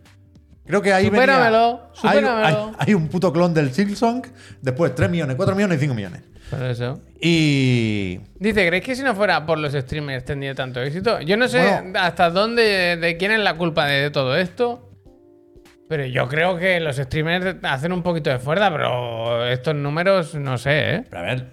Creo 0.68 0.82
que 0.82 0.92
ahí 0.94 1.06
Supéramelo, 1.06 1.78
venía. 1.78 1.90
Supéramelo. 1.94 2.46
hay- 2.46 2.72
hay 2.90 2.94
un 2.94 3.08
puto 3.08 3.32
clon 3.34 3.54
del 3.54 3.72
Silksong. 3.74 4.22
Después 4.62 4.94
3 4.94 5.10
millones, 5.10 5.36
4 5.38 5.56
millones 5.56 5.78
y 5.78 5.82
5 5.82 5.94
millones. 5.96 6.22
Por 6.50 6.62
eso. 6.64 7.02
Y. 7.22 8.20
Dice, 8.40 8.66
¿creéis 8.68 8.84
que 8.86 8.96
si 8.96 9.04
no 9.04 9.16
fuera 9.16 9.46
por 9.46 9.58
los 9.58 9.74
streamers 9.74 10.24
tendría 10.26 10.54
tanto 10.56 10.82
éxito? 10.82 11.20
Yo 11.22 11.36
no 11.38 11.48
sé 11.48 11.60
Bueno. 11.60 12.00
hasta 12.00 12.30
dónde, 12.30 12.98
de 12.98 13.18
quién 13.18 13.32
es 13.32 13.40
la 13.40 13.56
culpa 13.56 13.86
de 13.86 14.12
todo 14.12 14.36
esto. 14.38 14.84
Pero 15.90 16.06
yo 16.06 16.28
creo 16.28 16.58
que 16.58 16.80
los 16.82 16.98
streamers 16.98 17.56
hacen 17.64 17.94
un 17.94 18.04
poquito 18.04 18.30
de 18.30 18.40
fuerza, 18.40 18.70
pero 18.72 19.46
estos 19.48 19.74
números 19.74 20.36
no 20.36 20.58
sé, 20.58 20.96
¿eh? 20.96 21.04
Pero 21.10 21.20
a 21.22 21.26
ver. 21.26 21.48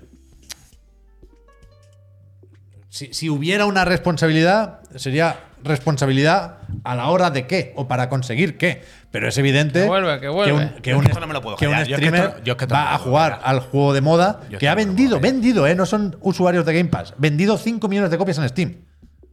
Si, 2.88 3.12
si 3.12 3.28
hubiera 3.28 3.66
una 3.66 3.84
responsabilidad, 3.84 4.80
sería 4.96 5.36
responsabilidad 5.64 6.58
a 6.84 6.94
la 6.94 7.08
hora 7.08 7.30
de 7.30 7.46
qué 7.46 7.72
o 7.76 7.88
para 7.88 8.08
conseguir 8.08 8.56
qué. 8.56 8.82
Pero 9.10 9.28
es 9.28 9.38
evidente 9.38 9.82
Que 9.82 9.86
vuelve, 9.86 10.20
que 10.20 10.28
vuelve. 10.28 10.52
un, 10.52 10.68
que 10.82 10.90
Yo 10.90 10.96
es 10.96 10.98
un 10.98 11.04
que 11.04 11.08
esto 11.10 11.20
no 11.20 11.26
me 11.26 11.32
lo 11.34 11.40
puedo 11.42 11.56
que 11.56 11.66
un 11.66 11.72
callar. 11.72 11.86
Yo 11.88 11.94
es 11.96 12.00
que 12.00 12.06
streamer 12.08 12.42
yo 12.44 12.56
es 12.58 12.66
va 12.72 12.94
a 12.94 12.98
jugar 12.98 13.40
al 13.44 13.60
juego 13.60 13.92
de 13.94 14.00
moda 14.00 14.40
Yo 14.50 14.58
que 14.58 14.68
ha 14.68 14.74
vendido, 14.74 15.20
vendido, 15.20 15.66
¿eh? 15.66 15.74
No 15.74 15.86
son 15.86 16.16
usuarios 16.20 16.64
de 16.66 16.74
Game 16.74 16.90
Pass. 16.90 17.14
Vendido 17.18 17.56
5 17.58 17.88
millones 17.88 18.10
de 18.10 18.18
copias 18.18 18.38
en 18.38 18.48
Steam. 18.48 18.74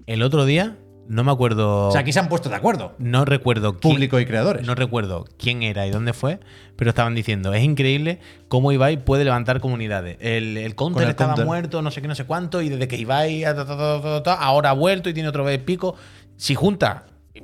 El 0.07 0.21
otro 0.23 0.45
día, 0.45 0.77
no 1.07 1.23
me 1.23 1.31
acuerdo. 1.31 1.87
O 1.87 1.91
sea, 1.91 2.01
aquí 2.01 2.13
se 2.13 2.19
han 2.19 2.29
puesto 2.29 2.49
de 2.49 2.55
acuerdo. 2.55 2.93
No 2.99 3.25
recuerdo 3.25 3.79
quién- 3.79 3.93
Público 3.93 4.19
y 4.19 4.25
creadores. 4.25 4.65
No 4.65 4.75
recuerdo 4.75 5.25
quién 5.39 5.63
era 5.63 5.85
y 5.87 5.91
dónde 5.91 6.13
fue, 6.13 6.39
pero 6.75 6.89
estaban 6.89 7.15
diciendo, 7.15 7.53
es 7.53 7.63
increíble 7.63 8.19
cómo 8.47 8.71
Ibai 8.71 9.03
puede 9.03 9.23
levantar 9.23 9.59
comunidades. 9.61 10.17
El, 10.19 10.57
el 10.57 10.75
counter 10.75 10.93
Con 10.95 11.03
el 11.03 11.09
estaba 11.09 11.31
counter. 11.31 11.45
muerto, 11.45 11.81
no 11.81 11.91
sé 11.91 12.01
qué, 12.01 12.07
no 12.07 12.15
sé 12.15 12.25
cuánto, 12.25 12.61
y 12.61 12.69
desde 12.69 12.87
que 12.87 12.97
Ibai 12.97 13.43
ahora 13.43 14.69
ha 14.69 14.73
vuelto 14.73 15.09
y 15.09 15.13
tiene 15.13 15.29
otro 15.29 15.43
vez 15.43 15.59
pico. 15.59 15.95
Si 16.41 16.55
junta, 16.55 17.03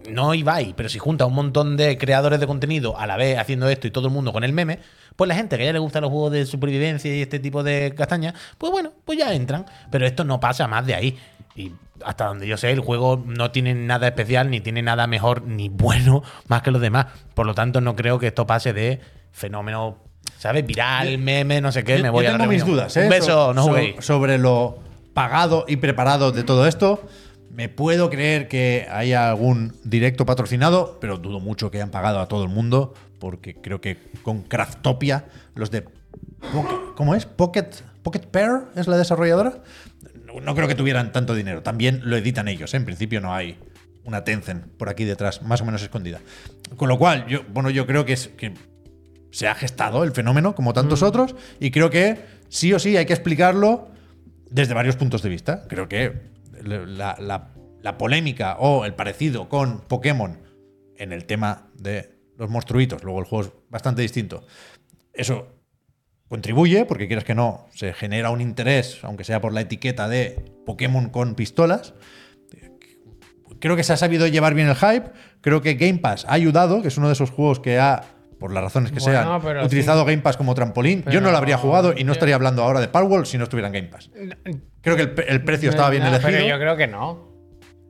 no 0.10 0.34
Ibai, 0.34 0.74
pero 0.76 0.90
si 0.90 0.98
junta 0.98 1.28
un 1.28 1.36
montón 1.36 1.78
de 1.78 2.00
creadores 2.00 2.40
de 2.40 2.48
contenido 2.48 2.98
a 2.98 3.06
la 3.06 3.16
vez 3.16 3.38
haciendo 3.38 3.70
esto 3.70 3.86
y 3.86 3.92
todo 3.92 4.08
el 4.08 4.14
mundo 4.14 4.34
con 4.34 4.44
el 4.44 4.54
meme, 4.54 4.80
pues 5.16 5.28
la 5.28 5.36
gente 5.36 5.56
que 5.56 5.66
ya 5.66 5.72
le 5.72 5.78
gusta 5.78 6.02
los 6.02 6.10
juegos 6.10 6.32
de 6.32 6.48
supervivencia 6.48 7.16
y 7.16 7.22
este 7.22 7.38
tipo 7.38 7.62
de 7.62 7.94
castañas, 7.96 8.34
pues 8.58 8.72
bueno, 8.72 8.94
pues 9.06 9.20
ya 9.20 9.36
entran. 9.36 9.68
Pero 9.92 10.08
esto 10.08 10.24
no 10.24 10.40
pasa 10.40 10.68
más 10.68 10.84
de 10.88 10.96
ahí. 10.96 11.16
Y 11.56 11.74
hasta 12.04 12.26
donde 12.26 12.48
yo 12.48 12.58
sé, 12.58 12.72
el 12.72 12.80
juego 12.80 13.24
no 13.24 13.52
tiene 13.52 13.76
nada 13.76 14.08
especial, 14.08 14.50
ni 14.50 14.62
tiene 14.62 14.82
nada 14.82 15.06
mejor, 15.06 15.44
ni 15.44 15.70
bueno 15.70 16.24
más 16.48 16.64
que 16.64 16.72
los 16.72 16.82
demás. 16.82 17.06
Por 17.36 17.46
lo 17.46 17.54
tanto, 17.54 17.80
no 17.82 17.96
creo 17.96 18.18
que 18.18 18.26
esto 18.28 18.48
pase 18.48 18.74
de 18.74 19.00
fenómeno, 19.32 20.00
¿sabes? 20.40 20.66
Viral, 20.66 21.20
meme, 21.20 21.62
no 21.62 21.72
sé 21.72 21.84
qué. 21.84 21.98
Yo- 21.98 22.04
me 22.04 22.10
voy 22.10 22.24
yo 22.24 22.30
a 22.30 22.34
la 22.34 22.38
tengo 22.40 22.52
mis 22.52 22.62
reunión. 22.62 22.78
dudas, 22.78 22.98
¿eh? 22.98 23.04
Un 23.04 23.10
beso, 23.10 23.26
So- 23.28 23.54
no 23.54 23.62
so- 23.64 23.70
juguéis. 23.70 24.04
Sobre 24.04 24.40
lo 24.40 24.80
pagado 25.14 25.66
y 25.68 25.76
preparado 25.76 26.32
de 26.32 26.44
todo 26.44 26.66
esto. 26.68 27.08
Me 27.52 27.70
puedo 27.70 28.10
creer 28.10 28.48
que 28.48 28.88
haya 28.92 29.30
algún 29.30 29.74
directo 29.84 30.26
patrocinado, 30.26 30.98
pero 31.02 31.18
dudo 31.18 31.40
mucho 31.40 31.72
que 31.72 31.78
hayan 31.78 31.92
pagado 31.92 32.20
a 32.20 32.28
todo 32.28 32.44
el 32.44 32.50
mundo, 32.50 32.94
porque 33.20 33.56
creo 33.56 33.82
que 33.82 33.98
con 34.24 34.44
Craftopia, 34.44 35.26
los 35.56 35.72
de. 35.72 35.86
¿Cómo 36.96 37.16
es? 37.16 37.26
Pocket, 37.26 37.70
Pocket 38.04 38.28
Pair 38.28 38.64
es 38.76 38.88
la 38.88 38.98
desarrolladora. 38.98 39.64
No, 40.44 40.56
creo 40.56 40.68
que 40.68 40.76
tuvieran 40.76 41.12
tanto 41.12 41.34
dinero. 41.34 41.64
También 41.64 42.02
lo 42.04 42.16
editan 42.16 42.48
ellos. 42.48 42.74
¿eh? 42.74 42.78
En 42.78 42.86
principio 42.86 43.22
no 43.22 43.34
hay 43.34 43.58
una 44.04 44.24
Tencent 44.24 44.66
por 44.78 44.90
aquí 44.90 45.04
detrás, 45.04 45.42
más 45.42 45.62
o 45.62 45.66
menos 45.66 45.82
escondida. 45.82 46.20
Con 46.76 46.90
lo 46.90 46.98
cual, 46.98 47.26
yo, 47.28 47.42
bueno, 47.54 47.70
yo 47.70 47.88
creo 47.88 48.06
que, 48.06 48.14
es, 48.14 48.30
que 48.30 48.54
se 49.32 49.48
ha 49.48 49.56
gestado 49.56 50.04
el 50.04 50.12
fenómeno, 50.12 50.56
como 50.56 50.74
tantos 50.74 51.04
otros, 51.04 51.36
y 51.60 51.72
creo 51.72 51.90
que 51.90 52.20
sí 52.50 52.74
o 52.74 52.80
sí 52.80 52.96
hay 52.98 53.06
que 53.06 53.14
explicarlo 53.14 53.90
desde 54.50 54.74
varios 54.74 54.96
puntos 54.96 55.22
de 55.22 55.30
vista. 55.30 55.66
Creo 55.68 55.90
que 55.90 56.14
la, 56.68 57.98
polémica 57.98 58.58
o 58.60 58.86
el 58.86 58.94
parecido 58.94 59.50
con 59.50 59.82
Pokémon 59.82 60.40
en 60.98 61.14
el 61.14 61.26
tema 61.26 61.70
de 61.76 62.20
los 62.38 62.50
monstruitos, 62.50 63.04
luego 63.04 63.20
el 63.20 63.26
juego 63.26 63.46
es 63.46 63.52
bastante 63.70 64.02
distinto, 64.02 64.46
eso 65.14 65.48
contribuye, 66.28 66.86
porque 66.86 67.08
quieras 67.08 67.24
que 67.24 67.36
no, 67.36 67.68
se 67.74 67.94
genera 67.94 68.30
un 68.30 68.42
interés, 68.42 69.00
aunque 69.04 69.24
sea 69.24 69.42
por 69.42 69.54
la 69.54 69.62
etiqueta 69.62 70.08
de 70.08 70.44
Pokémon 70.66 71.10
con 71.10 71.36
pistolas. 71.36 71.94
Creo 73.60 73.76
que 73.76 73.84
se 73.84 73.94
ha 73.94 73.98
sabido 73.98 74.28
llevar 74.28 74.54
bien 74.54 74.68
el 74.68 74.76
hype. 74.76 75.12
Creo 75.42 75.62
que 75.62 75.76
Game 75.76 76.00
Pass 76.00 76.26
ha 76.26 76.34
ayudado, 76.34 76.82
que 76.82 76.90
es 76.90 76.98
uno 76.98 77.08
de 77.08 77.14
esos 77.14 77.32
juegos 77.32 77.60
que 77.60 77.80
ha, 77.80 78.17
por 78.40 78.54
las 78.54 78.64
razones 78.64 78.92
que 78.92 79.00
Bueno, 79.00 79.42
sean, 79.42 79.66
utilizado 79.66 80.06
Game 80.06 80.22
Pass 80.22 80.38
como 80.38 80.54
trampolín. 80.56 81.04
Yo 81.10 81.22
no 81.22 81.32
lo 81.32 81.38
habría 81.38 81.58
jugado 81.58 81.94
y 81.98 82.04
no 82.04 82.12
estaría 82.14 82.36
hablando 82.36 82.64
ahora 82.64 82.80
de 82.80 82.88
Palworld 82.88 83.26
si 83.26 83.38
no 83.38 83.44
estuviera 83.46 83.68
en 83.68 83.74
Game 83.74 83.88
Pass. 83.88 84.10
Creo 84.82 84.96
que 84.96 85.24
el, 85.28 85.44
precio 85.44 85.70
estaba 85.70 85.90
bien 85.90 86.04
No, 86.04 86.10
elegido. 86.10 86.32
Pero 86.32 86.46
yo 86.48 86.58
creo 86.60 86.76
que 86.78 86.88
no. 86.88 87.28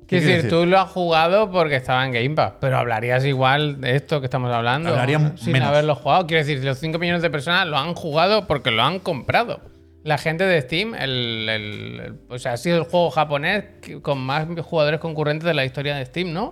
¿Qué 0.07 0.19
Quiero 0.19 0.25
decir, 0.27 0.43
decir? 0.45 0.49
tú 0.59 0.65
lo 0.65 0.79
has 0.79 0.89
jugado 0.89 1.51
porque 1.51 1.75
estaba 1.75 2.05
en 2.05 2.13
Game 2.13 2.29
Pass, 2.29 2.53
pero 2.61 2.77
hablarías 2.77 3.25
igual 3.25 3.81
de 3.81 3.97
esto 3.97 4.21
que 4.21 4.27
estamos 4.27 4.49
hablando 4.53 4.89
Hablaría 4.91 5.33
sin 5.35 5.51
menos. 5.51 5.67
haberlo 5.67 5.95
jugado. 5.95 6.25
Quiero 6.27 6.45
decir, 6.45 6.63
los 6.63 6.77
5 6.79 6.97
millones 6.97 7.21
de 7.21 7.29
personas 7.29 7.67
lo 7.67 7.77
han 7.77 7.93
jugado 7.93 8.47
porque 8.47 8.71
lo 8.71 8.83
han 8.83 8.99
comprado. 8.99 9.59
La 10.05 10.17
gente 10.17 10.45
de 10.45 10.61
Steam, 10.61 10.95
el, 10.95 11.49
el- 11.49 11.99
el- 11.99 12.19
o 12.29 12.39
sea, 12.39 12.53
ha 12.53 12.57
sido 12.57 12.77
el 12.77 12.83
juego 12.85 13.09
japonés 13.11 13.65
con 14.01 14.19
más 14.19 14.47
jugadores 14.63 15.01
concurrentes 15.01 15.45
de 15.45 15.53
la 15.53 15.65
historia 15.65 15.97
de 15.97 16.05
Steam, 16.05 16.31
¿no? 16.31 16.51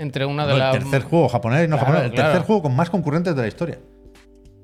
Entre 0.00 0.24
uno 0.24 0.46
de 0.46 0.52
No, 0.54 0.58
las. 0.58 0.74
el 0.76 0.82
tercer 0.82 1.02
juego 1.02 1.28
japonés 1.28 1.64
y 1.66 1.68
no 1.68 1.76
Claro, 1.76 1.86
japonés, 1.92 2.04
el 2.10 2.14
claro. 2.14 2.30
tercer 2.30 2.46
juego 2.46 2.62
con 2.62 2.74
más 2.74 2.88
concurrentes 2.90 3.36
de 3.36 3.42
la 3.42 3.48
historia. 3.48 3.78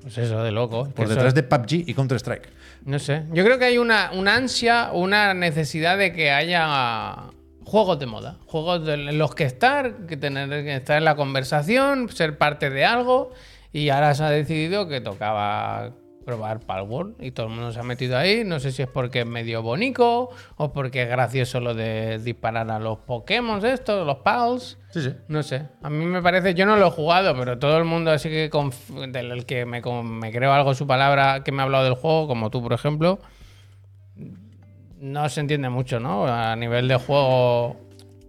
Pues 0.02 0.18
eso, 0.18 0.42
de 0.42 0.50
loco. 0.52 0.88
Por 0.94 1.08
detrás 1.08 1.34
de 1.34 1.42
PUBG 1.42 1.72
y 1.88 1.94
Counter-Strike. 1.94 2.48
No 2.84 2.98
sé. 2.98 3.24
Yo 3.32 3.44
creo 3.44 3.58
que 3.58 3.64
hay 3.66 3.78
una, 3.78 4.12
una 4.14 4.34
ansia, 4.36 4.90
una 4.92 5.34
necesidad 5.34 5.98
de 5.98 6.12
que 6.12 6.30
haya 6.30 7.16
juegos 7.64 7.98
de 7.98 8.06
moda. 8.06 8.36
Juegos 8.46 8.88
en 8.88 9.18
los 9.18 9.34
que 9.34 9.44
estar, 9.44 10.06
que 10.06 10.16
tener 10.16 10.48
que 10.48 10.76
estar 10.76 10.96
en 10.98 11.04
la 11.04 11.16
conversación, 11.16 12.08
ser 12.08 12.38
parte 12.38 12.70
de 12.70 12.84
algo. 12.84 13.32
Y 13.72 13.88
ahora 13.90 14.14
se 14.14 14.22
ha 14.24 14.30
decidido 14.30 14.86
que 14.88 15.00
tocaba 15.00 15.90
probar 16.26 16.60
Palworld 16.60 17.22
y 17.22 17.30
todo 17.30 17.46
el 17.46 17.52
mundo 17.54 17.72
se 17.72 17.80
ha 17.80 17.82
metido 17.84 18.18
ahí. 18.18 18.42
No 18.44 18.60
sé 18.60 18.72
si 18.72 18.82
es 18.82 18.88
porque 18.88 19.20
es 19.20 19.26
medio 19.26 19.62
bonito 19.62 20.28
o 20.56 20.72
porque 20.72 21.04
es 21.04 21.08
gracioso 21.08 21.60
lo 21.60 21.72
de 21.72 22.18
disparar 22.18 22.70
a 22.70 22.78
los 22.78 22.98
Pokémon 22.98 23.64
estos, 23.64 24.04
los 24.04 24.16
Pals. 24.18 24.76
Sí, 24.90 25.00
sí. 25.02 25.14
No 25.28 25.42
sé, 25.42 25.62
a 25.82 25.88
mí 25.88 26.04
me 26.04 26.20
parece, 26.20 26.52
yo 26.54 26.66
no 26.66 26.76
lo 26.76 26.88
he 26.88 26.90
jugado, 26.90 27.34
pero 27.38 27.58
todo 27.58 27.78
el 27.78 27.84
mundo 27.84 28.10
así 28.10 28.28
que 28.28 28.50
conf- 28.50 29.10
del 29.10 29.46
que 29.46 29.64
me, 29.64 29.80
me 29.80 30.32
creo 30.32 30.52
algo 30.52 30.74
su 30.74 30.86
palabra 30.86 31.44
que 31.44 31.52
me 31.52 31.62
ha 31.62 31.64
hablado 31.64 31.84
del 31.84 31.94
juego, 31.94 32.26
como 32.28 32.50
tú 32.50 32.62
por 32.62 32.72
ejemplo, 32.72 33.20
no 34.98 35.28
se 35.28 35.40
entiende 35.40 35.68
mucho, 35.68 36.00
¿no? 36.00 36.26
A 36.26 36.56
nivel 36.56 36.88
de 36.88 36.96
juego... 36.96 37.76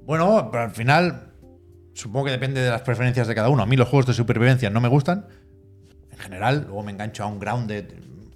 Bueno, 0.05 0.49
pero 0.51 0.63
al 0.65 0.71
final, 0.71 1.31
supongo 1.93 2.25
que 2.25 2.31
depende 2.31 2.61
de 2.61 2.69
las 2.69 2.81
preferencias 2.81 3.27
de 3.27 3.35
cada 3.35 3.49
uno. 3.49 3.63
A 3.63 3.65
mí 3.65 3.75
los 3.75 3.87
juegos 3.89 4.05
de 4.05 4.13
supervivencia 4.13 4.69
no 4.69 4.79
me 4.81 4.87
gustan. 4.87 5.25
En 6.17 6.23
general, 6.23 6.63
luego 6.65 6.83
me 6.83 6.91
engancho 6.91 7.23
a 7.23 7.27
un 7.27 7.39
grounded 7.39 7.85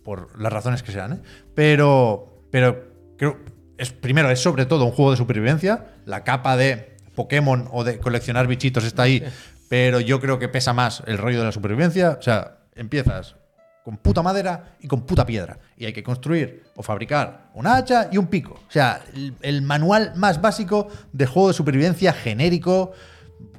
por 0.04 0.40
las 0.40 0.54
razones 0.54 0.84
que 0.84 0.92
sean. 0.92 1.14
¿eh? 1.14 1.20
Pero, 1.56 2.46
pero 2.52 2.84
creo, 3.18 3.38
es, 3.78 3.92
primero, 3.92 4.30
es 4.30 4.40
sobre 4.40 4.66
todo 4.66 4.86
un 4.86 4.92
juego 4.92 5.12
de 5.12 5.18
supervivencia. 5.18 5.88
La 6.06 6.24
capa 6.24 6.58
de 6.58 6.98
Pokémon 7.16 7.68
o 7.72 7.84
de 7.84 8.00
coleccionar 8.00 8.48
bichitos 8.48 8.84
está 8.84 9.04
ahí 9.04 9.24
pero 9.72 10.02
yo 10.02 10.20
creo 10.20 10.38
que 10.38 10.50
pesa 10.50 10.74
más 10.74 11.02
el 11.08 11.18
rollo 11.18 11.40
de 11.40 11.46
la 11.46 11.52
supervivencia. 11.54 12.18
O 12.20 12.22
sea, 12.22 12.58
empiezas 12.76 13.38
con 13.86 13.96
puta 13.96 14.22
madera 14.22 14.76
y 14.82 14.88
con 14.90 15.06
puta 15.06 15.26
piedra. 15.26 15.60
Y 15.78 15.86
hay 15.86 15.94
que 15.94 16.04
construir 16.04 16.64
o 16.76 16.84
fabricar 16.84 17.52
una 17.54 17.78
hacha 17.78 18.10
y 18.12 18.18
un 18.18 18.28
pico. 18.28 18.60
O 18.68 18.72
sea, 18.72 19.02
el, 19.14 19.34
el 19.42 19.62
manual 19.62 20.12
más 20.18 20.42
básico 20.42 20.90
de 21.14 21.26
juego 21.26 21.48
de 21.48 21.54
supervivencia 21.54 22.12
genérico, 22.12 22.92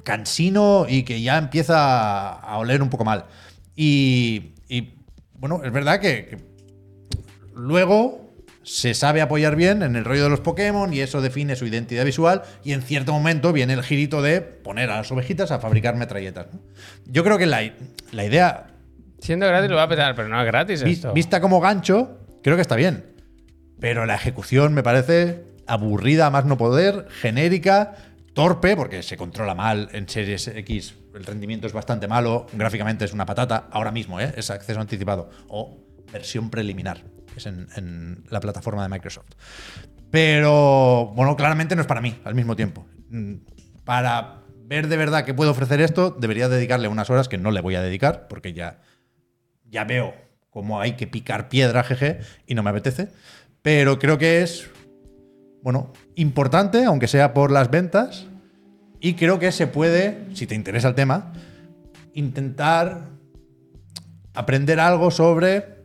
cansino 0.03 0.85
y 0.87 1.01
que 1.01 1.19
ya 1.19 1.37
empieza 1.39 2.29
a 2.31 2.57
oler 2.59 2.83
un 2.83 2.91
poco 2.91 3.05
mal. 3.05 3.25
Y, 3.75 4.53
y, 4.67 4.93
bueno, 5.33 5.61
es 5.63 5.71
verdad 5.71 5.99
que, 5.99 6.25
que 6.25 6.37
luego 7.55 8.33
se 8.63 8.93
sabe 8.93 9.21
apoyar 9.21 9.55
bien 9.55 9.83
en 9.83 9.95
el 9.95 10.05
rollo 10.05 10.23
de 10.23 10.29
los 10.29 10.39
Pokémon 10.39 10.93
y 10.93 11.01
eso 11.01 11.21
define 11.21 11.55
su 11.55 11.65
identidad 11.65 12.05
visual 12.05 12.43
y 12.63 12.71
en 12.71 12.81
cierto 12.81 13.11
momento 13.11 13.51
viene 13.51 13.73
el 13.73 13.83
girito 13.83 14.21
de 14.21 14.41
poner 14.41 14.89
a 14.89 14.97
las 14.97 15.11
ovejitas 15.11 15.51
a 15.51 15.59
fabricar 15.59 15.97
metralletas. 15.97 16.47
¿no? 16.53 16.59
Yo 17.05 17.23
creo 17.23 17.37
que 17.37 17.45
la, 17.45 17.73
la 18.11 18.25
idea 18.25 18.67
Siendo 19.23 19.47
gratis 19.47 19.69
lo 19.69 19.77
va 19.77 19.83
a 19.83 19.87
petar, 19.87 20.15
pero 20.15 20.27
no 20.27 20.37
es 20.37 20.45
gratis 20.45 20.81
esto. 20.81 21.13
vista 21.13 21.39
como 21.39 21.61
gancho, 21.61 22.19
creo 22.43 22.57
que 22.57 22.61
está 22.61 22.75
bien. 22.75 23.05
Pero 23.79 24.05
la 24.05 24.15
ejecución 24.15 24.73
me 24.73 24.83
parece 24.83 25.45
aburrida 25.65 26.25
a 26.25 26.29
más 26.29 26.43
no 26.43 26.57
poder, 26.57 27.07
genérica, 27.21 27.95
torpe, 28.33 28.75
porque 28.75 29.03
se 29.03 29.17
controla 29.17 29.55
mal 29.55 29.89
en 29.93 30.07
Series 30.09 30.47
X. 30.47 30.95
El 31.13 31.25
rendimiento 31.25 31.67
es 31.67 31.73
bastante 31.73 32.07
malo, 32.07 32.47
gráficamente 32.53 33.05
es 33.05 33.13
una 33.13 33.25
patata. 33.25 33.67
Ahora 33.71 33.91
mismo, 33.91 34.19
¿eh? 34.19 34.33
es 34.35 34.49
acceso 34.49 34.79
anticipado. 34.79 35.29
O 35.47 35.77
versión 36.11 36.49
preliminar, 36.49 37.03
es 37.35 37.45
en, 37.45 38.23
la 38.29 38.39
plataforma 38.39 38.83
de 38.83 38.89
Microsoft. 38.89 39.31
Pero, 40.11 41.11
bueno, 41.15 41.35
claramente 41.35 41.75
no 41.75 41.81
es 41.81 41.87
para 41.87 42.01
mí 42.01 42.15
al 42.23 42.35
mismo 42.35 42.55
tiempo. 42.55 42.85
Mm, 43.09 43.35
Para 43.83 44.43
ver 44.65 44.87
de 44.87 44.97
verdad 44.97 45.25
que 45.25 45.33
puedo 45.33 45.51
ofrecer 45.51 45.81
esto, 45.81 46.11
debería 46.11 46.49
dedicarle 46.49 46.87
unas 46.87 47.09
horas 47.09 47.27
que 47.27 47.37
no 47.37 47.51
le 47.51 47.61
voy 47.61 47.75
a 47.75 47.81
dedicar, 47.81 48.27
porque 48.27 48.53
ya 48.53 48.79
ya 49.73 49.83
veo 49.83 50.13
cómo 50.51 50.79
hay 50.79 50.93
que 50.93 51.07
picar 51.07 51.49
piedra, 51.49 51.83
jeje, 51.83 52.19
y 52.45 52.53
no 52.53 52.63
me 52.63 52.69
apetece. 52.69 53.09
Pero 53.63 53.97
creo 53.97 54.17
que 54.17 54.43
es, 54.43 54.69
bueno, 55.63 55.91
importante, 56.15 56.85
aunque 56.85 57.07
sea 57.07 57.33
por 57.33 57.51
las 57.51 57.69
ventas. 57.71 58.27
Y 58.99 59.15
creo 59.15 59.39
que 59.39 59.51
se 59.51 59.67
puede, 59.67 60.27
si 60.33 60.47
te 60.47 60.55
interesa 60.55 60.87
el 60.87 60.95
tema, 60.95 61.33
intentar 62.13 63.09
aprender 64.33 64.79
algo 64.79 65.11
sobre 65.11 65.81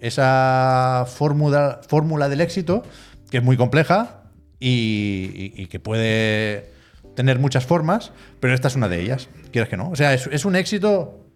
esa 0.00 1.04
fórmula, 1.06 1.80
fórmula 1.86 2.28
del 2.28 2.40
éxito, 2.40 2.82
que 3.30 3.38
es 3.38 3.42
muy 3.42 3.56
compleja 3.56 4.22
y, 4.58 5.66
que 5.66 5.80
puede 5.80 6.72
tener 7.14 7.38
muchas 7.38 7.66
formas, 7.66 8.12
pero 8.40 8.54
esta 8.54 8.68
es 8.68 8.76
una 8.76 8.88
de 8.88 9.02
ellas, 9.02 9.28
quieres 9.50 9.68
que 9.68 9.76
no. 9.76 9.90
O 9.90 9.96
sea, 9.96 10.14
es, 10.14 10.44
un 10.44 10.56
éxito 10.56 11.26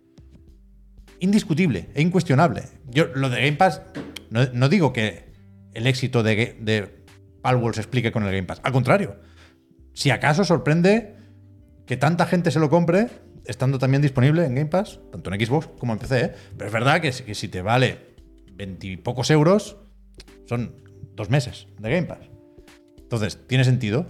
indiscutible 1.21 1.89
e 1.95 2.03
incuestionable. 2.03 2.65
Yo 2.89 3.07
lo 3.15 3.29
de 3.29 3.43
Game 3.43 3.57
Pass, 3.57 3.83
no, 4.31 4.69
digo 4.69 4.93
que 4.93 5.27
el 5.75 5.87
éxito 5.87 6.23
de 6.23 7.06
Palworld 7.47 7.75
se 7.77 7.81
explique 7.83 8.11
con 8.11 8.25
el 8.25 8.31
Game 8.33 8.43
Pass. 8.43 8.61
Al 8.65 8.73
contrario, 8.73 9.17
si 9.93 10.11
acaso 10.11 10.45
sorprende 10.45 11.15
que 11.87 11.97
tanta 11.97 12.27
gente 12.27 12.51
se 12.51 12.59
lo 12.59 12.69
compre, 12.69 13.07
estando 13.45 13.79
también 13.79 14.03
disponible 14.03 14.45
en 14.45 14.57
Game 14.57 14.71
Pass, 14.71 14.99
tanto 15.13 15.33
en 15.33 15.47
Xbox 15.47 15.69
como 15.79 15.93
en 15.93 16.01
PC. 16.01 16.21
¿eh? 16.25 16.33
Pero 16.57 16.67
es 16.67 16.73
verdad 16.73 17.01
que, 17.01 17.13
si- 17.13 17.23
que 17.23 17.37
si 17.37 17.47
te 17.47 17.63
vale 17.63 18.17
veintipocos 18.53 19.31
euros, 19.31 19.77
son 20.49 20.75
dos 21.15 21.31
meses 21.31 21.69
de 21.79 21.89
Game 21.91 22.09
Pass. 22.09 22.29
Entonces, 22.99 23.39
tiene 23.47 23.63
sentido. 23.63 24.07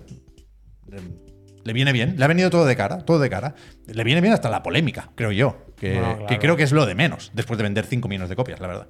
Le 1.65 1.73
viene 1.73 1.93
bien. 1.93 2.15
Le 2.17 2.25
ha 2.25 2.29
venido 2.29 2.49
todo 2.49 2.65
de 2.65 2.77
cara, 2.77 3.05
todo 3.05 3.19
de 3.19 3.29
cara. 3.29 3.55
Le 3.87 4.05
viene 4.05 4.21
bien 4.23 4.33
hasta 4.33 4.49
la 4.49 4.63
polémica, 4.63 5.11
creo 5.15 5.33
yo. 5.33 5.67
Que, 5.77 5.93
Bueno, 5.95 6.13
claro. 6.13 6.27
que 6.27 6.39
creo 6.39 6.57
que 6.57 6.63
es 6.63 6.73
lo 6.73 6.87
de 6.87 6.95
menos, 6.95 7.33
después 7.35 7.59
de 7.59 7.65
vender 7.65 7.85
5 7.85 8.09
millones 8.09 8.31
de 8.31 8.37
copias, 8.37 8.61
la 8.61 8.69
verdad. 8.69 8.89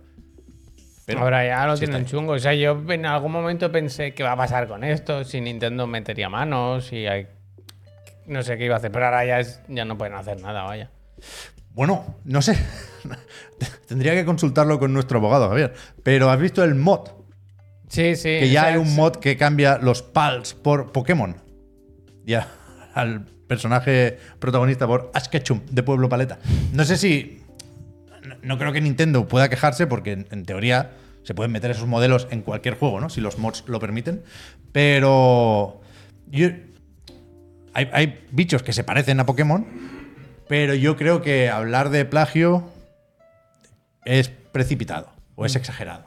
Pero 1.07 1.21
Ahora 1.21 1.47
ya 1.47 1.67
lo 1.67 1.77
sí 1.77 1.85
tienen 1.87 2.05
chungo. 2.05 2.33
O 2.33 2.39
sea, 2.39 2.53
yo 2.53 2.83
en 2.89 3.07
algún 3.07 3.33
momento 3.33 3.71
pensé 3.73 4.13
qué 4.13 4.23
va 4.25 4.33
a 4.33 4.37
pasar 4.37 4.67
con 4.69 4.85
esto, 4.85 5.25
si 5.25 5.41
Nintendo 5.41 5.87
metería 5.87 6.29
manos, 6.29 6.87
si 6.87 7.07
hay... 7.07 7.29
No 8.27 8.43
sé 8.43 8.59
qué 8.59 8.65
iba 8.67 8.75
a 8.75 8.79
hacer, 8.79 8.91
pero 8.91 9.05
ahora 9.07 9.25
ya, 9.25 9.39
es- 9.41 9.61
ya 9.69 9.85
no 9.85 9.97
pueden 9.97 10.15
hacer 10.15 10.41
nada, 10.43 10.65
vaya. 10.65 10.91
Bueno, 11.71 12.17
no 12.25 12.43
sé. 12.43 12.59
Tendría 13.89 14.15
que 14.15 14.25
consultarlo 14.25 14.79
con 14.79 14.93
nuestro 14.93 15.19
abogado, 15.19 15.49
Javier. 15.49 15.75
Pero 16.03 16.29
has 16.31 16.41
visto 16.41 16.65
el 16.65 16.75
mod. 16.75 17.09
Sí, 17.89 18.17
sí. 18.17 18.41
Que 18.41 18.51
ya 18.51 18.63
o 18.63 18.65
sea, 18.65 18.73
hay 18.75 18.79
un 18.81 18.95
mod 18.97 19.17
que 19.17 19.37
cambia 19.37 19.79
los 19.79 20.03
pals 20.03 20.55
por 20.55 20.91
Pokémon. 20.91 21.37
Ya, 22.25 22.49
al 22.95 23.21
personaje 23.47 24.19
protagonista 24.41 24.89
por 24.89 25.13
Ash 25.15 25.29
Ketchum 25.29 25.61
de 25.71 25.83
Pueblo 25.85 26.09
Paleta. 26.09 26.39
No 26.73 26.85
sé 26.85 26.97
si. 26.97 27.43
No- 28.47 28.59
creo 28.59 28.73
que 28.73 28.81
Nintendo 28.81 29.27
pueda 29.29 29.49
quejarse 29.49 29.87
porque 29.87 30.13
en, 30.13 30.27
en 30.31 30.45
teoría 30.45 30.93
se 31.25 31.35
pueden 31.35 31.53
meter 31.53 31.71
esos 31.71 31.87
modelos 31.87 32.29
en 32.31 32.43
cualquier 32.43 32.75
juego, 32.79 33.01
¿no? 33.01 33.09
Si 33.11 33.21
los 33.21 33.39
mods 33.39 33.65
lo 33.67 33.79
permiten. 33.81 34.23
Pero. 34.73 35.81
yo- 36.29 36.51
hay, 37.75 37.91
hay 37.93 38.27
bichos 38.31 38.63
que 38.63 38.73
se 38.73 38.85
parecen 38.85 39.21
a 39.21 39.27
Pokémon, 39.27 39.67
pero 40.49 40.75
yo 40.75 40.97
creo 40.97 41.21
que 41.21 41.51
hablar 41.51 41.91
de 41.91 42.05
plagio 42.07 42.71
es 44.05 44.29
precipitado 44.29 45.11
o 45.35 45.45
es 45.45 45.57
exagerado. 45.57 46.05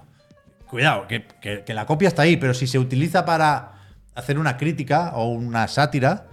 Cuidado, 0.67 1.07
que, 1.07 1.25
que- 1.41 1.63
que 1.63 1.73
la 1.73 1.85
copia 1.85 2.07
está 2.07 2.23
ahí, 2.23 2.37
pero 2.37 2.53
si 2.53 2.65
se 2.67 2.79
utiliza 2.79 3.25
para 3.25 3.73
hacer 4.15 4.39
una 4.39 4.57
crítica 4.57 5.11
o 5.15 5.27
una 5.29 5.67
sátira, 5.67 6.27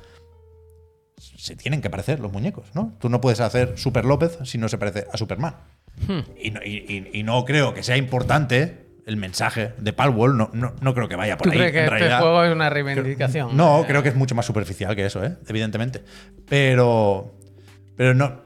se 1.19 1.57
tienen 1.57 1.81
que 1.81 1.91
parecer 1.91 2.21
los 2.21 2.33
muñecos, 2.33 2.67
¿no? 2.75 2.95
Tú 2.99 3.09
no 3.09 3.21
puedes 3.21 3.41
hacer 3.41 3.77
Super 3.79 4.05
López 4.05 4.39
si 4.45 4.59
no 4.59 4.69
se 4.69 4.79
parece 4.79 5.07
a 5.13 5.17
Superman. 5.17 5.57
Y, 6.39 6.51
no, 6.51 6.61
y- 6.65 6.85
y- 7.13 7.19
y 7.21 7.23
no 7.23 7.45
creo 7.45 7.75
que 7.75 7.83
sea 7.83 7.97
importante 7.97 8.87
el 9.07 9.17
mensaje 9.17 9.73
de 9.79 9.93
Palworld, 9.93 10.37
no, 10.37 10.51
no, 10.53 10.75
no 10.81 10.95
creo 10.95 11.09
que 11.09 11.17
vaya 11.17 11.37
por 11.37 11.45
¿Tú 11.47 11.53
ahí. 11.53 11.59
crees 11.59 11.73
que 11.73 11.79
en 11.79 11.85
este 11.85 11.99
realidad. 11.99 12.21
juego 12.21 12.45
es 12.45 12.53
una 12.53 12.69
reivindicación? 12.71 13.57
No, 13.57 13.85
creo 13.87 14.03
que 14.03 14.09
es 14.11 14.17
mucho 14.17 14.35
más 14.35 14.45
superficial 14.47 14.95
que 14.97 15.07
eso, 15.07 15.25
¿eh? 15.25 15.37
evidentemente. 15.49 16.03
Pero, 16.49 17.35
pero 17.97 18.15
no. 18.15 18.41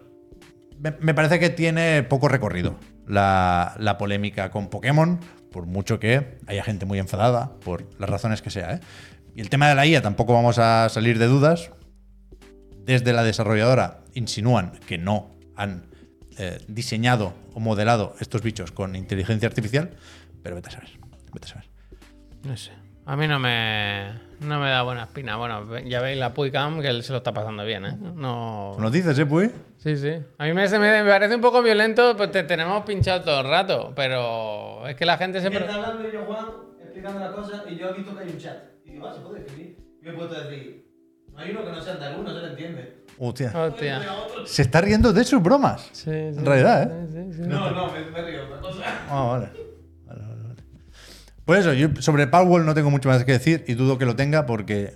Me, 0.78 0.94
me 1.00 1.14
parece 1.14 1.38
que 1.38 1.50
tiene 1.50 2.02
poco 2.02 2.28
recorrido 2.28 2.76
la, 3.06 3.74
la 3.78 3.98
polémica 3.98 4.50
con 4.50 4.68
Pokémon, 4.68 5.18
por 5.50 5.66
mucho 5.66 5.98
que 5.98 6.38
haya 6.46 6.62
gente 6.62 6.86
muy 6.86 6.98
enfadada, 6.98 7.52
por 7.64 7.86
las 7.98 8.08
razones 8.08 8.40
que 8.42 8.50
sea. 8.50 8.74
¿eh? 8.74 8.80
Y 9.34 9.40
el 9.40 9.50
tema 9.50 9.68
de 9.68 9.74
la 9.74 9.86
IA 9.86 10.02
tampoco 10.02 10.32
vamos 10.34 10.58
a 10.58 10.88
salir 10.88 11.18
de 11.18 11.26
dudas. 11.26 11.70
Desde 12.84 13.12
la 13.12 13.22
desarrolladora 13.22 14.00
insinúan 14.14 14.72
que 14.86 14.98
no 14.98 15.36
han 15.56 15.86
eh, 16.38 16.58
diseñado 16.68 17.34
o 17.54 17.60
modelado 17.60 18.14
estos 18.20 18.42
bichos 18.42 18.72
con 18.72 18.96
inteligencia 18.96 19.48
artificial, 19.48 19.90
pero 20.42 20.56
vete 20.56 20.68
a 20.68 20.72
saber. 20.72 20.90
Vete 21.32 21.46
a 21.46 21.48
saber. 21.48 21.68
No 22.44 22.56
sé. 22.56 22.72
A 23.06 23.16
mí 23.16 23.26
no 23.26 23.38
me, 23.38 24.12
no 24.40 24.60
me 24.60 24.70
da 24.70 24.82
buena 24.82 25.04
espina. 25.04 25.36
Bueno, 25.36 25.78
ya 25.80 26.00
veis 26.00 26.18
la 26.18 26.32
Puicam 26.32 26.80
que 26.80 26.88
él 26.88 27.02
se 27.02 27.12
lo 27.12 27.18
está 27.18 27.32
pasando 27.32 27.64
bien, 27.64 27.84
¿eh? 27.84 27.96
No. 28.14 28.76
¿Nos 28.78 28.92
dices, 28.92 29.18
eh, 29.18 29.26
Puy? 29.26 29.50
Sí, 29.78 29.96
sí. 29.96 30.12
A 30.38 30.44
mí 30.44 30.52
me, 30.52 30.68
se 30.68 30.78
me, 30.78 31.02
me 31.02 31.10
parece 31.10 31.34
un 31.34 31.40
poco 31.40 31.62
violento, 31.62 32.16
pues 32.16 32.30
te 32.30 32.44
tenemos 32.44 32.84
pinchado 32.84 33.22
todo 33.22 33.40
el 33.40 33.48
rato, 33.48 33.92
pero 33.96 34.86
es 34.86 34.94
que 34.94 35.06
la 35.06 35.16
gente 35.16 35.40
se... 35.40 35.48
Está 35.48 35.74
hablando 35.74 36.08
y 36.08 36.12
yo, 36.12 36.24
Juan, 36.24 36.46
explicando 36.80 37.18
la 37.18 37.32
cosa 37.32 37.64
y 37.68 37.76
yo 37.76 37.88
he 37.88 37.94
visto 37.94 38.16
que 38.16 38.22
hay 38.22 38.30
un 38.30 38.38
chat. 38.38 38.58
Y 38.84 38.92
digo, 38.92 39.08
ah, 39.08 39.14
se 39.14 39.20
puede 39.20 39.40
escribir. 39.40 39.76
Y 40.00 40.04
me 40.04 40.10
he 40.10 40.14
puesto 40.14 40.36
a 40.36 40.44
decir, 40.44 40.86
no 41.32 41.38
hay 41.38 41.50
uno 41.50 41.64
que 41.64 41.70
no 41.72 41.80
sea 41.80 41.94
andaluz, 41.94 42.24
no 42.24 42.34
se 42.34 42.40
le 42.42 42.48
entiende. 42.50 42.99
Hostia. 43.22 43.52
Hostia. 43.54 44.00
Se 44.46 44.62
está 44.62 44.80
riendo 44.80 45.12
de 45.12 45.24
sus 45.24 45.42
bromas. 45.42 45.82
Sí, 45.92 46.04
sí, 46.04 46.10
En 46.10 46.46
realidad, 46.46 46.84
¿eh? 46.84 47.06
sí, 47.12 47.18
sí, 47.32 47.42
sí. 47.42 47.48
No, 47.48 47.70
no, 47.70 47.92
me, 47.92 48.00
me 48.10 48.22
río 48.22 48.44
otra 48.46 48.60
cosa. 48.60 48.82
Ah, 49.10 49.22
vale. 49.24 49.46
Vale, 50.06 50.20
vale, 50.26 50.42
vale. 50.42 50.62
Pues 51.44 51.60
eso, 51.60 51.72
yo 51.74 51.88
sobre 52.00 52.26
Powerwall 52.26 52.64
no 52.64 52.72
tengo 52.74 52.90
mucho 52.90 53.08
más 53.10 53.22
que 53.24 53.32
decir 53.32 53.64
y 53.68 53.74
dudo 53.74 53.98
que 53.98 54.06
lo 54.06 54.16
tenga 54.16 54.46
porque 54.46 54.94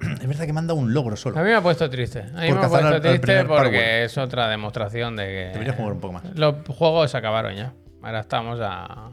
es 0.20 0.26
verdad 0.26 0.46
que 0.46 0.52
manda 0.54 0.72
un 0.72 0.94
logro 0.94 1.14
A 1.14 1.16
solo. 1.18 1.36
mí 1.36 1.42
me 1.42 1.54
ha 1.54 1.60
puesto 1.62 1.90
triste. 1.90 2.20
A 2.20 2.40
mí 2.40 2.48
Por 2.48 2.60
me 2.60 2.64
ha 2.64 2.68
puesto 2.70 2.86
al- 2.88 3.00
triste 3.02 3.44
porque 3.44 3.46
Powerwall. 3.46 3.74
es 3.74 4.16
otra 4.18 4.48
demostración 4.48 5.14
de 5.16 5.24
que... 5.26 5.50
Deberías 5.52 5.76
jugar 5.76 5.92
un 5.92 6.00
poco 6.00 6.14
más. 6.14 6.24
Los 6.34 6.54
juegos 6.66 7.10
se 7.10 7.18
acabaron 7.18 7.54
ya. 7.54 7.74
Ahora 8.02 8.20
estamos 8.20 8.58
a... 8.62 9.10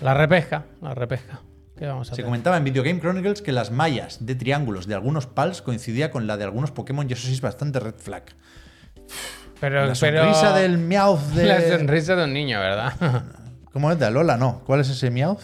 La 0.00 0.14
repesca. 0.14 0.64
La 0.80 0.94
repesca. 0.94 1.40
¿Qué 1.78 1.86
vamos 1.86 2.08
a 2.08 2.10
Se 2.10 2.12
hacer? 2.14 2.24
comentaba 2.24 2.56
en 2.56 2.64
Video 2.64 2.82
Game 2.82 3.00
Chronicles 3.00 3.40
que 3.42 3.52
las 3.52 3.70
mallas 3.70 4.24
de 4.26 4.34
triángulos 4.34 4.86
de 4.86 4.94
algunos 4.94 5.26
PALs 5.26 5.62
coincidía 5.62 6.10
con 6.10 6.26
la 6.26 6.36
de 6.36 6.44
algunos 6.44 6.70
Pokémon 6.72 7.08
y 7.08 7.12
eso 7.12 7.26
sí 7.26 7.34
es 7.34 7.40
bastante 7.40 7.78
red 7.80 7.94
flag. 7.96 8.24
Pero, 9.60 9.86
La 9.86 9.92
pero- 9.94 10.22
sonrisa 10.22 10.52
del 10.56 10.78
Meowth 10.78 11.20
de... 11.34 11.46
La 11.46 11.60
sonrisa 11.78 12.16
de 12.16 12.24
un 12.24 12.32
niño, 12.32 12.58
¿verdad? 12.60 12.92
¿Cómo 13.72 13.90
es? 13.92 13.98
¿De 13.98 14.06
Alola? 14.06 14.36
No. 14.36 14.60
¿Cuál 14.66 14.80
es 14.80 14.88
ese 14.88 15.10
Meowth? 15.10 15.40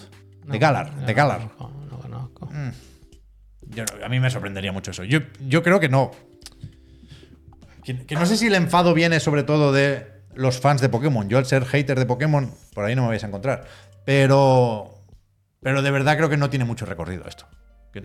De 0.47 0.59
Galar. 0.59 0.93
No 0.95 1.07
De 1.07 1.15
Galar. 1.15 1.49
conozco, 1.57 1.73
No 1.91 1.99
conozco. 1.99 2.51
Yo 3.63 3.85
no- 3.85 4.05
a 4.05 4.09
mí 4.09 4.21
me 4.21 4.31
sorprendería 4.31 4.73
mucho 4.73 4.91
eso. 4.91 5.05
Yo, 5.05 5.21
yo 5.47 5.63
creo 5.63 5.81
que 5.81 5.89
no. 5.89 6.11
Que, 7.83 8.07
que 8.07 8.15
no 8.15 8.25
sé 8.27 8.37
si 8.37 8.47
el 8.47 8.55
enfado 8.55 8.95
viene 8.95 9.21
sobre 9.21 9.43
todo 9.43 9.73
de 9.73 10.07
los 10.35 10.59
fans 10.61 10.81
de 10.81 10.89
Pokémon. 10.89 11.29
Yo 11.29 11.39
al 11.39 11.47
ser 11.47 11.65
hater 11.65 11.99
de 11.99 12.07
Pokémon, 12.07 12.51
por 12.75 12.85
ahí 12.85 12.95
no 12.95 13.03
me 13.03 13.09
vais 13.09 13.25
a 13.25 13.27
encontrar. 13.27 13.65
Pero, 14.05 14.94
pero 15.65 15.81
de 15.81 15.91
verdad 15.91 16.17
creo 16.17 16.29
que 16.29 16.37
no 16.37 16.51
tiene 16.51 16.67
mucho 16.67 16.85
recorrido 16.85 17.25
esto. 17.27 17.47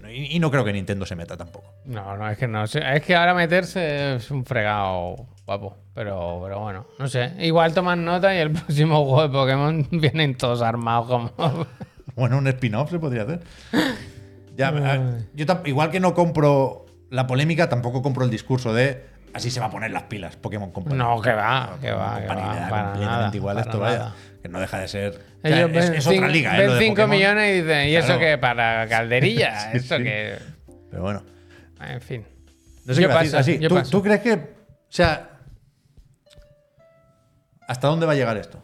Y, 0.07 0.36
y 0.36 0.39
no 0.39 0.49
creo 0.49 0.64
que 0.64 0.72
Nintendo 0.72 1.05
se 1.05 1.16
meta 1.16 1.36
tampoco. 1.36 1.74
No, 1.86 2.16
no, 2.16 2.30
es 2.30 2.38
que 2.38 2.47
no. 2.47 2.64
Es 2.64 3.03
que 3.03 3.16
ahora 3.16 3.34
meterse 3.34 4.16
es 4.16 4.32
un 4.32 4.45
fregado 4.45 5.28
guapo. 5.45 5.76
Pero, 5.93 6.39
pero 6.41 6.60
bueno, 6.62 6.86
no 6.97 7.07
sé. 7.07 7.34
Igual 7.39 7.74
toman 7.74 8.05
nota 8.05 8.34
y 8.34 8.38
el 8.38 8.51
próximo 8.53 9.03
juego 9.03 9.24
de 9.24 9.30
Pokémon 9.30 9.88
vienen 9.91 10.36
todos 10.36 10.62
armados 10.62 11.07
como. 11.07 11.68
Bueno, 12.16 12.38
un 12.38 12.47
spin-off 12.47 12.89
se 12.89 12.99
podría 12.99 13.22
hacer. 13.22 13.39
Ya, 14.57 14.74
yo 15.34 15.45
igual 15.66 15.89
que 15.89 16.01
no 16.01 16.14
compro 16.14 16.86
la 17.10 17.28
polémica, 17.28 17.70
tampoco 17.70 18.01
compro 18.01 18.26
el 18.26 18.32
discurso 18.32 18.74
de 18.74 19.05
así 19.34 19.51
se 19.51 19.60
va 19.60 19.68
a 19.68 19.70
poner 19.70 19.91
las 19.91 20.03
pilas 20.03 20.36
Pokémon 20.36 20.72
Company. 20.72 20.97
No, 20.97 21.22
que 21.22 21.32
va, 21.32 21.78
que 21.80 21.91
va, 21.91 22.20
que 22.20 22.28
va. 22.28 22.70
Para 22.70 22.95
nada, 22.95 23.32
igual 23.34 23.55
para 23.55 23.66
esto, 23.66 23.80
vaya. 23.80 24.14
Que 24.42 24.48
no 24.50 24.60
deja 24.60 24.80
de 24.80 24.88
ser. 24.88 25.20
o 25.44 25.48
sea, 25.48 25.58
Ellos 25.66 25.72
es, 25.84 25.90
es 25.98 26.08
otra 26.08 26.28
liga, 26.30 26.56
¿eh? 26.56 26.60
ven 26.60 26.68
Lo 26.68 26.74
de 26.76 26.80
5 26.82 26.94
Pokémon. 26.96 27.10
millones 27.10 27.50
y 27.58 27.62
dicen, 27.62 27.90
¿y 27.90 27.96
eso 27.96 28.18
qué? 28.20 28.38
Para 28.38 28.88
calderilla. 28.90 29.72
Sí, 29.72 29.78
eso 29.78 29.98
sí. 29.98 30.04
que. 30.04 30.36
Pero 30.90 31.04
bueno. 31.04 31.24
En 31.86 32.02
fin. 32.02 32.26
No 32.86 32.94
sé 32.94 33.02
Yo 33.02 33.08
qué 33.08 33.14
iba 33.14 33.20
a 33.20 33.24
decir. 33.24 33.32
paso, 33.38 33.38
Así, 33.52 33.60
yo 33.60 33.70
¿tú, 33.70 33.76
paso. 33.76 33.92
tú 33.92 34.02
crees 34.04 34.22
que. 34.22 34.34
O 34.34 34.40
sea. 34.90 35.30
¿Hasta 37.68 37.88
dónde 37.88 38.06
va 38.06 38.14
a 38.14 38.16
llegar 38.16 38.38
esto? 38.38 38.62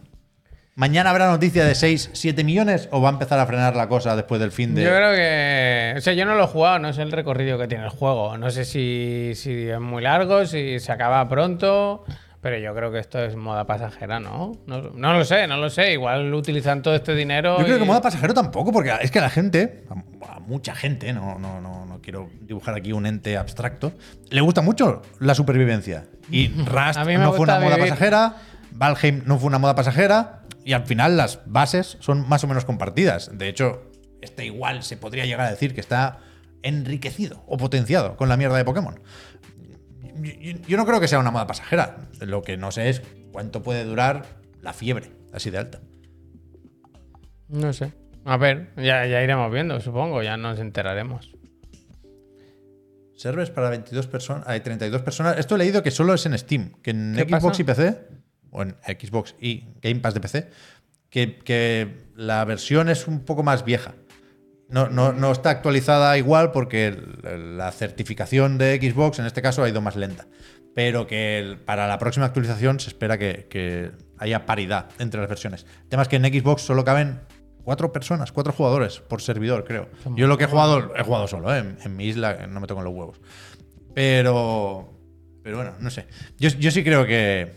¿Mañana 0.77 1.11
habrá 1.11 1.27
noticia 1.27 1.63
de 1.63 1.73
6, 1.73 2.09
7 2.13 2.43
millones 2.43 2.89
o 2.91 3.01
va 3.01 3.07
a 3.09 3.11
empezar 3.13 3.39
a 3.39 3.45
frenar 3.45 3.75
la 3.77 3.87
cosa 3.87 4.15
después 4.15 4.41
del 4.41 4.51
fin 4.51 4.75
de.? 4.75 4.83
Yo 4.83 4.89
creo 4.89 5.13
que. 5.13 5.93
O 5.97 6.01
sea, 6.01 6.13
yo 6.13 6.25
no 6.25 6.35
lo 6.35 6.43
he 6.43 6.47
jugado, 6.47 6.79
no 6.79 6.91
sé 6.91 7.01
el 7.01 7.11
recorrido 7.11 7.57
que 7.57 7.67
tiene 7.67 7.83
el 7.85 7.91
juego. 7.91 8.37
No 8.37 8.49
sé 8.49 8.65
si, 8.65 9.31
si 9.35 9.69
es 9.69 9.79
muy 9.79 10.01
largo, 10.03 10.45
si 10.45 10.79
se 10.79 10.91
acaba 10.91 11.27
pronto. 11.29 12.03
Pero 12.45 12.59
yo 12.59 12.75
creo 12.75 12.91
que 12.91 12.99
esto 12.99 13.17
es 13.23 13.35
moda 13.35 13.65
pasajera, 13.65 14.19
¿no? 14.19 14.51
No, 14.67 14.79
no 14.91 15.13
lo 15.13 15.25
sé, 15.25 15.47
no 15.47 15.57
lo 15.57 15.71
sé. 15.71 15.93
Igual 15.93 16.31
utilizan 16.31 16.83
todo 16.83 16.93
este 16.93 17.15
dinero. 17.15 17.57
Yo 17.57 17.65
creo 17.65 17.79
que 17.79 17.85
moda 17.85 18.03
pasajero 18.03 18.35
tampoco, 18.35 18.71
porque 18.71 18.93
es 19.01 19.09
que 19.09 19.17
a 19.17 19.23
la 19.23 19.31
gente, 19.31 19.83
a, 20.21 20.39
mucha 20.41 20.75
gente, 20.75 21.11
no, 21.11 21.39
no, 21.39 21.59
no, 21.59 21.87
no 21.87 22.01
quiero 22.03 22.29
dibujar 22.41 22.75
aquí 22.75 22.93
un 22.93 23.07
ente 23.07 23.35
abstracto, 23.35 23.93
le 24.29 24.41
gusta 24.41 24.61
mucho 24.61 25.01
la 25.17 25.33
supervivencia. 25.33 26.05
Y 26.29 26.49
Rust 26.65 26.99
no 26.99 27.33
fue 27.33 27.45
una 27.45 27.59
moda 27.59 27.77
pasajera, 27.79 28.35
Valheim 28.73 29.23
no 29.25 29.39
fue 29.39 29.47
una 29.47 29.57
moda 29.57 29.73
pasajera, 29.73 30.43
y 30.63 30.73
al 30.73 30.85
final 30.85 31.17
las 31.17 31.39
bases 31.47 31.97
son 31.99 32.29
más 32.29 32.43
o 32.43 32.47
menos 32.47 32.63
compartidas. 32.63 33.35
De 33.35 33.49
hecho, 33.49 33.89
este 34.21 34.45
igual 34.45 34.83
se 34.83 34.97
podría 34.97 35.25
llegar 35.25 35.47
a 35.47 35.49
decir 35.49 35.73
que 35.73 35.81
está 35.81 36.19
enriquecido 36.61 37.43
o 37.47 37.57
potenciado 37.57 38.17
con 38.17 38.27
la 38.29 38.37
mierda 38.37 38.57
de 38.57 38.65
Pokémon. 38.65 38.99
Yo, 40.21 40.53
yo 40.67 40.77
no 40.77 40.85
creo 40.85 40.99
que 40.99 41.07
sea 41.07 41.19
una 41.19 41.31
moda 41.31 41.47
pasajera. 41.47 41.97
Lo 42.21 42.41
que 42.41 42.57
no 42.57 42.71
sé 42.71 42.89
es 42.89 43.01
cuánto 43.31 43.61
puede 43.63 43.83
durar 43.83 44.25
la 44.61 44.73
fiebre 44.73 45.11
así 45.33 45.49
de 45.49 45.57
alta. 45.57 45.79
No 47.47 47.73
sé. 47.73 47.93
A 48.23 48.37
ver, 48.37 48.71
ya, 48.77 49.05
ya 49.05 49.21
iremos 49.21 49.51
viendo, 49.51 49.79
supongo, 49.79 50.23
ya 50.23 50.35
nos 50.37 50.59
enteraremos. 50.59 51.31
Servers 53.15 53.49
para 53.51 53.69
22 53.69 54.07
personas. 54.07 54.47
Hay 54.47 54.59
32 54.61 55.01
personas. 55.01 55.37
Esto 55.37 55.55
he 55.55 55.57
leído 55.59 55.83
que 55.83 55.91
solo 55.91 56.13
es 56.13 56.25
en 56.25 56.37
Steam. 56.37 56.71
Que 56.81 56.91
en 56.91 57.13
¿Qué 57.15 57.23
Xbox 57.23 57.43
pasa? 57.43 57.61
y 57.61 57.63
PC, 57.63 58.01
o 58.51 58.61
en 58.63 58.75
Xbox 58.83 59.35
y 59.39 59.63
Game 59.81 60.01
Pass 60.01 60.13
de 60.15 60.19
PC, 60.19 60.49
que, 61.09 61.37
que 61.37 61.95
la 62.15 62.43
versión 62.45 62.89
es 62.89 63.07
un 63.07 63.19
poco 63.21 63.43
más 63.43 63.63
vieja. 63.63 63.93
No, 64.67 64.89
no, 64.89 65.13
no 65.13 65.31
está 65.31 65.51
actualizada 65.51 66.17
igual 66.17 66.51
porque 66.51 66.97
la 67.21 67.71
certificación 67.71 68.57
de 68.57 68.77
Xbox 68.77 69.19
en 69.19 69.25
este 69.25 69.41
caso 69.41 69.63
ha 69.63 69.69
ido 69.69 69.81
más 69.81 69.95
lenta. 69.95 70.27
Pero 70.73 71.07
que 71.07 71.57
para 71.65 71.87
la 71.87 71.99
próxima 71.99 72.25
actualización 72.25 72.79
se 72.79 72.89
espera 72.89 73.17
que, 73.17 73.47
que 73.49 73.91
haya 74.17 74.45
paridad 74.45 74.89
entre 74.99 75.19
las 75.19 75.29
versiones. 75.29 75.65
El 75.83 75.89
tema 75.89 76.03
es 76.03 76.09
que 76.09 76.17
en 76.17 76.25
Xbox 76.25 76.63
solo 76.63 76.83
caben 76.83 77.21
cuatro 77.63 77.91
personas, 77.91 78.31
cuatro 78.31 78.53
jugadores 78.53 78.99
por 78.99 79.21
servidor, 79.21 79.63
creo. 79.65 79.89
Yo 80.15 80.27
lo 80.27 80.37
que 80.37 80.45
he 80.45 80.47
jugado, 80.47 80.93
he 80.95 81.03
jugado 81.03 81.27
solo, 81.27 81.53
¿eh? 81.53 81.59
en, 81.59 81.77
en 81.83 81.95
mi 81.95 82.05
isla 82.05 82.47
no 82.47 82.59
me 82.59 82.67
tocan 82.67 82.83
los 82.83 82.93
huevos. 82.93 83.21
Pero. 83.93 84.91
Pero 85.43 85.57
bueno, 85.57 85.75
no 85.79 85.89
sé. 85.89 86.07
Yo, 86.37 86.49
yo 86.49 86.71
sí 86.71 86.83
creo 86.83 87.05
que, 87.05 87.51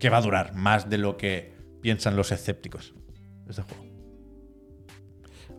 que 0.00 0.10
va 0.10 0.18
a 0.18 0.22
durar 0.22 0.54
más 0.54 0.88
de 0.88 0.98
lo 0.98 1.16
que 1.16 1.54
piensan 1.80 2.16
los 2.16 2.32
escépticos. 2.32 2.94
Este 3.48 3.62
juego. 3.62 3.83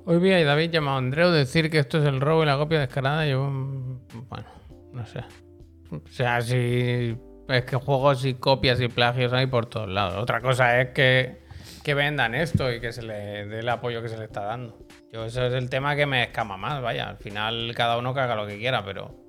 Hoy 0.08 0.20
vi 0.20 0.32
a 0.34 0.46
David 0.46 0.70
llamado 0.70 1.00
Andreu 1.00 1.32
decir 1.32 1.72
que 1.72 1.80
esto 1.80 1.98
es 1.98 2.06
el 2.06 2.22
robo 2.22 2.44
y 2.44 2.46
la 2.46 2.58
copia 2.58 2.80
descarada. 2.80 3.26
Yo, 3.26 3.44
mm, 3.44 4.30
bueno, 4.30 4.46
no 4.94 5.04
sé. 5.08 5.24
O 5.90 6.08
sea, 6.12 6.42
si 6.42 7.18
es 7.50 7.66
que 7.66 7.76
juegos 7.76 8.24
y 8.24 8.36
copias 8.36 8.80
y 8.82 8.88
plagios 8.88 9.34
hay 9.34 9.48
por 9.48 9.66
todos 9.66 9.90
lados. 9.90 10.22
Otra 10.22 10.42
cosa 10.42 10.80
es 10.80 10.90
que, 10.90 11.42
que 11.84 11.96
vendan 11.96 12.36
esto 12.36 12.72
y 12.72 12.80
que 12.80 12.92
se 12.92 13.02
le 13.02 13.48
dé 13.48 13.60
el 13.62 13.70
apoyo 13.70 14.04
que 14.04 14.10
se 14.10 14.18
le 14.20 14.26
está 14.26 14.42
dando. 14.42 14.78
Yo, 15.12 15.26
eso 15.26 15.44
es 15.48 15.54
el 15.56 15.72
tema 15.72 15.96
que 15.96 16.06
me 16.06 16.22
escama 16.22 16.56
más, 16.56 16.84
vaya. 16.84 17.10
Al 17.10 17.18
final 17.18 17.74
cada 17.76 17.98
uno 17.98 18.12
haga 18.12 18.36
lo 18.36 18.46
que 18.46 18.60
quiera, 18.60 18.86
pero 18.86 19.25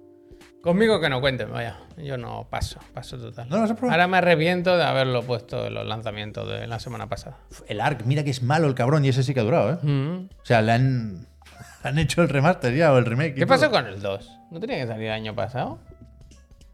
conmigo 0.62 1.00
que 1.00 1.08
no 1.08 1.20
cuenten, 1.20 1.50
vaya. 1.52 1.76
Yo 1.96 2.16
no 2.18 2.46
paso, 2.50 2.80
paso 2.92 3.18
total. 3.18 3.48
No, 3.48 3.58
no 3.58 3.66
se 3.66 3.74
preocupe. 3.74 3.92
Ahora 3.92 4.06
me 4.06 4.18
arrepiento 4.18 4.76
de 4.76 4.84
haberlo 4.84 5.22
puesto 5.22 5.66
en 5.66 5.74
los 5.74 5.86
lanzamientos 5.86 6.48
de 6.48 6.66
la 6.66 6.78
semana 6.78 7.08
pasada. 7.08 7.38
El 7.68 7.80
Ark, 7.80 8.02
mira 8.04 8.24
que 8.24 8.30
es 8.30 8.42
malo 8.42 8.66
el 8.66 8.74
cabrón 8.74 9.04
y 9.04 9.08
ese 9.08 9.22
sí 9.22 9.34
que 9.34 9.40
ha 9.40 9.44
durado, 9.44 9.72
¿eh? 9.72 9.78
Mm. 9.82 10.28
O 10.42 10.44
sea, 10.44 10.62
le 10.62 10.72
han, 10.72 11.26
han 11.82 11.98
hecho 11.98 12.22
el 12.22 12.28
remaster 12.28 12.74
ya 12.74 12.92
o 12.92 12.98
el 12.98 13.06
remake. 13.06 13.34
¿Qué 13.34 13.46
pasó 13.46 13.70
con 13.70 13.86
el 13.86 14.00
2? 14.00 14.30
¿No 14.50 14.60
tenía 14.60 14.78
que 14.78 14.86
salir 14.86 15.06
el 15.06 15.12
año 15.12 15.34
pasado? 15.34 15.78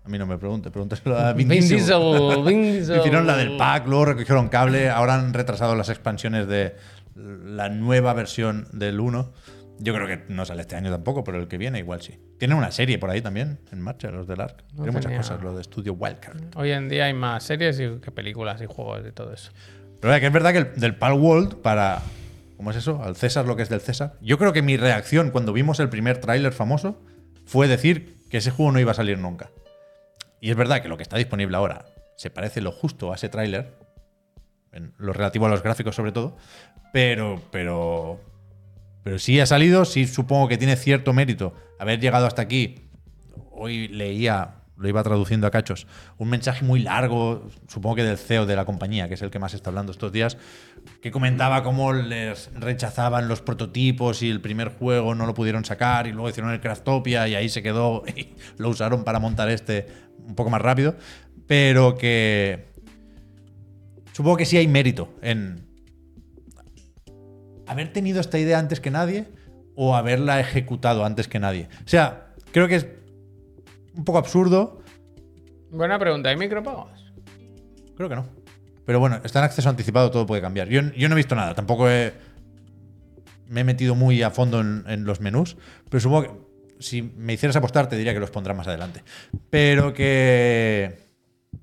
A 0.05 0.09
mí 0.09 0.19
no 0.19 0.27
me 0.27 0.37
pregunte, 0.37 0.71
pregúntaselo 0.71 1.17
a 1.17 1.33
Vin, 1.33 1.49
Vin 1.49 1.61
Diesel. 1.61 1.77
Diesel, 1.79 2.43
Vin 2.45 2.63
Diesel. 2.63 2.99
Hicieron 2.99 3.27
la 3.27 3.37
del 3.37 3.57
pack, 3.57 3.87
luego 3.87 4.07
recogieron 4.07 4.49
cable, 4.49 4.91
ahora 4.91 5.15
han 5.15 5.33
retrasado 5.33 5.77
las 5.77 5.91
expansiones 5.91 6.49
de 6.49 6.75
la 7.15 7.69
nueva 7.69 8.13
versión 8.15 8.67
del 8.73 8.99
1. 8.99 9.33
Yo 9.83 9.93
creo 9.93 10.07
que 10.07 10.23
no 10.29 10.45
sale 10.45 10.61
este 10.61 10.77
año 10.77 10.93
tampoco, 10.93 11.25
pero 11.25 11.41
el 11.41 11.49
que 11.49 11.59
viene 11.59 11.81
igual 11.81 12.03
sí. 12.03 12.17
Tienen 12.39 12.57
una 12.57 12.71
serie 12.71 12.99
por 12.99 13.11
ahí 13.11 13.21
también 13.21 13.59
en 13.73 13.81
marcha, 13.81 14.13
los 14.13 14.29
del 14.29 14.41
Ark. 14.41 14.63
No 14.75 14.85
Tienen 14.85 14.95
muchas 14.95 15.13
cosas, 15.13 15.43
lo 15.43 15.57
de 15.57 15.65
Studio 15.65 15.95
Wildcard. 15.95 16.57
Hoy 16.57 16.71
en 16.71 16.89
día 16.89 17.07
hay 17.07 17.15
más 17.15 17.43
series 17.43 17.81
y 17.81 17.99
que 18.01 18.13
películas 18.13 18.63
y 18.63 18.67
juegos 18.67 19.03
y 19.09 19.11
todo 19.11 19.33
eso. 19.33 19.51
Pero 20.01 20.19
que 20.21 20.27
es 20.27 20.33
verdad 20.33 20.53
que 20.53 20.59
el, 20.59 20.75
del 20.77 20.95
Pal 20.95 21.15
World 21.15 21.63
para. 21.63 22.01
¿Cómo 22.57 22.71
es 22.71 22.77
eso? 22.77 23.03
Al 23.03 23.17
César 23.17 23.45
lo 23.45 23.57
que 23.57 23.63
es 23.63 23.69
del 23.69 23.81
César. 23.81 24.15
Yo 24.21 24.39
creo 24.39 24.53
que 24.53 24.63
mi 24.63 24.77
reacción 24.77 25.33
cuando 25.33 25.53
vimos 25.53 25.81
el 25.81 25.89
primer 25.89 26.19
tráiler 26.19 26.53
famoso 26.53 27.03
fue 27.45 27.67
decir 27.67 28.19
que 28.31 28.37
ese 28.37 28.53
juego 28.53 28.71
no 28.71 28.79
iba 28.79 28.93
a 28.93 28.95
salir 28.95 29.19
nunca. 29.19 29.51
Y 30.41 30.51
es 30.51 30.57
verdad 30.57 30.81
que 30.81 30.89
lo 30.89 30.97
que 30.97 31.03
está 31.03 31.17
disponible 31.17 31.57
ahora 31.57 31.87
se 32.17 32.31
parece 32.31 32.61
lo 32.61 32.71
justo 32.71 33.13
a 33.13 33.17
ese 33.17 33.29
tráiler, 33.29 33.75
en 34.71 34.95
lo 34.99 35.13
relativo 35.13 35.47
a 35.47 35.49
los 35.49 35.63
gráficos 35.63 35.97
sobre 35.97 36.13
todo, 36.13 36.37
pero, 36.93 37.41
pero, 37.51 38.21
pero 39.03 39.19
sí 39.19 39.41
ha 39.41 39.47
salido, 39.47 39.85
sí 39.85 40.07
supongo 40.07 40.49
que 40.49 40.59
tiene 40.59 40.77
cierto 40.77 41.13
mérito 41.13 41.55
haber 41.79 42.01
llegado 42.01 42.27
hasta 42.27 42.43
aquí. 42.43 42.89
Hoy 43.51 43.89
leía, 43.89 44.63
lo 44.77 44.89
iba 44.89 45.03
traduciendo 45.03 45.47
a 45.47 45.51
cachos, 45.51 45.87
un 46.19 46.29
mensaje 46.29 46.65
muy 46.65 46.81
largo, 46.81 47.49
supongo 47.69 47.97
que 47.97 48.05
del 48.05 48.19
CEO 48.19 48.47
de 48.47 48.57
la 48.57 48.65
compañía, 48.65 49.09
que 49.09 49.15
es 49.15 49.23
el 49.23 49.31
que 49.31 49.39
más 49.39 49.55
está 49.55 49.71
hablando 49.71 49.93
estos 49.93 50.13
días, 50.13 50.39
que 51.01 51.11
comentaba 51.11 51.63
cómo 51.63 51.93
les 51.93 52.51
rechazaban 52.55 53.29
los 53.29 53.43
prototipos 53.43 54.23
y 54.23 54.31
el 54.31 54.41
primer 54.41 54.69
juego 54.69 55.15
no 55.15 55.27
lo 55.27 55.35
pudieron 55.35 55.65
sacar 55.65 56.07
y 56.07 56.13
luego 56.13 56.29
hicieron 56.29 56.53
el 56.53 56.61
Craftopia 56.61 57.29
y 57.29 57.35
ahí 57.35 57.49
se 57.49 57.63
quedó 57.63 58.05
y 58.17 58.35
lo 58.59 58.69
usaron 58.69 59.05
para 59.05 59.19
montar 59.19 59.51
este 59.51 59.89
un 60.27 60.35
poco 60.37 60.51
más 60.51 60.63
rápido, 60.63 60.97
pero 61.47 61.97
que 61.97 62.69
supongo 64.13 64.37
que 64.37 64.47
sí 64.47 64.57
hay 64.57 64.69
mérito 64.69 65.13
en 65.21 65.72
haber 67.73 67.93
tenido 67.93 68.21
esta 68.21 68.39
idea 68.39 68.59
antes 68.59 68.81
que 68.81 68.91
nadie 68.91 69.27
o 69.75 69.97
haberla 69.97 70.39
ejecutado 70.41 71.05
antes 71.05 71.29
que 71.29 71.39
nadie. 71.39 71.69
O 71.85 71.89
sea, 71.89 72.29
creo 72.53 72.69
que 72.69 72.77
es 72.77 72.87
un 73.95 74.05
poco 74.05 74.19
absurdo. 74.19 74.81
Buena 75.71 75.99
pregunta, 75.99 76.29
¿hay 76.29 76.37
micropagos? 76.37 77.13
Creo 77.97 78.09
que 78.09 78.17
no. 78.17 78.27
Pero 78.85 79.01
bueno, 79.01 79.21
está 79.25 79.39
en 79.39 79.45
acceso 79.47 79.69
anticipado, 79.69 80.11
todo 80.11 80.27
puede 80.27 80.43
cambiar. 80.43 80.69
Yo, 80.69 80.83
yo 80.97 81.09
no 81.09 81.15
he 81.15 81.17
visto 81.17 81.35
nada, 81.35 81.55
tampoco 81.55 81.89
he- 81.89 82.13
me 83.47 83.61
he 83.61 83.65
metido 83.65 83.95
muy 83.95 84.23
a 84.23 84.31
fondo 84.31 84.61
en, 84.61 84.85
en 84.89 85.05
los 85.05 85.21
menús, 85.21 85.57
pero 85.89 86.01
supongo 86.01 86.23
que 86.23 86.83
si 86.83 87.03
me 87.03 87.35
hicieras 87.35 87.55
apostar 87.57 87.89
te 87.89 87.97
diría 87.97 88.13
que 88.13 88.21
los 88.21 88.31
pondrán 88.31 88.57
más 88.57 88.67
adelante. 88.67 89.03
Pero 89.51 89.93
que... 89.95 90.99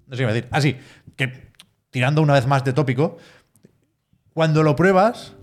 No 0.07 0.15
sé 0.15 0.23
qué 0.25 0.27
decir. 0.33 0.47
Ah, 0.51 0.61
sí, 0.61 0.77
que 1.15 1.51
tirando 1.89 2.21
una 2.21 2.33
vez 2.33 2.47
más 2.47 2.63
de 2.63 2.73
tópico, 2.73 3.17
cuando 4.33 4.63
lo 4.63 4.75
pruebas, 4.75 5.33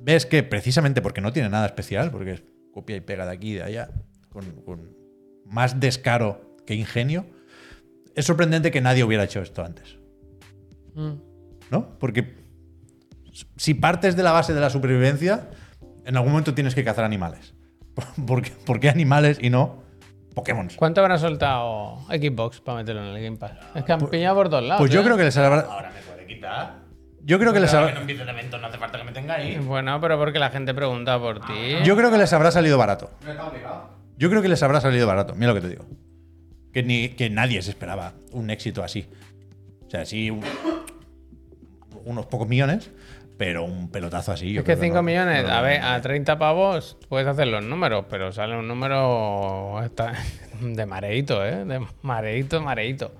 ves 0.00 0.26
que 0.26 0.42
precisamente 0.42 1.02
porque 1.02 1.20
no 1.20 1.32
tiene 1.32 1.48
nada 1.48 1.66
especial, 1.66 2.10
porque 2.10 2.32
es 2.32 2.42
copia 2.72 2.96
y 2.96 3.00
pega 3.00 3.26
de 3.26 3.32
aquí 3.32 3.52
y 3.52 3.54
de 3.54 3.62
allá, 3.62 3.90
con, 4.28 4.44
con 4.62 4.96
más 5.44 5.80
descaro 5.80 6.56
que 6.66 6.74
ingenio, 6.74 7.26
es 8.14 8.24
sorprendente 8.24 8.70
que 8.70 8.80
nadie 8.80 9.04
hubiera 9.04 9.24
hecho 9.24 9.40
esto 9.40 9.64
antes. 9.64 9.98
Mm. 10.94 11.12
¿No? 11.70 11.98
Porque 11.98 12.34
si 13.56 13.74
partes 13.74 14.16
de 14.16 14.22
la 14.22 14.32
base 14.32 14.54
de 14.54 14.60
la 14.60 14.70
supervivencia, 14.70 15.48
en 16.04 16.16
algún 16.16 16.32
momento 16.32 16.54
tienes 16.54 16.74
que 16.74 16.84
cazar 16.84 17.04
animales. 17.04 17.54
¿Por 18.26 18.42
qué, 18.42 18.50
por 18.64 18.80
qué 18.80 18.88
animales 18.88 19.38
y 19.40 19.50
no 19.50 19.82
Pokémon? 20.34 20.68
¿Cuánto 20.76 21.00
habrá 21.00 21.18
soltado 21.18 21.98
Xbox 22.08 22.60
para 22.60 22.78
meterlo 22.78 23.02
en 23.02 23.16
el 23.16 23.22
Game 23.22 23.36
Pass? 23.36 23.52
Es 23.74 23.84
que 23.84 23.92
han 23.92 24.00
pillado 24.08 24.36
por 24.36 24.48
todos 24.48 24.64
lados. 24.64 24.80
Pues 24.80 24.90
yo 24.90 25.00
¿eh? 25.00 25.04
creo 25.04 25.16
que 25.16 25.24
les 25.24 25.36
habrá. 25.36 25.60
Ahora 25.60 25.90
me 25.90 26.00
puede 26.00 26.26
quitar. 26.26 26.89
Yo 27.24 27.38
creo 27.38 27.52
que 27.52 27.60
les 27.60 27.72
habrá. 27.74 27.88
que 27.88 27.94
no 27.94 28.00
empiece 28.00 28.22
el 28.22 28.28
evento, 28.28 28.58
no 28.58 28.66
hace 28.66 28.78
falta 28.78 28.98
que 28.98 29.04
me 29.04 29.12
tenga 29.12 29.34
ahí. 29.34 29.58
Bueno, 29.58 30.00
pero 30.00 30.18
porque 30.18 30.38
la 30.38 30.50
gente 30.50 30.72
pregunta 30.74 31.18
por 31.18 31.40
ti. 31.40 31.76
Yo 31.84 31.96
creo 31.96 32.10
que 32.10 32.18
les 32.18 32.32
habrá 32.32 32.50
salido 32.50 32.78
barato. 32.78 33.10
Yo 34.16 34.30
creo 34.30 34.42
que 34.42 34.48
les 34.48 34.62
habrá 34.62 34.80
salido 34.80 35.06
barato. 35.06 35.34
Mira 35.34 35.48
lo 35.48 35.54
que 35.54 35.60
te 35.60 35.68
digo. 35.68 35.84
Que, 36.72 36.82
ni, 36.82 37.08
que 37.10 37.28
nadie 37.30 37.60
se 37.62 37.70
esperaba 37.70 38.12
un 38.32 38.48
éxito 38.50 38.82
así. 38.82 39.08
O 39.86 39.90
sea, 39.90 40.04
sí, 40.06 40.30
un- 40.30 40.44
unos 42.04 42.26
pocos 42.26 42.48
millones, 42.48 42.90
pero 43.36 43.64
un 43.64 43.90
pelotazo 43.90 44.32
así. 44.32 44.52
yo 44.52 44.60
Es 44.60 44.66
que 44.66 44.72
creo 44.74 44.84
5 44.84 44.96
no- 44.96 45.02
millones, 45.02 45.44
no 45.44 45.52
a 45.52 45.60
ver, 45.62 45.82
a 45.82 46.00
30 46.00 46.38
pavos 46.38 46.96
puedes 47.08 47.26
hacer 47.26 47.48
los 47.48 47.64
números, 47.64 48.04
pero 48.08 48.32
sale 48.32 48.56
un 48.56 48.68
número 48.68 49.80
de 50.60 50.86
mareito, 50.86 51.44
¿eh? 51.44 51.64
De 51.64 51.80
mareito, 52.02 52.60
mareito. 52.62 53.12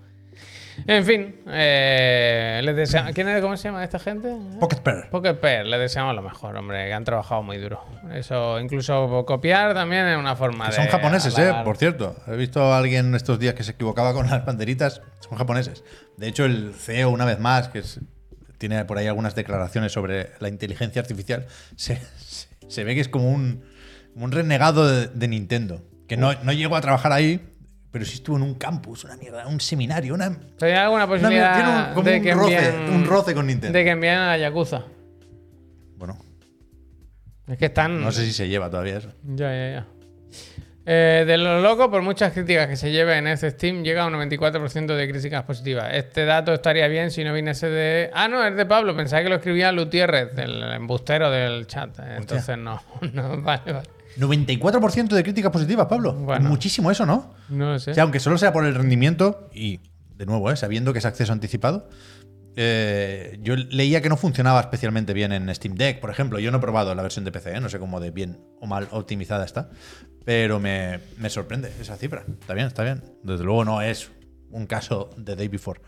En 0.86 1.04
fin, 1.04 1.36
eh, 1.48 2.60
les 2.64 2.76
desea- 2.76 3.12
¿quién 3.12 3.28
es, 3.28 3.40
¿cómo 3.40 3.56
se 3.56 3.68
llama 3.68 3.84
esta 3.84 3.98
gente? 3.98 4.34
Pocket 4.58 4.78
Pair. 4.78 5.08
Pocket 5.10 5.34
Pair, 5.34 5.66
les 5.66 5.80
deseamos 5.80 6.14
lo 6.14 6.22
mejor, 6.22 6.56
hombre, 6.56 6.86
que 6.86 6.92
han 6.92 7.04
trabajado 7.04 7.42
muy 7.42 7.58
duro. 7.58 7.84
Eso, 8.12 8.58
incluso 8.60 9.24
copiar 9.26 9.74
también 9.74 10.06
es 10.06 10.16
una 10.18 10.36
forma 10.36 10.66
Que 10.66 10.70
de. 10.72 10.76
son 10.76 10.86
japoneses, 10.88 11.38
eh, 11.38 11.52
por 11.64 11.76
cierto. 11.76 12.16
He 12.26 12.36
visto 12.36 12.62
a 12.72 12.78
alguien 12.78 13.14
estos 13.14 13.38
días 13.38 13.54
que 13.54 13.62
se 13.62 13.72
equivocaba 13.72 14.12
con 14.12 14.28
las 14.28 14.44
banderitas. 14.44 15.02
Son 15.20 15.36
japoneses. 15.38 15.84
De 16.16 16.28
hecho, 16.28 16.44
el 16.44 16.74
CEO, 16.74 17.10
una 17.10 17.24
vez 17.24 17.38
más, 17.38 17.68
que 17.68 17.80
es- 17.80 18.00
tiene 18.58 18.84
por 18.84 18.98
ahí 18.98 19.06
algunas 19.06 19.34
declaraciones 19.34 19.92
sobre 19.92 20.30
la 20.40 20.48
inteligencia 20.48 21.00
artificial, 21.00 21.46
se, 21.76 21.98
ve 22.84 22.94
que 22.94 23.00
es 23.00 23.08
como 23.08 23.30
un, 23.30 23.62
renegado 24.14 24.86
de, 24.86 25.06
de 25.08 25.28
Nintendo. 25.28 25.82
Que 26.08 26.16
no, 26.16 26.32
no 26.42 26.52
llegó 26.52 26.76
a 26.76 26.80
trabajar 26.80 27.12
ahí, 27.12 27.40
pero 27.90 28.04
sí 28.04 28.14
estuvo 28.14 28.36
en 28.36 28.42
un 28.42 28.54
campus, 28.54 29.04
una 29.04 29.16
mierda, 29.16 29.46
un 29.46 29.60
seminario, 29.60 30.14
una. 30.14 30.26
¿Hay 30.60 30.72
alguna 30.72 31.04
una 31.04 31.06
mierda. 31.06 31.06
posibilidad 31.06 31.54
Tiene 31.54 31.70
un- 31.88 31.94
como 31.94 32.08
de 32.10 32.16
un 32.16 32.22
que 32.22 32.34
roce, 32.34 32.70
un 32.92 33.04
roce 33.06 33.34
con 33.34 33.46
Nintendo. 33.46 33.76
De 33.78 33.84
que 33.84 33.90
envíen 33.90 34.14
a 34.18 34.26
la 34.28 34.38
Yakuza. 34.38 34.84
Bueno, 35.96 36.18
Es 37.48 37.58
que 37.58 37.66
están. 37.66 38.00
no 38.00 38.12
sé 38.12 38.24
si 38.24 38.32
se 38.32 38.48
lleva 38.48 38.70
todavía 38.70 38.98
eso. 38.98 39.12
Ya, 39.24 39.50
ya, 39.52 39.70
ya. 39.72 39.86
Eh, 40.86 41.24
de 41.26 41.36
lo 41.36 41.60
loco, 41.60 41.90
por 41.90 42.00
muchas 42.02 42.32
críticas 42.32 42.66
que 42.66 42.74
se 42.74 42.90
lleven 42.90 43.26
en 43.26 43.34
este 43.34 43.50
Steam, 43.50 43.82
llega 43.84 44.02
a 44.02 44.06
un 44.06 44.14
94% 44.14 44.96
de 44.96 45.08
críticas 45.10 45.42
positivas. 45.44 45.90
Este 45.92 46.24
dato 46.24 46.54
estaría 46.54 46.88
bien 46.88 47.10
si 47.10 47.22
no 47.22 47.34
viniese 47.34 47.68
de. 47.68 48.10
Ah, 48.14 48.28
no, 48.28 48.44
es 48.44 48.56
de 48.56 48.64
Pablo. 48.66 48.96
Pensaba 48.96 49.22
que 49.22 49.28
lo 49.28 49.36
escribía 49.36 49.70
Lutierrez, 49.72 50.30
el 50.38 50.62
embustero 50.72 51.30
del 51.30 51.66
chat. 51.66 51.96
Entonces 52.16 52.56
no. 52.56 52.82
no 53.12 53.40
vale, 53.42 53.72
vale. 53.72 53.88
94% 54.18 55.08
de 55.08 55.22
críticas 55.22 55.52
positivas, 55.52 55.86
Pablo. 55.86 56.14
Bueno. 56.14 56.48
Muchísimo 56.48 56.90
eso, 56.90 57.06
¿no? 57.06 57.34
No 57.48 57.78
sé. 57.78 57.92
O 57.92 57.94
sea, 57.94 58.02
aunque 58.04 58.20
solo 58.20 58.38
sea 58.38 58.52
por 58.52 58.64
el 58.64 58.74
rendimiento, 58.74 59.48
y 59.52 59.80
de 60.16 60.26
nuevo, 60.26 60.50
¿eh? 60.50 60.56
sabiendo 60.56 60.92
que 60.92 60.98
es 60.98 61.04
acceso 61.04 61.32
anticipado, 61.32 61.88
eh, 62.56 63.38
yo 63.42 63.56
leía 63.56 64.02
que 64.02 64.08
no 64.08 64.16
funcionaba 64.16 64.60
especialmente 64.60 65.12
bien 65.12 65.32
en 65.32 65.54
Steam 65.54 65.76
Deck, 65.76 66.00
por 66.00 66.10
ejemplo. 66.10 66.38
Yo 66.38 66.50
no 66.50 66.58
he 66.58 66.60
probado 66.60 66.94
la 66.94 67.02
versión 67.02 67.24
de 67.24 67.32
PC, 67.32 67.56
¿eh? 67.56 67.60
no 67.60 67.68
sé 67.68 67.78
cómo 67.78 68.00
de 68.00 68.10
bien 68.10 68.40
o 68.60 68.66
mal 68.66 68.88
optimizada 68.90 69.44
está, 69.44 69.70
pero 70.24 70.60
me, 70.60 71.00
me 71.18 71.30
sorprende 71.30 71.72
esa 71.80 71.96
cifra. 71.96 72.24
Está 72.40 72.54
bien, 72.54 72.66
está 72.66 72.82
bien. 72.82 73.02
Desde 73.22 73.44
luego 73.44 73.64
no 73.64 73.82
es 73.82 74.10
un 74.50 74.66
caso 74.66 75.10
de 75.16 75.36
Day 75.36 75.48
Before. 75.48 75.80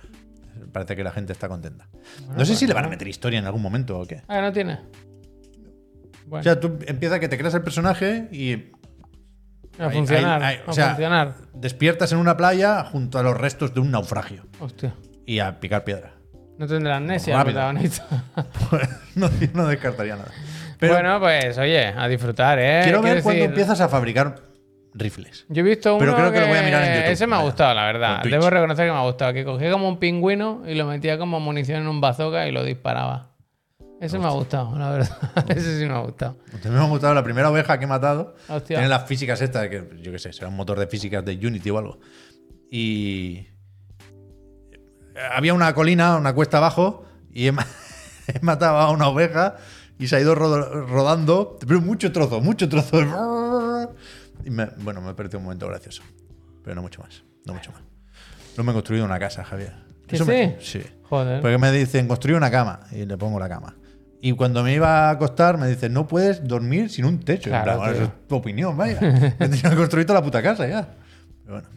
Parece 0.73 0.97
que 0.97 1.03
la 1.03 1.11
gente 1.11 1.33
está 1.33 1.49
contenta. 1.49 1.89
No 2.37 2.45
sé 2.45 2.55
si 2.57 2.66
le 2.66 2.75
van 2.75 2.85
a 2.85 2.89
meter 2.89 3.09
historia 3.09 3.39
en 3.39 3.47
algún 3.47 3.62
momento 3.62 3.99
o 3.99 4.07
qué. 4.07 4.23
Ah, 4.29 4.41
no 4.41 4.53
tiene. 4.53 4.79
O 6.27 6.29
Bueno, 6.31 6.43
sea, 6.43 6.59
tú 6.61 6.79
empieza 6.87 7.18
que 7.20 7.29
te 7.29 7.37
creas 7.39 7.55
el 7.55 7.62
personaje 7.62 8.29
y 8.33 8.70
a 9.79 9.87
ahí- 9.89 9.93
funcionar. 9.97 10.43
ahí- 10.43 10.55
ahí, 10.57 10.62
a 10.66 10.70
o 10.70 10.73
sea, 10.73 10.87
funcionar. 10.89 11.35
despiertas 11.55 12.12
en 12.12 12.18
una 12.18 12.37
playa 12.37 12.85
junto 12.85 13.18
a 13.18 13.23
los 13.23 13.37
restos 13.37 13.75
de 13.75 13.81
un 13.81 13.91
naufragio 13.91 14.45
Hostia. 14.61 14.95
y 15.27 15.39
a 15.41 15.61
picar 15.61 15.85
piedra. 15.85 16.12
No 16.59 16.66
tendrá 16.66 16.97
amnesia, 16.97 17.37
el 17.39 17.45
protagonista. 17.45 18.07
Pues 18.70 18.89
no, 19.55 19.66
descartaría 19.66 20.16
nada. 20.16 20.31
Pero 20.79 20.95
bueno, 20.95 21.18
pues 21.20 21.57
oye, 21.59 21.87
a 21.87 22.09
disfrutar, 22.09 22.59
¿eh? 22.59 22.81
quiero 22.85 23.03
ver 23.03 23.23
cuando 23.23 23.45
empiezas 23.45 23.81
a 23.81 23.89
fabricar 23.89 24.37
rifles. 24.95 25.47
Yo 25.49 25.61
he 25.61 25.64
visto 25.64 25.97
uno 25.97 26.01
Pero 26.05 26.16
creo 26.16 26.33
que 26.33 26.41
lo 26.41 26.47
voy 26.49 26.59
a 26.59 26.62
mirar 26.62 26.83
en 26.85 26.95
YouTube. 26.97 27.11
Ese 27.12 27.27
me 27.27 27.37
ha 27.37 27.41
gustado, 27.41 27.73
la 27.75 27.85
verdad. 27.87 28.23
Debo 28.23 28.51
reconocer 28.51 28.87
que 28.87 28.93
me 28.93 28.99
ha 28.99 29.03
gustado. 29.03 29.33
Que 29.33 29.45
cogía 29.45 29.70
como 29.73 29.89
un 29.89 29.99
pingüino 29.99 30.62
y 30.66 30.75
lo 30.75 30.87
metía 30.87 31.18
como 31.18 31.41
munición 31.41 31.81
en 31.83 31.89
un 31.89 32.01
bazooka 32.01 32.47
y 32.47 32.53
lo 32.53 32.62
disparaba. 32.64 33.32
Ese 34.03 34.19
me 34.19 34.27
ha 34.27 34.31
gustado, 34.31 34.77
la 34.79 34.91
verdad. 34.91 35.17
Ese 35.49 35.79
sí 35.79 35.87
me 35.87 35.95
ha 35.95 36.01
gustado. 36.01 36.37
También 36.51 36.75
me 36.75 36.81
ha 36.81 36.89
gustado 36.89 37.15
la 37.15 37.23
primera 37.23 37.51
oveja 37.51 37.79
que 37.79 37.85
he 37.85 37.89
matado. 37.89 38.35
Hostia. 38.49 38.77
Tiene 38.79 38.89
las 38.89 39.07
físicas 39.07 39.41
estas, 39.41 39.69
que 39.69 39.89
yo 40.03 40.11
qué 40.13 40.19
sé, 40.19 40.33
será 40.33 40.49
un 40.49 40.57
motor 40.57 40.79
de 40.79 40.87
físicas 40.89 41.25
de 41.25 41.35
Unity 41.35 41.71
o 41.71 41.79
algo. 41.79 42.01
Y 42.71 43.47
había 45.35 45.55
una 45.55 45.75
colina, 45.75 46.17
una 46.17 46.35
cuesta 46.35 46.59
abajo, 46.59 47.05
y 47.33 47.47
he, 47.47 47.53
ma- 47.53 47.67
he 48.27 48.41
matado 48.41 48.79
a 48.79 48.91
una 48.91 49.09
oveja 49.09 49.57
y 49.99 50.07
se 50.09 50.17
ha 50.17 50.21
ido 50.21 50.35
rodando, 50.35 51.59
pero 51.67 51.81
mucho 51.81 52.11
trozo, 52.13 52.41
mucho 52.41 52.69
trozo. 52.69 53.01
Y 54.45 54.51
me- 54.51 54.71
bueno, 54.79 55.01
me 55.01 55.11
he 55.11 55.15
perdido 55.15 55.39
un 55.39 55.45
momento 55.45 55.69
gracioso. 55.69 56.03
Pero 56.65 56.75
no 56.77 56.83
mucho 56.83 57.01
más, 57.03 57.23
no 57.45 57.55
mucho 57.55 57.73
más. 57.73 57.83
No 58.57 58.65
me 58.65 58.71
he 58.71 58.75
construido 58.75 59.05
una 59.05 59.19
casa, 59.19 59.45
Javier. 59.45 59.75
¿Que 60.07 60.17
Eso 60.17 60.27
me- 60.27 60.57
sí? 60.61 60.81
sí. 60.81 60.91
Joder. 61.09 61.41
Porque 61.41 61.59
me 61.59 61.71
dicen, 61.73 62.09
construye 62.09 62.37
una 62.37 62.51
cama. 62.51 62.81
Y 62.91 63.05
le 63.07 63.17
pongo 63.17 63.39
la 63.39 63.49
cama. 63.49 63.77
Y 64.25 64.33
cuando 64.33 64.62
me 64.62 64.73
iba 64.73 65.09
a 65.09 65.11
acostar, 65.11 65.59
me 65.59 65.66
dicen, 65.66 65.93
no 65.93 66.07
puedes 66.07 66.47
dormir 66.47 66.89
sin 66.91 67.05
un 67.05 67.18
techo. 67.20 67.49
En 67.51 67.55
Claro, 67.61 67.64
plan, 67.64 67.79
bueno, 67.79 67.93
eso 67.95 68.03
es 68.05 68.29
tu 68.29 68.37
opinión, 68.37 68.77
vaya. 68.77 69.01
Me 69.01 69.49
tenía 69.49 69.75
construir 69.75 70.07
toda 70.07 70.20
la 70.20 70.25
puta 70.25 70.41
casa 70.41 70.66
ya. 70.68 70.89
Pero 71.45 71.55
bueno, 71.55 71.68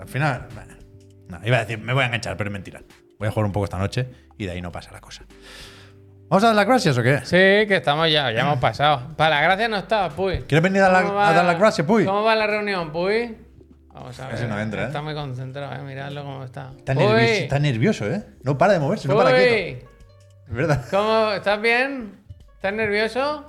al 0.00 0.08
final, 0.08 0.48
bueno, 0.54 0.74
no, 1.28 1.38
iba 1.46 1.58
a 1.58 1.60
decir, 1.60 1.78
me 1.78 1.92
voy 1.92 2.02
a 2.02 2.06
enganchar, 2.06 2.34
pero 2.38 2.48
es 2.48 2.52
mentira. 2.52 2.80
Voy 3.18 3.28
a 3.28 3.30
jugar 3.30 3.44
un 3.44 3.52
poco 3.52 3.64
esta 3.64 3.76
noche 3.78 4.08
y 4.38 4.46
de 4.46 4.52
ahí 4.52 4.62
no 4.62 4.72
pasa 4.72 4.90
la 4.90 5.00
cosa. 5.02 5.24
¿Vamos 6.30 6.44
a 6.44 6.46
dar 6.46 6.56
las 6.56 6.66
gracias 6.66 6.96
o 6.96 7.02
qué? 7.02 7.18
Sí, 7.24 7.36
que 7.68 7.76
estamos 7.76 8.10
ya, 8.10 8.32
ya 8.32 8.40
hemos 8.40 8.58
pasado. 8.58 9.14
Para 9.16 9.36
la 9.36 9.42
gracia 9.42 9.68
no 9.68 9.76
está, 9.76 10.08
Puy. 10.08 10.38
¿Quieres 10.48 10.62
venir 10.62 10.80
a, 10.80 10.88
la- 10.90 11.02
¿Cómo 11.02 11.12
a 11.20 11.24
va- 11.28 11.32
dar 11.34 11.44
las 11.44 11.58
gracias, 11.58 11.86
Puy? 11.86 12.06
¿Cómo 12.06 12.22
va 12.22 12.34
la 12.34 12.46
reunión, 12.46 12.90
Puy? 12.90 13.36
Vamos 13.92 14.18
a 14.18 14.26
ver. 14.28 14.36
Ese 14.36 14.48
no 14.48 14.58
entra, 14.58 14.84
¿eh? 14.84 14.86
Está 14.86 15.02
muy 15.02 15.12
concentrado, 15.12 15.74
eh. 15.74 15.82
Miradlo 15.86 16.24
cómo 16.24 16.42
está. 16.42 16.72
Está 16.78 16.94
Puy, 16.94 17.04
nervioso, 17.04 17.32
está 17.34 17.58
nervioso, 17.58 18.06
¿eh? 18.10 18.24
No 18.44 18.56
para 18.56 18.72
de 18.72 18.78
moverse, 18.80 19.08
no 19.08 19.14
para 19.16 19.28
Puy, 19.30 19.38
quieto. 19.40 19.86
Es 20.52 20.58
verdad. 20.58 20.84
¿Cómo? 20.90 21.30
¿Estás 21.32 21.62
bien? 21.62 22.12
¿Estás 22.56 22.74
nervioso? 22.74 23.46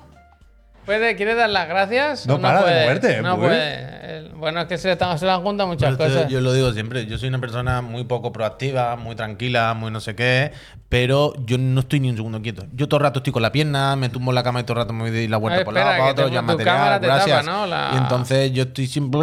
¿Puede, 0.85 1.17
¿Quieres 1.17 1.35
dar 1.35 1.49
las 1.49 1.67
gracias? 1.67 2.25
No 2.27 2.35
¿O 2.35 2.41
para 2.41 2.59
de 2.59 2.63
puede? 2.63 2.81
moverte, 2.85 3.21
No 3.21 3.35
Puy. 3.37 3.45
puede. 3.47 4.29
Bueno, 4.37 4.61
es 4.61 4.67
que 4.67 4.77
se, 4.77 4.87
le 4.87 4.93
están- 4.93 5.19
se 5.19 5.25
le 5.25 5.31
han 5.31 5.41
juntado 5.41 5.67
muchas 5.67 5.97
cosas. 5.97 6.29
yo 6.29 6.39
lo 6.41 6.53
digo 6.53 6.71
siempre, 6.71 7.05
yo 7.05 7.17
soy 7.17 7.27
una 7.29 7.39
persona 7.39 7.81
muy 7.81 8.05
poco 8.05 8.31
proactiva, 8.31 8.95
muy 8.95 9.15
tranquila, 9.15 9.73
muy 9.73 9.91
no 9.91 9.99
sé 9.99 10.15
qué, 10.15 10.51
pero 10.87 11.33
yo 11.45 11.57
no 11.57 11.81
estoy 11.81 11.99
ni 11.99 12.09
un 12.09 12.15
segundo 12.15 12.41
quieto. 12.41 12.65
Yo 12.73 12.87
todo 12.87 12.99
el 12.99 13.03
rato 13.03 13.19
estoy 13.19 13.31
con 13.33 13.41
la 13.41 13.51
pierna, 13.51 13.95
me 13.97 14.07
tumbo 14.09 14.31
en 14.31 14.35
la 14.35 14.43
cama 14.43 14.61
y 14.61 14.63
todo 14.63 14.73
el 14.73 14.83
rato 14.83 14.93
me 14.93 15.09
doy 15.11 15.27
la 15.27 15.37
vuelta 15.37 15.63
por 15.65 15.73
un 15.73 15.79
lado 15.79 15.89
espera, 15.91 16.03
para 16.03 16.11
otro, 16.23 16.33
ya 16.33 16.41
material, 16.41 16.99
te 17.01 17.07
tapa, 17.07 17.15
gracias. 17.15 17.45
¿no? 17.45 17.65
La- 17.65 17.91
Y 17.93 17.97
entonces 17.97 18.51
yo 18.53 18.63
estoy 18.63 18.87
siempre... 18.87 19.19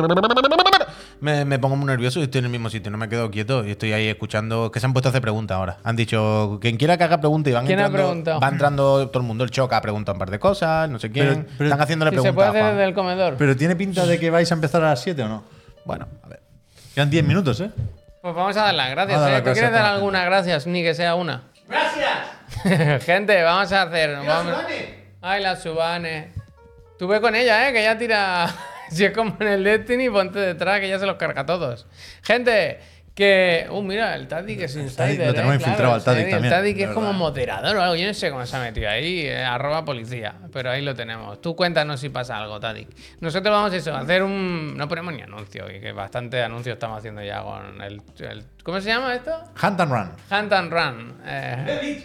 Me, 1.21 1.45
me 1.45 1.59
pongo 1.59 1.77
muy 1.77 1.87
nervioso 1.87 2.19
y 2.21 2.23
estoy 2.23 2.39
en 2.39 2.47
el 2.47 2.51
mismo 2.51 2.71
sitio, 2.71 2.91
no 2.91 2.97
me 2.97 3.09
quedo 3.09 3.31
quieto 3.31 3.67
y 3.67 3.73
estoy 3.73 3.93
ahí 3.93 4.09
escuchando 4.09 4.71
que 4.73 4.81
se 4.81 4.87
han 4.87 4.95
puesto 4.95 5.09
a 5.09 5.11
hacer 5.11 5.21
preguntas 5.21 5.55
ahora. 5.57 5.77
Han 5.85 5.95
dicho, 5.95 6.59
quien 6.63 6.77
quiera 6.79 6.97
que 6.97 7.05
haga 7.05 7.21
preguntas 7.21 7.51
y 7.51 7.55
van 7.55 7.67
¿Quién 7.67 7.79
ha 7.79 7.87
entrando, 7.87 8.09
preguntado? 8.09 8.41
va 8.41 8.49
entrando 8.49 9.09
todo 9.09 9.21
el 9.21 9.27
mundo, 9.27 9.45
el 9.45 9.51
choca 9.51 9.77
ha 9.77 9.83
preguntado 9.83 10.15
un 10.15 10.19
par 10.19 10.31
de 10.31 10.39
cosas, 10.39 10.89
no 10.89 10.99
sé 10.99 11.11
quién. 11.11 11.27
Pero- 11.45 11.47
pero- 11.59 11.65
Están 11.71 11.81
haciéndole 11.83 12.11
¿Y 12.11 12.15
se 12.15 12.23
preguntas. 12.23 12.35
puede 12.35 12.49
hacer 12.49 12.63
Juan. 12.63 12.75
desde 12.77 12.89
el 12.89 12.95
comedor? 12.95 13.35
Pero 13.37 13.55
tiene 13.57 13.77
pinta 13.77 14.07
de 14.07 14.19
que 14.19 14.31
vais 14.31 14.51
a 14.51 14.55
empezar 14.55 14.83
a 14.83 14.89
las 14.91 15.03
7 15.03 15.23
o 15.23 15.29
no. 15.29 15.45
Bueno, 15.85 16.09
a 16.25 16.29
ver. 16.29 16.41
Quedan 16.95 17.11
10 17.11 17.25
minutos, 17.25 17.61
¿eh? 17.61 17.71
Pues 18.23 18.35
vamos 18.35 18.57
a 18.57 18.63
dar 18.63 18.75
las 18.75 18.91
gracias. 18.91 19.21
Dar 19.21 19.29
¿eh? 19.29 19.33
las 19.33 19.41
¿Tú 19.41 19.45
gracias 19.45 19.55
quieres 19.55 19.73
dar 19.73 19.81
toda 19.83 19.91
la 19.91 19.97
alguna 19.97 20.25
gracias? 20.25 20.67
Ni 20.67 20.83
que 20.83 20.95
sea 20.95 21.15
una. 21.17 21.43
¡Gracias! 21.69 23.05
Gente, 23.05 23.43
vamos 23.43 23.71
a 23.73 23.83
hacer. 23.83 24.17
vamos- 24.27 24.55
Subane! 24.55 25.05
Ay, 25.21 25.43
la 25.43 25.57
Subane. 25.57 26.33
Tú 26.99 27.07
ve 27.09 27.21
con 27.21 27.35
ella, 27.35 27.69
¿eh? 27.69 27.73
Que 27.73 27.81
ella 27.81 27.99
tira. 27.99 28.47
Si 28.91 29.05
es 29.05 29.13
como 29.13 29.37
en 29.41 29.49
el 29.49 29.65
Destiny, 29.65 30.09
ponte 30.11 30.39
detrás, 30.39 30.81
que 30.81 30.87
ella 30.87 30.99
se 30.99 31.07
los 31.07 31.17
carga 31.17 31.43
a 31.43 31.47
todos. 31.47 31.87
Gente, 32.23 32.79
que. 33.15 33.67
Uh, 33.71 33.83
mira, 33.83 34.15
el 34.15 34.29
Tadic 34.29 34.61
es 34.63 34.77
insider. 34.77 35.27
lo 35.27 35.35
tenemos 35.35 35.55
¿eh? 35.55 35.57
infiltrado 35.57 35.95
al 35.95 36.03
Tadic 36.05 36.25
el 36.27 36.31
también, 36.31 36.53
El 36.53 36.59
Tadic 36.59 36.79
es 36.79 36.91
como 36.91 37.13
moderador 37.13 37.77
o 37.77 37.83
algo. 37.83 37.97
Yo 37.97 38.07
no 38.07 38.15
sé 38.15 38.31
cómo 38.31 38.47
se 38.47 38.57
ha 38.57 38.61
metido 38.61 38.89
ahí. 38.89 39.27
eh, 39.27 39.43
arroba 39.45 39.85
policía. 39.85 40.35
Pero 40.53 40.71
ahí 40.71 40.83
lo 40.83 40.95
tenemos. 40.95 41.41
Tú 41.41 41.55
cuéntanos 41.57 42.01
si 42.01 42.09
pasa 42.09 42.39
algo, 42.39 42.61
Tadic. 42.61 42.89
Nosotros 43.21 43.53
vamos 43.53 43.73
a 43.73 43.77
eso, 43.77 43.95
a 43.95 44.01
hacer 44.01 44.23
un. 44.23 44.77
No 44.77 44.89
ponemos 44.89 45.13
ni 45.13 45.23
anuncio, 45.23 45.67
y 45.71 45.81
que 45.81 45.93
bastante 45.93 46.43
anuncios 46.43 46.75
estamos 46.75 46.99
haciendo 46.99 47.23
ya 47.23 47.43
con 47.43 47.81
el. 47.83 48.01
el- 48.21 48.45
¿Cómo 48.63 48.81
se 48.81 48.89
llama 48.89 49.15
esto? 49.15 49.33
Hunt 49.63 49.81
and 49.81 49.93
Run. 49.93 50.11
Hunt 50.31 50.53
and 50.53 50.73
Run. 50.73 51.15
Eh, 51.27 52.05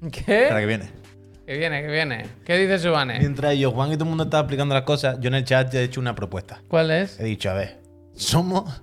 Para 0.00 0.10
¿Qué? 0.12 0.48
que 0.60 0.66
viene. 0.66 0.90
Que 1.46 1.56
viene, 1.56 1.80
que 1.80 1.88
viene. 1.88 2.26
¿Qué 2.44 2.58
dice 2.58 2.80
Subane? 2.80 3.20
Mientras 3.20 3.56
yo, 3.56 3.70
Juan 3.70 3.92
y 3.92 3.94
todo 3.94 4.04
el 4.04 4.08
mundo 4.08 4.24
estaba 4.24 4.40
explicando 4.40 4.74
las 4.74 4.82
cosas, 4.82 5.18
yo 5.20 5.28
en 5.28 5.34
el 5.34 5.44
chat 5.44 5.72
ya 5.72 5.78
he 5.78 5.84
hecho 5.84 6.00
una 6.00 6.12
propuesta. 6.16 6.60
¿Cuál 6.66 6.90
es? 6.90 7.20
He 7.20 7.24
dicho, 7.24 7.48
a 7.50 7.54
ver, 7.54 7.80
somos 8.16 8.82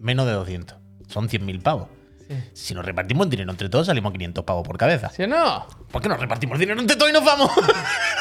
menos 0.00 0.24
de 0.24 0.32
200. 0.32 0.78
Son 1.08 1.28
100.000 1.28 1.62
pavos. 1.62 1.88
Si 2.54 2.72
nos 2.72 2.82
repartimos 2.86 3.26
el 3.26 3.30
dinero 3.30 3.50
entre 3.50 3.68
todos, 3.68 3.88
salimos 3.88 4.08
a 4.08 4.12
500 4.14 4.42
pavos 4.42 4.66
por 4.66 4.78
cabeza. 4.78 5.10
¿Sí 5.10 5.24
o 5.24 5.26
no? 5.26 5.66
¿Por 5.90 6.00
qué 6.00 6.08
nos 6.08 6.18
repartimos 6.18 6.54
el 6.54 6.60
dinero 6.60 6.80
entre 6.80 6.96
todos 6.96 7.10
y 7.10 7.12
nos 7.12 7.22
vamos? 7.22 7.50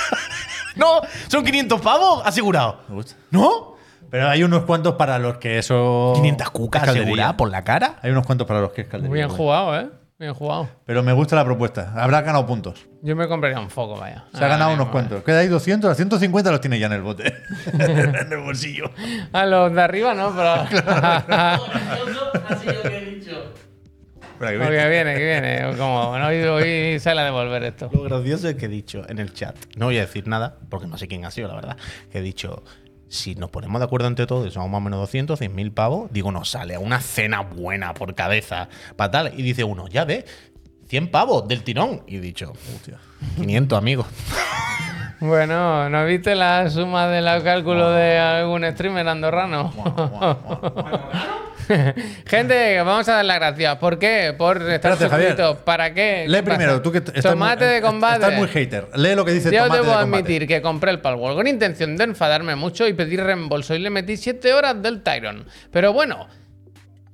no, 0.76 1.00
son 1.30 1.46
500 1.46 1.80
pavos 1.80 2.22
asegurados. 2.26 2.76
Me 2.90 2.96
gusta. 2.96 3.16
¿No? 3.30 3.78
Pero 4.10 4.28
hay 4.28 4.44
unos 4.44 4.66
cuantos 4.66 4.96
para 4.96 5.18
los 5.18 5.38
que 5.38 5.58
eso. 5.58 6.12
500 6.16 6.50
cucas 6.50 6.90
aseguradas 6.90 7.36
por 7.36 7.50
la 7.50 7.64
cara. 7.64 8.00
Hay 8.02 8.12
unos 8.12 8.26
cuantos 8.26 8.46
para 8.46 8.60
los 8.60 8.74
que 8.74 8.82
es 8.82 8.88
caldería. 8.88 9.10
Muy 9.10 9.20
bien 9.20 9.30
jugado, 9.30 9.80
¿eh? 9.80 9.90
Bien 10.22 10.36
jugado. 10.36 10.70
Pero 10.86 11.02
me 11.02 11.14
gusta 11.14 11.36
la 11.36 11.44
propuesta. 11.44 11.94
Habrá 11.96 12.22
ganado 12.22 12.46
puntos. 12.46 12.86
Yo 13.02 13.16
me 13.16 13.28
compraría 13.28 13.60
un 13.60 13.72
foco, 13.72 14.00
vaya. 14.00 14.26
Se 14.32 14.46
ha 14.46 14.50
ganado 14.50 14.70
mismo, 14.70 14.84
unos 14.84 14.92
cuantos. 14.92 15.24
Queda 15.24 15.40
ahí 15.40 15.48
200, 15.48 15.90
a 15.90 15.96
150 15.96 16.52
los 16.52 16.62
tiene 16.62 16.78
ya 16.78 16.86
en 16.86 16.94
el 16.94 17.02
bote. 17.02 17.34
en 17.74 18.32
el 18.32 18.38
bolsillo. 18.38 18.92
A 19.34 19.48
los 19.48 19.74
de 19.74 19.82
arriba 19.82 20.14
no, 20.14 20.32
pero. 20.36 20.64
Gracioso 21.26 22.32
ha 22.48 22.56
sido 22.56 22.82
que 22.84 22.98
he 22.98 23.06
dicho. 23.16 23.32
Espera, 24.34 24.52
que 24.52 24.58
Porque 24.60 24.70
viene. 24.70 24.90
viene, 24.90 25.16
que 25.16 25.24
viene. 25.24 25.76
Como, 25.76 26.10
bueno, 26.10 26.28
hoy, 26.28 26.44
hoy 26.44 27.00
sale 27.00 27.22
a 27.22 27.26
devolver 27.26 27.64
esto. 27.64 27.90
Lo 27.92 28.04
gracioso 28.04 28.48
es 28.48 28.54
que 28.54 28.68
he 28.68 28.70
dicho 28.70 29.02
en 29.10 29.18
el 29.18 29.34
chat, 29.34 29.56
no 29.76 29.88
voy 29.88 29.98
a 29.98 30.02
decir 30.02 30.28
nada, 30.28 30.56
porque 30.70 30.86
no 30.86 31.00
sé 31.00 31.08
quién 31.08 31.26
ha 31.26 31.32
sido, 31.32 31.48
la 31.48 31.56
verdad, 31.56 31.78
que 32.12 32.20
he 32.20 32.22
dicho, 32.22 32.64
si 33.12 33.36
nos 33.36 33.50
ponemos 33.50 33.80
de 33.80 33.86
acuerdo 33.86 34.08
entre 34.08 34.26
todos 34.26 34.48
y 34.48 34.52
somos 34.52 34.70
más 34.70 34.78
o 34.78 34.82
menos 34.82 35.00
200, 35.02 35.38
100 35.38 35.54
mil 35.54 35.74
pavos, 35.74 36.10
digo, 36.14 36.32
nos 36.32 36.50
sale 36.50 36.76
a 36.76 36.80
una 36.80 37.02
cena 37.02 37.42
buena 37.42 37.94
por 37.94 38.16
cabeza, 38.16 38.70
para 38.96 39.12
tal. 39.12 39.34
Y 39.38 39.44
dice 39.44 39.66
uno, 39.66 39.90
ya 39.90 40.06
ve, 40.06 40.26
100 40.88 41.12
pavos 41.12 41.46
del 41.46 41.62
tirón. 41.64 42.04
Y 42.08 42.18
he 42.18 42.22
dicho, 42.22 42.54
hostia, 42.74 43.00
500 43.36 43.78
amigos. 43.78 44.08
Bueno, 45.20 45.90
¿no 45.90 46.06
viste 46.06 46.36
la 46.36 46.70
suma 46.70 47.08
de 47.08 47.22
los 47.22 47.44
cálculos 47.44 47.94
de 47.96 48.18
algún 48.18 48.64
streamer 48.72 49.08
andorrano? 49.08 49.72
Gente, 52.26 52.82
vamos 52.82 53.08
a 53.10 53.16
dar 53.16 53.26
las 53.26 53.38
gracias. 53.38 53.78
¿Por 53.78 54.00
qué? 54.00 54.34
Por 54.38 54.58
estar 54.58 54.94
Espérate, 54.94 55.10
suscritos. 55.10 55.58
¿Para 55.60 55.94
qué? 55.94 56.26
Lee 56.28 56.38
¿Qué 56.38 56.44
pasa? 56.44 56.58
primero, 56.58 56.82
tú 56.82 56.92
que 56.92 57.00
estás 57.00 57.22
Tomate 57.22 57.66
muy, 57.66 57.74
de 57.74 57.82
combate. 57.82 58.24
Estás 58.24 58.34
muy 58.38 58.48
hater. 58.48 58.88
Lee 58.96 59.16
lo 59.16 59.26
que 59.26 59.32
dice 59.32 59.52
Yo 59.52 59.64
tomate 59.64 59.82
debo 59.82 59.92
de 59.92 60.02
admitir 60.02 60.48
que 60.48 60.62
compré 60.62 60.92
el 60.92 61.00
Palworld 61.00 61.38
con 61.38 61.48
intención 61.48 61.98
de 61.98 62.04
enfadarme 62.04 62.56
mucho 62.56 62.88
y 62.88 62.94
pedir 62.94 63.24
reembolso 63.24 63.76
y 63.76 63.80
le 63.80 63.90
metí 63.90 64.18
7 64.18 64.54
horas 64.54 64.82
del 64.82 65.04
Tyron. 65.04 65.46
Pero 65.72 65.94
bueno, 65.94 66.28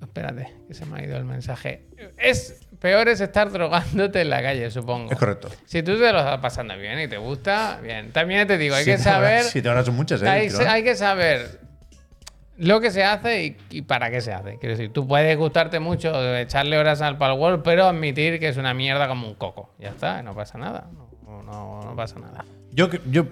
espérate, 0.02 0.54
que 0.68 0.74
se 0.74 0.86
me 0.86 1.00
ha 1.00 1.04
ido 1.04 1.18
el 1.18 1.26
mensaje. 1.26 1.86
Es 2.18 2.60
peor 2.80 3.08
es 3.08 3.22
estar 3.22 3.52
drogándote 3.52 4.22
en 4.22 4.30
la 4.30 4.42
calle, 4.42 4.70
supongo. 4.72 5.12
Es 5.12 5.18
correcto. 5.18 5.50
Si 5.66 5.82
tú 5.84 5.98
te 5.98 6.12
lo 6.12 6.20
estás 6.20 6.40
pasando 6.40 6.78
bien 6.78 7.00
y 7.00 7.08
te 7.08 7.18
gusta, 7.18 7.80
bien. 7.82 8.12
También 8.12 8.48
te 8.48 8.58
digo, 8.58 8.76
hay 8.76 8.86
que 8.86 8.98
saber, 8.98 9.44
Siete 9.44 9.70
horas 9.70 9.86
son 9.86 9.96
muchas, 9.96 10.22
¿eh? 10.22 10.28
hay 10.68 10.84
que 10.84 10.96
saber 10.96 11.67
lo 12.58 12.80
que 12.82 12.92
se 12.92 13.04
hace 13.04 13.46
y, 13.46 13.58
y 13.70 13.82
para 13.84 14.10
qué 14.10 14.22
se 14.22 14.34
hace. 14.34 14.58
Quiero 14.58 14.76
decir, 14.76 14.92
tú 14.92 15.08
puedes 15.08 15.38
gustarte 15.38 15.80
mucho 15.80 16.36
echarle 16.36 16.78
horas 16.78 17.02
al 17.02 17.18
Palworld, 17.18 17.64
pero 17.64 17.86
admitir 17.86 18.40
que 18.40 18.48
es 18.50 18.58
una 18.58 18.74
mierda 18.74 19.08
como 19.08 19.28
un 19.28 19.36
coco. 19.36 19.74
Ya 19.80 19.90
está, 19.90 20.22
no 20.24 20.36
pasa 20.36 20.58
nada. 20.58 20.90
No, 21.26 21.94
pasa 21.96 22.20
nada. 22.20 22.46
Yo, 22.72 22.90
yo. 23.10 23.26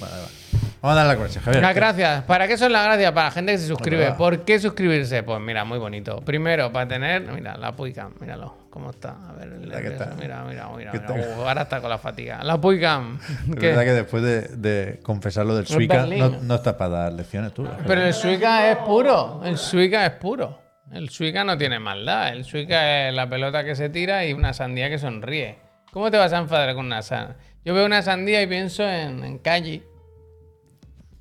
Vale, 0.00 0.14
vale. 0.14 0.67
Vamos 0.80 0.96
a 0.96 1.02
darle 1.02 1.14
la 1.14 1.20
gracia, 1.20 1.40
Javier. 1.40 1.62
Las 1.62 1.74
gracias. 1.74 2.24
¿Para 2.24 2.46
qué 2.46 2.56
son 2.56 2.72
las 2.72 2.84
gracias? 2.84 3.10
Para 3.12 3.26
la 3.26 3.30
gente 3.32 3.52
que 3.52 3.58
se 3.58 3.66
suscribe. 3.66 4.12
¿Por 4.12 4.44
qué 4.44 4.60
suscribirse? 4.60 5.22
Pues 5.24 5.40
mira, 5.40 5.64
muy 5.64 5.78
bonito. 5.78 6.20
Primero, 6.20 6.72
para 6.72 6.86
tener. 6.86 7.22
Mira, 7.22 7.56
la 7.56 7.72
Puicam, 7.74 8.12
míralo. 8.20 8.54
¿Cómo 8.70 8.90
está? 8.90 9.16
A 9.28 9.32
ver, 9.32 9.48
el 9.48 9.60
Mira 9.60 9.80
que 9.80 9.88
está. 9.88 10.14
mira, 10.20 10.44
mira, 10.44 10.68
mira. 10.76 10.92
Está. 10.92 11.12
Uh, 11.14 11.42
ahora 11.42 11.62
está 11.62 11.80
con 11.80 11.90
la 11.90 11.98
fatiga. 11.98 12.44
La 12.44 12.60
Puicam. 12.60 13.18
Es 13.48 13.56
verdad 13.56 13.82
que 13.82 13.92
después 13.92 14.22
de, 14.22 14.42
de 14.56 15.00
confesar 15.02 15.46
lo 15.46 15.56
del 15.56 15.66
Suica, 15.66 16.06
no, 16.06 16.28
no 16.42 16.54
estás 16.54 16.74
para 16.74 16.90
dar 16.90 17.12
lecciones 17.12 17.52
tú. 17.52 17.66
Pero 17.86 18.02
el 18.02 18.14
Suica 18.14 18.70
es 18.70 18.76
puro. 18.78 19.40
El 19.44 19.58
Suica 19.58 20.06
es 20.06 20.12
puro. 20.12 20.60
El 20.92 21.08
Suica 21.10 21.42
no 21.42 21.58
tiene 21.58 21.80
maldad. 21.80 22.28
El 22.28 22.44
Suica 22.44 23.08
es 23.08 23.14
la 23.14 23.28
pelota 23.28 23.64
que 23.64 23.74
se 23.74 23.88
tira 23.88 24.24
y 24.24 24.32
una 24.32 24.52
sandía 24.52 24.88
que 24.88 24.98
sonríe. 24.98 25.58
¿Cómo 25.92 26.10
te 26.10 26.18
vas 26.18 26.32
a 26.32 26.38
enfadar 26.38 26.74
con 26.76 26.86
una 26.86 27.02
sandía? 27.02 27.36
Yo 27.64 27.74
veo 27.74 27.84
una 27.84 28.00
sandía 28.02 28.40
y 28.42 28.46
pienso 28.46 28.88
en, 28.88 29.24
en 29.24 29.38
Calle, 29.38 29.82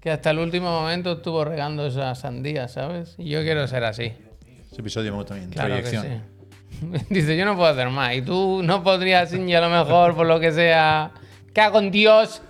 que 0.07 0.11
hasta 0.13 0.29
el 0.31 0.39
último 0.39 0.71
momento 0.71 1.11
estuvo 1.13 1.43
regando 1.43 1.85
esa 1.85 2.15
sandía, 2.15 2.69
¿sabes? 2.69 3.15
Y 3.17 3.27
yo 3.29 3.41
quiero 3.41 3.67
ser 3.67 3.83
así. 3.83 4.13
Ese 4.71 4.79
episodio 4.81 5.11
me 5.11 5.17
gusta 5.17 5.35
bien. 5.35 5.49
Claro 5.49 5.75
que 5.75 5.81
Proyección. 5.81 6.23
sí. 6.69 7.05
Dice, 7.09 7.35
yo 7.35 7.43
no 7.45 7.55
puedo 7.57 7.67
hacer 7.69 7.89
más. 7.89 8.15
Y 8.15 8.21
tú 8.21 8.61
no 8.63 8.83
podrías, 8.83 9.33
y 9.33 9.53
a 9.53 9.59
lo 9.59 9.69
mejor, 9.69 10.15
por 10.15 10.25
lo 10.25 10.39
que 10.39 10.53
sea. 10.53 11.11
¡Cago 11.53 11.79
en 11.79 11.91
Dios! 11.91 12.41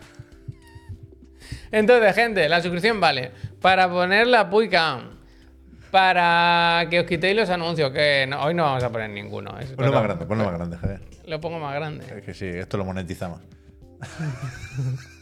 Entonces, 1.71 2.13
gente, 2.13 2.47
la 2.47 2.61
suscripción 2.61 2.99
vale 2.99 3.31
para 3.59 3.89
poner 3.89 4.27
la 4.27 4.49
Puicam, 4.49 5.17
para 5.89 6.85
que 6.91 6.99
os 6.99 7.05
quitéis 7.07 7.35
los 7.35 7.49
anuncios, 7.49 7.91
que 7.91 8.25
no- 8.27 8.43
hoy 8.43 8.53
no 8.53 8.63
vamos 8.65 8.83
a 8.83 8.91
poner 8.91 9.09
ninguno. 9.09 9.57
es- 9.59 9.71
Ponlo 9.71 9.91
más 9.93 10.03
grande, 10.03 10.25
ponlo 10.27 10.43
más 10.45 10.53
grande, 10.53 10.77
Javier. 10.77 11.01
Lo 11.25 11.41
pongo 11.41 11.59
más 11.59 11.73
grande. 11.73 12.05
Es 12.17 12.23
que 12.23 12.33
sí, 12.35 12.45
esto 12.45 12.77
lo 12.77 12.85
monetizamos. 12.85 13.41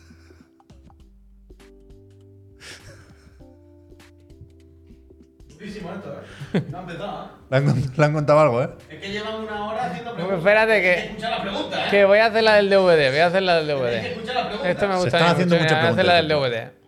Esto, 5.79 6.21
¿eh? 6.53 6.63
No 6.69 6.77
ha 6.77 6.81
empezado, 6.81 7.25
¿eh? 7.25 7.27
Le 7.49 7.57
han, 7.57 7.65
cont- 7.67 7.95
le 7.95 8.05
han 8.05 8.13
contado 8.13 8.39
algo, 8.39 8.63
¿eh? 8.63 8.69
Es 8.89 8.99
que 9.01 9.11
llevan 9.11 9.35
una 9.35 9.65
hora 9.67 9.85
haciendo 9.85 10.13
preguntas. 10.13 10.37
espérate 10.39 10.81
que- 10.81 10.93
escuchar 11.05 11.31
la 11.31 11.41
pregunta, 11.41 11.85
¿eh? 11.85 11.89
Que 11.91 12.05
voy 12.05 12.17
a 12.19 12.25
hacer 12.25 12.43
la 12.43 12.53
del 12.55 12.69
DVD, 12.69 13.09
voy 13.11 13.19
a 13.19 13.27
hacer 13.27 13.43
la 13.43 13.55
del 13.57 13.67
que 13.67 13.73
DVD. 13.73 13.95
escuchar 13.97 14.35
la 14.35 14.41
pregunta. 14.45 14.69
Esto 14.69 14.87
me 14.87 14.93
Se 14.93 14.99
gusta. 15.01 15.17
están 15.17 15.31
haciendo 15.33 15.55
mucho, 15.55 15.63
muchas 15.65 15.77
mira, 15.77 15.81
Voy 15.81 15.87
a 15.89 15.91
hacer 15.93 16.05
la 16.05 16.13
del 16.15 16.27
preguntas, 16.27 16.51
DVD. 16.51 16.85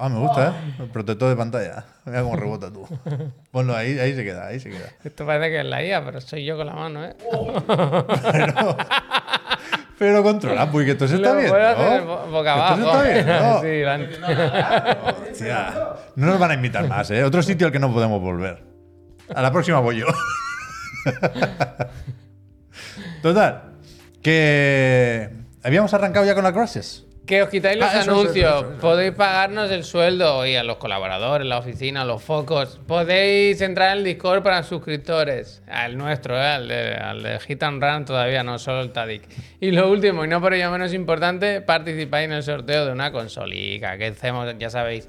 Ah, 0.00 0.08
me 0.08 0.20
gusta, 0.20 0.48
¿eh? 0.48 0.52
El 0.78 0.86
protector 0.90 1.28
de 1.28 1.34
pantalla. 1.34 1.84
Mira 2.04 2.22
cómo 2.22 2.36
rebota 2.36 2.72
tú. 2.72 2.86
Ponlo 3.50 3.74
ahí, 3.74 3.98
ahí 3.98 4.14
se 4.14 4.22
queda, 4.22 4.46
ahí 4.46 4.60
se 4.60 4.70
queda. 4.70 4.90
Esto 5.02 5.26
parece 5.26 5.50
que 5.50 5.58
es 5.58 5.64
la 5.66 5.82
IA, 5.82 6.04
pero 6.04 6.20
soy 6.20 6.44
yo 6.44 6.56
con 6.56 6.66
la 6.66 6.74
mano, 6.74 7.04
¿eh? 7.04 7.16
Pero 8.32 8.76
controla, 10.22 10.70
porque 10.70 10.92
esto 10.92 11.08
se 11.08 11.16
está 11.16 11.34
bien. 11.34 11.48
boca 11.50 12.52
abajo. 12.54 12.80
Esto 12.80 13.02
se 13.02 13.12
está 13.12 13.22
bien, 13.24 13.26
¿no? 13.26 13.60
sí, 13.62 13.82
la- 13.82 13.98
Hostia, 15.30 15.74
no 16.16 16.26
nos 16.26 16.38
van 16.38 16.50
a 16.52 16.54
invitar 16.54 16.86
más, 16.88 17.10
¿eh? 17.10 17.22
Otro 17.24 17.42
sitio 17.42 17.66
al 17.66 17.72
que 17.72 17.78
no 17.78 17.92
podemos 17.92 18.20
volver. 18.20 18.62
A 19.34 19.42
la 19.42 19.52
próxima 19.52 19.78
voy 19.80 19.98
yo. 19.98 20.06
Total, 23.22 23.62
que 24.22 25.30
habíamos 25.62 25.92
arrancado 25.94 26.26
ya 26.26 26.34
con 26.34 26.44
las 26.44 26.52
gracias. 26.54 27.04
Que 27.28 27.42
os 27.42 27.50
quitáis 27.50 27.78
los 27.78 27.88
Ah, 27.88 28.00
eso, 28.00 28.10
anuncios, 28.10 28.36
eso, 28.62 28.70
eso, 28.72 28.80
podéis 28.80 29.12
pagarnos 29.12 29.70
el 29.70 29.84
sueldo 29.84 30.46
y 30.46 30.56
a 30.56 30.64
los 30.64 30.78
colaboradores, 30.78 31.46
la 31.46 31.58
oficina, 31.58 32.04
los 32.06 32.22
focos. 32.22 32.80
Podéis 32.86 33.60
entrar 33.60 33.92
en 33.92 33.98
el 33.98 34.04
Discord 34.04 34.42
para 34.42 34.62
suscriptores. 34.62 35.62
Al 35.68 35.98
nuestro, 35.98 36.36
¿eh? 36.38 36.46
al, 36.46 36.68
de, 36.68 36.94
al 36.94 37.22
de 37.22 37.38
Hit 37.40 37.62
and 37.62 37.82
Run 37.82 38.06
todavía 38.06 38.42
no, 38.42 38.58
solo 38.58 38.80
el 38.80 38.92
Tadic. 38.92 39.22
Y 39.60 39.70
lo 39.72 39.90
último, 39.90 40.24
y 40.24 40.28
no 40.28 40.40
por 40.40 40.54
ello 40.54 40.70
menos 40.70 40.94
importante, 40.94 41.60
participáis 41.60 42.24
en 42.24 42.32
el 42.32 42.42
sorteo 42.42 42.86
de 42.86 42.92
una 42.92 43.12
consolica 43.12 43.98
que 43.98 44.06
hacemos, 44.06 44.46
ya 44.58 44.70
sabéis. 44.70 45.06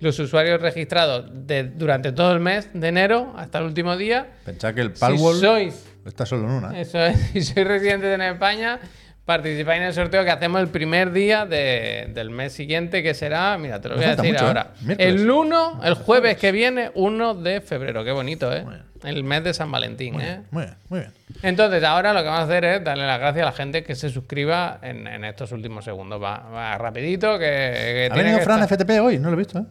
Los 0.00 0.18
usuarios 0.18 0.60
registrados 0.60 1.26
de- 1.32 1.62
durante 1.62 2.10
todo 2.10 2.32
el 2.32 2.40
mes 2.40 2.68
de 2.74 2.88
enero 2.88 3.32
hasta 3.36 3.58
el 3.58 3.64
último 3.66 3.96
día. 3.96 4.26
Pensad 4.44 4.74
que 4.74 4.80
el 4.80 4.92
Si 4.94 5.00
Palworld 5.00 5.40
sois 5.40 5.86
está 6.04 6.26
solo 6.26 6.44
en 6.46 6.50
una. 6.50 6.76
¿eh? 6.76 6.80
Eso 6.82 6.98
es, 6.98 7.16
si 7.32 7.42
sois 7.42 7.64
residentes 7.66 8.12
en 8.12 8.22
España, 8.22 8.80
participáis 9.24 9.80
en 9.80 9.86
el 9.88 9.94
sorteo 9.94 10.22
que 10.24 10.30
hacemos 10.30 10.60
el 10.60 10.68
primer 10.68 11.10
día 11.12 11.46
de- 11.46 12.10
del 12.12 12.30
mes 12.30 12.52
siguiente, 12.52 13.02
que 13.02 13.14
será, 13.14 13.56
mira, 13.58 13.80
te 13.80 13.88
lo 13.88 13.96
voy 13.96 14.04
a 14.04 14.16
decir 14.16 14.32
mucho, 14.32 14.44
¿eh? 14.44 14.48
ahora. 14.48 14.68
El 14.98 15.30
1, 15.30 15.80
el 15.84 15.94
jueves 15.94 16.36
que 16.36 16.52
viene, 16.52 16.90
1 16.94 17.34
de 17.34 17.60
febrero. 17.60 18.04
Qué 18.04 18.12
bonito, 18.12 18.52
¿eh? 18.54 18.64
El 19.02 19.22
mes 19.24 19.44
de 19.44 19.52
San 19.54 19.70
Valentín, 19.70 20.18
¿eh? 20.20 20.42
Muy 20.50 20.62
bien, 20.64 20.74
muy 20.88 21.00
bien. 21.00 21.12
Entonces, 21.42 21.82
ahora 21.84 22.12
lo 22.14 22.20
que 22.20 22.26
vamos 22.26 22.40
a 22.40 22.44
hacer 22.44 22.64
es 22.64 22.84
darle 22.84 23.06
las 23.06 23.18
gracias 23.18 23.42
a 23.42 23.46
la 23.50 23.52
gente 23.56 23.82
que 23.84 23.94
se 23.94 24.08
suscriba 24.08 24.78
en, 24.82 25.06
en 25.06 25.24
estos 25.24 25.52
últimos 25.52 25.84
segundos. 25.84 26.22
Va, 26.22 26.38
va 26.38 26.78
rapidito, 26.78 27.38
que, 27.38 27.44
que 27.44 28.08
¿Ha 28.10 28.14
tiene 28.14 28.22
venido 28.30 28.38
que 28.38 28.44
Fran 28.44 28.62
estar- 28.62 28.78
FTP 28.78 29.00
hoy? 29.02 29.18
No 29.18 29.28
lo 29.28 29.34
he 29.34 29.38
visto, 29.38 29.58
¿eh? 29.58 29.64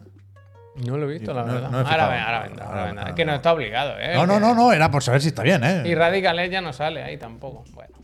No 0.86 0.96
lo 0.98 1.08
he 1.08 1.12
visto, 1.12 1.32
la 1.32 1.42
No- 1.44 1.52
verdad. 1.54 1.70
no 1.70 1.78
ahora 1.78 2.08
ven, 2.08 2.20
ahora 2.20 2.40
vendrá, 2.42 2.64
ahora 2.66 2.84
vendrá. 2.86 3.14
Que 3.14 3.24
no 3.24 3.34
está 3.34 3.52
obligado, 3.52 3.94
¿eh? 3.98 4.14
No, 4.14 4.26
no, 4.26 4.38
no, 4.40 4.54
no, 4.54 4.72
era 4.72 4.90
por 4.90 5.02
saber 5.04 5.20
si 5.20 5.28
está 5.28 5.42
bien, 5.44 5.62
Y 5.84 5.92
¿eh? 5.92 5.94
Radical 5.94 6.36
Edge 6.40 6.50
ya 6.50 6.60
no 6.60 6.72
sale 6.72 7.02
ahí 7.02 7.16
tampoco. 7.16 7.64
Bueno. 7.72 7.94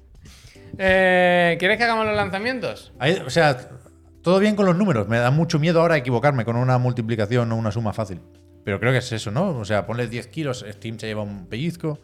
Eh, 0.78 1.56
¿Quieres 1.58 1.78
que 1.78 1.84
hagamos 1.84 2.06
los 2.06 2.16
lanzamientos? 2.16 2.92
Ahí- 2.98 3.20
o 3.24 3.30
sea, 3.30 3.56
todo 4.22 4.38
bien 4.38 4.56
con 4.56 4.66
los 4.66 4.76
números. 4.76 5.08
Me 5.08 5.18
da 5.18 5.30
mucho 5.30 5.58
miedo 5.58 5.80
ahora 5.80 5.96
equivocarme 5.96 6.44
con 6.44 6.56
una 6.56 6.78
multiplicación 6.78 7.50
o 7.52 7.56
una 7.56 7.70
suma 7.72 7.92
fácil. 7.92 8.20
Pero 8.64 8.78
creo 8.78 8.92
que 8.92 8.98
es 8.98 9.12
eso, 9.12 9.30
¿no? 9.30 9.48
O 9.58 9.64
sea, 9.64 9.86
ponle 9.86 10.06
10 10.06 10.26
kilos, 10.28 10.64
Steam 10.68 10.98
se 10.98 11.06
lleva 11.06 11.22
un 11.22 11.46
pellizco. 11.46 11.98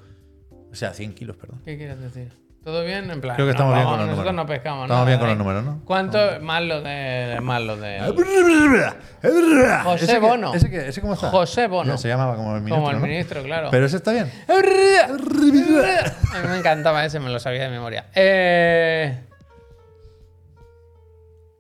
O 0.71 0.75
sea, 0.75 0.93
100 0.95 1.15
kilos, 1.15 1.37
perdón. 1.37 1.61
¿Qué 1.65 1.77
quieres 1.77 2.01
decir? 2.01 2.33
¿Todo 2.67 2.83
bien? 2.83 3.09
En 3.13 3.21
plan. 3.21 3.37
Creo 3.37 3.47
que 3.47 3.53
estamos 3.53 3.71
no, 3.75 3.77
bien 3.79 3.85
con 3.89 3.99
los 3.99 4.09
nosotros 4.09 4.33
números. 4.33 4.35
no 4.35 4.47
pescamos 4.53 4.85
Estamos 4.87 4.89
nada, 4.89 5.05
bien 5.07 5.19
con 5.21 5.29
los 5.29 5.39
números, 5.39 5.65
¿no? 5.65 5.81
¿Cuánto? 5.85 6.19
Más 6.41 6.63
los 6.65 6.83
de. 6.83 7.39
Más 7.41 7.63
los 7.63 7.81
de. 7.81 8.01
José 9.85 10.07
José 10.07 10.19
Bono. 10.19 10.53
¿Ese, 10.53 10.69
qué- 10.69 10.89
ese 10.89 11.01
cómo 11.01 11.15
está? 11.15 11.29
José 11.31 11.69
Bono. 11.69 11.93
Ya 11.93 11.97
se 11.97 12.09
llamaba 12.09 12.35
como 12.35 12.57
el 12.57 12.63
ministro. 12.63 12.77
Como 12.83 12.91
el 12.91 12.97
¿no? 13.01 13.07
ministro, 13.07 13.43
claro. 13.45 13.69
Pero 13.71 13.87
ese 13.87 13.99
está 13.99 14.11
bien. 14.11 14.33
A 14.49 14.55
mí 14.57 16.49
me 16.49 16.59
encantaba 16.59 17.05
ese, 17.05 17.21
me 17.21 17.31
lo 17.31 17.39
sabía 17.39 17.63
de 17.63 17.69
memoria. 17.71 18.07
Eh... 18.17 19.17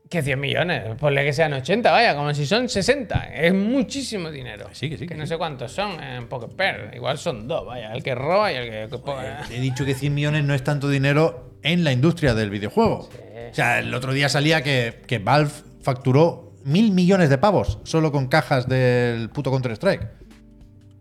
Que 0.08 0.22
100 0.22 0.38
millones, 0.38 0.94
ponle 1.00 1.24
que 1.24 1.32
sean 1.32 1.52
80, 1.52 1.90
vaya, 1.90 2.14
como 2.14 2.32
si 2.32 2.46
son 2.46 2.68
60. 2.68 3.34
Es 3.34 3.52
muchísimo 3.52 4.30
dinero. 4.30 4.68
sí, 4.72 4.88
que 4.88 4.96
sí, 4.96 5.04
Que 5.06 5.14
que 5.14 5.18
no 5.18 5.24
sí. 5.26 5.30
sé 5.30 5.36
cuántos 5.38 5.72
son 5.72 6.00
en 6.00 6.28
Poker 6.28 6.50
Pair. 6.50 6.90
Igual 6.94 7.18
son 7.18 7.48
dos, 7.48 7.66
vaya. 7.66 7.92
El 7.92 8.02
que 8.04 8.14
roba 8.14 8.52
y 8.52 8.56
el 8.56 8.70
que. 8.88 9.54
He 9.56 9.60
dicho 9.60 9.84
que 9.84 9.94
100 9.94 10.14
millones 10.14 10.44
no 10.44 10.54
es 10.54 10.62
tanto 10.62 10.88
dinero 10.88 11.58
en 11.62 11.82
la 11.82 11.90
industria 11.92 12.34
del 12.34 12.50
videojuego. 12.50 13.08
O 13.50 13.54
sea, 13.54 13.80
el 13.80 13.92
otro 13.94 14.12
día 14.12 14.28
salía 14.28 14.62
que, 14.62 15.02
que 15.08 15.18
Valve 15.18 15.50
facturó 15.82 16.52
mil 16.64 16.92
millones 16.92 17.28
de 17.30 17.38
pavos 17.38 17.78
solo 17.84 18.12
con 18.12 18.28
cajas 18.28 18.68
del 18.68 19.28
puto 19.30 19.50
Counter-Strike. 19.50 20.06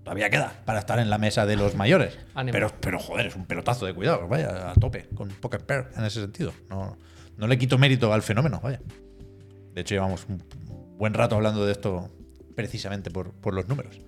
todavía 0.04 0.30
queda 0.30 0.54
para 0.66 0.80
estar 0.80 0.98
en 1.00 1.10
la 1.10 1.18
mesa 1.18 1.46
de 1.46 1.56
los 1.56 1.76
mayores. 1.76 2.18
Ánimo. 2.36 2.54
Pero, 2.54 2.72
pero 2.80 3.00
joder, 3.00 3.28
es 3.28 3.36
un 3.36 3.46
pelotazo 3.46 3.86
de 3.86 3.94
cuidado, 3.94 4.28
vaya, 4.28 4.72
a 4.72 4.74
tope, 4.76 5.08
con 5.16 5.30
Pocket 5.30 5.60
Pair 5.60 5.86
en 5.98 6.06
ese 6.06 6.22
sentido. 6.22 6.54
No, 6.70 6.98
no 7.38 7.48
le 7.48 7.58
quito 7.58 7.78
mérito 7.78 8.14
al 8.14 8.22
fenómeno, 8.22 8.60
vaya. 8.62 8.80
De 9.74 9.82
hecho, 9.82 9.96
llevamos 9.96 10.26
un 10.30 10.42
buen 10.98 11.14
rato 11.14 11.36
hablando 11.36 11.66
de 11.66 11.72
esto 11.74 12.10
precisamente 12.56 13.12
por, 13.12 13.34
por 13.34 13.54
los 13.54 13.68
números. 13.68 14.00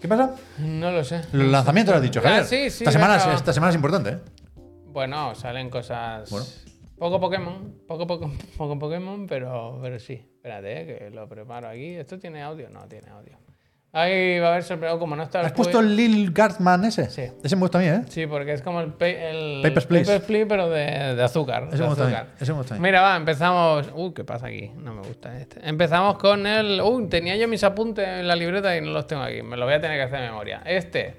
¿Qué 0.00 0.08
pasa? 0.08 0.34
No 0.58 0.90
lo 0.90 1.04
sé. 1.04 1.22
Los 1.32 1.46
lanzamientos 1.46 1.92
lo 1.92 1.96
has 1.98 2.02
dicho, 2.02 2.20
Ah, 2.20 2.22
Javier. 2.24 2.44
sí, 2.44 2.70
sí, 2.70 2.82
esta, 2.84 2.90
semana, 2.90 3.34
esta 3.34 3.52
semana 3.52 3.70
es 3.70 3.76
importante, 3.76 4.10
¿eh? 4.10 4.18
Bueno, 4.86 5.34
salen 5.36 5.70
cosas. 5.70 6.28
Bueno. 6.30 6.44
Poco 6.98 7.20
Pokémon, 7.20 7.78
poco, 7.86 8.06
poco, 8.06 8.30
poco 8.56 8.78
Pokémon, 8.78 9.26
pero, 9.26 9.78
pero 9.80 9.98
sí. 10.00 10.14
Espérate, 10.14 10.80
eh, 10.80 10.86
que 10.98 11.10
lo 11.10 11.28
preparo 11.28 11.68
aquí. 11.68 11.94
¿Esto 11.94 12.18
tiene 12.18 12.42
audio? 12.42 12.68
No, 12.68 12.86
tiene 12.88 13.08
audio. 13.10 13.38
Ahí 13.94 14.38
va 14.38 14.48
a 14.48 14.50
haber 14.52 14.62
sorpresa. 14.62 14.98
Como 14.98 15.14
no 15.16 15.22
está 15.22 15.40
¿Has 15.42 15.52
puesto 15.52 15.80
el 15.80 15.94
Lil 15.94 16.32
Guardsman 16.32 16.84
ese? 16.86 17.10
Sí. 17.10 17.24
Ese 17.42 17.56
me 17.56 17.60
gusta 17.60 17.76
a 17.76 17.80
mí, 17.82 17.88
¿eh? 17.88 18.00
Sí, 18.08 18.26
porque 18.26 18.54
es 18.54 18.62
como 18.62 18.80
el, 18.80 18.94
pa- 18.94 19.06
el 19.06 19.60
Papers, 19.62 19.84
Please. 19.86 20.06
Papers, 20.10 20.26
Please, 20.26 20.46
pero 20.46 20.70
de, 20.70 21.14
de 21.14 21.22
azúcar. 21.22 21.64
Ese 21.68 21.76
de 21.76 21.82
me 21.82 21.88
gusta 21.90 22.04
a 22.04 22.06
mí, 22.08 22.14
azúcar. 22.14 22.34
ese 22.40 22.52
me 22.52 22.58
gusta 22.58 22.74
a 22.74 22.78
mí. 22.78 22.82
Mira, 22.82 23.00
va, 23.02 23.16
empezamos. 23.16 23.90
Uy, 23.94 24.14
¿qué 24.14 24.24
pasa 24.24 24.46
aquí? 24.46 24.70
No 24.78 24.94
me 24.94 25.02
gusta 25.02 25.38
este. 25.38 25.60
Empezamos 25.68 26.16
con 26.16 26.46
el. 26.46 26.80
Uy, 26.80 27.06
tenía 27.08 27.36
yo 27.36 27.46
mis 27.48 27.62
apuntes 27.64 28.06
en 28.08 28.26
la 28.26 28.34
libreta 28.34 28.74
y 28.74 28.80
no 28.80 28.92
los 28.92 29.06
tengo 29.06 29.22
aquí. 29.22 29.42
Me 29.42 29.58
lo 29.58 29.66
voy 29.66 29.74
a 29.74 29.80
tener 29.80 29.98
que 29.98 30.04
hacer 30.04 30.20
de 30.20 30.26
memoria. 30.28 30.62
Este. 30.64 31.16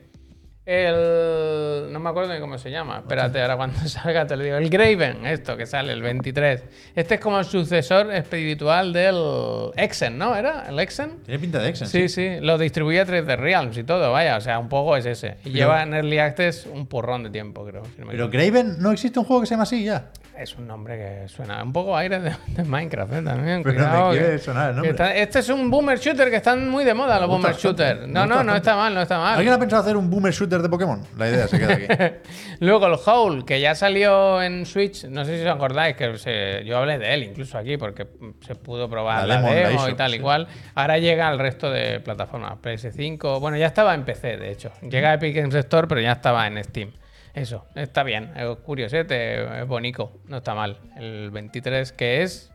El. 0.66 1.92
No 1.92 2.00
me 2.00 2.10
acuerdo 2.10 2.34
ni 2.34 2.40
cómo 2.40 2.58
se 2.58 2.72
llama. 2.72 3.00
Espérate, 3.00 3.42
ahora 3.42 3.58
cuando 3.58 3.80
salga 3.88 4.26
te 4.26 4.38
lo 4.38 4.44
digo. 4.44 4.56
El 4.58 4.70
Graven, 4.70 5.26
esto 5.26 5.58
que 5.58 5.66
sale 5.66 5.92
el 5.92 6.02
23. 6.02 6.64
Este 6.96 7.16
es 7.16 7.20
como 7.20 7.38
el 7.40 7.46
sucesor 7.46 8.14
espiritual 8.14 8.94
del 8.94 9.72
Exen, 9.76 10.18
¿no? 10.18 10.36
¿Era? 10.36 10.66
¿El 10.70 10.80
Exen? 10.80 11.20
Tiene 11.26 11.40
pinta 11.40 11.60
de 11.60 11.70
Exen. 11.70 11.88
Sí, 11.88 12.08
sí, 12.08 12.40
lo 12.40 12.58
distribuye 12.58 13.06
3D 13.06 13.36
Realms 13.38 13.78
y 13.78 13.84
todo, 13.84 14.12
vaya, 14.14 14.38
o 14.38 14.42
sea, 14.42 14.58
un 14.58 14.70
poco 14.70 14.96
es 14.96 15.06
ese. 15.06 15.36
Y 15.44 15.50
lleva 15.50 15.84
en 15.84 15.94
Early 15.94 16.20
Access 16.20 16.66
un 16.66 16.88
porrón 16.88 17.24
de 17.24 17.30
tiempo, 17.30 17.66
creo. 17.66 17.84
si 17.84 18.00
no 18.00 18.06
me 18.06 18.14
Pero. 18.14 18.30
Graven, 18.30 18.78
¿no 18.80 18.92
existe 18.92 19.20
un 19.20 19.26
juego 19.26 19.42
que 19.42 19.48
se 19.48 19.56
llama 19.56 19.64
así 19.64 19.84
ya? 19.84 20.12
Es 20.44 20.58
un 20.58 20.68
nombre 20.68 20.98
que 20.98 21.28
suena 21.30 21.64
un 21.64 21.72
poco 21.72 21.96
aire 21.96 22.20
de, 22.20 22.36
de 22.48 22.64
Minecraft, 22.66 23.14
¿eh? 23.14 23.22
También, 23.22 23.64
Pero 23.64 23.76
cuidado. 23.78 24.10
me 24.12 24.18
quiere 24.18 24.34
que- 24.34 24.40
sonar 24.40 24.64
el 24.70 24.72
que 24.72 24.76
nombre. 24.76 24.92
está- 24.92 25.16
este 25.16 25.40
es 25.40 25.48
un 25.50 25.72
boomer 25.72 25.98
shooter 25.98 26.30
que 26.30 26.36
están 26.36 26.70
muy 26.70 26.84
de 26.84 26.94
moda, 26.94 27.18
los 27.20 27.30
gusta 27.30 27.48
boomer 27.48 27.56
shooters. 27.62 28.08
No, 28.10 28.26
no, 28.26 28.44
no 28.44 28.54
está 28.56 28.76
mal, 28.76 28.94
no 28.94 29.02
está 29.02 29.18
mal. 29.20 29.36
¿Alguien 29.36 29.54
ha 29.54 29.60
pensado 29.60 29.82
hacer 29.84 29.96
un 29.96 30.10
boomer 30.10 30.34
shooter 30.34 30.62
de 30.62 30.68
Pokémon? 30.68 31.02
La 31.18 31.30
idea 31.30 31.48
se 31.48 31.58
queda 31.60 31.74
aquí. 31.74 32.16
Luego 32.60 32.88
el 32.88 32.96
Howl, 33.06 33.46
que 33.46 33.62
ya 33.62 33.74
salió 33.74 34.42
en 34.42 34.66
Switch, 34.66 35.06
no 35.06 35.24
sé 35.24 35.38
si 35.42 35.48
os 35.48 35.56
acordáis, 35.56 35.96
que 35.96 36.18
se- 36.18 36.64
yo 36.66 36.78
hablé 36.78 36.98
de 36.98 37.14
él 37.14 37.24
incluso 37.24 37.58
aquí, 37.58 37.78
porque 37.78 38.06
se 38.46 38.56
pudo 38.56 38.90
probar 38.90 39.26
La 39.26 39.40
la, 39.40 39.50
demo, 39.50 39.82
la 39.86 39.90
y 39.92 39.94
tal 39.96 40.12
sí. 40.12 40.18
y 40.18 40.20
cual. 40.20 40.48
Ahora 40.76 40.98
llega 40.98 41.30
al 41.30 41.40
resto 41.40 41.72
de 41.72 42.02
plataformas, 42.02 42.54
PS5, 42.62 43.40
bueno, 43.40 43.56
ya 43.56 43.68
estaba 43.68 43.94
en 43.94 44.04
PC, 44.04 44.36
de 44.36 44.52
hecho. 44.52 44.72
Llega 44.82 45.12
a 45.12 45.14
Epic 45.14 45.36
Games 45.38 45.56
Store, 45.56 45.88
pero 45.88 46.02
ya 46.02 46.12
estaba 46.12 46.46
en 46.48 46.62
Steam. 46.64 46.92
Eso, 47.34 47.66
está 47.76 48.04
bien, 48.04 48.32
es 48.36 48.48
curiosete, 48.58 49.62
es 49.62 49.68
bonito, 49.68 50.20
no 50.28 50.38
está 50.38 50.54
mal. 50.54 50.78
El 50.98 51.32
23, 51.32 51.92
que 51.94 52.22
es 52.22 52.52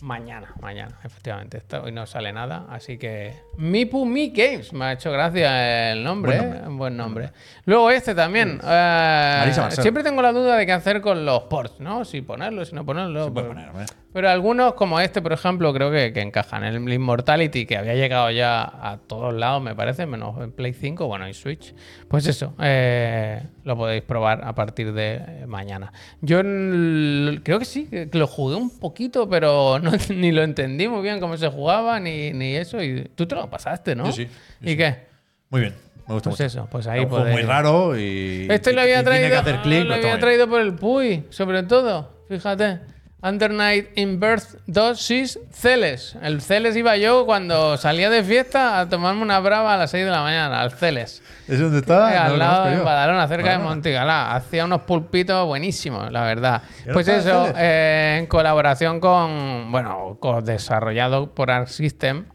mañana, 0.00 0.54
mañana, 0.62 0.98
efectivamente. 1.04 1.60
Hoy 1.82 1.92
no 1.92 2.06
sale 2.06 2.32
nada, 2.32 2.64
así 2.70 2.96
que 2.96 3.34
Mipu 3.58 4.06
Mi 4.06 4.30
Games, 4.30 4.72
me 4.72 4.86
ha 4.86 4.92
hecho 4.92 5.12
gracia 5.12 5.92
el 5.92 6.04
nombre, 6.04 6.38
Buen 6.38 6.46
nombre. 6.50 6.68
Un 6.68 6.78
buen 6.78 6.96
nombre. 6.96 7.30
Luego 7.66 7.90
este 7.90 8.14
también. 8.14 8.60
eh, 8.64 9.52
siempre 9.72 10.02
tengo 10.02 10.22
la 10.22 10.32
duda 10.32 10.56
de 10.56 10.64
qué 10.64 10.72
hacer 10.72 11.00
con 11.02 11.26
los 11.26 11.42
ports, 11.42 11.78
¿no? 11.80 12.04
Si 12.06 12.22
ponerlo, 12.22 12.64
si 12.64 12.74
no 12.74 12.86
ponerlo. 12.86 13.30
Puede 13.32 13.46
pero- 13.48 13.48
poner, 13.48 13.68
hombre. 13.70 13.86
pero 14.12 14.30
algunos, 14.30 14.74
como 14.74 15.00
este, 15.00 15.20
por 15.20 15.32
ejemplo, 15.32 15.72
creo 15.74 15.90
que, 15.90 16.12
que 16.12 16.20
encajan. 16.22 16.62
El 16.64 16.76
Immortality, 16.92 17.66
que 17.66 17.76
había 17.76 17.94
llegado 17.94 18.30
ya 18.30 18.62
a 18.62 18.98
todos 19.06 19.34
lados, 19.34 19.60
me 19.60 19.74
parece, 19.74 20.06
menos 20.06 20.40
en 20.40 20.52
Play 20.52 20.74
5, 20.74 21.08
bueno, 21.08 21.28
y 21.28 21.34
Switch. 21.34 21.74
Pues 22.08 22.24
eso, 22.28 22.54
eh, 22.60 23.42
lo 23.68 23.76
podéis 23.76 24.02
probar 24.02 24.40
a 24.44 24.54
partir 24.54 24.92
de 24.92 25.16
eh, 25.16 25.44
mañana. 25.46 25.92
Yo 26.22 26.40
creo 26.40 27.58
que 27.58 27.64
sí, 27.64 27.86
que 27.86 28.08
lo 28.12 28.26
jugué 28.26 28.56
un 28.56 28.70
poquito, 28.80 29.28
pero 29.28 29.78
no, 29.82 29.92
ni 30.08 30.32
lo 30.32 30.42
entendí 30.42 30.88
muy 30.88 31.02
bien 31.02 31.20
cómo 31.20 31.36
se 31.36 31.48
jugaba, 31.48 32.00
ni, 32.00 32.32
ni 32.32 32.56
eso. 32.56 32.82
Y 32.82 33.10
tú 33.14 33.26
te 33.26 33.34
lo 33.34 33.48
pasaste, 33.50 33.94
¿no? 33.94 34.06
Yo 34.06 34.12
sí, 34.12 34.26
yo 34.60 34.70
¿Y 34.70 34.76
qué? 34.76 35.06
Muy 35.50 35.60
bien, 35.60 35.74
me 36.08 36.14
gusta 36.14 36.30
Pues 36.30 36.40
mucho. 36.40 36.44
eso, 36.44 36.68
pues 36.70 36.86
Es 36.86 36.92
ahí 36.92 37.04
podéis- 37.06 37.32
muy 37.32 37.42
raro 37.42 37.98
y. 37.98 38.48
este 38.50 38.72
lo 38.72 38.80
había 38.80 39.04
traído, 39.04 39.42
lo 39.84 39.94
había 39.94 40.18
traído 40.18 40.48
por 40.48 40.60
el 40.60 40.72
Puy, 40.74 41.24
sobre 41.28 41.62
todo. 41.62 42.24
Fíjate. 42.28 42.80
Under 43.20 43.50
Night 43.50 43.88
in 43.96 44.20
Birth 44.20 44.54
2 44.68 44.94
Sis 45.00 45.40
Celes. 45.50 46.16
El 46.22 46.40
Celes 46.40 46.76
iba 46.76 46.96
yo 46.96 47.26
cuando 47.26 47.76
salía 47.76 48.10
de 48.10 48.22
fiesta 48.22 48.78
a 48.78 48.88
tomarme 48.88 49.22
una 49.22 49.40
brava 49.40 49.74
a 49.74 49.76
las 49.76 49.90
6 49.90 50.04
de 50.04 50.10
la 50.12 50.22
mañana, 50.22 50.60
al 50.60 50.70
Celes. 50.70 51.20
¿Es 51.48 51.58
donde 51.58 51.78
está? 51.78 52.14
Eh, 52.14 52.16
al 52.16 52.38
lado 52.38 52.66
de. 52.66 52.76
Badalona, 52.76 53.26
cerca 53.26 53.42
de 53.42 53.48
Badalona. 53.56 53.70
Montigalá. 53.74 54.34
Hacía 54.36 54.64
unos 54.66 54.82
pulpitos 54.82 55.44
buenísimos, 55.46 56.12
la 56.12 56.22
verdad. 56.22 56.62
¿Y 56.78 56.82
ahora 56.82 56.92
Pues 56.92 57.08
eso, 57.08 57.48
eh, 57.56 58.18
en 58.20 58.26
colaboración 58.26 59.00
con, 59.00 59.72
bueno, 59.72 60.16
con- 60.20 60.44
desarrollado 60.44 61.34
por 61.34 61.50
Arc 61.50 61.66
System, 61.66 62.26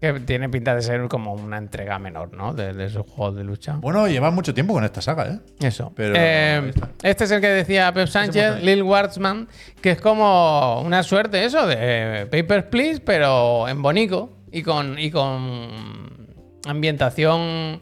que 0.00 0.12
tiene 0.20 0.48
pinta 0.48 0.74
de 0.74 0.82
ser 0.82 1.08
como 1.08 1.32
una 1.32 1.58
entrega 1.58 1.98
menor, 1.98 2.32
¿no? 2.34 2.52
De, 2.52 2.72
de 2.72 2.84
esos 2.84 3.06
juegos 3.06 3.36
de 3.36 3.44
lucha. 3.44 3.76
Bueno, 3.80 4.06
lleva 4.08 4.30
mucho 4.30 4.52
tiempo 4.52 4.74
con 4.74 4.84
esta 4.84 5.00
saga, 5.00 5.26
¿eh? 5.26 5.38
Eso. 5.60 5.92
Pero 5.96 6.14
Eh, 6.16 6.72
este 7.02 7.24
es 7.24 7.30
el 7.30 7.40
que 7.40 7.48
decía 7.48 7.92
Pep 7.92 8.08
Sánchez, 8.08 8.62
Lil 8.62 8.82
Wartsman, 8.82 9.48
que 9.80 9.92
es 9.92 10.00
como 10.00 10.82
una 10.82 11.02
suerte 11.02 11.44
eso 11.44 11.66
de 11.66 12.28
Papers, 12.30 12.64
Please, 12.64 13.00
pero 13.00 13.68
en 13.68 13.80
bonico 13.82 14.36
y 14.52 14.62
con, 14.62 14.98
y 14.98 15.10
con 15.10 15.68
ambientación... 16.66 17.80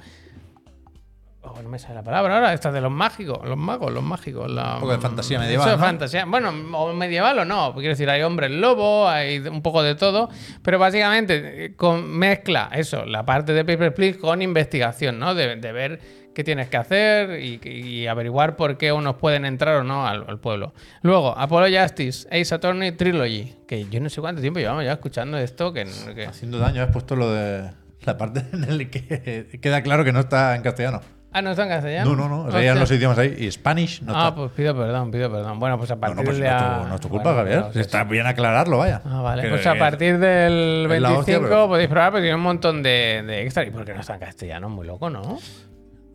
Oh, 1.46 1.60
no 1.62 1.68
me 1.68 1.78
sale 1.78 1.94
la 1.96 2.02
palabra 2.02 2.36
ahora, 2.36 2.52
esta 2.54 2.72
de 2.72 2.80
los 2.80 2.90
mágicos, 2.90 3.38
los 3.46 3.56
magos, 3.58 3.92
los 3.92 4.02
mágicos. 4.02 4.50
La, 4.50 4.74
Un 4.76 4.80
poco 4.80 4.92
de 4.92 4.98
fantasía 4.98 5.38
medieval, 5.38 5.68
Eso, 5.68 5.76
¿no? 5.76 5.82
fantasía. 5.84 6.24
Bueno, 6.24 6.48
o 6.78 6.92
medieval 6.94 7.38
o 7.40 7.44
no, 7.44 7.72
quiero 7.74 7.90
decir, 7.90 8.08
hay 8.08 8.22
hombres 8.22 8.50
lobo, 8.50 9.08
hay 9.08 9.38
un 9.40 9.60
poco 9.62 9.82
de 9.82 9.94
todo, 9.94 10.30
pero 10.62 10.78
básicamente 10.78 11.66
eh, 11.66 11.76
con, 11.76 12.08
mezcla 12.10 12.70
eso, 12.72 13.04
la 13.04 13.24
parte 13.26 13.52
de 13.52 13.64
Paper 13.64 13.92
Please 13.94 14.18
con 14.18 14.40
investigación, 14.42 15.18
¿no? 15.18 15.34
De, 15.34 15.56
de 15.56 15.72
ver 15.72 16.00
qué 16.34 16.42
tienes 16.42 16.68
que 16.68 16.76
hacer 16.78 17.38
y, 17.40 17.60
y 17.62 18.06
averiguar 18.06 18.56
por 18.56 18.76
qué 18.78 18.90
unos 18.90 19.16
pueden 19.16 19.44
entrar 19.44 19.76
o 19.76 19.84
no 19.84 20.06
al, 20.06 20.24
al 20.26 20.40
pueblo. 20.40 20.72
Luego, 21.02 21.36
Apollo 21.38 21.78
Justice, 21.80 22.26
Ace 22.28 22.54
Attorney 22.54 22.92
Trilogy, 22.92 23.54
que 23.68 23.84
yo 23.88 24.00
no 24.00 24.08
sé 24.08 24.20
cuánto 24.20 24.40
tiempo 24.40 24.58
llevamos 24.60 24.84
ya 24.84 24.92
escuchando 24.94 25.36
esto, 25.38 25.72
que, 25.72 25.86
que- 26.14 26.26
Haciendo 26.26 26.58
daño, 26.58 26.82
has 26.82 26.90
puesto 26.90 27.14
lo 27.14 27.30
de 27.30 27.70
la 28.00 28.18
parte 28.18 28.42
en 28.52 28.78
la 28.78 28.84
que 28.86 29.58
queda 29.62 29.82
claro 29.82 30.04
que 30.04 30.12
no 30.12 30.20
está 30.20 30.56
en 30.56 30.62
castellano. 30.62 31.00
Ah, 31.36 31.42
no 31.42 31.50
está 31.50 31.64
en 31.64 31.68
castellano. 31.68 32.14
No, 32.14 32.28
no, 32.28 32.44
no. 32.44 32.50
Leían 32.50 32.78
Hostia. 32.78 32.80
los 32.80 32.90
idiomas 32.92 33.18
ahí 33.18 33.34
y 33.38 33.50
Spanish 33.50 34.00
no 34.02 34.14
Ah, 34.16 34.28
está. 34.28 34.34
pues 34.36 34.52
pido 34.52 34.74
perdón, 34.76 35.10
pido 35.10 35.30
perdón. 35.30 35.58
Bueno, 35.58 35.76
pues 35.78 35.90
a 35.90 35.96
no, 35.96 36.00
partir 36.00 36.16
no, 36.18 36.24
pues 36.24 36.38
de 36.38 36.48
no, 36.48 36.56
tu, 36.82 36.88
no 36.88 36.94
es 36.94 37.00
tu 37.00 37.08
culpa, 37.08 37.24
Bueno, 37.24 37.36
Gabriel. 37.38 37.58
claro, 37.58 37.72
sí, 37.74 37.80
está 37.80 38.04
bien 38.04 38.26
aclararlo, 38.26 38.78
vaya. 38.78 39.02
Ah, 39.04 39.20
vale. 39.20 39.42
Que- 39.42 39.48
pues 39.48 39.66
a 39.66 39.74
partir 39.74 40.18
del 40.18 40.86
es 40.90 41.00
la 41.02 41.08
25 41.10 41.18
hostia, 41.18 41.40
pero- 41.40 41.66
podéis 41.68 41.88
probar, 41.90 42.12
pero 42.12 42.22
tiene 42.22 42.36
un 42.36 42.42
montón 42.42 42.82
de, 42.84 43.24
de 43.26 43.42
extra. 43.42 43.64
¿Y 43.64 43.70
por 43.72 43.84
qué 43.84 43.92
no 43.94 44.00
está 44.00 44.14
en 44.14 44.20
castellano? 44.20 44.68
Muy 44.68 44.86
loco, 44.86 45.10
¿no? 45.10 45.38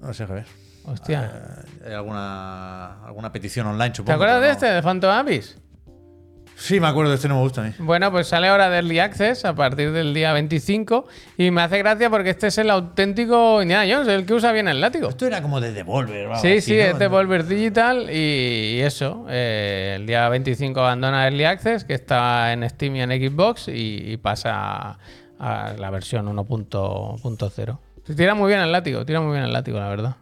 No 0.01 0.13
sé, 0.13 0.25
Javier. 0.25 0.45
Hostia. 0.85 1.31
¿Hay 1.85 1.93
alguna, 1.93 3.03
alguna 3.05 3.31
petición 3.31 3.67
online, 3.67 3.89
¿Te 3.91 3.97
supongo? 3.97 4.13
acuerdas 4.15 4.37
pero 4.37 4.41
de 4.41 4.47
no. 4.47 4.53
este, 4.53 4.65
de 4.67 4.81
Phantom 4.81 5.11
Abyss? 5.11 5.57
Sí, 6.59 6.81
me 6.81 6.87
acuerdo 6.87 7.11
de 7.11 7.15
este, 7.15 7.29
no 7.29 7.35
me 7.35 7.41
gusta 7.41 7.61
a 7.61 7.63
mí. 7.63 7.71
Bueno, 7.79 8.11
pues 8.11 8.27
sale 8.27 8.49
ahora 8.49 8.69
de 8.69 8.75
Early 8.75 8.99
Access 8.99 9.45
a 9.45 9.55
partir 9.55 9.93
del 9.93 10.13
día 10.13 10.33
25 10.33 11.07
y 11.37 11.51
me 11.51 11.61
hace 11.61 11.77
gracia 11.77 12.09
porque 12.09 12.31
este 12.31 12.47
es 12.47 12.57
el 12.57 12.69
auténtico 12.69 13.61
Indiana 13.61 13.85
Jones, 13.89 14.09
el 14.09 14.25
que 14.25 14.33
usa 14.33 14.51
bien 14.51 14.67
el 14.67 14.81
látigo. 14.81 15.07
Esto 15.07 15.25
era 15.25 15.41
como 15.41 15.61
de 15.61 15.71
Devolver, 15.71 16.35
Sí, 16.41 16.59
sí, 16.59 16.77
es 16.77 16.99
Devolver 16.99 17.45
Digital 17.47 18.09
y, 18.11 18.81
eso. 18.81 19.25
eh, 19.29 19.93
el 19.95 20.05
día 20.05 20.27
25 20.27 20.79
abandona 20.81 21.23
Early 21.25 21.45
Access, 21.45 21.85
que 21.85 21.93
está 21.93 22.51
en 22.51 22.69
Steam 22.69 22.97
y 22.97 23.01
en 23.03 23.09
Xbox, 23.11 23.69
y, 23.69 24.11
y 24.11 24.17
pasa 24.17 24.51
a, 24.53 24.97
a 25.39 25.73
la 25.77 25.89
versión 25.91 26.27
1.0. 26.27 27.77
Se 28.05 28.15
Tira 28.15 28.35
muy 28.35 28.49
bien 28.49 28.59
el 28.59 28.71
látigo, 28.71 29.05
tira 29.05 29.21
muy 29.21 29.31
bien 29.31 29.43
el 29.45 29.53
látigo, 29.53 29.79
la 29.79 29.87
verdad. 29.87 30.15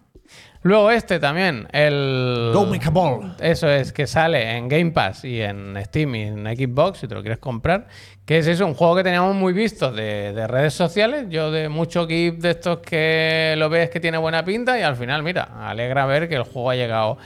Luego 0.64 0.92
este 0.92 1.20
también, 1.20 1.68
el... 1.72 2.52
Go 2.54 2.66
make 2.66 2.88
a 2.88 2.90
ball. 2.90 3.36
Eso 3.40 3.70
es, 3.70 3.94
que 3.94 4.08
sale 4.08 4.58
en 4.58 4.68
Game 4.68 4.92
Pass 4.92 5.24
y 5.24 5.42
en 5.42 5.78
Steam 5.86 6.16
y 6.16 6.22
en 6.24 6.46
Xbox, 6.46 7.00
si 7.00 7.08
te 7.08 7.16
lo 7.16 7.22
quieres 7.22 7.40
comprar. 7.40 7.88
Que 8.26 8.40
es 8.40 8.48
eso, 8.48 8.66
un 8.66 8.74
juego 8.74 8.96
que 8.96 9.04
teníamos 9.04 9.36
muy 9.36 9.54
visto 9.54 9.92
de, 9.92 10.34
de 10.34 10.48
redes 10.48 10.74
sociales. 10.74 11.28
Yo 11.30 11.52
de 11.52 11.70
mucho 11.70 12.08
GIF 12.08 12.40
de 12.40 12.50
estos 12.52 12.80
que 12.80 13.56
lo 13.58 13.70
ves 13.70 13.90
que 13.90 14.00
tiene 14.00 14.18
buena 14.18 14.44
pinta 14.44 14.78
y 14.78 14.82
al 14.82 14.96
final, 14.98 15.24
mira, 15.24 15.48
alegra 15.70 16.06
ver 16.06 16.28
que 16.28 16.36
el 16.36 16.44
juego 16.44 16.72
ha 16.72 16.76
llegado 16.76 17.18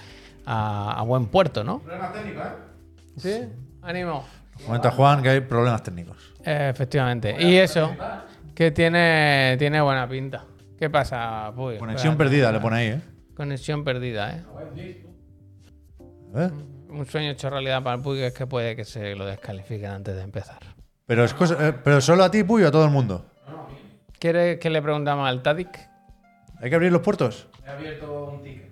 a, 0.46 1.00
a 1.00 1.02
buen 1.04 1.26
puerto, 1.28 1.64
¿no? 1.64 1.80
Problemas 1.80 2.14
técnicos, 2.14 2.44
¿eh? 2.46 2.50
Sí, 3.18 3.44
ánimo. 3.82 4.26
Comenta 4.66 4.92
Juan 4.92 5.24
que 5.24 5.30
hay 5.30 5.40
problemas 5.40 5.82
técnicos. 5.82 6.18
Eh, 6.46 6.68
efectivamente. 6.72 7.36
Y 7.40 7.56
eso, 7.56 7.96
que 8.54 8.70
tiene, 8.70 9.56
tiene 9.58 9.82
buena 9.82 10.08
pinta. 10.08 10.44
¿Qué 10.78 10.90
pasa? 10.90 11.52
Puy? 11.56 11.78
Conexión 11.78 12.14
Espérate. 12.14 12.18
perdida, 12.32 12.52
le 12.52 12.60
pone 12.60 12.76
ahí, 12.78 12.88
¿eh? 12.88 13.02
Conexión 13.46 13.84
perdida, 13.84 14.36
¿eh? 14.36 14.44
¿Eh? 16.36 16.50
Un 16.90 17.08
sueño 17.08 17.32
hecho 17.32 17.50
realidad 17.50 17.82
para 17.82 17.96
el 17.96 18.02
Puy 18.04 18.20
que 18.20 18.28
es 18.28 18.34
que 18.36 18.46
puede 18.46 18.76
que 18.76 18.86
se 18.86 19.16
lo 19.16 19.26
descalifiquen 19.26 19.90
antes 19.90 20.16
de 20.16 20.22
empezar. 20.22 20.60
Pero, 21.08 21.24
es 21.24 21.34
cosa- 21.34 21.58
eh, 21.70 21.74
pero 21.84 22.00
solo 22.02 22.24
a 22.24 22.30
ti, 22.30 22.44
Puy, 22.44 22.62
o 22.62 22.68
a 22.68 22.72
todo 22.72 22.86
el 22.86 22.92
mundo. 22.92 23.26
¿Quieres 24.20 24.60
que 24.60 24.70
le 24.70 24.80
preguntamos 24.84 25.28
al 25.28 25.42
Tadic? 25.42 25.76
¿Hay 26.62 26.70
que 26.70 26.76
abrir 26.76 26.92
los 26.92 27.02
puertos? 27.02 27.48
He 27.66 27.70
abierto 27.72 28.26
un 28.32 28.44
ticket. 28.44 28.70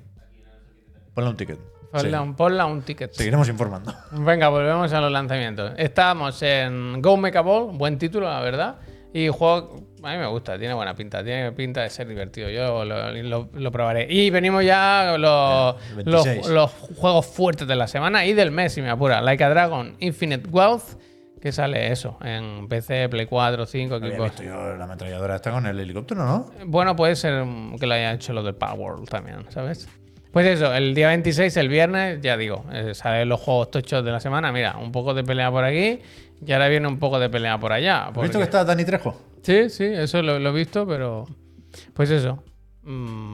Ponle 1.15 1.30
un 1.32 1.36
ticket. 1.38 1.59
Ponle, 1.91 2.09
Sí. 2.11 2.15
un, 2.15 2.36
ponle 2.36 2.63
un 2.63 2.82
ticket. 2.84 3.11
Seguiremos 3.13 3.49
informando. 3.49 3.91
Venga, 4.11 4.49
volvemos 4.49 4.93
a 4.93 5.01
los 5.01 5.11
lanzamientos. 5.11 5.72
Estábamos 5.78 6.39
en 6.43 7.01
Go 7.01 7.17
Mecha 7.17 7.41
Ball, 7.41 7.76
buen 7.76 7.97
título, 7.97 8.30
la 8.30 8.41
verdad. 8.41 8.76
Y 9.14 9.28
juego, 9.30 9.88
a 10.03 10.12
mí 10.12 10.18
me 10.18 10.28
gusta, 10.28 10.57
tiene 10.60 10.74
buena 10.76 10.93
pinta, 10.95 11.24
tiene 11.24 11.51
pinta 11.51 11.82
de 11.82 11.89
ser 11.89 12.07
divertido. 12.07 12.49
Yo 12.49 12.86
lo, 12.86 13.12
lo- 13.12 13.49
lo 13.51 13.72
probaré. 13.72 14.05
Y 14.10 14.30
venimos 14.30 14.64
ya 14.64 15.16
los, 15.18 15.76
El 15.97 16.05
los, 16.12 16.24
26. 16.26 16.47
los 16.53 16.72
juegos 16.95 17.26
fuertes 17.26 17.68
de 17.68 17.76
la 17.76 17.88
semana 17.88 18.26
y 18.26 18.34
del 18.34 18.51
mes, 18.51 18.74
si 18.74 18.82
me 18.84 18.89
apura. 18.89 19.22
Like 19.22 19.43
a 19.43 19.49
Dragon, 19.49 19.95
Infinite 19.99 20.47
Wealth, 20.49 20.99
que 21.41 21.51
sale 21.51 21.91
eso, 21.91 22.18
en 22.22 22.68
PC, 22.68 23.10
Play 23.10 23.26
4, 23.26 23.66
5, 23.66 23.95
Había 23.95 24.10
equipos. 24.10 24.36
yo 24.41 24.76
la 24.76 24.84
ametralladora 24.84 25.38
está 25.38 25.51
con 25.51 25.66
el 25.66 25.80
helicóptero, 25.80 26.24
¿no? 26.26 26.51
Bueno, 26.68 26.95
puede 26.95 27.16
ser 27.16 27.43
que 27.80 27.88
lo 27.88 27.93
hayan 27.95 28.16
hecho 28.16 28.34
los 28.34 28.43
del 28.45 28.55
Power 28.55 29.07
también, 29.10 29.45
¿sabes? 29.49 29.88
Pues 30.32 30.45
eso, 30.45 30.72
el 30.76 30.93
día 30.93 31.07
26, 31.07 31.57
el 31.57 31.70
viernes, 31.70 32.20
ya 32.22 32.38
digo, 32.38 32.64
eh, 32.72 32.93
salen 32.93 33.28
los 33.30 33.39
juegos 33.39 33.72
tochos 33.72 34.05
de 34.05 34.12
la 34.12 34.20
semana. 34.20 34.51
Mira, 34.51 34.78
un 34.78 34.91
poco 34.91 35.16
de 35.16 35.24
pelea 35.24 35.49
por 35.49 35.64
aquí 35.64 36.01
y 36.46 36.52
ahora 36.52 36.68
viene 36.68 36.88
un 36.88 37.00
poco 37.00 37.20
de 37.20 37.30
pelea 37.30 37.58
por 37.60 37.72
allá. 37.74 38.04
¿Has 38.04 38.08
visto 38.08 38.20
porque- 38.22 38.38
que 38.38 38.44
está 38.44 38.64
Dani 38.66 38.86
Trejo? 38.86 39.22
Sí, 39.44 39.70
sí, 39.70 39.86
eso 39.86 40.22
lo, 40.22 40.40
lo 40.40 40.50
he 40.50 40.54
visto, 40.54 40.86
pero. 40.88 41.26
Pues 41.94 42.10
eso. 42.10 42.44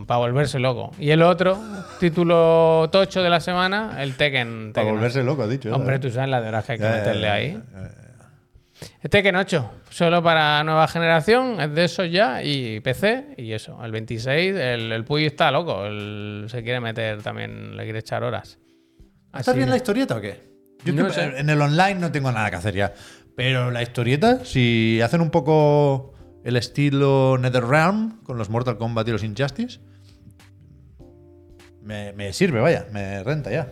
para 0.08 0.18
volverse 0.20 0.60
loco. 0.60 0.92
Y 1.00 1.10
el 1.12 1.22
otro, 1.22 1.58
título 2.00 2.90
tocho 2.92 3.24
de 3.24 3.30
la 3.30 3.40
semana, 3.40 4.02
el 4.04 4.16
Tekken. 4.18 4.72
Para 4.74 4.84
Tekken 4.86 4.96
volverse 4.96 5.24
loco, 5.24 5.44
ha 5.44 5.48
dicho. 5.48 5.74
Hombre, 5.74 6.00
tú 6.00 6.10
sabes 6.10 6.30
la 6.30 6.42
de 6.42 6.50
horas 6.50 6.66
que 6.66 6.74
hay 6.74 6.78
que 6.80 6.84
meterle 6.90 7.30
ahí. 7.30 7.64
El 9.02 9.10
Tekken 9.10 9.36
8, 9.38 9.72
solo 9.90 10.22
para 10.22 10.62
nueva 10.66 10.86
generación, 10.90 11.62
es 11.62 11.74
de 11.74 11.86
esos 11.86 12.12
ya, 12.12 12.44
y 12.44 12.82
PC, 12.82 13.36
y 13.38 13.54
eso. 13.54 13.80
El 13.84 13.92
26, 13.94 14.54
el, 14.56 14.92
el 14.92 15.04
Puy 15.06 15.26
está 15.26 15.50
loco, 15.50 15.86
él 15.86 16.46
se 16.50 16.62
quiere 16.62 16.82
meter 16.82 17.22
también, 17.24 17.78
le 17.78 17.84
quiere 17.84 18.00
echar 18.00 18.24
horas. 18.24 18.60
¿Está 19.28 19.52
Así 19.52 19.58
bien 19.60 19.70
la 19.70 19.78
historieta 19.78 20.18
o 20.18 20.22
qué? 20.22 20.55
Yo 20.86 20.94
No 20.94 21.10
en 21.12 21.50
el 21.50 21.62
online 21.62 21.96
no 21.96 22.12
tengo 22.12 22.32
nada 22.32 22.50
que 22.50 22.56
hacer 22.58 22.76
ya. 22.76 22.94
Pero 23.36 23.72
la 23.72 23.82
historieta, 23.82 24.46
si 24.46 25.02
hacen 25.02 25.20
un 25.20 25.30
poco 25.30 26.14
el 26.44 26.56
estilo 26.56 27.38
NetherRealm 27.38 28.24
con 28.24 28.38
los 28.38 28.50
Mortal 28.50 28.78
Kombat 28.78 29.08
y 29.08 29.12
los 29.12 29.24
Injustice, 29.24 29.80
me, 31.82 32.14
me 32.14 32.32
sirve, 32.34 32.62
vaya, 32.62 32.86
me 32.92 33.24
renta 33.24 33.52
ya. 33.52 33.68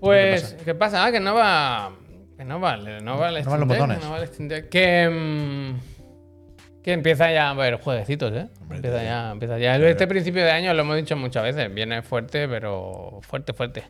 Pues, 0.00 0.56
¿qué 0.64 0.74
pasa? 0.74 1.04
Ah, 1.04 1.12
que 1.12 1.20
no 1.20 1.34
va. 1.34 1.92
Que 2.36 2.44
no 2.44 2.58
vale, 2.58 3.00
no 3.00 3.16
vale. 3.16 3.42
No 3.42 3.50
van 3.50 3.60
los 3.60 3.68
botones. 3.68 4.00
No 4.02 4.10
vale. 4.10 4.28
Que. 4.68 5.08
mm, 5.08 5.94
que 6.84 6.92
empieza 6.92 7.32
ya 7.32 7.46
a 7.46 7.50
haber 7.50 7.76
jueguecitos, 7.76 8.30
¿eh? 8.34 8.48
Hombre, 8.60 8.76
empieza 8.76 9.02
ya, 9.02 9.30
empieza 9.30 9.58
ya. 9.58 9.76
Este 9.76 10.06
principio 10.06 10.44
de 10.44 10.50
año 10.50 10.74
lo 10.74 10.82
hemos 10.82 10.96
dicho 10.96 11.16
muchas 11.16 11.42
veces. 11.42 11.72
Viene 11.72 12.02
fuerte, 12.02 12.46
pero 12.46 13.20
fuerte, 13.22 13.54
fuerte. 13.54 13.84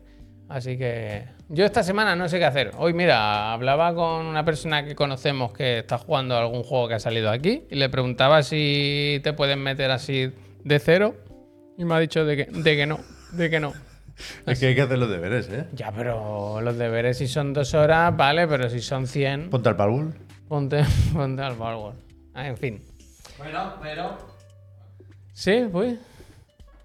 Así 0.49 0.77
que. 0.77 1.25
Yo 1.49 1.65
esta 1.65 1.83
semana 1.83 2.15
no 2.15 2.29
sé 2.29 2.37
qué 2.39 2.45
hacer. 2.45 2.71
Hoy, 2.77 2.93
mira, 2.93 3.51
hablaba 3.53 3.93
con 3.95 4.25
una 4.25 4.45
persona 4.45 4.85
que 4.85 4.95
conocemos 4.95 5.53
que 5.53 5.79
está 5.79 5.97
jugando 5.97 6.37
algún 6.37 6.63
juego 6.63 6.87
que 6.87 6.95
ha 6.95 6.99
salido 6.99 7.29
aquí 7.31 7.63
y 7.69 7.75
le 7.75 7.89
preguntaba 7.89 8.43
si 8.43 9.19
te 9.23 9.33
pueden 9.33 9.59
meter 9.61 9.91
así 9.91 10.31
de 10.63 10.79
cero. 10.79 11.15
Y 11.77 11.85
me 11.85 11.95
ha 11.95 11.99
dicho 11.99 12.25
de 12.25 12.37
que, 12.37 12.45
de 12.45 12.75
que 12.75 12.85
no, 12.85 12.99
de 13.33 13.49
que 13.49 13.59
no. 13.59 13.73
Es 14.45 14.59
que 14.59 14.67
hay 14.67 14.75
que 14.75 14.81
hacer 14.81 14.97
los 14.97 15.09
deberes, 15.09 15.49
¿eh? 15.49 15.65
Ya, 15.73 15.91
pero 15.91 16.61
los 16.61 16.77
deberes 16.77 17.17
si 17.17 17.27
son 17.27 17.51
dos 17.51 17.73
horas, 17.73 18.15
vale, 18.15 18.47
pero 18.47 18.69
si 18.69 18.79
son 18.79 19.07
100, 19.07 19.49
Ponte 19.49 19.67
al 19.67 19.75
Palbul. 19.75 20.13
ponte, 20.47 20.83
ponte 21.13 21.41
al 21.41 21.55
Power. 21.55 21.95
Ah, 22.33 22.47
en 22.47 22.55
fin. 22.57 22.81
Bueno, 23.37 23.73
pero. 23.81 24.17
Sí, 25.33 25.65
pues. 25.69 25.99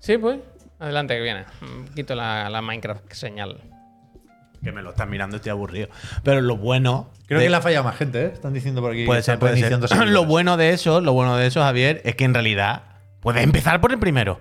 Sí, 0.00 0.18
pues. 0.18 0.40
Adelante, 0.80 1.14
que 1.14 1.22
viene. 1.22 1.44
Mm, 1.60 1.94
Quito 1.94 2.14
la, 2.14 2.48
la 2.50 2.62
Minecraft 2.62 3.12
señal. 3.12 3.58
Que 4.62 4.72
me 4.72 4.82
lo 4.82 4.90
están 4.90 5.08
mirando, 5.08 5.36
estoy 5.36 5.50
aburrido. 5.50 5.88
Pero 6.22 6.40
lo 6.40 6.56
bueno. 6.56 7.10
Creo 7.26 7.38
de- 7.38 7.46
que 7.46 7.50
le 7.50 7.56
ha 7.56 7.60
fallado 7.62 7.84
más 7.84 7.96
gente, 7.96 8.22
¿eh? 8.26 8.30
Están 8.32 8.52
diciendo 8.52 8.80
por 8.82 8.92
aquí. 8.92 9.04
Puede 9.06 9.22
ser, 9.22 9.38
puede 9.38 9.56
ser. 9.58 9.78
Lo 10.08 10.24
bueno 10.26 10.56
de 10.56 10.70
eso, 10.70 11.00
lo 11.00 11.12
bueno 11.12 11.36
de 11.36 11.46
eso, 11.46 11.60
Javier, 11.62 12.02
es 12.04 12.14
que 12.16 12.24
en 12.24 12.34
realidad 12.34 12.82
puedes 13.20 13.42
empezar 13.42 13.80
por 13.80 13.92
el 13.92 13.98
primero. 13.98 14.40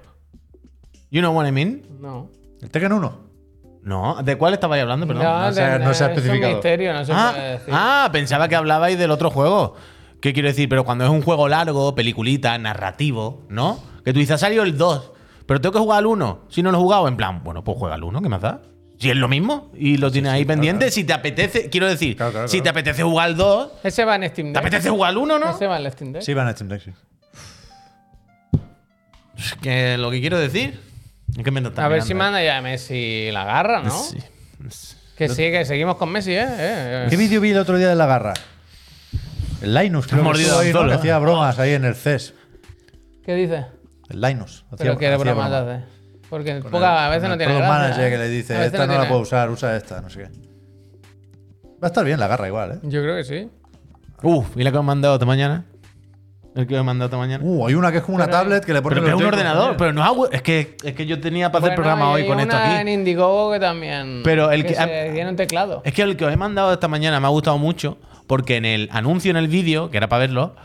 You 1.11 1.21
know 1.21 1.33
what 1.33 1.47
I 1.47 1.51
mean? 1.51 1.83
No. 2.01 2.29
¿El 2.61 2.69
Tekken 2.69 2.91
1? 2.91 3.29
No, 3.83 4.17
¿de 4.21 4.35
cuál 4.37 4.53
estabais 4.53 4.81
hablando? 4.81 5.07
Perdón. 5.07 5.23
no 5.23 5.53
se 5.53 5.63
ha- 5.63 5.79
no 5.79 5.93
se 5.93 6.03
ha 6.03 6.07
es 6.07 6.11
un 6.11 6.17
especificado. 6.19 6.53
misterio, 6.53 6.93
no 6.93 7.05
se 7.05 7.13
puede 7.13 7.25
Ah, 7.25 7.33
decir. 7.33 7.73
ah, 7.73 8.09
pensaba 8.11 8.47
que 8.49 8.55
hablabais 8.55 8.97
del 8.99 9.11
otro 9.11 9.29
juego. 9.31 9.75
¿Qué 10.21 10.33
quiero 10.33 10.49
decir? 10.49 10.67
Pero 10.67 10.83
cuando 10.83 11.05
es 11.05 11.09
un 11.09 11.21
juego 11.21 11.47
largo, 11.47 11.95
peliculita, 11.95 12.57
narrativo, 12.57 13.45
¿no? 13.47 13.81
Que 14.03 14.11
tú 14.11 14.19
dices, 14.19 14.35
ha 14.35 14.37
salido 14.37 14.63
el 14.63 14.77
2, 14.77 15.11
pero 15.49 15.59
tengo 15.59 15.73
que 15.73 15.79
jugar 15.79 15.97
al 15.97 16.05
1. 16.05 16.41
Si 16.49 16.61
no 16.61 16.71
lo 16.71 16.77
he 16.77 16.81
jugado, 16.81 17.07
en 17.07 17.17
plan, 17.17 17.43
bueno, 17.43 17.63
pues 17.63 17.75
juega 17.75 17.95
al 17.95 18.03
1, 18.03 18.21
¿qué 18.21 18.29
más 18.29 18.39
da? 18.39 18.61
Si 18.99 19.09
es 19.09 19.15
lo 19.17 19.27
mismo 19.27 19.71
y 19.73 19.97
lo 19.97 20.11
tienes 20.11 20.31
ahí 20.31 20.45
pendiente, 20.45 20.91
si 20.91 21.03
te 21.03 21.11
apetece, 21.11 21.71
quiero 21.71 21.87
decir, 21.87 22.15
Claro, 22.15 22.31
claro, 22.33 22.47
si 22.47 22.61
te 22.61 22.69
apetece 22.69 23.01
jugar 23.01 23.29
al 23.29 23.35
2, 23.35 23.71
Ese 23.83 24.05
va 24.05 24.15
en 24.17 24.29
Steam 24.29 24.49
¿te 24.49 24.51
Deck. 24.53 24.57
apetece 24.59 24.91
jugar 24.91 25.09
al 25.09 25.17
1, 25.17 25.39
no? 25.39 25.49
Ese 25.49 25.65
va 25.65 25.79
en 25.79 25.91
Steam 25.91 26.11
Deck. 26.11 26.21
Sí, 26.21 26.35
van 26.35 26.47
a 26.49 26.51
Steam 26.51 26.69
Deck, 26.69 26.83
sí. 26.83 26.91
Es 29.39 29.55
que 29.55 29.97
lo 29.97 30.11
que 30.11 30.21
quiero 30.21 30.37
decir 30.37 30.79
es 31.35 31.43
que 31.43 31.49
me 31.49 31.67
A 31.77 31.87
ver 31.87 32.03
si 32.03 32.13
manda 32.13 32.43
ya 32.43 32.61
Messi 32.61 33.31
la 33.31 33.43
garra, 33.43 33.79
¿eh? 33.79 33.85
¿no? 33.85 34.03
Sí. 34.03 34.19
Que 35.17 35.29
sí, 35.29 35.49
que 35.49 35.65
seguimos 35.65 35.95
con 35.95 36.11
Messi, 36.11 36.33
¿eh? 36.33 36.43
eh, 36.43 36.47
eh. 36.59 37.07
¿Qué 37.09 37.17
vídeo 37.17 37.41
vi 37.41 37.49
el 37.49 37.57
otro 37.57 37.75
día 37.79 37.89
de 37.89 37.95
la 37.95 38.05
garra? 38.05 38.35
El 39.63 39.73
Linus, 39.73 40.05
creo 40.05 40.19
que 40.19 40.25
mordido 40.25 40.61
estuvo 40.61 40.81
ahí, 40.81 40.85
¿no? 40.85 40.91
Que 40.91 40.93
hacía 40.99 41.17
bromas 41.17 41.57
ahí 41.57 41.71
en 41.73 41.85
el 41.85 41.95
CES. 41.95 42.35
¿Qué 43.25 43.33
dice? 43.33 43.78
El 44.09 44.21
Linus. 44.21 44.65
Pero 44.77 44.93
hacía 44.93 45.17
bromas 45.17 45.49
bromas. 45.49 45.51
hace. 45.51 45.83
Porque 46.29 46.59
Con 46.59 46.71
poca- 46.71 46.91
el- 46.91 47.05
a 47.05 47.09
veces 47.09 47.27
no 47.27 47.33
el 47.33 47.39
tiene 47.39 47.53
gracia. 47.55 47.69
manager 47.69 48.11
que 48.11 48.17
le 48.17 48.29
dice, 48.29 48.65
esta 48.65 48.85
no, 48.87 48.93
la 48.97 49.07
puedo 49.07 49.21
usar, 49.21 49.49
usa 49.49 49.75
esta, 49.75 50.01
no 50.01 50.09
sé 50.09 50.19
qué. 50.23 50.29
Va 51.81 51.83
a 51.83 51.87
estar 51.87 52.03
bien 52.05 52.19
la 52.19 52.27
garra 52.27 52.47
igual, 52.47 52.71
¿eh? 52.73 52.79
Yo 52.83 53.01
creo 53.01 53.15
que 53.15 53.23
sí. 53.23 53.49
Uf, 54.21 54.55
¿y 54.57 54.63
la 54.63 54.69
que 54.71 54.75
me 54.75 54.79
han 54.79 54.85
mandado 54.85 55.13
esta 55.15 55.25
mañana? 55.25 55.65
El 56.55 56.67
que 56.67 56.73
me 56.73 56.79
han 56.79 56.85
mandado 56.85 57.05
esta 57.07 57.17
mañana. 57.17 57.43
Uh, 57.43 57.67
hay 57.67 57.73
una 57.75 57.91
que 57.91 57.97
es 57.99 58.03
como 58.03 58.15
una 58.15 58.25
Pero 58.25 58.37
tablet 58.37 58.65
que 58.65 58.73
le 58.73 58.81
pone 58.81 58.95
pero 58.95 59.05
que 59.05 59.11
es 59.11 59.17
un 59.17 59.25
ordenador, 59.25 59.77
pero 59.77 59.93
no 59.93 60.01
es 60.01 60.07
algo- 60.07 60.29
es 60.31 60.41
que 60.41 60.75
es 60.83 60.93
que 60.93 61.05
yo 61.05 61.19
tenía 61.21 61.51
para 61.51 61.63
hacer 61.65 61.75
programa 61.75 62.09
hoy 62.11 62.27
con 62.27 62.39
esto 62.39 62.55
una 62.55 62.65
aquí. 62.71 62.81
en 62.81 62.87
Indiegogo 62.89 63.53
que 63.53 63.59
también. 63.59 64.21
Pero 64.23 64.51
el 64.51 64.65
que- 64.65 64.75
se- 64.75 65.11
tiene 65.13 65.29
un 65.29 65.35
teclado. 65.35 65.81
Es 65.85 65.93
que 65.93 66.01
el 66.01 66.17
que 66.17 66.25
os 66.25 66.33
he 66.33 66.37
mandado 66.37 66.73
esta 66.73 66.87
mañana 66.87 67.19
me 67.19 67.27
ha 67.27 67.29
gustado 67.29 67.57
mucho 67.57 67.97
porque 68.27 68.57
en 68.57 68.65
el 68.65 68.89
anuncio 68.91 69.31
en 69.31 69.37
el 69.37 69.47
vídeo, 69.47 69.89
que 69.89 69.97
era 69.97 70.09
para 70.09 70.21
verlo, 70.21 70.55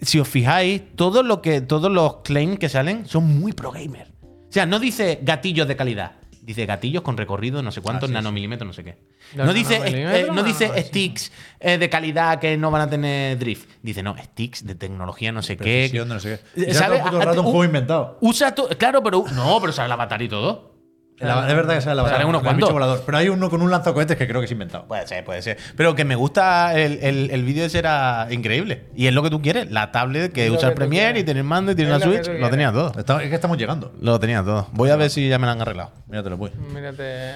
si 0.00 0.18
os 0.20 0.28
fijáis, 0.28 0.82
todo 0.96 1.22
lo 1.22 1.42
que, 1.42 1.60
todos 1.60 1.90
los 1.90 2.16
claims 2.22 2.58
que 2.58 2.68
salen 2.68 3.06
son 3.06 3.38
muy 3.40 3.52
pro 3.52 3.70
gamer. 3.72 4.12
O 4.22 4.52
sea, 4.52 4.64
no 4.66 4.78
dice 4.78 5.18
gatillos 5.22 5.68
de 5.68 5.76
calidad. 5.76 6.12
Dice 6.42 6.64
gatillos 6.64 7.02
con 7.02 7.18
recorrido, 7.18 7.62
no 7.62 7.70
sé 7.70 7.82
cuántos 7.82 8.08
nanomilímetros, 8.10 8.66
no 8.66 8.72
sé 8.72 8.82
qué. 8.82 8.96
No 9.34 9.52
dice, 9.52 9.82
eh, 9.84 10.28
no 10.32 10.42
dice 10.42 10.68
no, 10.68 10.74
sí. 10.76 10.80
sticks 10.80 11.30
eh, 11.60 11.76
de 11.76 11.90
calidad 11.90 12.38
que 12.40 12.56
no 12.56 12.70
van 12.70 12.80
a 12.82 12.88
tener 12.88 13.38
drift. 13.38 13.68
Dice, 13.82 14.02
no, 14.02 14.16
sticks 14.16 14.64
de 14.64 14.74
tecnología, 14.74 15.30
no 15.30 15.42
sé 15.42 15.58
qué. 15.58 15.62
Precisión 15.64 16.08
no 16.08 16.18
sé 16.18 16.40
qué. 16.54 16.62
Eh, 16.62 16.70
Y 16.70 16.74
sale 16.74 16.96
¿sabe? 16.96 17.10
todo 17.10 17.16
el 17.20 17.22
Ah, 17.22 17.30
rato 17.32 17.40
un 17.42 17.46
juego 17.48 17.64
inventado. 17.66 18.16
Usa 18.22 18.54
tu- 18.54 18.66
Claro, 18.78 19.02
pero. 19.02 19.26
No, 19.34 19.60
pero 19.60 19.74
sale 19.74 19.86
el 19.86 19.92
avatar 19.92 20.22
y 20.22 20.28
todo. 20.30 20.77
La- 21.20 21.48
es 21.48 21.54
verdad 21.56 21.74
que 21.74 21.80
sale 21.80 21.96
la 21.96 22.02
Salen 22.02 22.12
batalla. 22.12 22.26
unos 22.28 22.42
cuantos. 22.42 22.72
volador. 22.72 23.02
Pero 23.04 23.18
hay 23.18 23.28
uno 23.28 23.50
con 23.50 23.60
un 23.62 23.70
lanzacohetes 23.70 24.16
que 24.16 24.28
creo 24.28 24.40
que 24.40 24.44
es 24.44 24.52
inventado. 24.52 24.86
Puede 24.86 25.06
ser, 25.06 25.24
puede 25.24 25.42
ser. 25.42 25.56
Pero 25.76 25.94
que 25.94 26.04
me 26.04 26.14
gusta 26.14 26.78
el, 26.78 26.98
el, 27.02 27.30
el 27.30 27.44
vídeo 27.44 27.64
ese 27.64 27.78
era 27.78 28.28
increíble. 28.30 28.84
Y 28.94 29.06
es 29.08 29.12
lo 29.14 29.22
que 29.22 29.30
tú 29.30 29.42
quieres. 29.42 29.70
La 29.70 29.90
tablet 29.90 30.32
que 30.32 30.48
lo 30.48 30.54
usa 30.54 30.68
el 30.68 30.74
Premiere 30.74 31.18
y 31.20 31.24
tiene 31.24 31.40
el 31.40 31.44
mando 31.46 31.72
y 31.72 31.74
tiene 31.74 31.90
Es 31.90 31.96
una 31.96 32.06
lo 32.06 32.12
Switch. 32.24 32.38
Lo 32.40 32.50
tenía 32.50 32.70
todo. 32.72 32.92
Está- 32.98 33.22
es 33.22 33.28
que 33.28 33.34
estamos 33.34 33.58
llegando. 33.58 33.92
Lo 34.00 34.20
tenía 34.20 34.42
todo. 34.44 34.68
Voy 34.72 34.90
a 34.90 34.96
ver 34.96 35.10
si 35.10 35.28
ya 35.28 35.38
me 35.38 35.46
lo 35.46 35.52
han 35.52 35.60
arreglado. 35.60 35.90
Pues. 36.38 36.52
Mírate. 36.72 37.32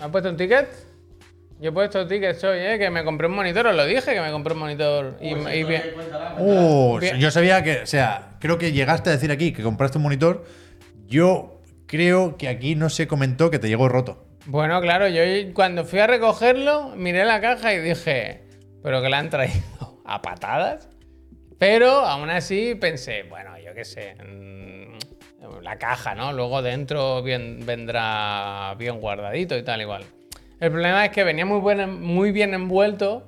¿Has 0.00 0.08
puesto 0.10 0.28
un 0.28 0.36
ticket? 0.36 0.68
Yo 1.60 1.68
he 1.68 1.72
puesto 1.72 2.06
tickets 2.06 2.42
hoy, 2.42 2.58
¿eh? 2.58 2.78
Que 2.78 2.88
me 2.88 3.04
compré 3.04 3.26
un 3.26 3.34
monitor, 3.34 3.66
os 3.66 3.76
lo 3.76 3.84
dije, 3.84 4.14
que 4.14 4.20
me 4.22 4.30
compré 4.32 4.54
un 4.54 4.60
monitor. 4.60 5.18
Y, 5.20 5.28
y 5.34 5.62
bien. 5.64 5.82
Uh, 6.38 6.98
Bien. 6.98 7.18
yo 7.18 7.30
sabía 7.30 7.62
que, 7.62 7.82
o 7.82 7.86
sea, 7.86 8.30
creo 8.40 8.56
que 8.56 8.72
llegaste 8.72 9.10
a 9.10 9.12
decir 9.12 9.30
aquí 9.30 9.52
que 9.52 9.62
compraste 9.62 9.98
un 9.98 10.04
monitor. 10.04 10.44
Yo 11.06 11.59
creo 11.90 12.36
que 12.36 12.46
aquí 12.48 12.76
no 12.76 12.88
se 12.88 13.08
comentó 13.08 13.50
que 13.50 13.58
te 13.58 13.68
llegó 13.68 13.88
roto. 13.88 14.24
Bueno, 14.46 14.80
claro, 14.80 15.08
yo 15.08 15.22
cuando 15.52 15.84
fui 15.84 15.98
a 15.98 16.06
recogerlo, 16.06 16.94
miré 16.96 17.24
la 17.24 17.40
caja 17.40 17.74
y 17.74 17.80
dije, 17.80 18.44
pero 18.82 19.02
que 19.02 19.08
la 19.08 19.18
han 19.18 19.28
traído 19.30 20.00
a 20.04 20.22
patadas. 20.22 20.88
Pero 21.58 21.90
aún 21.90 22.30
así 22.30 22.74
pensé, 22.74 23.24
bueno, 23.24 23.50
yo 23.58 23.74
qué 23.74 23.84
sé, 23.84 24.14
mm, 24.14 25.60
la 25.62 25.76
caja, 25.78 26.14
¿no? 26.14 26.32
Luego 26.32 26.62
dentro 26.62 27.22
vendrá 27.22 28.74
bien 28.78 28.98
guardadito 29.00 29.58
y 29.58 29.62
tal, 29.62 29.80
igual. 29.82 30.04
El 30.58 30.70
problema 30.70 31.04
es 31.04 31.10
que 31.10 31.24
venía 31.24 31.44
muy, 31.44 31.58
buen- 31.60 32.00
muy 32.00 32.32
bien 32.32 32.54
envuelto, 32.54 33.26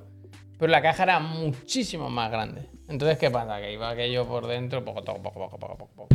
pero 0.59 0.71
la 0.71 0.81
caja 0.83 1.03
era 1.03 1.19
muchísimo 1.19 2.09
más 2.11 2.31
grande. 2.31 2.69
Entonces, 2.89 3.19
¿qué 3.19 3.31
pasa? 3.31 3.61
Que 3.61 3.73
iba 3.73 3.91
aquello 3.91 4.27
por 4.27 4.47
dentro, 4.47 4.85
poco, 4.85 5.03
poco, 5.05 5.23
poco, 5.23 5.41
poco, 5.51 5.59
poco, 5.59 5.89
poco. 5.95 6.09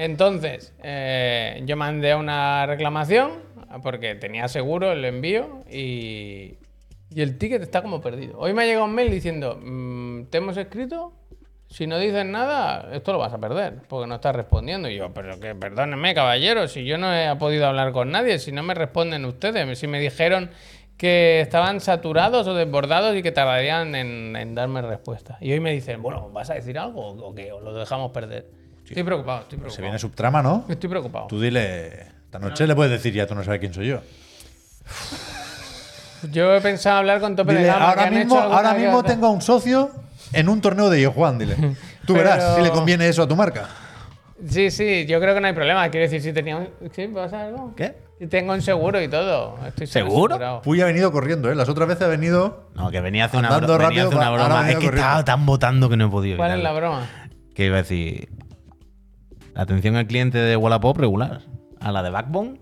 Entonces, 0.00 0.72
eh, 0.82 1.60
yo 1.66 1.76
mandé 1.76 2.14
una 2.14 2.64
reclamación 2.64 3.32
porque 3.82 4.14
tenía 4.14 4.48
seguro 4.48 4.92
el 4.92 5.04
envío 5.04 5.60
y, 5.70 6.56
el 7.14 7.36
ticket 7.36 7.60
está 7.60 7.82
como 7.82 8.00
perdido. 8.00 8.38
Hoy 8.38 8.54
me 8.54 8.62
ha 8.62 8.66
llegado 8.66 8.86
un 8.86 8.94
mail 8.94 9.10
diciendo, 9.10 9.60
mm, 9.60 10.24
¿te 10.30 10.38
hemos 10.38 10.56
escrito? 10.56 11.12
si 11.68 11.86
no 11.86 11.98
dices 11.98 12.24
nada, 12.24 12.88
esto 12.92 13.12
lo 13.12 13.18
vas 13.18 13.32
a 13.32 13.38
perder, 13.38 13.82
porque 13.88 14.08
no 14.08 14.16
estás 14.16 14.34
respondiendo. 14.34 14.88
Y 14.88 14.96
yo, 14.96 15.12
pero 15.12 15.38
que 15.38 15.54
perdónenme, 15.54 16.14
caballero, 16.14 16.66
si 16.66 16.84
yo 16.84 16.98
no 16.98 17.14
he 17.14 17.36
podido 17.36 17.66
hablar 17.66 17.92
con 17.92 18.10
nadie, 18.10 18.40
si 18.40 18.50
no 18.50 18.62
me 18.62 18.74
responden 18.74 19.24
ustedes, 19.24 19.78
si 19.78 19.86
me 19.86 20.00
dijeron 20.00 20.50
que 20.96 21.40
estaban 21.40 21.78
saturados 21.80 22.48
o 22.48 22.54
desbordados 22.54 23.14
y 23.16 23.22
que 23.22 23.30
tardarían 23.32 23.94
en, 23.94 24.34
en 24.34 24.54
darme 24.54 24.82
respuesta. 24.82 25.36
Y 25.40 25.52
hoy 25.52 25.60
me 25.60 25.72
dicen, 25.72 26.02
bueno, 26.02 26.30
¿vas 26.30 26.50
a 26.50 26.54
decir 26.54 26.76
algo 26.78 27.06
o 27.06 27.34
qué? 27.34 27.52
¿O 27.52 27.60
lo 27.60 27.74
dejamos 27.74 28.10
perder? 28.10 28.59
Estoy 28.90 29.04
preocupado, 29.04 29.40
estoy 29.42 29.58
preocupado. 29.58 29.76
Se 29.76 29.82
viene 29.82 29.98
subtrama, 29.98 30.42
¿no? 30.42 30.64
Estoy 30.68 30.90
preocupado. 30.90 31.26
Tú 31.28 31.40
dile. 31.40 32.08
Esta 32.24 32.38
noche 32.38 32.66
le 32.66 32.74
puedes 32.74 32.92
decir 32.92 33.12
ya, 33.14 33.26
tú 33.26 33.34
no 33.34 33.42
sabes 33.42 33.60
quién 33.60 33.72
soy 33.74 33.88
yo. 33.88 34.00
Yo 36.30 36.54
he 36.54 36.60
pensado 36.60 36.98
hablar 36.98 37.20
con 37.20 37.34
Tope 37.34 37.54
de 37.54 37.64
que 37.64 37.70
ahora 37.70 38.04
han 38.04 38.14
mismo, 38.14 38.36
hecho 38.38 38.52
ahora 38.52 38.74
mismo 38.74 39.02
tengo 39.02 39.26
a 39.26 39.30
un 39.30 39.40
socio 39.40 39.90
en 40.32 40.48
un 40.48 40.60
torneo 40.60 40.90
de 40.90 41.06
Juan, 41.06 41.38
dile. 41.38 41.56
Tú 42.06 42.14
verás 42.14 42.56
si 42.56 42.62
le 42.62 42.70
conviene 42.70 43.08
eso 43.08 43.22
a 43.22 43.28
tu 43.28 43.36
marca. 43.36 43.68
Sí, 44.46 44.70
sí, 44.70 45.06
yo 45.06 45.20
creo 45.20 45.34
que 45.34 45.40
no 45.40 45.46
hay 45.48 45.52
problema. 45.54 45.88
Quiero 45.90 46.04
decir, 46.04 46.22
si 46.22 46.32
tenía 46.32 46.56
un... 46.56 46.68
¿Sí? 46.94 47.06
¿Pasa 47.08 47.42
algo? 47.44 47.74
¿Qué? 47.76 47.94
Tengo 48.28 48.52
un 48.52 48.62
seguro 48.62 49.00
y 49.02 49.08
todo. 49.08 49.58
Estoy 49.66 49.86
¿Seguro? 49.86 50.60
Puy 50.62 50.80
ha 50.80 50.86
venido 50.86 51.10
corriendo, 51.12 51.50
¿eh? 51.50 51.54
Las 51.54 51.68
otras 51.68 51.88
veces 51.88 52.04
ha 52.04 52.08
venido. 52.08 52.68
No, 52.74 52.90
que 52.90 53.00
venía 53.00 53.24
a 53.24 53.26
hacer 53.26 53.40
una, 53.40 53.48
bro- 53.58 53.66
venía 53.66 53.78
rápido, 54.04 54.10
una 54.10 54.30
broma. 54.30 54.60
Es 54.62 54.68
que 54.76 54.84
corriendo. 54.84 54.96
estaba 55.00 55.24
tan 55.24 55.46
votando 55.46 55.88
que 55.88 55.96
no 55.96 56.06
he 56.06 56.10
podido. 56.10 56.36
¿Cuál 56.36 56.52
es 56.58 56.62
la 56.62 56.72
broma? 56.72 57.06
Que 57.54 57.66
iba 57.66 57.76
a 57.76 57.82
decir. 57.82 58.28
La 59.54 59.62
atención 59.62 59.96
al 59.96 60.06
cliente 60.06 60.38
de 60.38 60.56
Wallapop 60.56 60.96
regular. 60.96 61.42
A 61.80 61.92
la 61.92 62.02
de 62.02 62.10
Backbone. 62.10 62.60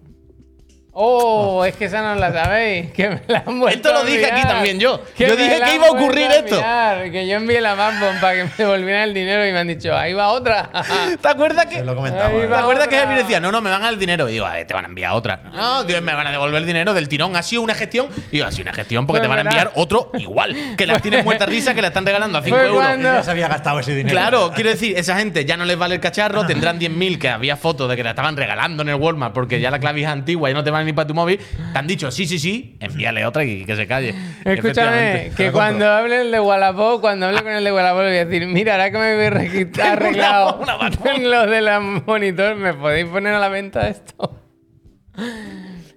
Oh, 1.01 1.65
es 1.65 1.77
que 1.77 1.85
esa 1.85 2.03
no 2.03 2.17
la 2.19 2.33
sabéis. 2.33 2.91
Que 2.91 3.09
me 3.09 3.21
la 3.29 3.45
han 3.47 3.63
Esto 3.69 3.93
lo 3.93 4.01
a 4.01 4.03
dije 4.05 4.27
aquí 4.33 4.43
también 4.43 4.81
yo. 4.81 5.01
Que 5.17 5.29
Yo 5.29 5.37
dije 5.37 5.61
que 5.65 5.75
iba 5.77 5.87
a 5.87 5.91
ocurrir 5.93 6.29
esto. 6.29 6.57
enviar, 6.57 7.13
Que 7.13 7.29
yo 7.29 7.37
envié 7.37 7.61
la 7.61 7.77
Backbone 7.77 8.19
para 8.21 8.35
que 8.35 8.45
me 8.45 8.51
devolvieran 8.59 9.03
el 9.05 9.15
dinero 9.15 9.47
y 9.47 9.53
me 9.53 9.61
han 9.61 9.69
dicho, 9.69 9.97
ahí 9.97 10.13
va 10.13 10.31
otra. 10.31 10.69
¿Te 11.23 11.29
acuerdas 11.29 11.67
que.? 11.67 11.77
Se 11.77 11.85
lo 11.85 11.95
comentamos. 11.95 12.43
¿eh? 12.43 12.49
¿Te 12.49 12.55
acuerdas 12.57 12.89
que. 12.89 12.99
Javier 12.99 13.19
decía, 13.19 13.39
no, 13.39 13.53
no, 13.53 13.61
me 13.61 13.71
van 13.71 13.85
a 13.85 13.91
el 13.91 13.99
dinero? 14.01 14.29
Y 14.29 14.33
digo, 14.33 14.47
"A 14.47 14.55
ver, 14.55 14.67
te 14.67 14.75
van 14.75 14.87
a 14.87 14.89
enviar 14.89 15.13
otra. 15.13 15.41
No, 15.55 15.85
Dios, 15.85 16.03
me 16.03 16.13
van 16.15 16.27
a 16.27 16.33
devolver 16.33 16.63
el 16.63 16.67
dinero 16.67 16.93
del 16.93 17.09
tirón. 17.09 17.37
Ha 17.37 17.45
sido 17.45 17.63
una 17.63 17.75
gestión. 17.75 18.09
Y 18.33 18.39
digo, 18.39 18.47
ha 18.47 18.51
sido 18.51 18.63
una 18.63 18.73
gestión 18.73 19.07
porque 19.07 19.21
Pues 19.21 19.23
te 19.23 19.29
van 19.29 19.39
a 19.47 19.49
enviar 19.49 19.71
otro 19.77 20.11
igual. 20.19 20.57
Que 20.77 20.85
las 20.85 21.01
tienes 21.01 21.25
muerta 21.25 21.47
risa, 21.47 21.75
que 21.75 21.81
la 21.83 21.89
están 21.89 22.05
regalando 22.07 22.39
a 22.39 22.43
5 22.43 22.57
Fue 22.57 22.67
euros. 22.67 22.83
cuando- 22.85 23.13
Ya 23.15 23.23
se 23.23 23.31
había 23.31 23.47
gastado 23.47 23.79
ese 23.79 23.95
dinero. 23.95 24.13
Claro, 24.19 24.51
quiero 24.53 24.71
decir, 24.71 24.99
esa 24.99 25.17
gente 25.17 25.45
ya 25.45 25.57
no 25.57 25.65
les 25.65 25.79
vale 25.79 25.95
el 25.95 26.01
cacharro, 26.01 26.45
tendrán 26.45 26.81
10.000 26.81 27.21
que 27.21 27.29
había 27.29 27.57
fotos 27.57 27.89
de 27.89 27.95
que 27.95 28.03
la 28.03 28.11
estaban 28.11 28.37
regalando 28.37 28.83
en 28.83 28.89
el 28.89 28.97
Walmart 28.97 29.33
porque 29.33 29.61
ya 29.61 29.71
la 29.71 29.79
clavija 29.79 30.09
es 30.09 30.13
antigua 30.13 30.51
y 30.51 30.55
no 30.55 30.65
te 30.65 30.73
van 30.73 30.88
ni 30.89 30.93
para 30.95 31.07
tu 31.07 31.15
móvil. 31.15 31.39
Te 31.73 31.79
han 31.79 31.87
dicho, 31.87 32.11
sí, 32.11 32.27
sí, 32.27 32.39
sí, 32.39 32.77
envíale 32.81 33.25
otra 33.27 33.45
y 33.45 33.65
que 33.65 33.77
se 33.77 33.87
calle. 33.87 34.15
Escúchame, 34.45 35.31
que 35.37 35.53
cuando 35.53 35.87
hable 35.89 36.23
el 36.23 36.31
de 36.33 36.41
Wallapop, 36.41 37.01
cuando 37.01 37.27
hable 37.27 37.43
con 37.43 37.53
el 37.53 37.63
de 37.63 37.73
Wallapop, 37.73 38.01
le 38.03 38.09
voy 38.09 38.17
a 38.19 38.25
decir, 38.25 38.47
mira, 38.49 38.73
ahora 38.73 38.91
que 38.91 38.99
me 38.99 39.13
habéis 39.13 39.31
regist- 39.33 39.81
arreglado 39.83 40.61
en 41.15 41.31
lo 41.31 41.47
de 41.47 41.61
la 41.61 41.81
monitor, 41.81 42.57
¿me 42.57 42.75
podéis 42.75 43.07
poner 43.07 43.35
a 43.35 43.39
la 43.39 43.49
venta 43.49 43.87
esto? 43.89 44.35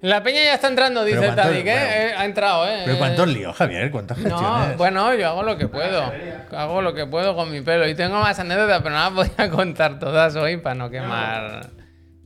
La 0.01 0.23
peña 0.23 0.43
ya 0.43 0.55
está 0.55 0.67
entrando, 0.67 1.03
dice 1.05 1.19
el 1.19 1.25
cuánto- 1.25 1.43
Tadic, 1.43 1.59
¿eh? 1.67 1.73
bueno. 1.75 1.91
Eh, 1.91 2.13
Ha 2.17 2.25
entrado, 2.25 2.67
¿eh? 2.67 2.81
Pero 2.85 2.97
¿cuántos 2.97 3.27
líos, 3.27 3.55
Javier? 3.55 3.91
¿Cuántas 3.91 4.17
No, 4.17 4.35
gestiones? 4.37 4.77
bueno, 4.77 5.13
yo 5.13 5.27
hago 5.27 5.43
lo 5.43 5.57
que 5.59 5.67
puedo. 5.67 6.11
Hago 6.57 6.81
lo 6.81 6.95
que 6.95 7.05
puedo 7.05 7.35
con 7.35 7.51
mi 7.51 7.61
pelo. 7.61 7.87
Y 7.87 7.93
tengo 7.93 8.19
más 8.19 8.39
anécdotas, 8.39 8.81
pero 8.81 8.95
no 8.95 8.99
las 8.99 9.13
voy 9.13 9.29
a 9.37 9.49
contar 9.51 9.99
todas 9.99 10.35
hoy 10.35 10.57
para 10.57 10.73
no 10.75 10.89
quemar. 10.89 11.67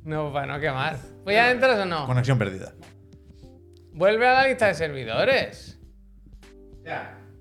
No, 0.05 0.31
para 0.31 0.45
no 0.45 0.59
quemar. 0.61 0.95
¿Voy 1.25 1.35
a 1.35 1.51
entrar 1.51 1.77
o 1.79 1.85
no? 1.85 2.05
Conexión 2.05 2.37
perdida. 2.37 2.71
Vuelve 3.93 4.27
a 4.27 4.33
la 4.33 4.47
lista 4.47 4.67
de 4.67 4.73
servidores. 4.75 5.79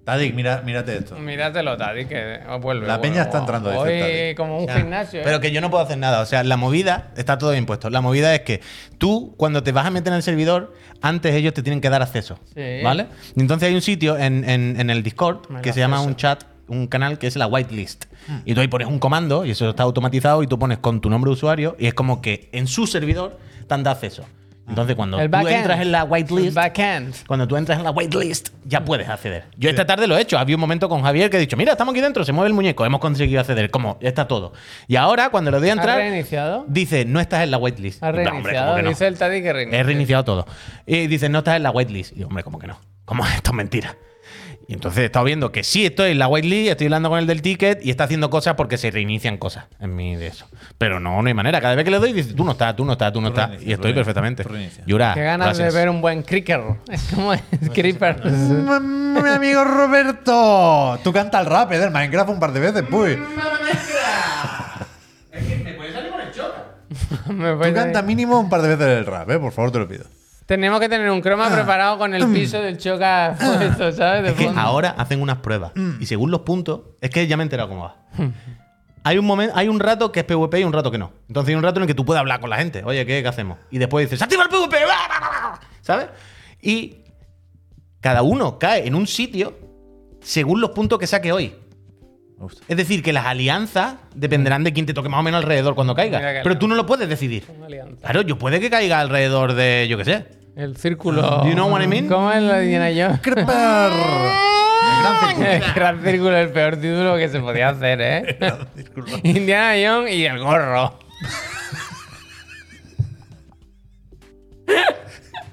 Tadik, 0.04 0.34
mira, 0.34 0.60
mírate 0.62 0.96
esto. 0.98 1.16
Míratelo, 1.16 1.76
Tadi, 1.78 2.04
que 2.04 2.38
vuelve. 2.60 2.86
La 2.86 3.00
peña 3.00 3.22
está 3.22 3.38
entrando, 3.38 3.70
dice 3.70 3.82
Hoy 3.82 4.00
Tadi. 4.00 4.34
como 4.34 4.58
un 4.60 4.66
Ya, 4.66 4.76
gimnasio. 4.76 5.20
¿eh? 5.20 5.22
Pero 5.24 5.40
que 5.40 5.50
yo 5.50 5.60
no 5.62 5.70
puedo 5.70 5.82
hacer 5.82 5.96
nada. 5.96 6.20
O 6.20 6.26
sea, 6.26 6.44
la 6.44 6.58
movida 6.58 7.12
está 7.16 7.38
todo 7.38 7.52
bien 7.52 7.64
puesto. 7.64 7.88
La 7.88 8.02
movida 8.02 8.34
es 8.34 8.42
que 8.42 8.60
tú, 8.98 9.34
cuando 9.38 9.62
te 9.62 9.72
vas 9.72 9.86
a 9.86 9.90
meter 9.90 10.08
en 10.12 10.16
el 10.18 10.22
servidor, 10.22 10.74
antes 11.00 11.34
ellos 11.34 11.54
te 11.54 11.62
tienen 11.62 11.80
que 11.80 11.88
dar 11.88 12.02
acceso. 12.02 12.38
Sí. 12.54 12.80
¿Vale? 12.82 13.06
Y 13.34 13.40
entonces 13.40 13.68
hay 13.68 13.74
un 13.74 13.80
sitio 13.82 14.18
en, 14.18 14.48
en- 14.48 14.78
en 14.78 14.90
el 14.90 15.02
Discord 15.02 15.48
Me 15.48 15.62
que 15.62 15.72
se 15.72 15.80
llama 15.80 16.02
un 16.02 16.16
chat, 16.16 16.44
un 16.68 16.86
canal 16.86 17.18
que 17.18 17.26
es 17.26 17.36
la 17.36 17.46
whitelist. 17.46 18.06
Y 18.44 18.54
tú 18.54 18.60
ahí 18.60 18.68
pones 18.68 18.88
un 18.88 18.98
comando 18.98 19.44
y 19.44 19.50
eso 19.50 19.68
está 19.70 19.82
automatizado 19.82 20.42
y 20.42 20.46
tú 20.46 20.58
pones 20.58 20.78
con 20.78 21.00
tu 21.00 21.10
nombre 21.10 21.28
de 21.28 21.34
usuario 21.34 21.76
y 21.78 21.86
es 21.86 21.94
como 21.94 22.22
que 22.22 22.48
en 22.52 22.66
su 22.66 22.86
servidor 22.86 23.38
te 23.66 23.74
han 23.74 23.82
dado 23.82 23.94
acceso. 23.96 24.24
Entonces, 24.66 24.96
cuando 24.96 25.20
el 25.20 25.30
tú 25.30 25.46
entras 25.46 25.80
en 25.82 25.92
la 25.92 26.02
El 26.04 26.10
whitelist, 26.10 26.54
backend. 26.54 27.14
cuando 27.26 27.46
tú 27.46 27.54
entras 27.56 27.76
en 27.78 27.84
la 27.84 27.90
waitlist, 27.90 28.48
ya 28.64 28.82
puedes 28.82 29.06
acceder. 29.10 29.44
Yo 29.58 29.68
esta 29.68 29.84
tarde 29.84 30.06
lo 30.06 30.16
he 30.16 30.22
hecho. 30.22 30.38
Había 30.38 30.56
un 30.56 30.60
momento 30.60 30.88
con 30.88 31.02
Javier 31.02 31.28
que 31.28 31.36
he 31.36 31.40
dicho, 31.40 31.58
mira, 31.58 31.72
estamos 31.72 31.92
aquí 31.92 32.00
dentro, 32.00 32.24
se 32.24 32.32
mueve 32.32 32.48
el 32.48 32.54
muñeco, 32.54 32.86
hemos 32.86 32.98
conseguido 32.98 33.40
acceder. 33.40 33.70
Como, 33.70 33.98
ya 34.00 34.08
está 34.08 34.26
todo. 34.26 34.54
Y 34.88 34.96
ahora, 34.96 35.28
cuando 35.28 35.50
le 35.50 35.58
doy 35.58 35.68
a 35.68 35.72
¿Has 35.72 35.78
entrar, 35.78 35.98
reiniciado? 35.98 36.64
dice, 36.66 37.04
no 37.04 37.20
estás 37.20 37.42
en 37.42 37.50
la 37.50 37.58
waitlist. 37.58 38.02
¿Has 38.02 38.14
Y, 38.14 38.16
no, 38.16 38.20
hombre, 38.22 38.30
reiniciado? 38.30 38.66
¿cómo 38.68 38.76
que 38.76 38.82
no? 38.84 38.88
Dice 38.88 39.06
el 39.06 39.18
Tadi 39.18 39.42
que 39.42 39.52
reinicia. 39.52 39.80
He 39.80 39.82
reiniciado 39.82 40.24
todo. 40.24 40.46
Y 40.86 41.06
dice, 41.08 41.28
no 41.28 41.40
estás 41.40 41.56
en 41.56 41.62
la 41.62 41.70
whitelist. 41.70 42.16
Y 42.16 42.20
yo, 42.20 42.28
hombre, 42.28 42.42
¿cómo 42.42 42.58
que 42.58 42.66
no? 42.66 42.80
¿Cómo 43.04 43.26
esto 43.36 43.50
es 43.50 43.56
mentira? 43.56 43.94
Y 44.66 44.74
entonces 44.74 45.02
he 45.02 45.04
estado 45.06 45.24
viendo 45.26 45.52
que 45.52 45.62
sí 45.62 45.84
estoy 45.84 46.12
en 46.12 46.18
la 46.18 46.26
whitelist, 46.26 46.70
estoy 46.70 46.86
hablando 46.86 47.10
con 47.10 47.18
el 47.18 47.26
del 47.26 47.42
ticket 47.42 47.84
y 47.84 47.90
está 47.90 48.04
haciendo 48.04 48.30
cosas 48.30 48.54
porque 48.54 48.78
se 48.78 48.90
reinician 48.90 49.36
cosas 49.36 49.66
en 49.78 49.94
mi 49.94 50.16
de 50.16 50.28
eso. 50.28 50.46
Pero 50.78 51.00
no, 51.00 51.20
no 51.20 51.28
hay 51.28 51.34
manera. 51.34 51.60
Cada 51.60 51.74
vez 51.74 51.84
que 51.84 51.90
le 51.90 51.98
doy, 51.98 52.12
dice, 52.12 52.32
tú 52.32 52.44
no 52.44 52.52
estás, 52.52 52.74
tú 52.74 52.84
no 52.84 52.92
estás, 52.92 53.12
tú 53.12 53.20
no 53.20 53.28
estás. 53.28 53.62
Y 53.62 53.72
estoy 53.72 53.92
perfectamente. 53.92 54.44
Yura, 54.86 55.12
Qué 55.14 55.22
ganas 55.22 55.48
gracias. 55.48 55.74
de 55.74 55.78
ver 55.80 55.90
un 55.90 56.00
buen 56.00 56.22
cricker. 56.22 56.62
Es 56.90 57.02
como 57.14 57.32
es 57.34 57.42
creeper. 57.72 58.24
Mi 58.24 59.28
amigo 59.28 59.64
Roberto. 59.64 60.98
Tú 61.04 61.12
canta 61.12 61.40
el 61.40 61.46
rap 61.46 61.72
eh, 61.72 61.78
del 61.78 61.90
Minecraft 61.90 62.30
un 62.30 62.40
par 62.40 62.52
de 62.52 62.60
veces, 62.60 62.82
puy. 62.84 63.18
Es 65.32 65.44
que 65.44 65.56
me 65.64 65.74
puede 65.74 65.92
salir 65.92 66.10
con 66.10 66.20
el 66.20 66.30
choca. 66.32 66.64
Me 67.32 67.68
Tú 67.68 67.74
canta 67.74 68.02
mínimo 68.02 68.38
un 68.38 68.48
par 68.48 68.62
de 68.62 68.68
veces 68.76 68.98
el 68.98 69.06
rap, 69.06 69.30
eh. 69.30 69.38
Por 69.38 69.52
favor, 69.52 69.70
te 69.72 69.78
lo 69.78 69.88
pido. 69.88 70.04
Tenemos 70.46 70.78
que 70.80 70.88
tener 70.90 71.10
un 71.10 71.20
croma 71.22 71.48
preparado 71.50 71.96
con 71.98 72.12
el 72.14 72.26
piso 72.28 72.60
del 72.60 72.76
choca 72.78 73.34
puesto, 73.38 73.92
¿sabes? 73.92 74.22
De 74.24 74.28
Es 74.30 74.34
que 74.34 74.44
fondo. 74.46 74.60
ahora 74.60 74.90
hacen 74.98 75.22
unas 75.22 75.38
pruebas 75.38 75.72
y 76.00 76.06
según 76.06 76.30
los 76.30 76.40
puntos, 76.40 76.80
es 77.00 77.10
que 77.10 77.26
ya 77.26 77.36
me 77.36 77.42
he 77.42 77.46
enterado 77.46 77.68
cómo 77.70 77.82
va. 77.84 77.96
Hay 79.06 79.18
un 79.18 79.24
momento, 79.26 79.54
hay 79.56 79.68
un 79.68 79.80
rato 79.80 80.12
que 80.12 80.20
es 80.20 80.26
PvP 80.26 80.60
y 80.60 80.64
un 80.64 80.72
rato 80.72 80.90
que 80.90 80.98
no. 80.98 81.12
Entonces 81.28 81.50
hay 81.50 81.54
un 81.56 81.62
rato 81.62 81.78
en 81.78 81.82
el 81.82 81.86
que 81.86 81.94
tú 81.94 82.04
puedes 82.04 82.18
hablar 82.20 82.40
con 82.40 82.48
la 82.50 82.56
gente. 82.56 82.82
Oye, 82.84 83.04
¿qué, 83.06 83.22
qué 83.22 83.28
hacemos? 83.28 83.58
Y 83.70 83.78
después 83.78 84.04
dices, 84.08 84.22
¡activa 84.22 84.42
el 84.44 84.48
PvP! 84.48 84.76
¿Sabes? 85.82 86.08
Y 86.62 86.98
cada 88.00 88.22
uno 88.22 88.58
cae 88.58 88.86
en 88.86 88.94
un 88.94 89.06
sitio 89.06 89.58
según 90.20 90.60
los 90.60 90.70
puntos 90.70 90.98
que 90.98 91.06
saque 91.06 91.32
hoy. 91.32 91.54
Es 92.68 92.76
decir, 92.76 93.02
que 93.02 93.12
las 93.12 93.26
alianzas 93.26 93.94
dependerán 94.14 94.64
de 94.64 94.72
quién 94.72 94.86
te 94.86 94.94
toque 94.94 95.08
más 95.08 95.20
o 95.20 95.22
menos 95.22 95.42
alrededor 95.42 95.74
cuando 95.74 95.94
caiga. 95.94 96.18
Mira 96.18 96.40
Pero 96.42 96.58
tú 96.58 96.68
no 96.68 96.74
lo 96.74 96.86
puedes 96.86 97.08
decidir. 97.08 97.44
Claro, 98.00 98.22
yo 98.22 98.38
puede 98.38 98.60
que 98.60 98.70
caiga 98.70 99.00
alrededor 99.00 99.54
de, 99.54 99.86
yo 99.88 99.96
qué 99.98 100.04
sé. 100.04 100.26
El 100.56 100.76
círculo. 100.76 101.22
Do 101.22 101.46
you 101.48 101.54
know 101.54 101.68
what 101.68 101.82
I 101.82 101.86
mean? 101.86 102.06
¿Cómo 102.06 102.30
es 102.30 102.42
lo 102.42 102.52
de 102.52 102.64
Indiana 102.64 102.90
Jones? 102.94 103.20
¡Creper! 103.20 103.92
El 105.38 105.74
gran 105.74 106.02
círculo, 106.02 106.36
el 106.36 106.50
peor 106.50 106.76
título 106.76 107.16
que 107.16 107.28
se 107.28 107.40
podía 107.40 107.70
hacer, 107.70 108.00
¿eh? 108.00 108.38
Indiana 109.24 109.74
Jones 109.82 110.12
y 110.14 110.24
el 110.24 110.38
gorro. 110.38 110.98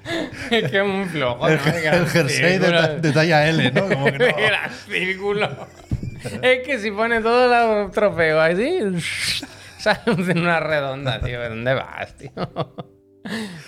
es 0.50 0.70
que 0.70 0.78
es 0.78 0.86
muy 0.86 1.06
flojo. 1.06 1.48
El, 1.48 1.56
¿no? 1.56 1.62
el 1.64 2.06
jersey 2.06 2.58
de, 2.58 2.70
ta- 2.70 2.94
de 2.96 3.12
talla 3.12 3.48
L, 3.48 3.70
¿no? 3.72 3.88
Como 3.88 4.04
que 4.06 4.18
no. 4.18 4.26
Gran 4.36 4.70
círculo. 4.88 5.48
es 6.42 6.66
que 6.66 6.78
si 6.78 6.90
pone 6.90 7.20
todos 7.20 7.50
los 7.50 7.92
trofeos 7.92 8.40
así, 8.42 9.44
sale 9.78 10.00
en 10.06 10.38
una 10.38 10.60
redonda, 10.60 11.20
tío. 11.20 11.40
¿De 11.40 11.48
dónde 11.48 11.74
vas, 11.74 12.14
tío? 12.16 12.30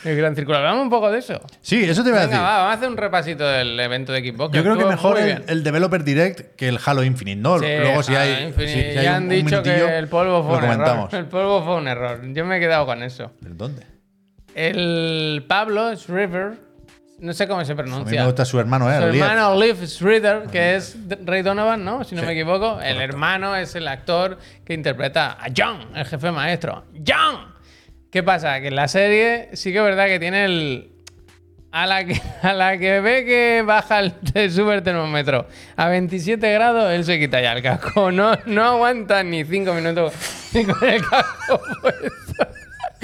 El 0.05 0.17
gran 0.17 0.35
círculo. 0.35 0.59
Hablamos 0.59 0.83
un 0.83 0.91
poco 0.91 1.13
de 1.13 1.21
eso. 1.21 1.41
Sí, 1.61 1.85
eso 1.85 2.03
te 2.03 2.09
iba 2.09 2.19
a 2.19 2.23
Venga, 2.23 2.33
decir. 2.39 2.45
va, 2.45 2.57
vamos 2.59 2.71
a 2.71 2.73
hacer 2.75 2.89
un 2.89 2.97
repasito 2.97 3.49
del 3.49 3.79
evento 3.79 4.13
de 4.13 4.21
Xbox. 4.21 4.53
Yo 4.53 4.63
creo 4.65 4.77
que 4.77 4.85
mejor 4.85 5.17
el, 5.19 5.63
Developer 5.63 6.03
Direct 6.03 6.57
que 6.57 6.67
el 6.67 6.79
Halo 6.85 7.05
Infinite, 7.05 7.41
¿no? 7.41 7.61
Sí, 7.61 7.67
Luego 7.79 8.03
si 8.03 8.17
hay, 8.17 8.53
si- 8.53 8.67
si 8.67 8.95
ya 8.95 9.15
han 9.17 9.23
un 9.25 9.29
dicho 9.29 9.63
que 9.63 9.97
el 9.97 10.09
polvo 10.09 10.43
fue 10.43 10.59
un 10.59 10.65
error. 10.65 11.09
El 11.13 11.27
polvo 11.27 11.63
fue 11.65 11.77
un 11.77 11.87
error. 11.87 12.21
Yo 12.33 12.45
me 12.45 12.57
he 12.57 12.61
quedado 12.61 12.85
con 12.85 13.05
eso. 13.05 13.31
¿Pero 13.41 13.55
¿Dónde? 13.55 13.87
El 14.57 15.45
Pablo 15.49 15.93
River, 16.09 16.55
no 17.21 17.33
sé 17.33 17.47
cómo 17.49 17.65
se 17.65 17.73
A 17.73 17.75
mí 17.75 17.83
pronuncia. 17.83 18.21
me 18.21 18.27
gusta 18.27 18.45
su 18.45 18.59
hermano, 18.61 18.93
¿eh? 18.93 18.99
Su 19.01 19.07
Lief. 19.13 19.23
hermano 19.23 19.61
Liv 19.61 19.77
Schreider, 19.87 20.43
que 20.51 20.77
es 20.77 20.97
Ray 21.25 21.43
Donovan, 21.43 21.85
¿no? 21.85 22.05
Si 22.05 22.15
no 22.15 22.23
me 22.23 22.33
equivoco. 22.33 22.81
El 22.81 23.01
hermano 23.01 23.57
es 23.57 23.75
el 23.75 23.89
actor 23.89 24.39
que 24.65 24.75
interpreta 24.75 25.33
a 25.33 25.47
John, 25.57 25.89
el 25.95 26.05
jefe 26.07 26.31
maestro. 26.31 26.85
¡John! 27.07 27.55
¿Qué 28.11 28.23
pasa? 28.23 28.61
Que 28.61 28.69
en 28.69 28.77
la 28.77 28.89
serie 28.89 29.49
sí 29.55 29.73
que 29.73 29.79
es 29.79 29.85
verdad 29.85 30.07
que 30.07 30.19
tiene 30.19 30.45
el. 30.45 30.91
A 31.77 31.87
la 31.89 32.05
que, 32.05 32.21
a 32.43 32.53
la 32.53 32.79
que 32.79 33.01
ve 33.01 33.25
que 33.25 33.63
baja 33.67 33.99
el, 33.99 34.15
el 34.35 34.53
super 34.53 34.81
termómetro 34.83 35.49
a 35.75 35.89
27 35.89 36.53
grados, 36.53 36.93
él 36.93 37.05
se 37.05 37.19
quita 37.19 37.41
ya 37.41 37.53
el 37.53 37.63
casco. 37.65 38.13
No, 38.13 38.39
no 38.47 38.65
aguanta 38.65 39.25
ni 39.25 39.45
5 39.45 39.75
minutos 39.75 40.13
con 40.53 40.89
el 40.89 41.01
casco 41.03 41.61
puesto. 41.83 42.54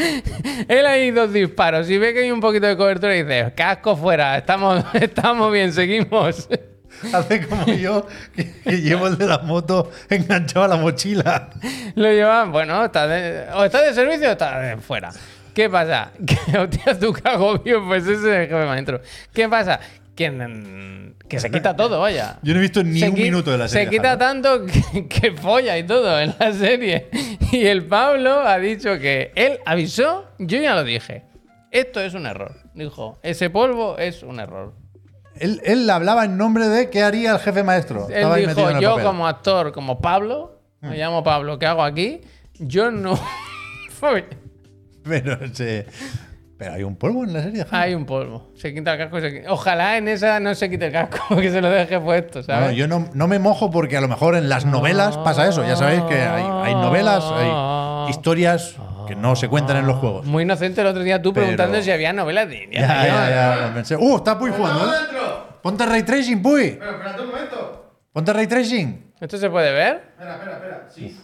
Él 0.69 0.87
hay 0.87 1.11
dos 1.11 1.33
disparos. 1.33 1.87
Si 1.87 1.99
ve 1.99 2.13
que 2.13 2.21
hay 2.21 2.31
un 2.31 2.41
poquito 2.41 2.67
de 2.67 2.77
cobertura, 2.77 3.13
dice: 3.13 3.53
casco 3.55 3.97
fuera, 3.97 4.39
estamos, 4.39 4.85
estamos 4.95 5.53
bien, 5.53 5.73
seguimos. 5.73 6.49
Hace 7.15 7.47
como 7.47 7.67
yo, 7.67 8.07
que, 8.35 8.53
que 8.63 8.81
llevo 8.83 9.07
el 9.07 9.17
de 9.17 9.27
la 9.27 9.39
moto 9.39 9.91
enganchado 10.11 10.65
a 10.65 10.69
la 10.69 10.77
mochila. 10.77 11.49
Lo 11.95 12.11
llevan, 12.11 12.53
bueno, 12.53 12.85
está 12.85 13.07
de, 13.07 13.47
o 13.55 13.65
está 13.65 13.81
de 13.81 13.95
servicio 13.95 14.29
o 14.29 14.33
está 14.33 14.61
de 14.61 14.77
fuera. 14.77 15.11
¿Qué 15.55 15.71
pasa? 15.71 16.13
Que, 16.27 16.59
hostia, 16.59 17.33
agobio, 17.33 17.87
pues 17.87 18.03
ese 18.03 18.13
es 18.15 18.25
el 18.25 18.49
jefe 18.49 18.67
maestro. 18.67 19.01
¿Qué 19.33 19.49
pasa? 19.49 19.81
Que, 20.21 20.31
mm, 20.31 21.15
que 21.31 21.41
se 21.41 21.51
quita 21.51 21.75
todo, 21.75 21.99
vaya. 21.99 22.39
Yo 22.43 22.53
no 22.53 22.59
he 22.59 22.63
visto 22.63 22.85
ni 22.85 23.01
Se 23.01 23.09
un 23.09 23.15
minuto 23.15 23.51
de 23.51 23.57
la 23.57 23.69
serie. 23.69 23.87
Se 23.87 23.91
quita 23.91 24.19
tanto 24.19 24.67
que, 24.67 25.09
que 25.09 25.33
folla 25.33 25.79
y 25.79 25.85
todo 25.85 26.21
en 26.21 26.35
la 26.39 26.53
serie. 26.53 27.09
Y 27.53 27.65
el 27.65 27.87
Pablo 27.87 28.41
ha 28.43 28.59
dicho 28.59 28.99
que 28.99 29.33
él 29.35 29.61
avisó, 29.65 30.27
yo 30.39 30.61
ya 30.61 30.75
lo 30.75 30.85
dije. 30.85 31.25
Esto 31.71 32.03
es 32.03 32.13
un 32.13 32.27
error. 32.27 32.55
Dijo, 32.75 33.19
ese 33.23 33.49
polvo 33.49 33.97
es 33.97 34.23
un 34.23 34.41
error. 34.41 34.75
Él, 35.37 35.63
él 35.65 35.89
hablaba 35.89 36.27
en 36.27 36.37
nombre 36.37 36.69
de 36.69 36.91
qué 36.91 37.03
haría 37.03 37.33
el 37.33 37.39
jefe 37.39 37.63
maestro. 37.63 38.07
Él 38.11 38.17
Estaba 38.17 38.37
dijo, 38.37 38.79
yo 38.79 38.91
papel. 38.91 39.05
como 39.07 39.27
actor, 39.27 39.73
como 39.73 40.03
Pablo, 40.03 40.61
me 40.83 40.99
llamo 40.99 41.25
Pablo, 41.25 41.59
¿qué 41.59 41.65
hago 41.65 41.83
aquí? 41.83 42.21
Yo 42.59 42.91
no... 42.91 43.19
Pero, 45.03 45.39
se- 45.55 45.87
pero 46.61 46.75
hay 46.75 46.83
un 46.83 46.95
polvo 46.95 47.25
en 47.25 47.33
la 47.33 47.43
serie. 47.43 47.65
Hay 47.71 47.95
un 47.95 48.05
polvo. 48.05 48.51
Se 48.55 48.75
quita 48.75 48.93
el 48.93 48.99
casco. 48.99 49.17
y 49.17 49.21
se 49.23 49.29
qui- 49.33 49.47
Ojalá 49.49 49.97
en 49.97 50.09
esa 50.09 50.41
no 50.41 50.55
se 50.55 50.69
quite 50.69 50.89
el 50.89 50.93
casco, 50.93 51.35
que 51.41 51.51
se 51.51 51.63
lo 51.63 51.71
deje 51.71 51.99
puesto, 51.99 52.41
No, 52.41 52.45
¿sabes? 52.45 52.77
yo 52.77 52.87
no, 52.87 53.09
no 53.15 53.27
me 53.27 53.39
mojo 53.39 53.71
porque 53.71 53.97
a 53.97 54.03
lo 54.03 54.09
mejor 54.09 54.35
en 54.37 54.51
las 54.51 54.67
novelas 54.67 55.17
pasa 55.17 55.49
eso. 55.49 55.65
Ya 55.67 55.75
sabéis 55.75 56.03
que 56.03 56.21
hay, 56.21 56.43
hay 56.45 56.75
novelas, 56.75 57.25
hay 57.25 58.11
historias 58.11 58.77
que 59.09 59.17
no 59.17 59.37
se 59.37 59.49
cuentan 59.49 59.79
en 59.79 59.87
los 59.87 59.97
juegos. 59.97 60.27
Muy 60.27 60.43
inocente 60.43 60.83
el 60.83 60.89
otro 60.89 61.03
día 61.03 61.23
tú 61.23 61.33
Pero- 61.33 61.47
preguntando 61.47 61.81
si 61.81 61.91
había 61.91 62.13
novelas 62.13 62.47
de 62.47 62.57
Ya, 62.59 62.63
Indiana 62.65 63.05
ya, 63.07 63.31
ya, 63.31 63.67
lo 63.69 63.75
pensé. 63.75 63.97
¡Uh! 63.97 64.17
Está 64.17 64.39
Puy 64.39 64.51
jugando, 64.51 64.85
¿eh? 64.93 64.99
Ponte 65.63 65.87
ray 65.87 66.03
tracing, 66.03 66.43
Puy. 66.43 66.77
Pero 66.79 66.91
espérate 66.93 67.21
un 67.23 67.27
momento. 67.29 67.95
Ponte 68.13 68.33
ray 68.35 68.47
tracing. 68.47 69.13
¿Esto 69.19 69.39
se 69.39 69.49
puede 69.49 69.73
ver? 69.73 70.03
Espera, 70.13 70.35
espera, 70.35 70.53
espera. 70.57 70.87
Sí. 70.91 71.19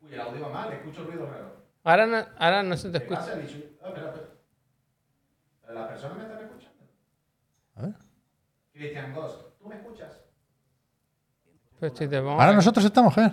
Uy, 0.00 0.14
el 0.14 0.20
audio 0.22 0.42
va 0.46 0.48
mal, 0.48 0.72
escucho 0.72 1.04
ruido 1.04 1.26
raro. 1.26 1.51
Ahora 1.84 2.06
no, 2.06 2.16
ahora 2.38 2.62
no 2.62 2.76
se 2.76 2.90
te 2.90 2.98
¿Qué 2.98 3.04
escucha. 3.04 3.20
pasa, 3.20 3.34
bicho? 3.38 3.58
Ah, 3.82 3.88
espera, 3.88 4.06
espera. 4.08 4.28
Las 5.74 5.88
personas 5.88 6.16
me 6.18 6.22
están 6.24 6.40
escuchando. 6.44 6.82
A 7.76 7.82
ver. 7.82 7.94
Cristian 8.72 9.14
Ghost, 9.14 9.40
¿tú 9.58 9.68
me 9.68 9.76
escuchas? 9.76 10.12
Pues 11.80 11.92
si 11.96 12.06
te 12.08 12.18
pongo- 12.20 12.32
Ahora 12.40 12.52
nosotros 12.52 12.84
estamos, 12.84 13.14
Ger. 13.14 13.32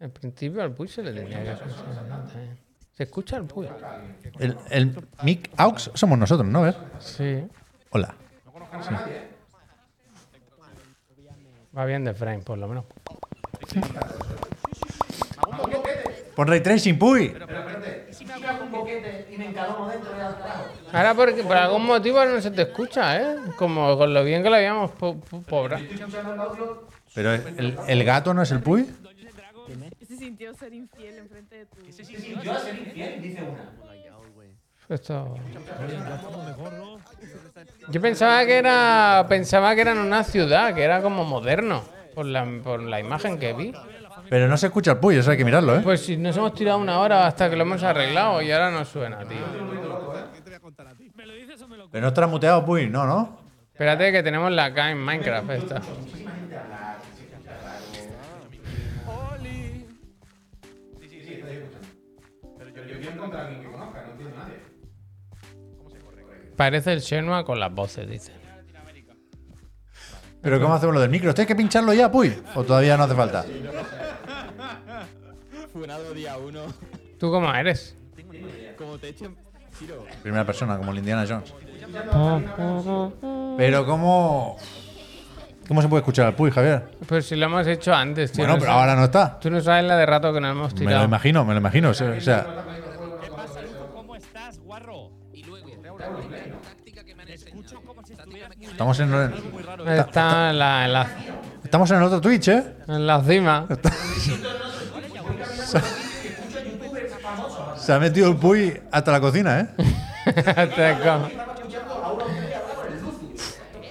En 0.00 0.10
principio 0.12 0.62
al 0.62 0.72
Puy 0.72 0.88
se 0.88 1.02
le 1.02 1.12
tenía 1.12 1.42
que 1.42 1.50
escuchar. 1.52 2.04
¿no? 2.06 2.30
¿Se 2.92 3.02
escucha 3.02 3.36
el 3.36 3.44
Puy? 3.44 3.68
El, 4.38 4.56
el 4.70 5.08
mic 5.22 5.50
aux 5.56 5.90
somos 5.94 6.18
nosotros, 6.18 6.48
¿no? 6.48 6.62
¿Ves? 6.62 6.76
Sí. 7.00 7.46
Hola. 7.90 8.14
Va 11.76 11.84
bien 11.84 12.04
de 12.04 12.14
frame, 12.14 12.40
por 12.40 12.58
lo 12.58 12.68
menos. 12.68 12.84
Pon 16.38 16.46
ray 16.46 16.60
tracing, 16.60 16.96
Puy. 16.96 17.34
Ahora 20.92 21.14
porque 21.14 21.42
por 21.42 21.56
algún 21.56 21.84
motivo 21.84 22.24
no 22.24 22.40
se 22.40 22.52
te 22.52 22.62
escucha, 22.62 23.20
¿eh? 23.20 23.36
Como 23.56 23.98
con 23.98 24.14
lo 24.14 24.22
bien 24.22 24.44
que 24.44 24.48
lo 24.48 24.54
habíamos 24.54 24.92
po 24.92 25.18
po- 25.18 25.42
pobrado. 25.42 25.82
Pero 27.12 27.34
el, 27.34 27.76
el 27.88 28.04
gato 28.04 28.32
no 28.34 28.42
es 28.42 28.52
el 28.52 28.60
Puy. 28.60 28.86
Se 30.06 30.16
sintió 30.16 30.54
ser 30.54 30.72
infiel 30.74 31.18
enfrente 31.18 31.56
de 31.56 31.66
tu. 31.66 31.80
Yo 32.44 32.52
a 32.52 32.60
ser 32.60 32.78
infiel, 32.78 33.20
dice 33.20 33.42
una. 33.42 34.94
Esto... 34.94 35.34
Yo 37.88 38.00
pensaba 38.00 38.46
que 38.46 38.58
era 38.58 39.26
pensaba 39.28 39.74
que 39.74 39.80
era 39.80 39.90
en 39.90 39.98
una 39.98 40.22
ciudad, 40.22 40.72
que 40.72 40.84
era 40.84 41.02
como 41.02 41.24
moderno, 41.24 41.82
por 42.14 42.26
la, 42.26 42.46
por 42.62 42.80
la 42.80 43.00
imagen 43.00 43.40
que 43.40 43.52
vi. 43.54 43.72
Pero 44.28 44.48
no 44.48 44.56
se 44.56 44.66
escucha 44.66 44.92
el 44.92 44.98
Puy, 44.98 45.16
eso 45.16 45.30
hay 45.30 45.36
que 45.36 45.44
mirarlo, 45.44 45.76
¿eh? 45.76 45.80
Pues 45.82 46.04
si 46.04 46.16
nos 46.16 46.36
hemos 46.36 46.54
tirado 46.54 46.78
una 46.78 46.98
hora 46.98 47.26
hasta 47.26 47.48
que 47.48 47.56
lo 47.56 47.62
hemos 47.62 47.82
arreglado 47.82 48.42
y 48.42 48.50
ahora 48.50 48.70
no 48.70 48.84
suena, 48.84 49.18
tío. 49.26 49.38
Pero 51.90 52.02
no 52.02 52.08
estará 52.08 52.26
muteado, 52.26 52.64
Puy, 52.64 52.88
no, 52.88 53.06
¿no? 53.06 53.40
Espérate 53.72 54.12
que 54.12 54.22
tenemos 54.22 54.50
la 54.52 54.74
K 54.74 54.90
en 54.90 54.98
Minecraft 54.98 55.50
esta. 55.50 55.80
Pero 62.58 62.70
yo, 62.70 62.84
yo 62.84 62.98
quiero 62.98 63.12
encontrar 63.12 63.42
a 63.42 63.46
alguien 63.46 63.62
que 63.62 63.70
conozca, 63.70 64.02
no 64.02 64.10
entiendo 64.12 64.36
a 64.36 64.40
nadie. 64.40 64.56
Parece 66.56 66.92
el 66.92 67.00
Shenmue 67.00 67.44
con 67.44 67.60
las 67.60 67.72
voces, 67.72 68.08
dice. 68.08 68.37
Pero 70.48 70.62
¿cómo 70.62 70.74
hacemos 70.74 70.94
lo 70.94 71.00
del 71.02 71.10
micro? 71.10 71.28
¿Esto 71.28 71.42
hay 71.42 71.46
que 71.46 71.54
pincharlo 71.54 71.92
ya, 71.92 72.10
Puy? 72.10 72.34
¿O 72.54 72.64
todavía 72.64 72.96
no 72.96 73.04
hace 73.04 73.14
falta? 73.14 73.44
Funado 75.72 76.14
día 76.14 76.38
uno. 76.38 76.62
¿Tú 77.18 77.30
cómo 77.30 77.52
eres? 77.54 77.94
Como 78.78 78.96
te 78.98 79.08
echen. 79.10 79.36
Tiro. 79.78 80.06
Primera 80.22 80.44
persona, 80.46 80.78
como 80.78 80.90
el 80.92 80.98
Indiana 80.98 81.26
Jones. 81.28 81.52
Pero 83.58 83.84
¿cómo... 83.84 84.56
¿Cómo 85.68 85.82
se 85.82 85.88
puede 85.88 86.00
escuchar 86.00 86.26
al 86.28 86.34
Puy, 86.34 86.50
Javier? 86.50 86.88
Pues 87.06 87.26
si 87.26 87.36
lo 87.36 87.44
hemos 87.44 87.66
hecho 87.66 87.94
antes, 87.94 88.32
tío. 88.32 88.42
Bueno, 88.44 88.54
no 88.54 88.60
pero 88.60 88.72
sabes- 88.72 88.80
ahora 88.80 88.96
no 88.96 89.04
está. 89.04 89.38
Tú 89.38 89.50
no 89.50 89.60
sabes 89.60 89.84
la 89.84 89.96
de 89.98 90.06
rato 90.06 90.32
que 90.32 90.40
nos 90.40 90.52
hemos 90.52 90.72
Me 90.72 90.80
lo 90.80 90.86
tirado. 90.86 91.04
imagino, 91.04 91.44
me 91.44 91.52
lo 91.52 91.60
imagino. 91.60 91.90
O 91.90 91.94
sea, 91.94 92.08
o 92.16 92.20
sea, 92.22 92.46
¿Cómo 93.94 94.16
estás, 94.16 94.58
guarro? 94.60 95.10
Y 95.34 95.42
luego. 95.44 95.68
Escucho 97.28 97.80
como 97.82 98.02
si 98.06 98.14
estuvieras 98.14 98.56
muy 98.56 98.66
estamos 98.66 98.98
en. 99.00 99.10
Está 99.86 100.50
en 100.50 100.58
la, 100.58 100.84
en, 100.84 100.92
la, 100.92 101.06
estamos 101.64 101.90
en 101.90 101.96
el 101.98 102.02
otro 102.04 102.20
Twitch, 102.20 102.48
¿eh? 102.48 102.64
en 102.88 103.06
la 103.06 103.20
cima. 103.22 103.66
Se 107.76 107.92
ha 107.92 107.98
metido 107.98 108.28
el 108.30 108.36
Puy 108.36 108.80
hasta 108.90 109.12
la 109.12 109.20
cocina, 109.20 109.60
¿eh? 109.60 109.66
Te 110.34 110.96
co- 111.02 111.28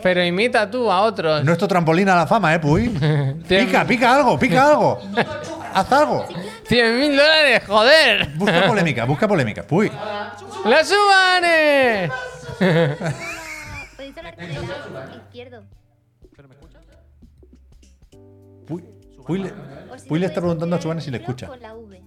Pero 0.04 0.24
imita 0.24 0.70
tú 0.70 0.92
a 0.92 1.02
otros. 1.02 1.44
Nuestro 1.44 1.68
trampolín 1.68 2.08
a 2.10 2.16
la 2.16 2.28
fama, 2.28 2.54
¿eh, 2.54 2.60
Puy? 2.60 2.90
Cien- 2.90 3.66
Pica, 3.66 3.86
pica 3.86 4.16
algo, 4.16 4.38
pica 4.38 4.68
algo. 4.70 5.00
Haz 5.74 5.92
algo. 5.92 6.26
100 6.68 7.00
mil 7.00 7.16
dólares, 7.18 7.62
joder. 7.68 8.30
Busca 8.36 8.68
polémica, 8.68 9.06
busca 9.06 9.28
polémica. 9.28 9.64
Puy. 9.64 9.92
¡La 10.66 10.84
subanes! 10.84 12.12
Podéis 13.96 14.18
hablar 14.18 14.36
con 14.36 14.44
el 14.44 14.54
lado 14.94 15.16
izquierdo. 15.28 15.64
Puy, 19.28 19.40
le, 19.40 19.54
Puy 20.08 20.20
le 20.20 20.26
está 20.26 20.40
preguntando 20.42 20.76
a 20.76 20.80
el 20.80 21.02
si 21.02 21.12
le 21.12 21.18
escucha. 21.18 21.48
Con 21.48 21.60
la 21.62 21.74
V. 21.74 22.02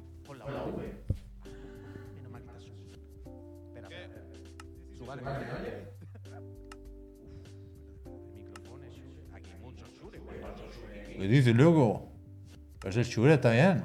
¿Qué 11.17 11.27
dices, 11.29 11.55
loco? 11.55 12.09
Pero 12.81 12.91
ese 13.01 13.11
Shure 13.11 13.35
está 13.35 13.51
bien. 13.51 13.85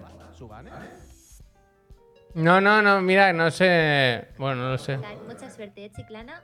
No, 2.34 2.60
no, 2.60 2.82
no, 2.82 3.02
mira, 3.02 3.32
no 3.34 3.49
sé. 3.49 4.28
Bueno, 4.38 4.64
no 4.64 4.70
lo 4.72 4.78
sé. 4.78 4.98
Mucha 5.26 5.49
suerte, 5.49 5.86
¿eh, 5.86 5.91
Chiclana? 5.95 6.44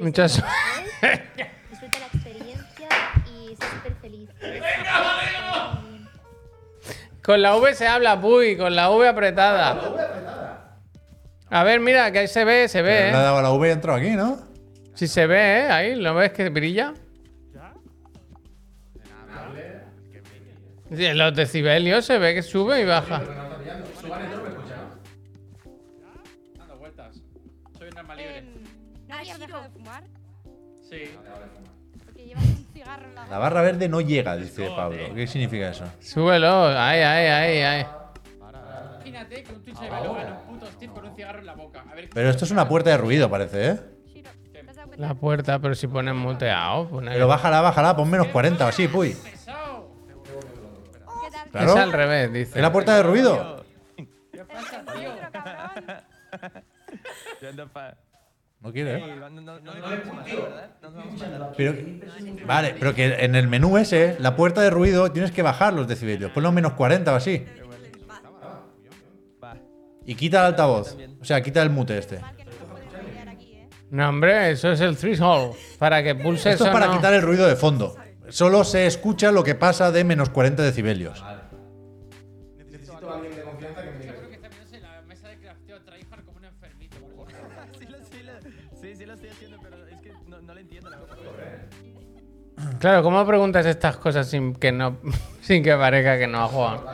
Mucha 0.00 0.22
lo 0.24 0.28
su- 0.28 0.42
mejor. 0.42 1.20
Disfruta 1.70 1.98
la 1.98 2.06
experiencia 2.06 2.88
y 3.26 3.48
sé 3.56 3.66
súper 3.76 3.94
feliz. 4.00 4.28
Con 7.30 7.42
la 7.42 7.54
V 7.54 7.74
se 7.76 7.86
habla, 7.86 8.20
puy, 8.20 8.56
con 8.56 8.74
la 8.74 8.90
V 8.90 9.06
apretada. 9.06 9.78
A 11.48 11.62
ver, 11.62 11.78
mira, 11.78 12.10
que 12.10 12.18
ahí 12.18 12.26
se 12.26 12.44
ve, 12.44 12.66
se 12.66 12.82
ve, 12.82 12.90
Le 12.90 13.02
ha 13.04 13.08
¿eh? 13.08 13.12
dado 13.12 13.38
a 13.38 13.42
la 13.42 13.52
V 13.52 13.68
y 13.68 13.70
ha 13.70 13.74
entrado 13.74 13.98
aquí, 13.98 14.10
¿no? 14.10 14.36
Sí 14.94 15.06
se 15.06 15.28
ve, 15.28 15.60
¿eh? 15.60 15.70
Ahí, 15.70 15.94
¿lo 15.94 16.12
ves 16.16 16.32
que 16.32 16.48
brilla? 16.48 16.92
Sí, 20.92 21.12
Los 21.14 21.36
decibelios 21.36 22.04
se 22.04 22.18
ve 22.18 22.34
que 22.34 22.42
sube 22.42 22.80
y 22.80 22.84
baja. 22.84 23.22
La 33.30 33.38
barra 33.38 33.62
verde 33.62 33.88
no 33.88 34.00
llega, 34.00 34.36
dice 34.36 34.68
Pablo. 34.74 34.98
¿Qué 35.14 35.26
significa 35.26 35.70
eso? 35.70 35.84
Súbelo, 36.00 36.66
ahí, 36.66 37.00
ahí, 37.00 37.26
ahí, 37.26 37.58
ahí. 37.60 37.86
Imagínate 38.96 39.42
que 39.44 39.52
un 39.52 39.62
Twitch 39.62 39.80
gana 39.80 40.40
un 40.48 40.54
puto 40.54 40.66
Steve 40.66 40.92
con 40.92 41.04
un 41.06 41.14
cigarro 41.14 41.38
en 41.38 41.46
la 41.46 41.54
boca. 41.54 41.84
A 41.88 41.94
ver 41.94 42.10
Pero 42.12 42.28
esto 42.28 42.44
es 42.44 42.50
una 42.50 42.68
puerta 42.68 42.90
de 42.90 42.96
ruido, 42.96 43.30
parece, 43.30 43.68
¿eh? 43.68 43.80
La 44.96 45.14
puerta, 45.14 45.58
pero 45.60 45.74
si 45.74 45.86
pones 45.86 46.14
muteado, 46.14 46.88
pone. 46.88 47.12
Pero 47.12 47.28
bájala, 47.28 47.60
bájala, 47.60 47.96
pon 47.96 48.10
menos 48.10 48.26
40 48.26 48.66
o 48.66 48.68
así, 48.68 48.88
puy. 48.88 49.14
pesado. 49.14 49.88
¿Qué 51.22 51.30
tal? 51.30 51.50
Claro. 51.50 51.70
Es 51.70 51.76
al 51.76 51.92
revés, 51.92 52.32
dice. 52.32 52.58
¿Es 52.58 52.62
la 52.62 52.72
puerta 52.72 52.96
de 52.96 53.02
ruido? 53.04 53.64
¿Qué 53.96 54.44
pasa, 54.44 54.84
tío? 54.92 55.10
No 58.60 58.72
quiere, 58.72 58.98
¿eh? 58.98 59.00
No, 59.00 59.30
no, 59.30 59.40
no, 59.40 59.40
no, 59.40 59.60
no, 59.60 59.72
¿verdad? 59.72 60.70
No, 60.82 61.38
no. 61.38 61.52
Pero, 61.56 61.74
vale, 62.46 62.74
pero 62.78 62.94
que 62.94 63.24
en 63.24 63.34
el 63.34 63.48
menú 63.48 63.78
ese, 63.78 64.16
la 64.20 64.36
puerta 64.36 64.60
de 64.60 64.68
ruido, 64.68 65.10
tienes 65.12 65.32
que 65.32 65.40
bajar 65.40 65.72
los 65.72 65.88
decibelios. 65.88 66.30
Ponlo 66.32 66.52
menos 66.52 66.74
40 66.74 67.10
o 67.12 67.16
así. 67.16 67.46
Y 70.04 70.14
quita 70.14 70.40
el 70.40 70.46
altavoz. 70.46 70.96
O 71.20 71.24
sea, 71.24 71.42
quita 71.42 71.62
el 71.62 71.70
mute 71.70 71.96
este. 71.96 72.20
No 73.90 74.08
hombre, 74.08 74.52
eso 74.52 74.70
es 74.72 74.80
el 74.80 74.96
threshold. 74.96 75.54
Para 75.78 76.02
que 76.02 76.14
pulse 76.14 76.50
Esto 76.50 76.66
es 76.66 76.70
para 76.70 76.86
no. 76.86 76.96
quitar 76.96 77.14
el 77.14 77.22
ruido 77.22 77.46
de 77.46 77.56
fondo. 77.56 77.96
Solo 78.28 78.62
se 78.64 78.86
escucha 78.86 79.32
lo 79.32 79.42
que 79.42 79.54
pasa 79.54 79.90
de 79.90 80.04
menos 80.04 80.28
40 80.30 80.62
decibelios. 80.62 81.24
Claro, 92.80 93.02
¿cómo 93.02 93.24
preguntas 93.26 93.64
estas 93.66 93.96
cosas 93.98 94.26
sin 94.28 94.54
que 94.54 94.72
no 94.72 94.96
sin 95.42 95.62
que 95.62 95.74
parezca 95.76 96.18
que 96.18 96.26
no 96.26 96.42
ha 96.42 96.48
jugado? 96.48 96.86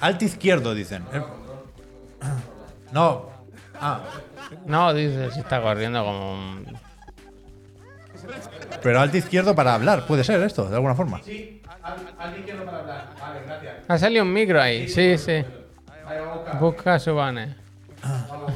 Alt 0.00 0.22
izquierdo, 0.22 0.74
dicen. 0.74 1.04
Eh, 1.12 1.22
No. 2.92 3.30
Ah, 3.80 4.00
No, 4.66 4.92
dice, 4.92 5.30
si 5.30 5.40
está 5.40 5.60
corriendo 5.62 6.04
como 6.04 6.32
un... 6.34 6.76
pero 8.82 9.00
alt 9.00 9.14
izquierdo 9.14 9.54
para 9.54 9.74
hablar. 9.74 10.04
Puede 10.06 10.24
ser 10.24 10.42
esto, 10.42 10.68
de 10.68 10.74
alguna 10.76 10.94
forma. 10.94 11.22
Sí, 11.22 11.62
al, 11.82 11.94
al 12.18 12.38
izquierdo 12.38 12.64
para 12.64 12.78
hablar. 12.80 13.08
Vale, 13.20 13.40
gracias. 13.46 13.74
Ha 13.88 13.98
salido 13.98 14.24
un 14.24 14.32
micro 14.32 14.60
ahí, 14.60 14.88
sí, 14.88 15.16
sí. 15.16 15.44
Buscar. 16.34 16.58
Busca 16.58 16.94
a 16.94 16.98
Subane. 16.98 17.54
Vamos 18.02 18.52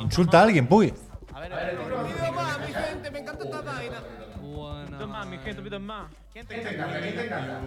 Insulta 0.00 0.40
a 0.40 0.42
alguien, 0.44 0.66
puy. 0.66 0.92
¿Quién 6.32 6.46
te 6.46 6.60
encanta? 6.60 7.00
¿Quién 7.00 7.16
te 7.16 7.26
encanta? 7.26 7.60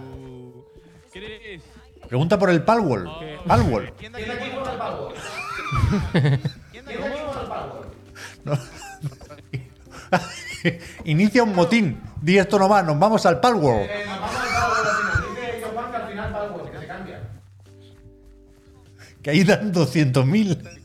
Pregunta 2.08 2.38
por 2.38 2.50
el 2.50 2.62
Palwall. 2.62 3.08
Palwall. 3.46 3.92
¿Quién 3.98 4.12
de 4.12 4.22
aquí 4.22 4.50
juega 4.52 4.70
al 4.70 4.78
Power? 4.78 5.14
¿Quién 6.72 6.84
de 6.84 6.94
aquí 6.94 7.02
juega 7.02 7.40
al 7.40 7.46
Power? 7.46 7.94
Inicia 11.04 11.42
un 11.42 11.54
motín. 11.54 12.00
Di 12.20 12.38
esto 12.38 12.58
no 12.58 12.68
va, 12.68 12.82
nos 12.82 12.98
vamos 12.98 13.24
al 13.26 13.40
Palwall. 13.40 13.82
Eh, 13.82 14.04
nos 14.06 14.20
vamos 14.20 14.36
al 14.36 14.48
Power 14.54 14.86
al 14.86 14.96
final. 14.96 15.34
Dice 15.34 15.60
yo 15.60 15.68
Juan 15.68 15.90
que 15.90 15.96
al 15.96 16.08
final 16.08 16.32
Power, 16.32 16.70
que 16.72 16.78
se 16.78 16.86
cambia. 16.86 17.20
Que 19.22 19.30
ahí 19.30 19.44
dan 19.44 19.72
200.000. 19.72 20.83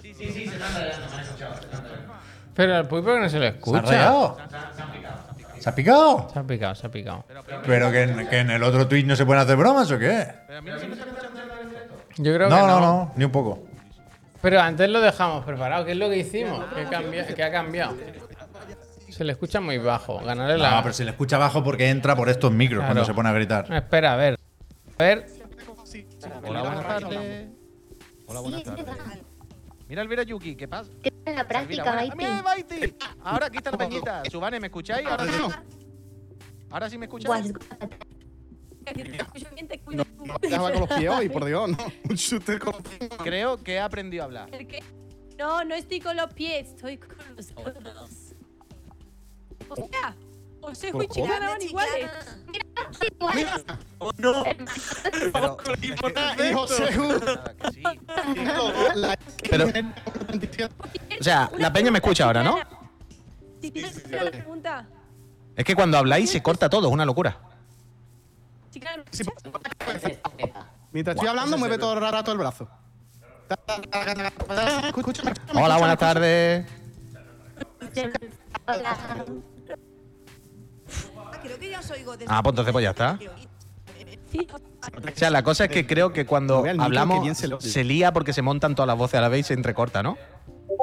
Pero 2.60 2.76
al 2.76 2.88
Puy, 2.90 3.02
¿por 3.02 3.14
qué 3.16 3.20
no 3.22 3.30
se 3.30 3.38
lo 3.38 3.42
¿Se 3.44 3.48
ha 3.48 3.52
escucha? 3.52 3.82
rayado? 3.84 4.36
Se 4.36 4.42
han- 4.42 4.50
se 4.50 4.82
han 4.82 4.92
picado, 4.92 5.16
se 5.16 5.30
han 5.30 5.38
picado. 5.38 5.60
¿Se 5.62 5.70
ha 5.70 5.76
picado? 5.76 6.28
Se 6.34 6.40
ha 6.40 6.44
picado, 6.44 6.76
se 6.76 6.88
ha 6.88 6.92
picado. 6.92 7.26
¿Pero 7.66 7.90
que 7.90 8.02
en, 8.04 8.28
que 8.28 8.40
en 8.40 8.52
el 8.52 8.64
otro 8.64 8.86
tweet 8.86 9.04
no 9.06 9.16
se 9.16 9.26
pueden 9.26 9.42
hacer 9.44 9.56
bromas 9.56 9.90
o 9.92 9.98
qué? 9.98 10.28
Yo 12.18 12.34
creo 12.36 12.50
No, 12.50 12.56
que 12.58 12.62
no, 12.62 12.68
no. 12.68 12.80
no, 12.82 13.14
ni 13.16 13.24
un 13.24 13.32
poco. 13.32 13.64
Pero 14.42 14.60
antes 14.60 14.90
lo 14.90 15.00
dejamos 15.00 15.46
preparado. 15.46 15.86
¿Qué 15.86 15.92
es 15.94 15.98
lo 15.98 16.10
que 16.10 16.18
hicimos? 16.18 16.66
¿Qué, 16.76 16.84
cambia- 16.84 17.26
qué 17.28 17.44
ha 17.44 17.52
cambiado? 17.52 17.96
Se 19.10 19.24
le 19.24 19.32
escucha 19.32 19.62
muy 19.62 19.78
bajo. 19.78 20.20
Ganarle 20.20 20.58
la. 20.58 20.72
No, 20.76 20.82
pero 20.84 20.94
se 20.94 21.06
le 21.06 21.12
escucha 21.12 21.38
bajo 21.38 21.64
porque 21.64 21.90
entra 21.90 22.14
por 22.18 22.28
estos 22.28 22.52
micros 22.52 22.80
Claro. 22.80 22.88
cuando 22.94 23.06
se 23.06 23.14
pone 23.14 23.30
a 23.30 23.32
gritar. 23.32 23.74
Espera, 23.74 24.14
a 24.14 24.16
ver. 24.18 24.38
A 24.98 25.04
ver. 25.04 25.26
Hola, 26.46 26.62
buenas 26.62 26.88
tardes. 26.88 27.48
Hola, 28.28 28.40
buenas 28.42 28.64
tardes. 28.64 28.86
Mira 29.90 30.04
Elvira 30.04 30.22
Yuki, 30.24 30.56
¿qué 30.56 30.68
pasa? 30.68 30.92
Que 31.02 31.12
en 31.26 31.36
la 31.36 31.48
práctica, 31.48 31.84
Baiti. 31.84 32.16
buena- 32.16 32.40
¡Ah, 32.40 32.56
mira, 32.56 32.70
Baiti! 32.78 32.96
Ahora 33.24 33.48
aquí 33.48 33.58
está 33.58 33.72
la 33.72 33.78
peñita. 33.90 34.24
Subane, 34.30 34.60
¿me 34.60 34.68
escucháis? 34.68 35.08
Ahora 35.08 35.26
sí. 35.26 35.32
Ahora 36.70 36.90
sí 36.92 36.98
me 37.00 37.06
escucháis. 37.08 37.52
Guas- 37.52 37.90
Deja 40.42 40.58
con 40.60 40.74
los 40.80 40.90
pies 40.90 41.10
hoy, 41.10 41.30
por 41.30 41.46
Dios, 41.46 41.70
¿no? 41.70 41.78
Un 42.10 42.16
shooter 42.16 42.60
con 42.60 42.74
los 42.74 42.82
pies. 42.84 43.10
Creo 43.24 43.58
que 43.64 43.74
he 43.74 43.80
aprendido 43.80 44.24
a 44.24 44.26
hablar. 44.26 44.50
No, 45.38 45.64
no 45.64 45.74
estoy 45.76 46.00
con 46.00 46.16
los 46.16 46.34
pies, 46.34 46.70
estoy 46.70 46.98
con 46.98 47.18
los 47.36 47.52
ojos. 47.56 47.74
Hostia, 50.62 50.92
José 50.92 51.06
y 51.06 51.08
Chicana 51.08 51.50
van 51.50 51.62
iguales. 51.62 52.12
Pero, 56.38 56.68
sí. 56.68 57.84
la- 58.96 59.18
Pero- 59.50 59.66
O 61.20 61.24
sea, 61.24 61.50
la 61.58 61.74
peña 61.74 61.92
me 61.92 61.98
escucha 62.00 62.26
ahora, 62.26 62.44
¿no? 62.44 62.58
Si 63.62 63.72
tienes 63.72 63.92
que 64.00 64.06
hacer 64.06 64.24
la 64.24 64.32
pregunta, 64.32 64.88
Es 65.56 65.66
que 65.66 65.76
cuando 65.76 65.98
habláis 65.98 66.30
se 66.32 66.42
corta 66.42 66.70
todo, 66.70 66.88
es 66.88 66.94
una 66.94 67.06
locura. 67.06 67.38
Chicana, 68.72 69.04
Mientras 70.92 71.16
estoy 71.16 71.28
hablando, 71.30 71.58
mueve 71.58 71.78
todo 71.78 71.94
el 71.94 72.02
rato 72.02 72.32
el 72.32 72.38
brazo. 72.38 72.70
Hola, 75.54 75.78
buenas 75.78 75.98
tardes. 75.98 76.66
Creo 81.42 81.60
que 81.60 81.70
ya 81.70 81.80
os 81.80 81.92
oigo 81.92 82.18
desde 82.18 82.26
Ah, 82.34 82.42
pues 82.44 82.52
entonces 82.54 82.72
pues 82.74 82.84
ya 82.84 82.90
está. 82.92 83.18
sí. 84.32 84.48
O 84.52 84.60
sea, 85.16 85.30
la 85.30 85.44
cosa 85.44 85.66
es 85.66 85.72
que 85.72 85.86
creo 85.88 86.14
que 86.14 86.26
cuando 86.26 86.64
No 86.74 86.84
hablamos 86.84 87.38
se 87.38 87.50
se 87.60 87.84
lía 87.84 88.14
porque 88.14 88.32
se 88.34 88.42
montan 88.42 88.76
todas 88.76 88.88
las 88.88 88.98
voces 88.98 89.18
a 89.18 89.22
la 89.22 89.30
vez 89.30 89.42
y 89.42 89.44
se 89.44 89.54
entrecorta, 89.54 90.04
¿no? 90.04 90.18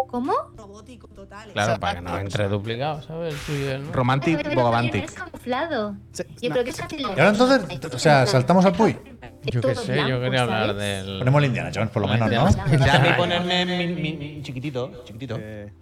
¿Cómo? 0.09 0.33
robótico 0.57 1.09
total. 1.09 1.53
Claro, 1.53 1.81
para 1.81 1.95
que 1.97 2.01
no 2.03 2.19
entre 2.19 2.49
duplicado, 2.49 3.03
¿sabes? 3.03 3.35
El 3.49 3.81
mío. 3.81 3.91
Romantic, 3.93 4.55
Bogavantic. 4.55 5.05
Es 5.05 5.12
camuflado. 5.12 5.97
Sí, 6.12 6.24
Yo 6.43 6.51
creo 6.51 6.65
que 6.65 6.70
es. 6.70 6.78
Y 6.93 7.05
ahora 7.05 7.28
entonces, 7.31 7.95
o 7.95 7.99
sea, 7.99 8.27
saltamos 8.27 8.65
al 8.65 8.73
Puy. 8.73 8.97
Yo 9.45 9.61
qué 9.61 9.74
sé, 9.74 9.97
yo 10.09 10.20
quería 10.20 10.43
hablar 10.43 10.74
del. 10.74 11.19
Ponemos 11.20 11.39
el 11.41 11.47
Indiana 11.47 11.70
Jones, 11.74 11.91
por 11.91 12.03
lo 12.03 12.09
menos, 12.09 12.31
¿no? 12.31 12.45
O 12.45 12.51
sea, 12.51 12.95
a 12.97 12.99
mí 13.01 13.09
ponerme 13.16 13.65
mi, 13.66 13.87
mi- 13.95 14.12
mi- 14.16 14.43
chiquitito, 14.43 15.03
chiquitito. 15.05 15.37
Eh, 15.41 15.73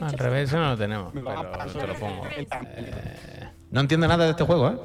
Al 0.00 0.12
revés, 0.18 0.48
eso 0.48 0.58
no 0.58 0.70
lo 0.70 0.76
tenemos. 0.76 1.12
Pero 1.12 1.72
te 1.72 1.86
lo 1.86 1.94
pongo. 1.94 2.26
Eh, 2.26 3.48
No 3.70 3.80
entiendo 3.80 4.08
nada 4.08 4.24
de 4.24 4.30
este 4.30 4.44
juego, 4.44 4.68
¿eh? 4.68 4.78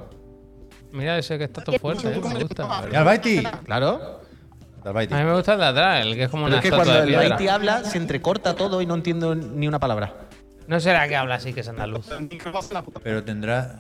mira 0.92 1.18
ese 1.18 1.38
que 1.38 1.46
está 1.46 1.64
todo 1.64 1.80
fuerte, 1.80 2.08
¿eh? 2.14 2.22
me 2.22 2.44
gusta. 2.44 2.88
Y 2.92 2.96
al 2.96 3.04
Baiti. 3.06 3.44
Claro. 3.66 4.22
Al 4.84 4.94
Baiti. 4.94 5.14
A 5.14 5.18
mí 5.20 5.24
me 5.24 5.34
gusta 5.34 5.54
el 5.54 5.60
de 5.60 5.66
atrás, 5.66 6.06
el 6.06 6.16
que 6.16 6.24
es 6.24 6.30
como 6.30 6.46
Pero 6.46 6.58
una 6.58 6.64
es 6.64 6.70
que 6.70 6.76
cuando 6.76 7.04
el. 7.04 7.16
Baiti 7.16 7.48
habla 7.48 7.84
se 7.84 7.98
entrecorta 7.98 8.56
todo 8.56 8.82
y 8.82 8.86
no 8.86 8.96
entiendo 8.96 9.36
ni 9.36 9.68
una 9.68 9.80
palabra. 9.80 10.14
No 10.68 10.80
será 10.80 11.08
que 11.08 11.16
habla 11.16 11.36
así 11.36 11.54
que 11.54 11.62
es 11.62 11.68
andaluz. 11.68 12.08
Pero 13.04 13.24
tendrá. 13.24 13.80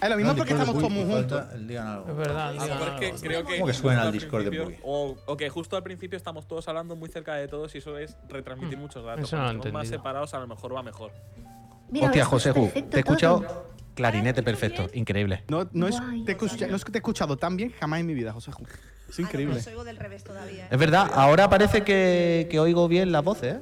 Es 0.00 0.08
lo 0.08 0.16
mismo 0.16 0.34
porque 0.34 0.54
Discord 0.54 0.72
de 0.72 0.78
estamos 0.78 0.90
todos 0.90 1.06
muy 1.06 1.14
juntos. 1.14 1.44
el 1.54 1.70
Es 1.70 1.78
algo. 1.78 2.14
verdad. 2.14 2.48
A 2.48 2.52
lo 2.52 2.62
diga 2.62 2.74
mejor 2.74 2.88
es 2.88 3.00
que 3.00 3.06
algo. 3.06 3.18
creo 3.20 3.44
que. 3.44 3.54
¿Cómo 3.56 3.66
que 3.66 3.74
suena 3.74 4.00
el 4.00 4.06
al 4.06 4.12
Discord 4.12 4.44
de? 4.44 4.78
O, 4.82 5.16
o 5.26 5.36
que 5.36 5.50
justo 5.50 5.76
al 5.76 5.82
principio 5.82 6.16
estamos 6.16 6.48
todos 6.48 6.66
hablando 6.68 6.96
muy 6.96 7.10
cerca 7.10 7.34
de 7.34 7.48
todos 7.48 7.74
y 7.74 7.78
eso 7.78 7.98
es 7.98 8.16
retransmitir 8.28 8.78
muchos 8.78 9.04
datos. 9.04 9.20
Mm. 9.20 9.24
eso 9.24 9.36
no 9.36 9.42
Cuando 9.42 9.58
estemos 9.60 9.80
más 9.80 9.88
separados, 9.88 10.34
a 10.34 10.38
lo 10.40 10.46
mejor 10.46 10.74
va 10.74 10.82
mejor. 10.82 11.12
Mira, 11.90 12.06
Hostia, 12.06 12.24
José 12.24 12.52
Ju, 12.52 12.70
te 12.88 12.96
he 12.96 13.00
escuchado 13.00 13.40
todo. 13.40 13.66
clarinete 13.94 14.42
perfecto, 14.42 14.88
increíble. 14.94 15.44
No, 15.48 15.68
no, 15.72 15.88
es, 15.88 16.00
Guay. 16.00 16.24
te 16.24 16.32
he 16.32 16.34
escucha- 16.34 16.66
no 16.66 16.76
es 16.76 16.84
que 16.84 16.92
te 16.92 16.98
he 16.98 17.00
escuchado 17.00 17.36
tan 17.36 17.56
bien 17.56 17.72
jamás 17.78 18.00
en 18.00 18.06
mi 18.06 18.14
vida, 18.14 18.32
José 18.32 18.52
Ju. 18.52 18.64
Es 19.08 19.18
increíble. 19.18 19.56
Os 19.56 19.66
oigo 19.66 19.82
del 19.84 19.96
revés 19.96 20.22
todavía. 20.22 20.64
¿eh? 20.66 20.68
Es 20.70 20.78
verdad, 20.78 21.10
ahora 21.14 21.48
parece 21.50 21.82
que, 21.82 22.46
que 22.50 22.60
oigo 22.60 22.86
bien 22.88 23.10
las 23.12 23.24
voces, 23.24 23.56
¿eh? 23.56 23.60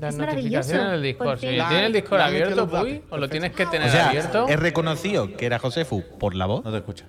Las 0.00 0.14
Es 0.14 0.18
notificaciones 0.20 0.66
maravilloso, 0.68 0.90
del 0.90 1.02
Discord. 1.02 1.38
Si 1.38 1.56
La- 1.56 1.68
¿Tienes 1.68 1.86
el 1.86 1.92
Discord 1.92 2.18
la 2.18 2.26
abierto, 2.26 2.68
Puy? 2.68 3.02
¿O 3.10 3.16
lo 3.18 3.28
tienes 3.28 3.52
que 3.52 3.66
tener 3.66 3.88
O 3.88 3.92
sea, 3.92 4.08
abierto? 4.08 4.48
he 4.48 4.56
reconocido 4.56 5.36
que 5.36 5.46
era 5.46 5.58
Josefu 5.58 6.02
por 6.18 6.34
la 6.34 6.46
voz. 6.46 6.64
No 6.64 6.70
te 6.72 6.78
escucha. 6.78 7.04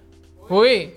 Puy, 0.48 0.94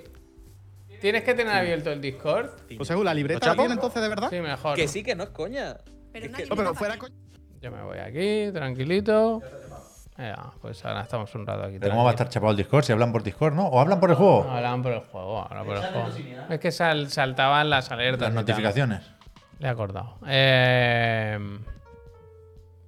¿tienes 1.01 1.23
que 1.23 1.35
tener 1.35 1.55
abierto 1.55 1.91
el 1.91 2.01
Discord? 2.01 2.51
José 2.77 2.95
Ju, 2.95 3.05
¿la 3.05 3.15
libreta 3.15 3.47
¿Lo 3.47 3.53
la 3.53 3.57
tiene 3.57 3.75
entonces 3.75 4.03
de 4.03 4.09
verdad? 4.09 4.29
Sí, 4.31 4.41
mejor. 4.41 4.77
Que 4.77 4.87
sí, 4.89 5.03
que 5.03 5.15
no 5.15 5.23
es 5.25 5.31
coña. 5.31 5.77
Pero 6.13 6.27
Es 6.27 6.33
que- 6.37 6.47
No, 6.47 6.57
pero 6.57 6.75
fuera 6.75 6.99
coña. 6.99 7.15
Yo 7.61 7.71
me 7.71 7.83
voy 7.83 7.99
aquí, 7.99 8.51
tranquilito. 8.53 9.43
Ya, 10.17 10.51
pues 10.61 10.85
ahora 10.85 11.03
estamos 11.03 11.33
un 11.35 11.47
rato 11.47 11.63
aquí. 11.65 11.79
Pero 11.79 11.93
¿cómo 11.93 12.05
va 12.05 12.11
a 12.11 12.13
estar 12.15 12.29
chapado 12.29 12.51
el 12.51 12.57
Discord 12.57 12.85
si 12.85 12.93
hablan 12.93 13.13
por 13.13 13.23
Discord, 13.23 13.55
no? 13.55 13.67
¿O 13.69 13.81
hablan 13.81 14.01
por 14.01 14.11
el 14.11 14.17
juego? 14.17 14.49
Hablaban 14.51 14.83
por 14.83 14.93
el 14.93 15.01
juego, 15.01 15.43
hablaban 15.43 15.67
por 15.67 15.77
el 15.77 15.83
juego. 15.83 16.09
Es 16.51 16.59
que 16.61 16.73
sal- 16.73 17.09
saltaban 17.11 17.71
las 17.71 17.91
alertas. 17.91 18.23
Las 18.29 18.35
notificaciones. 18.35 19.03
Le 19.61 19.67
he 19.69 19.71
acordado. 19.71 20.17
Eh, 20.27 21.39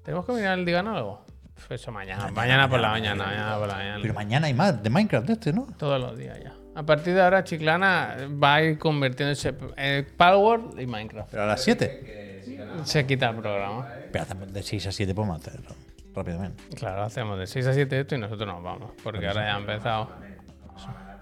¿Tenemos 0.05 0.25
que 0.27 0.33
mirar 0.33 0.59
el 0.59 0.65
Digan 0.65 0.89
algo? 0.89 1.25
Eso 1.69 1.93
mañana. 1.93 2.29
Mañana 2.33 2.69
por 2.69 2.81
la 2.81 2.89
mañana. 2.91 3.25
Mañana 3.27 3.59
por 3.59 3.69
la 3.69 3.75
mañana. 3.75 3.99
Pero 4.03 4.15
mañana 4.15 4.47
hay 4.49 4.55
más 4.55 4.83
de 4.83 4.91
Minecraft 4.91 5.27
de 5.27 5.33
este, 5.35 5.53
¿no? 5.53 5.67
Todos 5.79 6.01
los 6.01 6.17
días 6.19 6.39
ya. 6.43 6.55
A 6.75 6.83
partir 6.85 7.15
de 7.15 7.23
ahora, 7.23 7.45
Chiclana 7.45 8.17
va 8.43 8.55
a 8.55 8.63
ir 8.63 8.79
convirtiéndose 8.79 9.55
en 9.77 10.07
Palworld 10.17 10.81
y 10.81 10.87
Minecraft. 10.87 11.31
Pero 11.31 11.43
a 11.43 11.47
las 11.47 11.63
7. 11.63 12.43
Se 12.85 13.07
quita 13.07 13.29
el 13.31 13.37
programa. 13.37 13.87
Pero 14.13 14.25
hacemos 14.25 14.53
de 14.53 14.63
6 14.63 14.87
a 14.87 14.93
7 14.93 15.15
podemos 15.15 15.41
hacerlo 15.41 15.71
rápidamente. 16.15 16.63
Claro, 16.77 17.03
hacemos 17.03 17.39
de 17.39 17.47
6 17.47 17.67
a 17.67 17.75
7 17.75 18.01
esto 18.01 18.15
y 18.15 18.19
nosotros 18.19 18.47
nos 18.49 18.63
vamos. 18.63 18.91
Porque 19.03 19.27
ahora 19.29 19.47
ya 19.47 19.57
ha 19.57 19.59
empezado. 19.59 20.11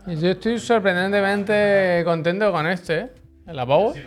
Y 0.06 0.16
Yo 0.16 0.30
estoy 0.30 0.58
sorprendentemente 0.58 2.02
contento 2.04 2.50
con 2.52 2.66
este, 2.66 2.98
¿eh? 2.98 3.12
El 3.46 3.56
Power. 3.66 4.04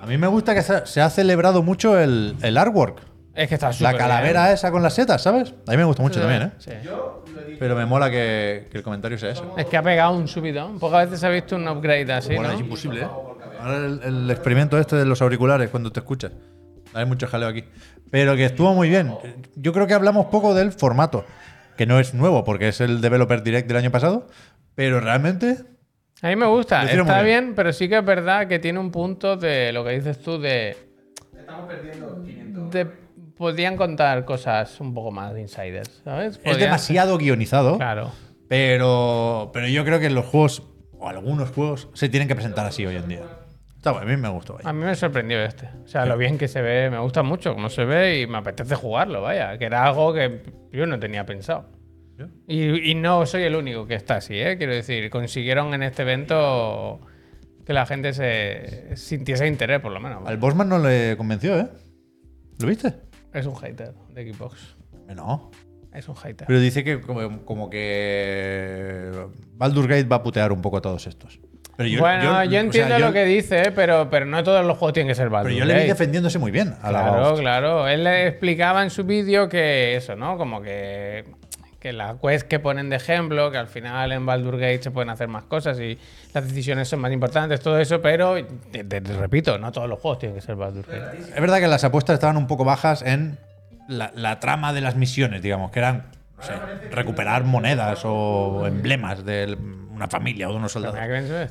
A 0.00 0.06
mí 0.06 0.16
me 0.16 0.26
gusta 0.28 0.54
que 0.54 0.62
se 0.62 1.00
ha 1.00 1.10
celebrado 1.10 1.62
mucho 1.62 1.98
el, 1.98 2.36
el 2.42 2.56
artwork. 2.56 3.00
Es 3.34 3.48
que 3.48 3.54
está 3.54 3.70
La 3.80 3.96
calavera 3.96 4.44
bien. 4.44 4.54
esa 4.54 4.70
con 4.70 4.82
las 4.82 4.94
setas, 4.94 5.22
¿sabes? 5.22 5.54
A 5.66 5.70
mí 5.72 5.76
me 5.76 5.84
gusta 5.84 6.02
mucho 6.02 6.14
Sí, 6.16 6.20
también, 6.20 6.42
¿eh? 6.42 6.52
sí. 6.58 6.70
Pero 7.58 7.74
me 7.76 7.86
mola 7.86 8.10
que, 8.10 8.68
que 8.70 8.78
el 8.78 8.84
comentario 8.84 9.16
sea 9.18 9.30
ese. 9.30 9.42
Es 9.56 9.66
que 9.66 9.76
ha 9.76 9.82
pegado 9.82 10.12
un 10.16 10.26
subidón. 10.28 10.78
Pocas 10.78 11.08
veces 11.08 11.24
ha 11.24 11.28
visto 11.28 11.56
un 11.56 11.66
upgrade 11.68 12.12
así, 12.12 12.34
Bueno, 12.34 12.48
¿no? 12.50 12.54
es 12.54 12.60
imposible, 12.60 13.02
¿eh? 13.02 13.08
Ahora 13.60 13.76
el, 13.78 14.00
el 14.04 14.30
experimento 14.30 14.78
este 14.78 14.96
de 14.96 15.04
los 15.04 15.20
auriculares 15.22 15.68
cuando 15.70 15.90
te 15.90 16.00
escuchas. 16.00 16.32
Hay 16.94 17.06
mucho 17.06 17.26
jaleo 17.26 17.48
aquí. 17.48 17.64
Pero 18.10 18.36
que 18.36 18.44
estuvo 18.44 18.74
muy 18.74 18.88
bien. 18.88 19.14
Yo 19.56 19.72
creo 19.72 19.86
que 19.86 19.94
hablamos 19.94 20.26
poco 20.26 20.54
del 20.54 20.72
formato, 20.72 21.24
que 21.76 21.86
no 21.86 21.98
es 22.00 22.14
nuevo 22.14 22.44
porque 22.44 22.68
es 22.68 22.80
el 22.80 23.00
Developer 23.00 23.42
Direct 23.42 23.68
del 23.68 23.76
año 23.76 23.90
pasado, 23.90 24.26
pero 24.74 25.00
realmente 25.00 25.58
A 26.22 26.28
mí 26.28 26.36
me 26.36 26.46
gusta, 26.46 26.84
está 26.84 27.22
bien. 27.22 27.24
bien, 27.24 27.54
pero 27.54 27.72
sí 27.72 27.88
que 27.88 27.98
es 27.98 28.04
verdad 28.04 28.48
que 28.48 28.58
tiene 28.58 28.78
un 28.78 28.90
punto 28.90 29.36
de 29.36 29.72
lo 29.72 29.84
que 29.84 29.90
dices 29.90 30.18
tú 30.20 30.38
de. 30.40 30.76
de 32.70 32.86
podrían 33.36 33.76
contar 33.76 34.24
cosas 34.24 34.80
un 34.80 34.92
poco 34.92 35.12
más 35.12 35.32
de 35.32 35.42
insiders, 35.42 36.02
¿sabes? 36.04 36.40
es 36.42 36.58
demasiado 36.58 37.16
guionizado. 37.18 37.76
Claro. 37.76 38.10
Pero, 38.48 39.50
pero 39.52 39.68
yo 39.68 39.84
creo 39.84 40.00
que 40.00 40.10
los 40.10 40.26
juegos, 40.26 40.64
o 40.98 41.08
algunos 41.08 41.50
juegos, 41.50 41.88
se 41.92 42.08
tienen 42.08 42.26
que 42.28 42.34
presentar 42.34 42.66
así 42.66 42.84
hoy 42.84 42.96
en 42.96 43.08
día. 43.08 43.22
Está 43.88 43.98
bueno, 43.98 44.12
a 44.12 44.16
mí 44.16 44.22
me 44.22 44.28
gustó. 44.28 44.54
vaya. 44.54 44.68
A 44.68 44.72
mí 44.72 44.84
me 44.84 44.94
sorprendió 44.94 45.42
este. 45.42 45.68
O 45.84 45.88
sea, 45.88 46.06
lo 46.06 46.16
bien 46.16 46.38
que 46.38 46.48
se 46.48 46.62
ve, 46.62 46.90
me 46.90 46.98
gusta 46.98 47.22
mucho 47.22 47.54
cómo 47.54 47.68
se 47.68 47.84
ve 47.84 48.20
y 48.20 48.26
me 48.26 48.38
apetece 48.38 48.74
jugarlo, 48.74 49.22
vaya. 49.22 49.56
Que 49.58 49.64
era 49.66 49.86
algo 49.86 50.12
que 50.14 50.42
yo 50.72 50.86
no 50.86 50.98
tenía 50.98 51.24
pensado. 51.26 51.70
Y, 52.48 52.90
y 52.90 52.94
no 52.94 53.24
soy 53.26 53.44
el 53.44 53.54
único 53.54 53.86
que 53.86 53.94
está 53.94 54.16
así, 54.16 54.34
¿eh? 54.38 54.56
Quiero 54.58 54.74
decir, 54.74 55.08
consiguieron 55.08 55.72
en 55.74 55.84
este 55.84 56.02
evento 56.02 57.00
que 57.64 57.72
la 57.72 57.86
gente 57.86 58.12
se 58.12 58.96
sintiese 58.96 59.46
interés, 59.46 59.80
por 59.80 59.92
lo 59.92 60.00
menos. 60.00 60.26
Al 60.26 60.36
Bosman 60.36 60.68
no 60.68 60.78
le 60.78 61.16
convenció, 61.16 61.58
¿eh? 61.58 61.68
¿Lo 62.58 62.66
viste? 62.66 62.94
Es 63.32 63.46
un 63.46 63.54
hater 63.56 63.92
de 64.14 64.32
Xbox. 64.32 64.76
No. 65.14 65.50
Es 65.92 66.08
un 66.08 66.16
hater. 66.16 66.46
Pero 66.46 66.60
dice 66.60 66.82
que 66.82 67.00
como, 67.00 67.44
como 67.44 67.70
que 67.70 69.12
Baldur's 69.54 69.86
Gate 69.86 70.04
va 70.04 70.16
a 70.16 70.22
putear 70.22 70.50
un 70.52 70.60
poco 70.60 70.78
a 70.78 70.80
todos 70.80 71.06
estos. 71.06 71.40
Pero 71.78 71.88
yo, 71.90 72.00
bueno, 72.00 72.24
yo, 72.24 72.30
o 72.30 72.50
sea, 72.50 72.60
entiendo 72.60 72.98
yo- 72.98 73.06
lo 73.06 73.12
que 73.12 73.24
dice, 73.24 73.62
¿eh? 73.68 73.72
pero, 73.72 74.08
pero 74.10 74.26
no 74.26 74.42
todos 74.42 74.66
los 74.66 74.76
juegos 74.76 74.94
tienen 74.94 75.08
que 75.08 75.14
ser 75.14 75.30
Baldur's 75.30 75.54
Pero 75.54 75.58
yo 75.60 75.64
le 75.64 75.74
vi 75.74 75.80
Gate. 75.82 75.92
defendiéndose 75.92 76.38
muy 76.40 76.50
bien 76.50 76.74
a 76.82 76.90
la 76.90 77.02
Claro, 77.02 77.36
claro. 77.36 77.88
Él 77.88 78.02
le 78.02 78.26
explicaba 78.26 78.82
en 78.82 78.90
su 78.90 79.04
vídeo 79.04 79.48
que 79.48 79.94
eso, 79.94 80.16
¿no? 80.16 80.36
Como 80.36 80.60
que, 80.60 81.24
que 81.78 81.92
las 81.92 82.16
quests 82.20 82.42
que 82.42 82.58
ponen 82.58 82.90
de 82.90 82.96
ejemplo, 82.96 83.52
que 83.52 83.58
al 83.58 83.68
final 83.68 84.10
en 84.10 84.26
Baldur's 84.26 84.58
Gate 84.58 84.82
se 84.82 84.90
pueden 84.90 85.08
hacer 85.10 85.28
más 85.28 85.44
cosas 85.44 85.78
y 85.78 85.96
las 86.34 86.48
decisiones 86.48 86.88
son 86.88 86.98
más 86.98 87.12
importantes, 87.12 87.60
todo 87.60 87.78
eso, 87.78 88.02
pero 88.02 88.34
te, 88.72 88.82
te- 88.82 89.00
te 89.00 89.12
repito, 89.16 89.56
no 89.58 89.70
todos 89.70 89.88
los 89.88 90.00
juegos 90.00 90.18
tienen 90.18 90.34
que 90.36 90.42
ser 90.44 90.56
Baldur's 90.56 90.88
Gate. 90.88 91.18
Es 91.32 91.40
verdad 91.40 91.60
que 91.60 91.68
las 91.68 91.84
apuestas 91.84 92.14
estaban 92.14 92.36
un 92.36 92.48
poco 92.48 92.64
bajas 92.64 93.02
en 93.02 93.38
la, 93.86 94.10
la 94.16 94.40
trama 94.40 94.72
de 94.72 94.80
las 94.80 94.96
misiones, 94.96 95.42
digamos, 95.42 95.70
que 95.70 95.78
eran 95.78 96.02
no 96.38 96.42
sé, 96.42 96.54
recuperar 96.90 97.44
monedas 97.44 98.00
o 98.04 98.66
emblemas 98.66 99.24
de 99.24 99.56
una 99.90 100.06
familia 100.06 100.48
o 100.48 100.52
de 100.52 100.58
unos 100.58 100.70
soldados. 100.72 100.96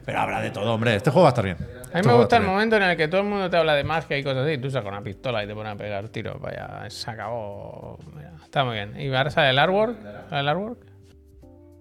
Pero 0.05 0.19
habrá 0.19 0.41
de 0.41 0.51
todo, 0.51 0.73
hombre. 0.73 0.95
Este 0.95 1.11
juego 1.11 1.23
va 1.23 1.29
a 1.29 1.31
estar 1.31 1.43
bien. 1.43 1.57
A 1.57 1.59
mí 1.59 1.91
Este 1.93 2.07
me 2.07 2.13
gusta 2.15 2.37
el 2.37 2.43
momento 2.43 2.77
en 2.77 2.83
el 2.83 2.95
que 2.97 3.07
todo 3.07 3.21
el 3.21 3.27
mundo 3.27 3.49
te 3.49 3.57
habla 3.57 3.75
de 3.75 3.83
magia 3.83 4.17
y 4.17 4.23
cosas 4.23 4.43
así, 4.43 4.53
y 4.53 4.57
tú 4.57 4.69
sacas 4.69 4.89
una 4.89 5.01
pistola 5.01 5.43
y 5.43 5.47
te 5.47 5.53
pones 5.53 5.73
a 5.73 5.75
pegar 5.75 6.07
tiros, 6.09 6.39
vaya, 6.39 6.89
se 6.89 7.11
acabó. 7.11 7.99
Mira, 8.15 8.31
está 8.41 8.63
muy 8.63 8.75
bien. 8.75 8.99
Y 8.99 9.13
ahora 9.13 9.29
sale 9.29 9.49
el 9.49 9.59
artwork. 9.59 10.01
¿Sale 10.29 10.41
el 10.41 10.47
artwork? 10.47 10.79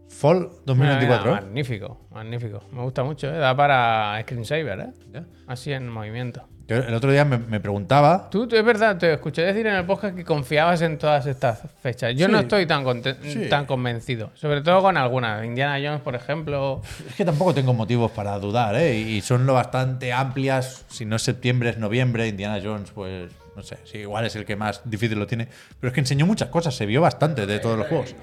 Fall 0.09 0.51
2024. 0.65 0.75
Mira, 0.75 1.21
mira, 1.21 1.47
magnífico, 1.47 2.07
magnífico. 2.11 2.63
Me 2.73 2.83
gusta 2.83 3.05
mucho, 3.05 3.29
¿eh? 3.29 3.39
Da 3.39 3.55
para 3.57 4.19
screensaver, 4.23 4.81
¿eh? 5.15 5.23
Así 5.47 5.73
en 5.73 5.89
movimiento. 5.89 6.49
Yo 6.69 6.77
el 6.79 6.95
otro 6.95 7.13
día 7.13 7.25
me, 7.25 7.39
me 7.39 7.61
preguntaba. 7.61 8.29
Tú, 8.29 8.49
tú- 8.49 8.57
es 8.57 8.65
verdad, 8.65 8.97
te 8.99 9.13
escuché 9.13 9.43
decir 9.43 9.67
en 9.69 9.75
el 9.77 9.85
podcast 9.85 10.17
que 10.17 10.25
confiabas 10.25 10.83
en 10.83 10.99
todas 10.99 11.25
estas 11.27 11.61
fechas. 11.81 12.13
Yo 12.17 12.27
Sí. 12.27 12.33
no 12.33 12.41
estoy 12.41 12.67
tan, 12.67 12.85
Sí. 13.23 13.47
tan 13.49 13.67
convencido. 13.67 14.31
Sobre 14.35 14.63
todo 14.63 14.83
con 14.83 14.97
algunas. 14.97 15.45
Indiana 15.45 15.75
Jones, 15.81 16.01
por 16.01 16.17
ejemplo. 16.17 16.83
Es 17.09 17.15
que 17.15 17.25
tampoco 17.25 17.55
tengo 17.55 17.73
motivos 17.73 18.11
para 18.11 18.37
dudar, 18.41 18.75
¿eh? 18.75 18.99
Y 18.99 19.21
son 19.21 19.47
lo 19.47 19.55
bastante 19.55 20.13
amplias. 20.13 20.85
Si 20.89 21.05
no 21.05 21.15
es 21.17 21.23
septiembre, 21.23 21.71
es 21.71 21.79
noviembre. 21.79 22.27
Indiana 22.27 22.59
Jones, 22.63 22.91
pues 22.93 23.31
no 23.55 23.63
sé. 23.63 23.79
Sí, 23.85 23.99
igual 23.99 24.27
es 24.27 24.35
el 24.35 24.45
que 24.45 24.57
más 24.57 24.81
difícil 24.85 25.19
lo 25.21 25.27
tiene. 25.29 25.47
Pero 25.79 25.89
es 25.91 25.95
que 25.95 26.01
enseñó 26.01 26.27
muchas 26.27 26.49
cosas. 26.49 26.75
Se 26.75 26.85
vio 26.85 27.01
bastante 27.01 27.47
de 27.47 27.59
todos 27.61 27.79
los 27.79 27.87
juegos. 27.87 28.15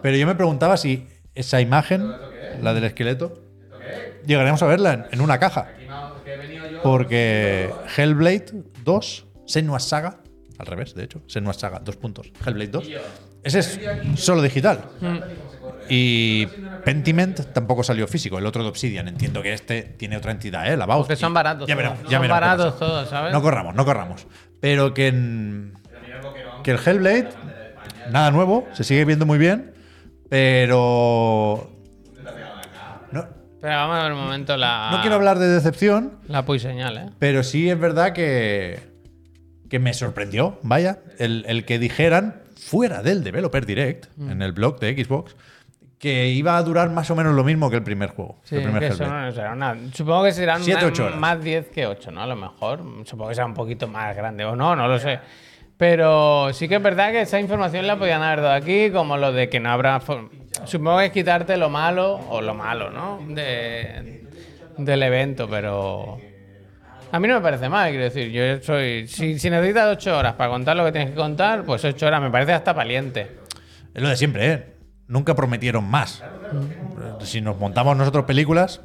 Pero 0.00 0.16
yo 0.16 0.26
me 0.26 0.34
preguntaba 0.34 0.78
si 0.78 1.06
esa 1.34 1.60
imagen, 1.60 2.10
la 2.62 2.72
del 2.72 2.84
esqueleto, 2.84 3.38
llegaremos 4.26 4.62
a 4.62 4.66
verla 4.66 4.92
en, 4.94 5.04
en 5.12 5.20
una 5.20 5.38
caja. 5.38 5.68
Porque 6.82 7.72
Hellblade 7.96 8.46
2, 8.84 9.26
Senua's 9.46 9.84
Saga, 9.84 10.20
al 10.58 10.66
revés, 10.66 10.94
de 10.94 11.04
hecho, 11.04 11.22
Senua's 11.26 11.56
Saga, 11.56 11.78
dos 11.80 11.96
puntos. 11.96 12.30
Hellblade 12.44 12.68
2. 12.70 12.88
Ese 13.42 13.58
es 13.60 13.80
solo 14.16 14.42
digital. 14.42 14.82
Y 15.88 16.46
Pentiment 16.84 17.40
tampoco 17.52 17.82
salió 17.82 18.06
físico, 18.06 18.38
el 18.38 18.46
otro 18.46 18.62
de 18.62 18.68
Obsidian. 18.68 19.08
Entiendo 19.08 19.42
que 19.42 19.52
este 19.52 19.82
tiene 19.82 20.16
otra 20.16 20.30
entidad, 20.30 20.70
¿eh? 20.72 20.76
La 20.76 20.86
son 21.16 21.34
baratos. 21.34 21.66
Ya 21.68 21.74
veremos, 21.74 21.98
ya 22.04 22.04
son 22.04 22.10
veremos 22.22 22.28
baratos 22.40 22.78
todos, 22.78 23.08
¿sabes? 23.08 23.32
No 23.32 23.42
corramos, 23.42 23.74
no 23.74 23.84
corramos. 23.84 24.26
Pero 24.60 24.94
que 24.94 25.08
en- 25.08 25.74
que 26.62 26.72
el 26.72 26.78
Hellblade, 26.78 27.30
nada 28.10 28.30
nuevo, 28.30 28.68
se 28.72 28.84
sigue 28.84 29.04
viendo 29.04 29.24
muy 29.26 29.38
bien, 29.38 29.72
pero 30.28 31.70
Pero 33.60 33.74
vamos 33.74 33.98
a 33.98 34.02
ver 34.04 34.12
un 34.12 34.18
momento 34.20 34.56
la. 34.56 34.88
no 34.92 35.00
quiero 35.00 35.16
hablar 35.16 35.38
de 35.38 35.48
decepción, 35.48 36.18
La 36.28 36.44
pui 36.44 36.58
señal, 36.58 36.96
¿eh? 36.96 37.06
pero 37.18 37.42
sí 37.42 37.68
es 37.68 37.78
verdad 37.78 38.12
que, 38.12 38.78
que 39.68 39.78
me 39.78 39.92
sorprendió, 39.94 40.58
vaya, 40.62 40.98
el, 41.18 41.44
el 41.48 41.64
que 41.64 41.78
dijeran 41.78 42.36
fuera 42.56 43.02
del 43.02 43.22
Developer 43.24 43.66
Direct, 43.66 44.06
Mm. 44.16 44.30
en 44.30 44.42
el 44.42 44.52
blog 44.52 44.78
de 44.80 45.04
Xbox, 45.04 45.36
que 45.98 46.28
iba 46.28 46.56
a 46.56 46.62
durar 46.62 46.88
más 46.90 47.10
o 47.10 47.14
menos 47.16 47.34
lo 47.34 47.44
mismo 47.44 47.68
que 47.68 47.76
el 47.76 47.82
primer 47.82 48.08
juego. 48.10 48.40
Sí, 48.44 48.56
el 48.56 48.62
primer 48.62 48.80
que 48.80 48.86
Hellblade. 48.88 49.26
son- 49.26 49.34
será 49.34 49.52
una- 49.52 49.76
supongo 49.92 50.24
que 50.24 50.32
serán 50.32 50.62
Siete, 50.62 50.86
una- 50.86 51.16
más 51.16 51.42
10 51.44 51.68
que 51.68 51.86
8, 51.86 52.10
¿no? 52.10 52.22
A 52.22 52.26
lo 52.26 52.36
mejor. 52.36 52.80
Supongo 53.04 53.28
que 53.28 53.34
sea 53.34 53.44
un 53.44 53.52
poquito 53.52 53.86
más 53.86 54.16
grande. 54.16 54.46
O 54.46 54.56
no, 54.56 54.74
no 54.74 54.88
lo 54.88 54.98
sé. 54.98 55.18
Pero 55.76 56.52
sí 56.54 56.68
que 56.68 56.76
es 56.76 56.82
verdad 56.82 57.10
que 57.10 57.22
esa 57.22 57.38
información 57.40 57.86
la 57.86 57.98
podían 57.98 58.22
haber 58.22 58.40
dado 58.40 58.54
aquí, 58.54 58.90
como 58.90 59.16
lo 59.18 59.32
de 59.32 59.48
que 59.50 59.60
no 59.60 59.70
habrá. 59.70 60.00
Supongo 60.64 60.98
que 60.98 61.06
es 61.06 61.12
quitarte 61.12 61.56
lo 61.56 61.70
malo, 61.70 62.14
o 62.28 62.40
lo 62.40 62.54
malo, 62.54 62.90
¿no? 62.90 63.20
De, 63.28 64.26
del 64.76 65.02
evento, 65.02 65.48
pero. 65.48 66.18
A 67.12 67.18
mí 67.18 67.26
no 67.26 67.34
me 67.34 67.40
parece 67.40 67.68
mal, 67.68 67.90
quiero 67.90 68.04
decir. 68.04 68.30
Yo 68.30 68.62
soy. 68.62 69.06
Si, 69.08 69.38
si 69.38 69.50
necesitas 69.50 69.96
8 69.96 70.18
horas 70.18 70.34
para 70.34 70.50
contar 70.50 70.76
lo 70.76 70.84
que 70.84 70.92
tienes 70.92 71.10
que 71.10 71.16
contar, 71.16 71.64
pues 71.64 71.84
8 71.84 72.06
horas 72.06 72.22
me 72.22 72.30
parece 72.30 72.52
hasta 72.52 72.72
valiente. 72.72 73.38
Es 73.94 74.02
lo 74.02 74.08
de 74.08 74.16
siempre, 74.16 74.52
¿eh? 74.52 74.66
Nunca 75.08 75.34
prometieron 75.34 75.84
más. 75.84 76.22
Si 77.20 77.40
nos 77.40 77.58
montamos 77.58 77.96
nosotros 77.96 78.24
películas, 78.24 78.80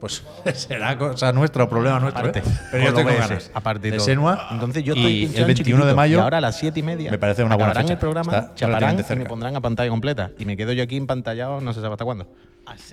pues 0.00 0.22
será 0.54 0.96
cosa 0.96 1.32
nuestra 1.32 1.64
o 1.64 1.68
problema 1.68 1.98
nuestro. 2.00 2.26
¿eh? 2.26 2.30
Aparte, 2.30 2.50
Pero 2.70 2.84
yo 2.84 2.92
con 2.94 3.04
tengo 3.04 3.10
OBS, 3.10 3.28
ganas. 3.28 3.50
aparte 3.54 3.90
de. 3.90 4.00
Senua. 4.00 4.48
Entonces 4.52 4.84
yo 4.84 4.94
y 4.94 4.98
estoy 4.98 5.12
el 5.12 5.26
pinchando 5.28 5.46
21 5.46 5.86
de 5.86 5.94
mayo. 5.94 6.18
Y 6.18 6.20
ahora 6.20 6.38
a 6.38 6.40
las 6.40 6.56
7 6.58 6.78
y 6.78 6.82
media. 6.82 7.10
Me 7.10 7.18
parece 7.18 7.44
una 7.44 7.56
buena 7.56 7.74
fecha. 7.74 7.92
el 7.94 7.98
programa, 7.98 8.32
Está 8.36 8.54
chaparán 8.54 8.98
y 8.98 9.16
me 9.16 9.24
pondrán 9.26 9.56
a 9.56 9.60
pantalla 9.60 9.90
completa. 9.90 10.30
Y 10.38 10.44
me 10.44 10.56
quedo 10.56 10.72
yo 10.72 10.82
aquí 10.82 10.96
empantallado, 10.96 11.60
no 11.60 11.72
se 11.72 11.80
sabe 11.80 11.94
hasta 11.94 12.04
cuándo. 12.04 12.26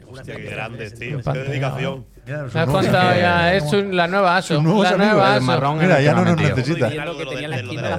Hostia, 0.09 0.35
qué 0.37 0.43
grande, 0.43 0.89
tío. 0.89 1.19
Qué 1.21 1.39
dedicación. 1.39 2.05
Me 2.25 2.33
has 2.61 2.65
contado 2.69 3.13
ya, 3.19 3.53
es 3.53 3.69
su- 3.69 3.83
la 3.91 4.07
nueva 4.07 4.37
ASO. 4.37 4.53
La 4.53 4.59
amigos, 4.61 4.97
nueva 4.97 5.27
el 5.31 5.33
ASO. 5.37 5.45
marrón 5.45 5.77
Mira, 5.79 6.01
ya 6.01 6.13
no 6.13 6.23
nos 6.23 6.37
necesita. 6.37 6.89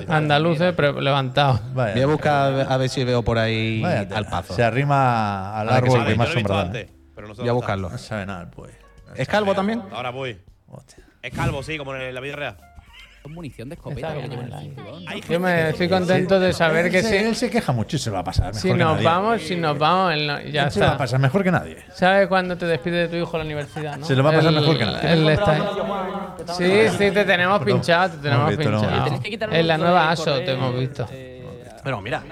Andaluces 0.09 0.73
pero 0.77 1.01
levantado. 1.01 1.61
Vaya. 1.75 1.93
Voy 1.95 2.03
a 2.03 2.07
buscar 2.07 2.67
a 2.73 2.77
ver- 2.79 2.89
si 2.89 3.05
veo 3.05 3.23
por 3.23 3.39
ahí 3.39 3.83
al 3.85 4.27
pazo. 4.27 4.55
Se 4.55 4.63
arrima 4.65 5.59
al 5.59 5.69
árbol 5.69 6.05
que 6.07 6.15
más 6.15 6.29
sombra 6.31 6.71
Voy 7.37 7.49
a 7.49 7.53
buscarlo. 7.53 7.91
No 7.91 7.99
sabe 7.99 8.27
nada, 8.27 8.51
pues. 8.51 8.73
¿Es 9.15 9.29
calvo 9.29 9.55
también? 9.55 9.83
Ahora 9.93 10.11
voy. 10.11 10.39
Es 11.23 11.33
calvo, 11.35 11.63
sí, 11.63 11.79
como 11.79 11.95
en 11.95 12.15
la 12.15 12.21
vida 12.21 12.37
real. 12.37 12.57
Con 13.23 13.35
munición 13.35 13.69
de 13.69 13.75
escopeta 13.75 14.15
que 14.15 14.25
en 14.25 14.33
el 14.33 14.53
cinturón. 14.61 15.05
Yo 15.29 15.41
me 15.41 15.71
estoy 15.71 15.89
contento 15.89 16.39
de 16.39 16.53
saber 16.53 16.91
que 16.93 17.01
él, 17.01 17.05
se, 17.05 17.27
él 17.27 17.35
si, 17.35 17.47
se 17.47 17.51
queja 17.51 17.73
mucho 17.73 17.97
y 17.97 17.99
se 17.99 18.09
lo 18.11 18.15
va 18.15 18.21
a 18.21 18.25
pasar. 18.25 18.47
Mejor 18.55 18.61
si 18.61 18.69
que 18.69 18.75
nos 18.77 18.93
nadie. 18.93 19.05
vamos, 19.05 19.43
si 19.43 19.57
nos 19.57 19.77
vamos, 19.79 20.13
él 20.15 20.27
no- 20.29 20.41
ya 20.43 20.65
Él 20.67 20.71
se 20.71 20.79
lo 20.79 20.85
va 20.85 20.91
a 20.91 20.95
está. 20.95 20.99
pasar 20.99 21.19
mejor 21.19 21.43
que 21.43 21.51
nadie. 21.51 21.77
¿Sabes 21.93 22.29
cuándo 22.29 22.57
te 22.57 22.67
despides 22.67 23.11
de 23.11 23.19
tu 23.19 23.25
hijo 23.25 23.35
a 23.37 23.39
la 23.41 23.45
universidad? 23.45 23.97
¿no? 23.97 24.07
Se 24.07 24.15
lo 24.15 24.23
va 24.23 24.31
a 24.31 24.33
pasar 24.35 24.53
Él- 24.53 24.61
mejor 24.61 24.79
que 24.79 24.85
nadie. 24.85 25.13
él 25.13 25.29
está 25.29 25.53
ahí. 25.53 25.63
Sí, 26.57 26.89
sí, 26.97 27.11
te 27.11 27.25
tenemos 27.25 27.63
pinchado, 27.65 28.11
te 28.15 28.19
tenemos 28.19 28.47
hemos 28.49 28.57
visto, 28.59 28.71
lo 28.71 28.79
hemos 28.79 28.83
pinchado. 28.83 28.95
visto. 28.95 29.05
Tienes 29.05 29.21
que 29.25 29.31
quitar 29.31 29.55
En 29.55 29.67
la 29.67 29.79
nueva 29.79 30.11
ASO 30.11 30.39
te 30.41 30.53
hemos 30.53 30.79
visto. 30.79 31.09
Pero 31.83 32.01
mira, 32.01 32.23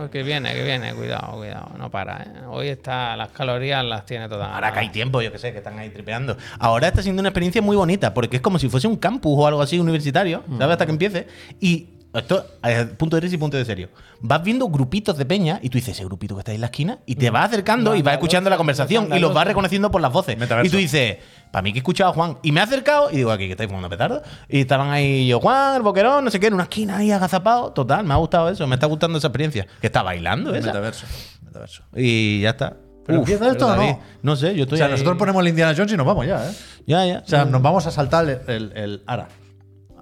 Oh, 0.00 0.08
que 0.08 0.22
viene, 0.22 0.54
que 0.54 0.62
viene, 0.62 0.94
cuidado, 0.94 1.38
cuidado, 1.38 1.70
no 1.76 1.90
para, 1.90 2.22
¿eh? 2.22 2.46
Hoy 2.48 2.68
está, 2.68 3.16
las 3.16 3.30
calorías 3.30 3.84
las 3.84 4.06
tiene 4.06 4.28
todas. 4.28 4.48
Ahora 4.48 4.72
que 4.72 4.78
hay 4.78 4.90
tiempo, 4.90 5.20
yo 5.20 5.32
que 5.32 5.38
sé, 5.38 5.50
que 5.50 5.58
están 5.58 5.76
ahí 5.76 5.90
tripeando. 5.90 6.36
Ahora 6.60 6.86
está 6.86 7.02
siendo 7.02 7.18
una 7.18 7.30
experiencia 7.30 7.60
muy 7.60 7.76
bonita, 7.76 8.14
porque 8.14 8.36
es 8.36 8.42
como 8.42 8.60
si 8.60 8.68
fuese 8.68 8.86
un 8.86 8.94
campus 8.94 9.34
o 9.36 9.46
algo 9.46 9.60
así 9.60 9.80
universitario, 9.80 10.44
¿sabes? 10.56 10.74
Hasta 10.74 10.86
que 10.86 10.92
empiece. 10.92 11.26
Y 11.58 11.88
Esto 12.14 12.44
es 12.64 12.86
punto 12.96 13.16
de 13.16 13.20
risa 13.20 13.34
y 13.34 13.38
punto 13.38 13.56
de 13.58 13.64
serio. 13.66 13.90
Vas 14.20 14.42
viendo 14.42 14.66
grupitos 14.68 15.16
de 15.18 15.26
peña 15.26 15.60
y 15.62 15.68
tú 15.68 15.76
dices, 15.76 15.94
ese 15.94 16.04
grupito 16.06 16.34
que 16.34 16.40
está 16.40 16.52
ahí 16.52 16.56
en 16.56 16.62
la 16.62 16.68
esquina, 16.68 16.98
y 17.04 17.16
te 17.16 17.28
vas 17.30 17.46
acercando 17.48 17.94
y 17.94 18.00
vas 18.02 18.14
escuchando 18.14 18.48
la 18.48 18.56
conversación 18.56 19.14
y 19.14 19.18
los 19.18 19.34
vas 19.34 19.46
reconociendo 19.46 19.90
por 19.90 20.00
las 20.00 20.12
voces. 20.12 20.36
Y 20.64 20.68
tú 20.70 20.78
dices, 20.78 21.18
para 21.52 21.62
mí 21.62 21.72
que 21.72 21.78
he 21.78 21.80
escuchado 21.80 22.10
a 22.10 22.14
Juan. 22.14 22.38
Y 22.42 22.50
me 22.52 22.60
he 22.60 22.62
acercado 22.62 23.10
y 23.10 23.16
digo, 23.16 23.30
aquí 23.30 23.44
que 23.44 23.52
estáis 23.52 23.68
fumando 23.68 23.90
petardo. 23.90 24.22
Y 24.48 24.60
estaban 24.60 24.90
ahí 24.90 25.28
yo, 25.28 25.38
Juan, 25.38 25.76
el 25.76 25.82
boquerón, 25.82 26.24
no 26.24 26.30
sé 26.30 26.40
qué, 26.40 26.46
en 26.46 26.54
una 26.54 26.62
esquina 26.64 26.96
ahí 26.96 27.12
agazapado. 27.12 27.72
Total, 27.72 28.04
me 28.04 28.14
ha 28.14 28.16
gustado 28.16 28.48
eso, 28.48 28.66
me 28.66 28.76
está 28.76 28.86
gustando 28.86 29.18
esa 29.18 29.28
experiencia. 29.28 29.66
Que 29.80 29.88
está 29.88 30.02
bailando, 30.02 30.54
esa. 30.54 30.68
Metaverso. 30.68 31.06
Metaverso. 31.42 31.82
Y 31.94 32.40
ya 32.40 32.50
está. 32.50 32.76
¿Pero 33.06 33.20
Uf, 33.20 33.28
empieza 33.28 33.52
esto 33.52 33.66
pero 33.68 33.80
o 33.82 33.86
no? 33.86 34.00
No 34.22 34.36
sé, 34.36 34.54
yo 34.54 34.62
estoy. 34.64 34.76
O 34.76 34.78
sea, 34.78 34.86
ahí- 34.86 34.92
nosotros 34.92 35.16
ponemos 35.18 35.40
el 35.42 35.48
Indiana 35.48 35.74
Jones 35.76 35.92
y 35.92 35.96
nos 35.96 36.06
vamos 36.06 36.26
ya, 36.26 36.46
¿eh? 36.50 36.52
Ya, 36.86 37.06
ya. 37.06 37.22
O 37.24 37.28
sea, 37.28 37.44
nos 37.44 37.60
vamos 37.62 37.86
a 37.86 37.90
saltar 37.90 38.24
el, 38.28 38.40
el, 38.46 38.72
el 38.74 39.02
Ara. 39.06 39.28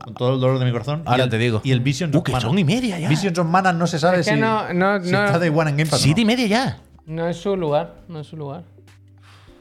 Con 0.04 0.14
todo 0.14 0.34
el 0.34 0.40
dolor 0.40 0.58
de 0.58 0.64
mi 0.64 0.72
corazón. 0.72 1.02
Ahora 1.04 1.22
Y 1.22 1.24
el- 1.24 1.30
te 1.30 1.38
digo. 1.38 1.60
Y 1.64 1.72
el 1.72 1.80
Visions 1.80 2.14
Uh, 2.14 2.18
of 2.18 2.24
que 2.24 2.32
Mana. 2.32 2.42
son 2.42 2.58
y 2.58 2.64
media 2.64 2.98
ya. 2.98 3.08
Visions 3.08 3.38
of 3.38 3.46
Mana 3.46 3.72
no 3.72 3.86
se 3.86 3.98
sabe 3.98 4.20
Es 4.20 4.26
que 4.26 4.34
si, 4.34 4.40
no- 4.40 4.72
no- 4.72 5.02
si 5.02 5.10
no- 5.10 5.24
está 5.26 5.38
de 5.38 5.50
One 5.50 5.70
en 5.70 5.76
Game 5.76 5.90
Pass. 5.90 6.00
Siete 6.00 6.20
y 6.20 6.24
media 6.24 6.46
ya. 6.46 6.78
No 7.06 7.26
es 7.28 7.36
su 7.36 7.56
lugar, 7.56 7.94
no 8.08 8.20
es 8.20 8.26
su 8.26 8.36
lugar. 8.36 8.62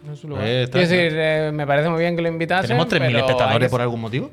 No 0.06 0.14
es 0.14 0.20
su 0.20 0.28
lugar. 0.28 0.46
Eh, 0.46 0.64
está- 0.64 0.80
Quiero 0.80 0.90
decir, 0.94 1.18
eh, 1.20 1.52
me 1.54 1.66
parece 1.66 1.90
muy 1.90 2.00
bien 2.00 2.16
que 2.16 2.22
lo 2.22 2.30
invitasen. 2.30 2.68
¿Tenemos 2.68 2.88
3.000 2.88 3.08
pero 3.08 3.18
hay 3.18 3.24
espectadores 3.32 3.70
por 3.72 3.82
algún 3.82 4.02
motivo? 4.02 4.30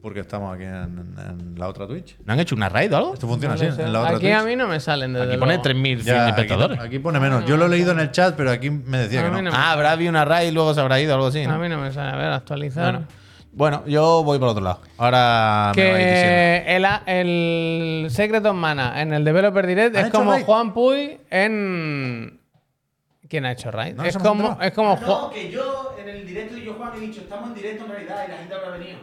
Porque 0.00 0.20
estamos 0.20 0.54
aquí 0.54 0.62
en, 0.62 0.72
en 1.18 1.54
la 1.56 1.68
otra 1.68 1.86
Twitch. 1.86 2.16
¿No 2.24 2.32
han 2.32 2.38
hecho 2.40 2.54
una 2.54 2.68
raid 2.68 2.92
o 2.94 2.96
algo? 2.96 3.14
Esto 3.14 3.26
funciona 3.26 3.56
no 3.56 3.60
así, 3.60 3.82
en 3.82 3.92
la 3.92 4.00
otra 4.00 4.12
Aquí 4.16 4.26
Twitch. 4.26 4.34
a 4.34 4.42
mí 4.44 4.54
no 4.56 4.68
me 4.68 4.78
salen 4.78 5.12
desde 5.12 5.26
Aquí 5.26 5.36
pone 5.38 5.54
luego. 5.54 5.62
3.100 5.64 6.04
Ya, 6.04 6.22
aquí, 6.22 6.30
espectadores. 6.30 6.80
aquí 6.80 6.98
pone 7.00 7.18
menos. 7.18 7.44
Yo 7.46 7.56
lo 7.56 7.66
he 7.66 7.68
leído 7.68 7.90
en 7.92 7.98
el 8.00 8.12
chat, 8.12 8.36
pero 8.36 8.50
aquí 8.52 8.70
me 8.70 8.98
decía 8.98 9.26
A 9.26 9.34
que 9.34 9.42
no. 9.42 9.50
Ah, 9.52 9.72
habrá 9.72 9.90
habido 9.92 10.10
una 10.10 10.24
raid 10.24 10.48
y 10.48 10.52
luego 10.52 10.72
se 10.72 10.80
habrá 10.80 11.00
ido 11.00 11.14
algo 11.14 11.26
así. 11.26 11.44
¿no? 11.46 11.54
A 11.54 11.58
mí 11.58 11.68
no 11.68 11.78
me 11.78 11.92
sale. 11.92 12.12
A 12.12 12.16
ver, 12.16 12.26
actualizar. 12.32 12.92
Bueno. 12.92 13.06
Bueno, 13.58 13.82
yo 13.86 14.22
voy 14.22 14.38
por 14.38 14.48
otro 14.48 14.62
lado. 14.62 14.80
Ahora 14.98 15.72
me 15.74 15.82
vais 15.90 15.96
diciendo. 15.98 16.64
que 16.64 16.76
el, 16.76 18.04
el 18.04 18.10
Secret 18.10 18.46
of 18.46 18.54
Mana 18.54 19.02
en 19.02 19.12
el 19.12 19.24
Developer 19.24 19.66
Direct 19.66 19.96
¿Han 19.96 20.06
es 20.06 20.12
como 20.12 20.30
raid? 20.30 20.44
Juan 20.44 20.72
Puy 20.72 21.18
en. 21.28 22.40
¿Quién 23.28 23.44
ha 23.46 23.52
hecho 23.52 23.70
raid? 23.72 23.94
No 23.96 24.04
es, 24.04 24.16
como, 24.16 24.56
es 24.62 24.72
como 24.72 24.96
No, 25.04 25.30
que 25.30 25.50
yo 25.50 25.94
en 26.00 26.08
el 26.08 26.24
directo 26.24 26.54
de 26.54 26.64
yo 26.64 26.74
Juan 26.74 26.92
he 26.96 27.00
dicho, 27.00 27.20
estamos 27.22 27.48
en 27.48 27.54
directo 27.56 27.84
en 27.84 27.90
realidad 27.90 28.24
y 28.26 28.30
la 28.30 28.36
gente 28.38 28.54
habrá 28.54 28.70
venido. 28.70 28.98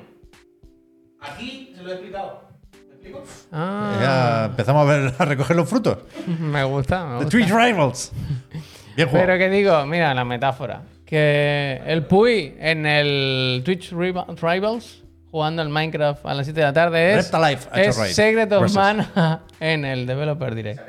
Aquí 1.19 1.73
se 1.75 1.83
lo 1.83 1.89
he 1.89 1.93
explicado. 1.93 2.41
¿Me 2.71 2.93
explico? 2.93 3.23
Ah, 3.51 3.97
Ya 4.01 4.45
empezamos 4.45 4.87
a, 4.87 4.91
ver, 4.91 5.13
a 5.19 5.25
recoger 5.25 5.55
los 5.57 5.69
frutos. 5.69 5.97
me 6.39 6.63
gusta. 6.63 7.03
Me 7.05 7.09
The 7.19 7.23
gusta. 7.25 7.29
Twitch 7.29 7.49
Rivals. 7.49 8.11
Bien 8.95 9.09
jugado. 9.09 9.27
Pero 9.27 9.37
que 9.37 9.49
digo, 9.49 9.85
mira 9.85 10.13
la 10.13 10.23
metáfora. 10.23 10.81
Que 11.05 11.81
el 11.85 12.03
Puy 12.05 12.55
en 12.59 12.85
el 12.85 13.61
Twitch 13.63 13.91
Riva- 13.91 14.25
Rivals, 14.41 15.03
jugando 15.29 15.61
al 15.61 15.69
Minecraft 15.69 16.25
a 16.25 16.33
las 16.33 16.45
7 16.47 16.59
de 16.59 16.65
la 16.65 16.73
tarde, 16.73 17.13
es, 17.19 17.31
es. 17.75 17.95
Secret 18.15 18.51
of 18.51 18.61
Versus. 18.61 18.75
Mana 18.77 19.41
en 19.59 19.85
el 19.85 20.07
Developer 20.07 20.55
Direct. 20.55 20.81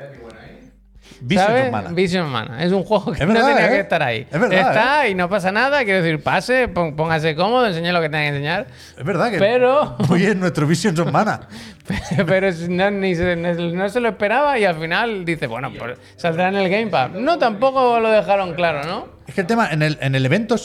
Visions 1.19 1.47
¿Sabes? 1.47 1.65
of 1.65 1.71
Mana. 1.71 1.89
Vision 1.93 2.25
of 2.25 2.31
Mana. 2.31 2.63
Es 2.63 2.71
un 2.71 2.83
juego 2.83 3.11
que 3.11 3.23
Es 3.23 3.27
no 3.27 3.33
verdad, 3.33 3.47
tenía 3.55 3.67
¿eh? 3.67 3.69
que 3.71 3.79
estar 3.79 4.03
ahí. 4.03 4.27
Es 4.31 4.39
verdad, 4.39 4.59
Está 4.69 5.07
y 5.07 5.15
no 5.15 5.27
pasa 5.29 5.51
nada. 5.51 5.83
Quiero 5.83 6.03
decir, 6.03 6.21
pase, 6.21 6.67
póngase 6.67 7.35
cómodo, 7.35 7.65
enseñe 7.65 7.91
lo 7.91 8.01
que 8.01 8.09
tenga 8.09 8.23
que 8.23 8.27
enseñar. 8.29 8.67
Es 8.97 9.03
verdad 9.03 9.31
que 9.31 9.39
Pero- 9.39 9.95
hoy 10.09 10.25
es 10.25 10.35
nuestro 10.35 10.67
Visions 10.67 10.99
of 10.99 11.11
Mana. 11.11 11.47
Pero 12.27 12.49
no, 12.69 12.91
ni 12.91 13.15
se, 13.15 13.35
no 13.35 13.89
se 13.89 13.99
lo 13.99 14.09
esperaba 14.09 14.59
y 14.59 14.65
al 14.65 14.75
final 14.75 15.25
dice, 15.25 15.47
bueno, 15.47 15.71
pues 15.77 15.97
saldrá 16.17 16.49
en 16.49 16.55
el 16.57 16.69
Game 16.69 16.87
Pass. 16.87 17.11
No, 17.13 17.39
tampoco 17.39 17.99
lo 17.99 18.11
dejaron 18.11 18.53
claro, 18.53 18.83
¿no? 18.83 19.16
Es 19.27 19.35
que 19.35 19.41
el 19.41 19.47
tema, 19.47 19.71
en 19.71 19.81
el, 19.81 19.97
en 20.01 20.15
el 20.15 20.25
evento 20.25 20.55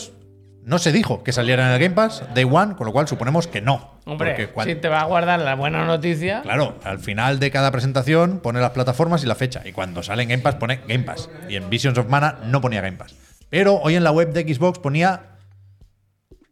no 0.65 0.79
se 0.79 0.91
dijo 0.91 1.23
que 1.23 1.33
saliera 1.33 1.67
en 1.67 1.73
el 1.73 1.79
Game 1.79 1.95
Pass 1.95 2.23
Day 2.33 2.45
One, 2.45 2.75
con 2.75 2.87
lo 2.87 2.93
cual 2.93 3.07
suponemos 3.07 3.47
que 3.47 3.61
no. 3.61 3.99
Hombre, 4.05 4.49
si 4.63 4.75
te 4.75 4.87
va 4.87 5.01
a 5.01 5.05
guardar 5.05 5.39
la 5.39 5.55
buena 5.55 5.85
noticia. 5.85 6.41
Claro, 6.41 6.79
al 6.83 6.99
final 6.99 7.39
de 7.39 7.51
cada 7.51 7.71
presentación 7.71 8.39
pone 8.39 8.61
las 8.61 8.71
plataformas 8.71 9.23
y 9.23 9.27
la 9.27 9.35
fecha. 9.35 9.61
Y 9.65 9.73
cuando 9.73 10.03
sale 10.03 10.23
en 10.23 10.29
Game 10.29 10.41
Pass 10.41 10.55
pone 10.55 10.79
Game 10.87 11.03
Pass. 11.03 11.29
Y 11.49 11.57
en 11.57 11.69
Visions 11.69 11.97
of 11.97 12.07
Mana 12.07 12.39
no 12.45 12.61
ponía 12.61 12.81
Game 12.81 12.97
Pass. 12.97 13.15
Pero 13.49 13.75
hoy 13.75 13.95
en 13.95 14.03
la 14.03 14.11
web 14.11 14.31
de 14.31 14.41
Xbox 14.41 14.79
ponía 14.79 15.37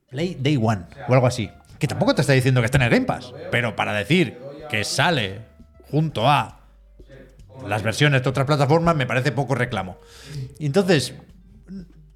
Play 0.09 0.38
Day 0.39 0.57
One 0.57 0.83
o 1.07 1.13
algo 1.13 1.27
así. 1.27 1.49
Que 1.79 1.88
tampoco 1.88 2.13
te 2.13 2.21
está 2.21 2.33
diciendo 2.33 2.61
que 2.61 2.65
está 2.65 2.77
en 2.77 2.83
el 2.83 2.89
Game 2.89 3.05
Pass. 3.05 3.33
Pero 3.49 3.75
para 3.75 3.93
decir 3.93 4.38
que 4.69 4.83
sale 4.83 5.39
junto 5.89 6.29
a 6.29 6.59
las 7.67 7.81
versiones 7.83 8.23
de 8.23 8.29
otras 8.29 8.45
plataformas 8.45 8.95
me 8.95 9.05
parece 9.05 9.31
poco 9.31 9.55
reclamo. 9.55 9.97
Entonces, 10.59 11.13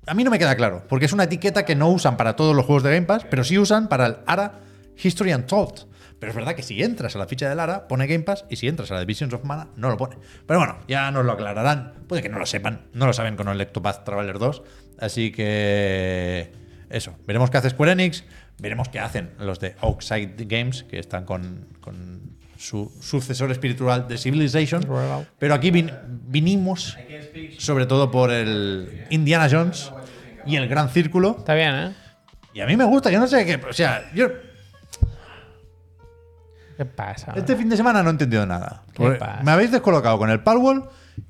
a 0.08 0.14
mí 0.14 0.24
no 0.24 0.32
me 0.32 0.40
queda 0.40 0.56
claro, 0.56 0.84
porque 0.88 1.06
es 1.06 1.14
una 1.14 1.24
etiqueta 1.26 1.66
que 1.66 1.76
no 1.76 1.90
usan 1.90 2.18
para 2.18 2.36
todos 2.36 2.56
los 2.56 2.66
juegos 2.66 2.84
de 2.84 2.94
Game 2.94 3.06
Pass, 3.08 3.26
pero 3.30 3.44
sí 3.44 3.58
usan 3.58 3.88
para 3.88 4.06
el 4.08 4.18
ARA 4.26 4.60
History 5.02 5.34
Untold. 5.34 5.88
Pero 6.20 6.30
es 6.32 6.36
verdad 6.36 6.56
que 6.56 6.64
si 6.64 6.82
entras 6.82 7.16
a 7.16 7.20
la 7.20 7.28
ficha 7.28 7.50
del 7.50 7.60
ARA, 7.60 7.88
pone 7.90 8.08
Game 8.08 8.24
Pass, 8.24 8.46
y 8.50 8.56
si 8.56 8.68
entras 8.68 8.90
a 8.90 8.94
la 8.96 9.02
de 9.02 9.06
Visions 9.06 9.34
of 9.34 9.44
Mana, 9.44 9.68
no 9.76 9.90
lo 9.90 9.98
pone. 9.98 10.16
Pero 10.48 10.60
bueno, 10.60 10.78
ya 10.88 11.12
nos 11.12 11.26
lo 11.26 11.34
aclararán. 11.34 11.94
Puede 12.08 12.22
que 12.22 12.30
no 12.30 12.40
lo 12.40 12.46
sepan, 12.46 12.86
no 12.94 13.06
lo 13.06 13.14
saben 13.14 13.36
con 13.36 13.48
el 13.50 13.58
Lectopath 13.58 14.04
Traveler 14.06 14.40
2. 14.40 14.64
Así 15.00 15.32
que. 15.32 16.52
Eso, 16.90 17.16
veremos 17.28 17.50
qué 17.50 17.58
hace 17.58 17.72
Square 17.72 17.92
Enix, 17.94 18.24
veremos 18.60 18.90
qué 18.90 19.00
hacen 19.00 19.32
los 19.40 19.60
de 19.60 19.76
Oakside 19.82 20.36
Games, 20.46 20.84
que 20.84 21.00
están 21.00 21.26
con, 21.26 21.68
con 21.82 22.22
su 22.58 22.92
sucesor 23.02 23.52
espiritual 23.52 24.08
de 24.08 24.18
Civilization. 24.18 24.86
Pero 25.40 25.54
aquí 25.56 25.72
vin- 25.72 25.92
vinimos 26.28 26.96
sobre 27.58 27.86
todo 27.88 28.12
por 28.12 28.32
el 28.32 29.06
Indiana 29.10 29.48
Jones 29.52 29.92
y 30.46 30.56
el 30.56 30.68
Gran 30.68 30.90
Círculo. 30.90 31.36
Está 31.40 31.54
bien, 31.54 31.74
¿eh? 31.76 31.92
Y 32.54 32.62
a 32.62 32.66
mí 32.66 32.76
me 32.78 32.86
gusta, 32.86 33.10
yo 33.12 33.20
no 33.20 33.28
sé 33.28 33.46
qué. 33.46 33.56
O 33.68 33.74
sea, 33.74 34.10
yo 34.14 34.28
¿Qué 36.78 36.84
pasa? 36.86 37.34
este 37.38 37.56
fin 37.56 37.70
de 37.70 37.78
semana 37.78 38.04
no 38.04 38.10
he 38.10 38.12
entendido 38.12 38.46
nada. 38.46 38.84
¿Qué 38.94 39.04
Porque 39.04 39.20
pasa? 39.20 39.42
Me 39.44 39.52
habéis 39.52 39.72
descolocado 39.72 40.18
con 40.18 40.30
el 40.30 40.42
Palworld 40.42 40.84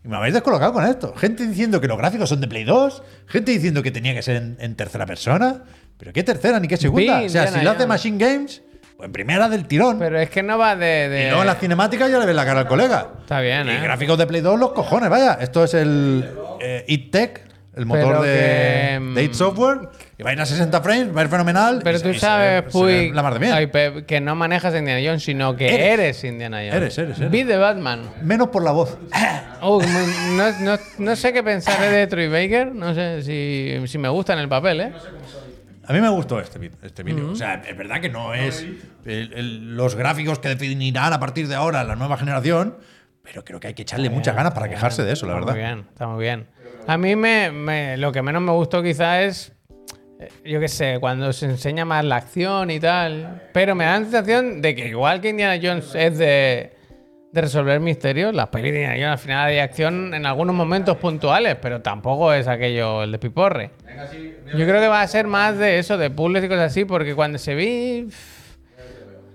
y 0.04 0.08
me 0.08 0.18
habéis 0.18 0.34
descolocado 0.34 0.74
con 0.74 0.84
esto. 0.86 1.14
Gente 1.16 1.46
diciendo 1.48 1.80
que 1.80 1.88
los 1.88 1.98
gráficos 1.98 2.30
son 2.30 2.42
de 2.42 2.48
Play 2.48 2.64
2, 2.64 3.04
gente 3.28 3.52
diciendo 3.52 3.84
que 3.84 3.92
tenía 3.92 4.14
que 4.16 4.24
ser 4.24 4.38
en, 4.38 4.58
en 4.60 4.76
tercera 4.76 5.06
persona. 5.06 5.64
Pero 5.98 6.12
qué 6.14 6.24
tercera 6.24 6.60
ni 6.60 6.68
qué 6.68 6.78
segunda. 6.78 7.20
Vi 7.20 7.26
o 7.28 7.30
sea, 7.30 7.48
si 7.48 7.62
lo 7.62 7.72
hace. 7.72 7.86
Machine 7.86 8.18
Games, 8.18 8.64
pues 8.98 9.06
en 9.06 9.12
primera 9.14 9.48
del 9.48 9.66
tirón. 9.68 10.00
Pero 10.00 10.20
es 10.20 10.32
que 10.32 10.42
no 10.42 10.58
va 10.58 10.76
de. 10.76 11.10
de- 11.10 11.22
Y 11.22 11.26
luego 11.28 11.42
en 11.42 11.48
la 11.48 11.56
cinemática 11.56 12.08
ya 12.08 12.18
le 12.18 12.26
ves 12.26 12.36
la 12.36 12.44
cara 12.46 12.62
al 12.62 12.68
colega. 12.68 13.10
Está 13.22 13.40
bien, 13.40 13.68
Y 13.68 13.72
¿eh? 13.72 13.80
gráficos 13.82 14.18
de 14.18 14.26
Play 14.26 14.42
2, 14.42 14.60
los 14.60 14.72
cojones, 14.74 15.10
vaya. 15.12 15.36
Esto 15.40 15.64
es 15.64 15.76
el 15.76 16.28
eh, 16.60 16.84
It 16.88 17.12
Tech, 17.12 17.45
el 17.76 17.86
motor 17.86 18.22
de, 18.22 18.28
que, 18.94 19.00
mm, 19.00 19.14
de 19.16 19.24
It 19.24 19.34
Software. 19.34 19.90
Y 20.18 20.24
va 20.24 20.30
a 20.30 20.34
ir 20.34 20.40
a 20.42 20.46
60 20.46 20.82
frames, 20.82 21.16
va 21.16 21.22
a 21.22 21.24
ir 21.26 21.30
fenomenal. 21.30 21.82
Pero 21.84 21.98
y 21.98 22.02
tú 22.02 22.08
se- 22.10 22.12
y 22.12 22.14
se 22.16 22.20
sabes, 22.22 22.64
se 22.66 22.70
Puy, 22.72 23.12
la 23.12 23.22
mar 23.22 23.34
de 23.34 23.40
bien. 23.40 23.52
ay, 23.52 23.68
Pep, 23.68 24.06
que 24.06 24.22
no 24.22 24.34
manejas 24.36 24.74
Indiana 24.76 25.02
Jones, 25.06 25.24
sino 25.24 25.56
que 25.58 25.68
Eres. 25.68 25.88
eres, 26.00 26.24
Indiana 26.24 26.58
Jones. 26.60 26.74
Eres, 26.74 26.98
eres, 26.98 27.18
eres. 27.20 27.32
Be 27.32 27.44
the 27.44 27.58
Batman. 27.58 28.10
Menos 28.24 28.48
por 28.50 28.64
la 28.64 28.72
voz. 28.72 28.98
Oh, 29.68 29.82
no, 29.82 30.52
no- 30.60 30.78
no 31.00 31.16
sé 31.16 31.34
qué 31.34 31.42
pensar 31.42 31.80
de 31.90 32.06
Troy 32.06 32.28
Baker. 32.28 32.76
No 32.76 32.94
sé 32.94 33.24
si, 33.24 33.88
si 33.88 33.98
me 33.98 34.10
gusta 34.10 34.34
en 34.34 34.40
el 34.40 34.48
papel, 34.50 34.80
¿eh? 34.82 34.94
A 35.88 35.94
mí 35.94 36.02
me 36.02 36.10
gustó 36.10 36.40
este 36.40 36.60
vídeo. 36.60 36.78
Este 36.84 37.02
vídeo. 37.04 37.32
O 37.32 37.36
sea, 37.36 37.64
es 37.68 37.76
verdad 37.76 38.00
que 38.00 38.10
no 38.10 38.34
es 38.36 38.64
el- 39.06 39.34
el- 39.34 39.76
los 39.76 39.96
gráficos 39.96 40.38
que 40.40 40.50
definirán 40.50 41.14
a 41.14 41.20
partir 41.20 41.48
de 41.48 41.56
ahora 41.56 41.84
la 41.84 41.96
nueva 41.96 42.18
generación, 42.18 42.78
pero 43.24 43.44
creo 43.44 43.60
que 43.60 43.68
hay 43.68 43.74
que 43.74 43.84
echarle 43.84 44.10
muchas 44.12 44.36
ganas 44.36 44.54
para 44.54 44.70
quejarse 44.70 45.04
de 45.04 45.14
eso, 45.14 45.26
la 45.26 45.34
Está 45.34 45.46
verdad. 45.46 45.54
Muy 45.54 45.64
bien, 45.64 45.86
está 45.90 46.08
muy 46.08 46.24
bien. 46.24 46.48
A 46.88 46.98
mí 46.98 47.16
me, 47.16 47.52
me- 47.52 47.98
lo 47.98 48.12
que 48.12 48.22
menos 48.22 48.42
me 48.42 48.52
gustó 48.52 48.84
quizá 48.84 49.24
es, 49.24 49.52
eh, 50.20 50.30
yo 50.46 50.60
qué 50.60 50.68
sé, 50.68 50.98
cuando 51.00 51.34
se 51.34 51.46
enseña 51.48 51.84
más 51.86 52.06
la 52.06 52.18
acción 52.18 52.70
y 52.70 52.80
tal. 52.80 53.42
Pero 53.54 53.74
me 53.76 53.86
da 53.86 53.92
la 54.00 54.06
sensación 54.06 54.62
de 54.62 54.76
que 54.76 54.88
igual 54.90 55.20
que 55.20 55.30
Indiana 55.30 55.60
Jones 55.62 55.96
es 55.96 56.18
de, 56.20 56.74
de 57.32 57.42
resolver 57.42 57.80
misterios, 57.80 58.36
las 58.36 58.50
pelis 58.50 58.72
de 58.72 58.82
Indiana 58.84 58.96
Jones 58.98 59.12
al 59.14 59.18
final 59.18 59.48
hay 59.48 59.60
acción 59.60 60.14
en 60.14 60.26
algunos 60.28 60.56
momentos 60.56 60.98
puntuales, 60.98 61.56
pero 61.60 61.82
tampoco 61.82 62.32
es 62.34 62.48
aquello 62.48 63.02
el 63.04 63.12
de 63.14 63.18
piporre. 63.20 63.72
Yo 64.56 64.66
creo 64.68 64.80
que 64.80 64.88
va 64.88 65.02
a 65.02 65.08
ser 65.08 65.26
más 65.26 65.58
de 65.58 65.80
eso, 65.80 65.98
de 65.98 66.12
puzzles 66.12 66.44
y 66.44 66.48
cosas 66.48 66.72
así, 66.72 66.86
porque 66.86 67.16
cuando 67.16 67.40
se 67.40 67.56
vi... 67.56 68.08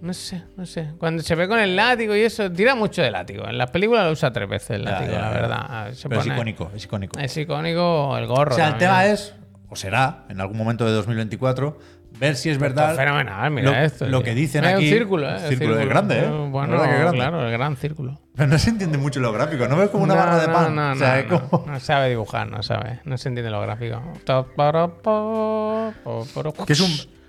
No 0.00 0.14
sé, 0.14 0.42
no 0.56 0.64
sé. 0.64 0.88
Cuando 0.98 1.22
se 1.22 1.34
ve 1.34 1.46
con 1.46 1.58
el 1.58 1.76
látigo 1.76 2.16
y 2.16 2.22
eso, 2.22 2.50
tira 2.50 2.74
mucho 2.74 3.02
de 3.02 3.10
látigo. 3.10 3.46
En 3.46 3.58
las 3.58 3.70
películas 3.70 4.06
lo 4.06 4.12
usa 4.12 4.32
tres 4.32 4.48
veces 4.48 4.70
el 4.70 4.84
látigo, 4.84 5.12
ya, 5.12 5.20
la 5.20 5.30
verdad. 5.30 5.92
Se 5.92 6.08
Pero 6.08 6.20
es 6.22 6.26
icónico, 6.26 6.70
es 6.74 6.84
icónico. 6.84 7.18
Es 7.18 7.36
icónico 7.36 8.16
el 8.16 8.26
gorro. 8.26 8.52
O 8.52 8.56
sea, 8.56 8.68
el 8.68 8.78
tema 8.78 9.04
es, 9.06 9.34
o 9.68 9.76
será, 9.76 10.24
en 10.30 10.40
algún 10.40 10.56
momento 10.56 10.86
de 10.86 10.92
2024, 10.92 11.78
ver 12.18 12.34
si 12.36 12.48
es 12.48 12.56
verdad. 12.58 12.96
Fenomenal, 12.96 13.50
mira 13.50 13.70
lo, 13.70 13.76
esto. 13.76 14.06
lo 14.06 14.22
que 14.22 14.34
dicen 14.34 14.64
Es 14.64 14.74
aquí. 14.74 14.84
un 14.84 14.90
círculo, 14.90 15.28
¿eh? 15.28 15.36
el 15.42 15.48
círculo 15.58 15.78
es 15.78 15.86
grande, 15.88 16.20
¿eh? 16.20 16.28
Bueno, 16.28 16.72
¿Verdad 16.72 16.84
que 16.86 16.92
es 16.94 17.00
grande? 17.00 17.18
claro, 17.18 17.46
el 17.46 17.52
gran 17.52 17.76
círculo. 17.76 18.20
Pero 18.34 18.48
no 18.48 18.58
se 18.58 18.70
entiende 18.70 18.96
mucho 18.96 19.20
los 19.20 19.34
gráficos, 19.34 19.68
no 19.68 19.76
ves 19.76 19.90
como 19.90 20.04
una 20.04 20.14
No, 20.14 20.20
barra 20.20 20.38
de 20.40 20.46
no, 20.46 20.52
pan. 20.54 20.74
No, 20.74 20.92
o 20.92 20.96
sea, 20.96 21.22
no, 21.28 21.38
no. 21.40 21.48
como- 21.50 21.66
No 21.66 21.78
sabe 21.80 22.08
dibujar, 22.08 22.48
no 22.48 22.62
sabe. 22.62 23.00
No 23.04 23.18
se 23.18 23.28
entiende 23.28 23.50
lo 23.50 23.60
gráfico. 23.60 24.00
Que 26.66 26.72
es 26.72 26.80
un. 26.80 27.19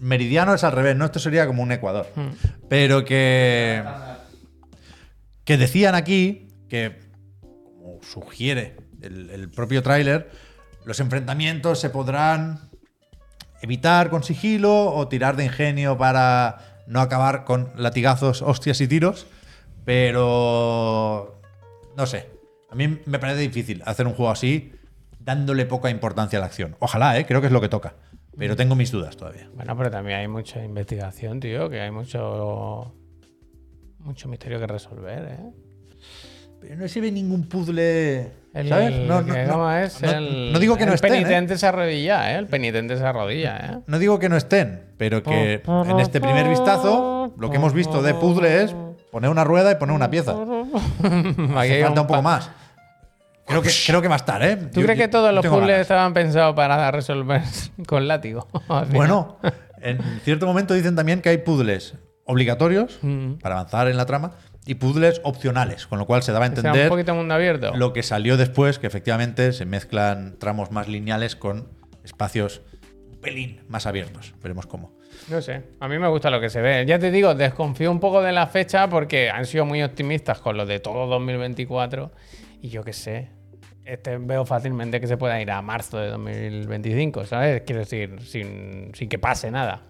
Meridiano 0.00 0.54
es 0.54 0.64
al 0.64 0.72
revés, 0.72 0.96
¿no? 0.96 1.04
Esto 1.04 1.18
sería 1.18 1.46
como 1.46 1.62
un 1.62 1.72
Ecuador. 1.72 2.06
Hmm. 2.14 2.28
Pero 2.68 3.04
que. 3.04 3.82
Que 5.44 5.56
decían 5.56 5.94
aquí 5.94 6.48
que, 6.68 7.00
como 7.40 8.02
sugiere 8.02 8.76
el, 9.00 9.30
el 9.30 9.50
propio 9.50 9.82
tráiler, 9.82 10.30
los 10.84 11.00
enfrentamientos 11.00 11.80
se 11.80 11.88
podrán 11.88 12.68
evitar 13.62 14.10
con 14.10 14.22
sigilo 14.22 14.94
o 14.94 15.08
tirar 15.08 15.36
de 15.36 15.44
ingenio 15.44 15.96
para 15.96 16.82
no 16.86 17.00
acabar 17.00 17.44
con 17.44 17.72
latigazos, 17.76 18.42
hostias 18.42 18.80
y 18.80 18.88
tiros, 18.88 19.26
pero 19.84 21.40
no 21.96 22.06
sé. 22.06 22.30
A 22.70 22.74
mí 22.74 23.00
me 23.04 23.18
parece 23.18 23.40
difícil 23.40 23.82
hacer 23.86 24.06
un 24.06 24.14
juego 24.14 24.30
así 24.30 24.72
dándole 25.20 25.66
poca 25.66 25.90
importancia 25.90 26.38
a 26.38 26.40
la 26.40 26.46
acción. 26.46 26.76
Ojalá, 26.78 27.18
¿eh? 27.18 27.26
creo 27.26 27.40
que 27.40 27.48
es 27.48 27.52
lo 27.52 27.60
que 27.60 27.68
toca. 27.68 27.94
Pero 28.38 28.56
tengo 28.56 28.74
mis 28.74 28.90
dudas 28.92 29.16
todavía. 29.16 29.48
Bueno, 29.54 29.76
pero 29.76 29.90
también 29.90 30.20
hay 30.20 30.28
mucha 30.28 30.64
investigación, 30.64 31.40
tío, 31.40 31.68
que 31.68 31.80
hay 31.80 31.90
mucho 31.90 32.94
mucho 34.00 34.28
misterio 34.28 34.58
que 34.60 34.66
resolver, 34.66 35.28
¿eh? 35.28 35.50
Pero 36.60 36.76
no 36.76 36.88
se 36.88 37.00
ve 37.00 37.10
ningún 37.12 37.48
puzzle. 37.48 38.30
El, 38.54 38.68
¿Sabes? 38.68 39.06
No, 39.06 39.22
no, 39.22 39.34
¿cómo 39.48 39.64
no, 39.64 39.76
es? 39.78 40.02
no- 40.02 40.10
el, 40.10 40.52
no 40.52 40.58
digo 40.58 40.76
que 40.76 40.84
no 40.86 40.92
el 40.92 40.94
estén, 40.96 41.12
¿eh? 41.12 41.16
penitente 41.22 41.58
se 41.58 41.66
arrodilla, 41.66 42.32
¿eh? 42.32 42.38
El 42.38 42.46
penitente 42.46 42.96
se 42.96 43.04
arrodilla, 43.04 43.56
¿eh? 43.58 43.78
No 43.86 43.98
digo 43.98 44.18
que 44.18 44.28
no 44.28 44.36
estén, 44.36 44.82
pero 44.96 45.22
que 45.22 45.62
en 45.64 46.00
este 46.00 46.20
primer 46.20 46.48
vistazo 46.48 47.32
lo 47.36 47.50
que 47.50 47.56
hemos 47.56 47.74
visto 47.74 48.02
de 48.02 48.14
puzzle 48.14 48.62
es 48.62 48.74
poner 49.12 49.30
una 49.30 49.44
rueda 49.44 49.70
y 49.72 49.74
poner 49.76 49.94
una 49.94 50.10
pieza. 50.10 50.32
Aquí 51.02 51.52
Hace 51.56 51.72
hay 51.74 51.82
falta 51.82 52.00
un 52.00 52.04
un 52.04 52.06
poco 52.08 52.22
más. 52.22 52.50
Creo 53.48 53.62
que, 53.62 53.70
creo 53.86 54.02
que 54.02 54.08
va 54.08 54.14
a 54.14 54.18
estar, 54.18 54.42
¿eh? 54.42 54.56
¿Tú 54.56 54.80
Yo- 54.80 54.86
crees 54.86 54.98
yo- 54.98 55.04
que 55.04 55.08
todos 55.08 55.32
los 55.34 55.44
puzzles 55.44 55.68
ganas. 55.68 55.80
estaban 55.80 56.12
pensados 56.14 56.54
para 56.54 56.90
resolver 56.90 57.42
con 57.86 58.06
látigo? 58.06 58.46
Bueno, 58.92 59.38
en 59.82 59.98
cierto 60.24 60.46
momento 60.46 60.74
dicen 60.74 60.94
también 60.94 61.20
que 61.22 61.30
hay 61.30 61.38
puzzles 61.38 61.94
obligatorios 62.24 62.98
Mm. 63.02 63.34
para 63.40 63.54
avanzar 63.58 63.88
en 63.88 63.96
la 63.96 64.04
trama 64.06 64.32
y 64.66 64.74
puzzles 64.74 65.20
opcionales, 65.24 65.86
con 65.86 65.98
lo 65.98 66.04
cual 66.06 66.22
se 66.22 66.30
daba 66.32 66.44
a 66.44 66.48
sea 66.48 66.56
entender 66.58 66.82
un 66.84 66.88
poquito 66.90 67.14
mundo 67.14 67.32
abierto. 67.34 67.74
lo 67.74 67.94
que 67.94 68.02
salió 68.02 68.36
después, 68.36 68.78
que 68.78 68.86
efectivamente 68.86 69.52
se 69.54 69.64
mezclan 69.64 70.36
tramos 70.38 70.70
más 70.70 70.88
lineales 70.88 71.36
con 71.36 71.68
espacios 72.04 72.60
un 73.10 73.18
pelín 73.20 73.62
más 73.68 73.86
abiertos. 73.86 74.34
Veremos 74.42 74.66
cómo. 74.66 74.98
No 75.30 75.40
sé, 75.40 75.62
a 75.80 75.88
mí 75.88 75.98
me 75.98 76.06
gusta 76.08 76.28
lo 76.30 76.38
que 76.40 76.50
se 76.50 76.60
ve. 76.60 76.84
Ya 76.86 76.98
te 76.98 77.10
digo, 77.10 77.34
desconfío 77.34 77.90
un 77.90 77.98
poco 77.98 78.20
de 78.22 78.32
la 78.32 78.46
fecha 78.46 78.88
porque 78.88 79.30
han 79.30 79.46
sido 79.46 79.64
muy 79.64 79.82
optimistas 79.82 80.38
con 80.40 80.56
lo 80.58 80.66
de 80.66 80.80
todo 80.80 81.06
2024 81.06 82.12
y 82.60 82.68
yo 82.68 82.84
qué 82.84 82.92
sé. 82.92 83.30
Este 83.88 84.18
veo 84.18 84.44
fácilmente 84.44 85.00
que 85.00 85.06
se 85.06 85.16
pueda 85.16 85.40
ir 85.40 85.50
a 85.50 85.62
marzo 85.62 85.98
de 85.98 86.08
2025, 86.08 87.24
¿sabes? 87.24 87.62
Quiero 87.62 87.80
decir, 87.80 88.20
sin, 88.20 88.90
sin 88.94 89.08
que 89.08 89.18
pase 89.18 89.50
nada. 89.50 89.82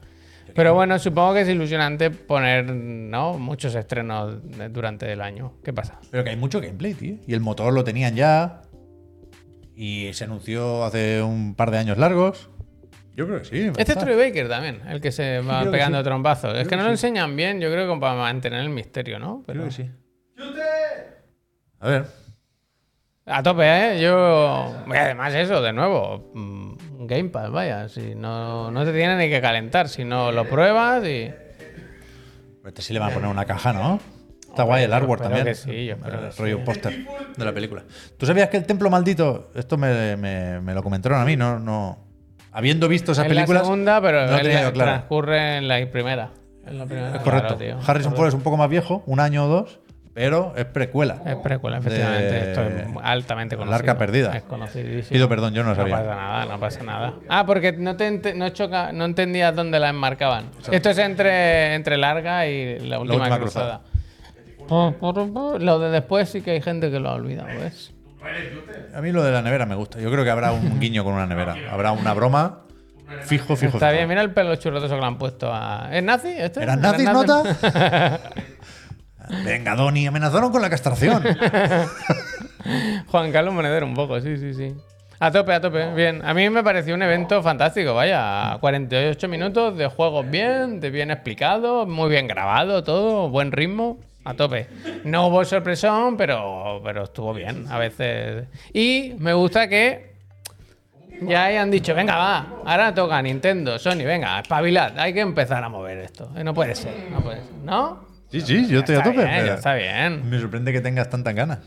Pero 0.55 0.73
bueno, 0.73 0.99
supongo 0.99 1.35
que 1.35 1.41
es 1.41 1.49
ilusionante 1.49 2.11
poner 2.11 2.73
¿no? 2.73 3.39
muchos 3.39 3.75
estrenos 3.75 4.37
durante 4.71 5.13
el 5.13 5.21
año. 5.21 5.55
¿Qué 5.65 5.73
pasa? 5.73 5.99
Pero 6.11 6.23
que 6.23 6.31
hay 6.31 6.37
mucho 6.37 6.61
gameplay, 6.61 6.95
tío. 6.95 7.17
Y 7.27 7.35
el 7.35 7.41
motor 7.41 7.73
lo 7.73 7.83
tenían 7.85 8.15
ya. 8.15 8.63
Y 9.75 10.13
se 10.13 10.25
anunció 10.25 10.85
hace 10.85 11.21
un 11.23 11.55
par 11.55 11.71
de 11.71 11.79
años 11.79 11.99
largos. 11.99 12.51
Yo 13.17 13.27
creo 13.27 13.41
que 13.41 13.45
sí. 13.47 13.73
Este 13.77 13.93
es. 13.93 13.99
Troy 13.99 14.15
Baker 14.17 14.49
también, 14.49 14.81
el 14.89 15.01
que 15.01 15.11
se 15.11 15.41
va 15.41 15.61
creo 15.63 15.73
pegando 15.73 15.99
sí. 15.99 16.05
trompazos. 16.05 16.51
Es 16.51 16.53
Creo 16.53 16.65
que 16.65 16.71
que 16.71 16.77
no 16.77 16.83
lo 16.83 16.89
sí. 16.89 16.93
enseñan 16.93 17.35
bien, 17.35 17.61
yo 17.61 17.69
creo 17.71 17.93
que 17.93 18.01
para 18.01 18.15
mantener 18.15 18.61
el 18.61 18.71
misterio, 18.71 19.19
¿no? 19.19 19.43
Pero... 19.45 19.63
Creo 19.63 19.69
que 19.71 19.75
sí. 19.75 19.91
A 21.81 21.89
ver. 21.89 22.28
A 23.29 23.43
tope, 23.43 23.63
¿eh? 23.65 24.01
Yo. 24.01 24.75
y 24.87 24.93
además, 24.97 25.35
eso, 25.35 25.61
de 25.61 25.73
nuevo. 25.73 26.31
mm, 26.35 27.07
Game 27.07 27.29
Pass, 27.31 27.51
vaya. 27.51 27.89
Si 27.89 28.15
no, 28.15 28.71
no 28.71 28.85
te 28.85 28.93
tiene 28.93 29.17
ni 29.17 29.29
que 29.29 29.41
calentar. 29.41 29.89
Si 29.89 30.05
no 30.05 30.33
lo 30.33 30.45
pruebas 30.49 31.05
y. 31.05 31.31
Este 32.67 32.83
sí 32.83 32.93
le 32.93 32.99
van 32.99 33.11
a 33.11 33.15
poner 33.15 33.31
una 33.31 33.45
caja, 33.45 33.73
¿no? 33.73 33.99
Está 34.47 34.63
guay 34.65 34.85
el 34.85 34.93
artwork 34.93 35.23
también. 35.23 35.45
que 35.45 35.55
sí, 35.55 35.87
yo 35.87 35.95
El 35.95 36.33
rollo 36.37 36.57
sí. 36.59 36.63
póster 36.65 37.07
de 37.37 37.45
la 37.45 37.53
película. 37.53 37.85
¿Tú 38.19 38.27
sabías 38.27 38.49
que 38.49 38.57
el 38.57 38.67
templo 38.67 38.91
maldito, 38.91 39.51
esto 39.55 39.77
me, 39.79 40.17
me- 40.17 40.61
me 40.61 40.75
lo 40.75 40.83
comentaron 40.83 41.21
a 41.21 41.25
mí, 41.25 41.37
no, 41.37 41.59
no. 41.59 41.99
Habiendo 42.53 42.89
visto 42.89 43.13
esas 43.13 43.25
en 43.27 43.31
películas. 43.31 43.63
la 43.63 43.65
segunda, 43.67 44.01
pero 44.03 44.27
no 44.27 44.37
él 44.37 44.49
claro. 44.49 44.73
transcurre 44.75 45.59
en 45.59 45.69
la 45.69 45.77
primera. 45.91 46.31
En 46.67 46.79
la 46.79 46.87
primera, 46.87 47.07
Es 47.17 47.23
claro, 47.23 47.25
correcto. 47.25 47.57
tío. 47.57 47.79
Harrison 47.87 48.15
Ford 48.17 48.29
es 48.29 48.35
un 48.35 48.43
poco 48.43 48.57
más 48.57 48.69
viejo, 48.69 49.03
un 49.07 49.21
año 49.21 49.45
o 49.45 49.49
dos, 49.49 49.81
pero 50.19 50.53
es 50.57 50.65
precuela. 50.65 51.19
Es 51.25 51.37
precuela, 51.37 51.79
efectivamente. 51.79 52.25
de- 52.33 52.49
Esto 52.51 52.63
es 52.63 52.85
altamente 53.05 53.57
conocido. 53.57 53.77
Arca 53.77 53.97
Perdida. 53.97 54.37
Es 54.37 54.43
conocidísimo. 54.43 55.11
Pido 55.11 55.29
perdón, 55.29 55.55
yo 55.55 55.63
no 55.63 55.71
lo 55.71 55.77
No 55.77 55.81
sabía. 55.83 55.97
pasa 55.97 56.15
nada, 56.17 56.45
no 56.47 56.59
pasa 56.61 56.83
nada. 56.83 57.15
Ah, 57.29 57.47
porque 57.47 57.73
no, 57.73 57.97
te 57.97 58.35
no, 58.35 58.49
choca, 58.49 58.91
no 58.93 59.05
entendías 59.05 59.55
dónde 59.55 59.79
la 59.79 59.91
enmarcaban. 59.91 60.47
Esto 60.73 60.91
es 60.91 60.99
entre, 60.99 61.75
entre 61.77 61.97
Larga 61.97 62.47
y 62.49 62.81
la 62.81 62.99
última, 62.99 63.21
última 63.23 63.39
cruzada. 63.39 63.81
Lo 64.69 65.79
de 65.79 65.91
después 65.91 66.29
sí 66.29 66.43
que 66.43 66.51
hay 66.51 66.61
gente 66.63 66.91
que 66.91 66.99
lo 66.99 67.11
ha 67.11 67.15
olvidado, 67.15 67.49
¿ves? 67.61 67.93
A 68.95 69.01
mí 69.01 69.13
lo 69.13 69.23
de 69.23 69.31
la 69.31 69.41
nevera 69.43 69.67
me 69.67 69.77
gusta. 69.77 70.01
Yo 70.01 70.11
creo 70.11 70.25
que 70.25 70.31
habrá 70.31 70.51
un 70.53 70.81
guiño 70.81 71.05
con 71.05 71.15
una 71.15 71.27
nevera. 71.27 71.55
Habrá 71.71 71.93
una 71.93 72.13
broma 72.13 72.63
fijo, 73.23 73.57
fijo. 73.57 73.77
Está 73.79 73.87
fijo. 73.89 73.93
bien, 73.97 74.09
mira 74.09 74.21
el 74.21 74.33
pelo 74.33 74.55
churrotoso 74.57 74.95
que 74.97 75.01
le 75.01 75.07
han 75.07 75.17
puesto 75.17 75.51
a. 75.55 75.89
¿Es 75.93 76.03
nazi? 76.03 76.29
¿Eran 76.37 76.81
nazis, 76.81 77.03
¿Eran 77.09 77.15
nota? 77.15 78.21
Venga, 79.45 79.75
Donny, 79.75 80.07
amenazaron 80.07 80.51
con 80.51 80.63
la 80.63 80.71
castración. 80.71 81.23
Juan 83.09 83.33
Carlos 83.33 83.55
Monedero, 83.55 83.87
un 83.87 83.95
poco, 83.95 84.21
sí, 84.21 84.37
sí, 84.37 84.55
sí. 84.55 84.75
A 85.21 85.33
tope, 85.33 85.53
a 85.53 85.61
tope, 85.61 85.93
bien. 85.95 86.25
A 86.25 86.33
mí 86.33 86.49
me 86.49 86.63
pareció 86.63 86.95
un 86.95 87.03
evento 87.03 87.43
fantástico, 87.43 87.95
vaya. 87.95 88.57
48 88.61 89.29
minutos 89.29 89.77
de 89.77 89.87
juegos 89.89 90.31
bien, 90.31 90.79
de 90.81 90.91
bien 90.91 91.11
explicado, 91.11 91.87
muy 91.87 92.09
bien 92.09 92.29
grabado, 92.29 92.85
todo, 92.85 93.29
buen 93.29 93.51
ritmo, 93.51 93.99
a 94.25 94.35
tope. 94.35 94.69
No 95.05 95.27
hubo 95.27 95.45
sorpresón, 95.45 96.17
pero, 96.17 96.81
pero 96.85 97.05
estuvo 97.05 97.35
bien, 97.35 97.67
a 97.69 97.79
veces. 97.79 98.47
Y 98.73 99.15
me 99.19 99.33
gusta 99.33 99.67
que 99.69 100.13
ya 101.23 101.47
hayan 101.47 101.69
dicho, 101.71 101.97
venga, 101.97 102.17
va, 102.17 102.47
ahora 102.65 102.95
toca 102.95 103.21
Nintendo, 103.21 103.77
Sony, 103.77 104.05
venga, 104.05 104.39
espabilad, 104.39 104.97
hay 104.99 105.13
que 105.13 105.21
empezar 105.21 105.65
a 105.65 105.69
mover 105.69 105.99
esto. 105.99 106.31
Eh, 106.37 106.45
No 106.45 106.55
puede 106.55 106.77
ser, 106.77 106.95
no 107.11 107.21
puede 107.21 107.39
ser, 107.43 107.55
¿no? 107.65 108.07
Sí, 108.31 108.41
sí, 108.43 108.67
yo 108.69 108.81
estoy 108.81 108.97
a 108.97 109.03
tope. 109.03 109.17
bien, 109.17 109.29
pero 109.31 109.47
ya 109.47 109.55
está 109.55 109.75
bien. 109.75 110.29
Me 110.29 110.39
sorprende 110.39 110.73
que 110.73 110.81
tengas 110.81 111.09
tantas 111.09 111.35
ganas. 111.35 111.59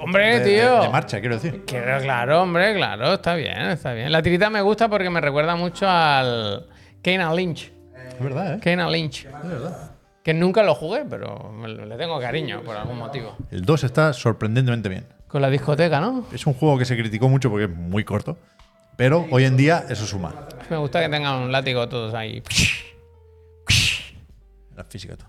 Hombre, 0.00 0.38
De- 0.40 0.44
tío. 0.58 0.76
De, 0.76 0.80
de 0.82 0.88
marcha, 0.90 1.18
quiero 1.20 1.34
decir. 1.38 1.64
Claro, 1.66 2.00
claro, 2.02 2.42
hombre, 2.42 2.74
claro, 2.76 3.14
está 3.14 3.34
bien, 3.34 3.58
está 3.70 3.92
bien. 3.94 4.12
La 4.12 4.22
tirita 4.22 4.48
me 4.48 4.60
gusta 4.62 4.88
porque 4.88 5.10
me 5.10 5.20
recuerda 5.20 5.56
mucho 5.56 5.88
al 5.88 6.66
Kane 7.02 7.34
Lynch. 7.34 7.72
Es 8.16 8.20
verdad, 8.22 8.54
¿eh? 8.54 8.60
Kane 8.62 8.88
Lynch. 8.90 9.24
Es 9.26 9.48
verdad. 9.48 9.90
Que 10.22 10.34
nunca 10.34 10.62
lo 10.62 10.74
jugué, 10.74 11.04
pero 11.08 11.52
le 11.66 11.96
tengo 11.96 12.20
cariño 12.20 12.62
por 12.62 12.76
algún 12.76 12.98
motivo. 12.98 13.36
El 13.50 13.62
2 13.64 13.84
está 13.84 14.12
sorprendentemente 14.12 14.88
bien. 14.88 15.06
Con 15.26 15.42
la 15.42 15.50
discoteca, 15.50 16.00
¿no? 16.00 16.26
Es 16.32 16.46
un 16.46 16.54
juego 16.54 16.78
que 16.78 16.84
se 16.84 16.96
criticó 16.96 17.28
mucho 17.28 17.50
porque 17.50 17.64
es 17.64 17.70
muy 17.70 18.04
corto. 18.04 18.38
Pero 18.96 19.26
hoy 19.30 19.44
en 19.44 19.56
día 19.56 19.84
eso 19.88 20.06
suma. 20.06 20.46
Me 20.70 20.76
gusta 20.76 21.00
que 21.00 21.08
tengan 21.08 21.36
un 21.42 21.50
látigo 21.52 21.88
todos 21.88 22.14
ahí. 22.14 22.42
La 24.76 24.84
física. 24.84 25.16
todo. 25.16 25.28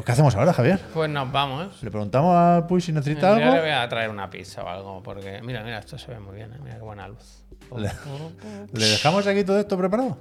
Pues 0.00 0.06
¿qué 0.06 0.12
hacemos 0.12 0.34
ahora, 0.34 0.54
Javier? 0.54 0.80
Pues 0.94 1.10
nos 1.10 1.30
vamos. 1.30 1.82
Le 1.82 1.90
preguntamos 1.90 2.34
a 2.34 2.66
Puy 2.66 2.80
si 2.80 2.90
necesita 2.90 3.32
Yo 3.32 3.36
le 3.36 3.44
algo. 3.44 3.60
voy 3.60 3.70
a 3.70 3.86
traer 3.86 4.08
una 4.08 4.30
pizza 4.30 4.62
o 4.64 4.66
algo, 4.68 5.02
porque 5.02 5.42
mira, 5.42 5.62
mira, 5.62 5.78
esto 5.78 5.98
se 5.98 6.10
ve 6.10 6.18
muy 6.18 6.36
bien, 6.36 6.50
¿eh? 6.54 6.58
mira 6.62 6.76
qué 6.76 6.82
buena 6.82 7.06
luz. 7.06 7.44
Le, 7.76 7.90
¿Le 8.72 8.86
dejamos 8.86 9.26
aquí 9.26 9.44
todo 9.44 9.60
esto 9.60 9.76
preparado? 9.76 10.16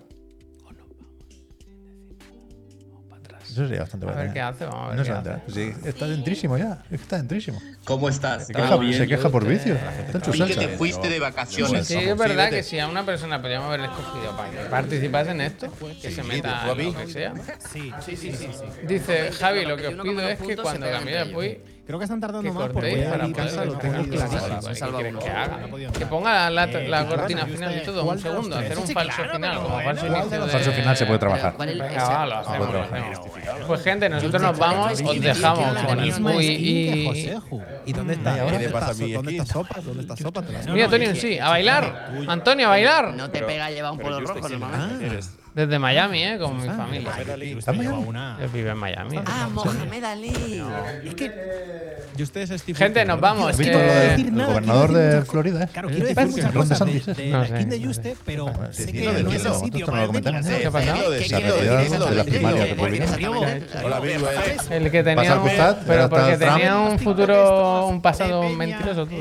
Eso 3.51 3.63
sería 3.65 3.79
bastante 3.81 4.05
A 4.05 4.09
bueno. 4.09 4.21
ver 4.21 4.29
¿eh? 4.29 4.33
qué 4.33 4.41
hace, 4.41 4.65
vamos 4.65 4.81
a 4.83 4.87
ver 4.89 4.97
No 4.97 5.03
qué 5.03 5.11
a 5.11 5.19
hace. 5.19 5.51
Sí, 5.51 5.73
está 5.85 6.07
dentrísimo 6.07 6.57
ya. 6.57 6.83
Es 6.83 6.89
que 6.89 6.95
está 7.03 7.17
dentrísimo. 7.17 7.61
¿Cómo 7.83 8.09
estás? 8.09 8.47
Se 8.47 8.53
¿Todo 8.53 8.63
queja, 8.63 8.77
bien? 8.77 8.93
se 8.93 9.07
queja 9.07 9.29
por 9.29 9.45
vicio. 9.47 9.75
Está 9.75 10.31
en 10.31 10.47
que 10.47 10.55
te 10.55 10.67
fuiste 10.69 11.09
de 11.09 11.19
vacaciones. 11.19 11.87
Sí, 11.87 11.95
es 11.97 12.17
verdad 12.17 12.49
que 12.49 12.63
si 12.63 12.79
a 12.79 12.87
una 12.87 13.05
persona 13.05 13.41
podríamos 13.41 13.67
haber 13.67 13.81
escogido 13.89 14.35
para 14.37 14.49
que 14.51 14.57
participase 14.69 15.31
en 15.31 15.41
esto, 15.41 15.73
que 16.01 16.11
se 16.11 16.23
meta 16.23 16.65
lo 16.67 16.75
que 16.75 17.07
sea. 17.07 17.33
Sí, 17.71 17.91
sí, 18.05 18.15
sí, 18.15 18.31
sí. 18.31 18.49
sí. 18.51 18.87
Dice 18.87 19.31
Javi, 19.31 19.65
lo 19.65 19.77
que 19.77 19.87
os 19.87 19.95
pido 20.01 20.21
es 20.27 20.39
que 20.39 20.57
cuando 20.57 20.85
de 20.85 21.25
Puy, 21.33 21.59
Creo 21.89 21.97
que 21.97 22.05
están 22.05 22.19
tardando 22.21 22.53
más 22.53 22.67
porque 22.69 22.73
cortéis 22.73 22.97
voy 22.97 23.03
a 23.03 23.09
para 23.09 23.25
ir 23.27 23.31
a 23.31 23.33
poder 23.33 23.49
casa, 23.49 23.65
lo 23.65 23.73
tengo 23.79 23.93
clarísimo. 24.03 24.29
cosas. 24.29 24.65
Se 24.65 24.75
salva 24.75 24.97
¿Qué 24.99 25.03
quieres 25.09 25.49
uno. 25.81 25.91
que 25.97 26.05
ponga 26.05 26.49
la, 26.51 26.63
Eh, 26.65 26.87
la 26.87 27.01
¿qué 27.07 27.15
cortina 27.15 27.45
final 27.47 27.77
y 27.81 27.83
todo, 27.83 28.03
¿Cuál 28.05 28.17
un 28.17 28.21
segundo, 28.23 28.55
hacer 28.59 28.77
un 28.77 28.87
falso 28.89 29.23
final, 29.23 29.57
falso 29.57 29.69
¿cuál 29.71 29.95
de 29.97 30.07
inicio 30.19 30.37
los 30.37 30.45
de... 30.45 30.53
Falso 30.53 30.71
final 30.71 30.97
se 30.97 31.05
puede 31.07 31.17
trabajar. 31.19 31.53
¿Cuál 31.55 31.69
es 31.69 31.73
el- 31.75 31.81
Venga, 31.81 32.03
va, 32.07 32.25
lo 32.27 32.35
Ah, 32.35 32.39
hacemos, 32.41 32.59
lo 32.59 32.79
otro. 32.81 32.95
hacemos. 32.95 33.19
Pues 33.65 33.83
gente, 33.83 34.09
nosotros 34.09 34.41
nos 34.43 34.59
vamos, 34.59 35.01
os 35.01 35.19
dejamos 35.19 35.77
con 35.83 35.99
el 35.99 36.13
Puy 36.13 36.45
y... 36.45 37.33
¿Y 37.87 37.93
dónde 37.93 38.13
está? 38.13 38.35
¿Qué 38.35 38.41
¿Dónde 38.41 38.59
le 38.59 38.69
pasa 38.69 38.85
a 38.85 38.91
está 38.91 39.03
mi 39.03 39.11
¿Dónde 39.13 39.31
está 39.31 39.45
Sopas? 39.51 39.83
¿Dónde 39.85 40.01
está 40.03 40.15
Sopas? 40.15 40.45
Te 40.45 40.53
la 40.53 40.59
Mira, 40.71 40.85
Antonio, 40.85 41.15
sí, 41.15 41.39
a 41.39 41.49
bailar. 41.49 42.11
Antonio, 42.27 42.67
a 42.67 42.69
bailar. 42.69 43.13
No 43.15 43.31
te 43.31 43.41
pega 43.41 43.71
llevar 43.71 43.93
un 43.93 43.97
polo 43.97 44.19
rojo 44.19 44.47
normalmente. 44.47 45.19
Desde 45.53 45.79
Miami, 45.79 46.23
¿eh? 46.23 46.37
Con 46.39 46.61
mi 46.61 46.67
familia. 46.69 47.11
¿Está 47.57 47.71
en 47.71 47.77
Miami? 47.77 48.05
Él 48.41 48.49
vive 48.53 48.69
en 48.71 48.77
Miami. 48.77 49.19
Ah, 49.25 49.49
Mohamed 49.51 50.03
Ali. 50.03 50.63
Es 51.03 51.15
que. 51.15 51.89
Y 52.17 52.23
ustedes, 52.23 52.49
Steve 52.61 52.77
Gente, 52.77 53.05
nos 53.05 53.19
vamos. 53.19 53.51
¿Has 53.51 53.57
que- 53.57 53.63
visto 53.63 53.79
lo 53.79 53.85
del 53.93 54.31
gobernador 54.47 54.93
de 54.93 55.21
Florida? 55.23 55.63
¿eh? 55.63 55.69
Claro, 55.71 55.87
El 55.89 55.95
quiero 55.95 56.07
decir 56.09 56.23
Ron 56.23 56.31
muchas 56.31 56.51
cosas 56.51 56.79
de, 56.79 56.85
DeSantis, 56.93 57.15
de 57.17 57.29
No 57.29 57.39
la 57.39 57.47
sé, 57.47 57.55
skin 57.55 57.69
de 57.69 57.79
no 57.79 57.87
Juste, 57.87 58.15
pero 58.25 58.45
Sí, 58.47 58.53
sé 58.73 58.85
sí, 58.85 58.91
que 58.91 59.05
no 59.05 59.11
es 59.11 59.15
el. 59.15 59.23
El 64.71 64.91
que 64.91 65.03
tenía 65.03 65.35
un, 65.39 65.49
pero 65.87 66.09
porque 66.09 66.37
tenía 66.37 66.97
futuro, 66.99 67.87
un 67.87 68.01
pasado 68.01 68.49
mentiroso 68.49 69.05
todo. 69.05 69.19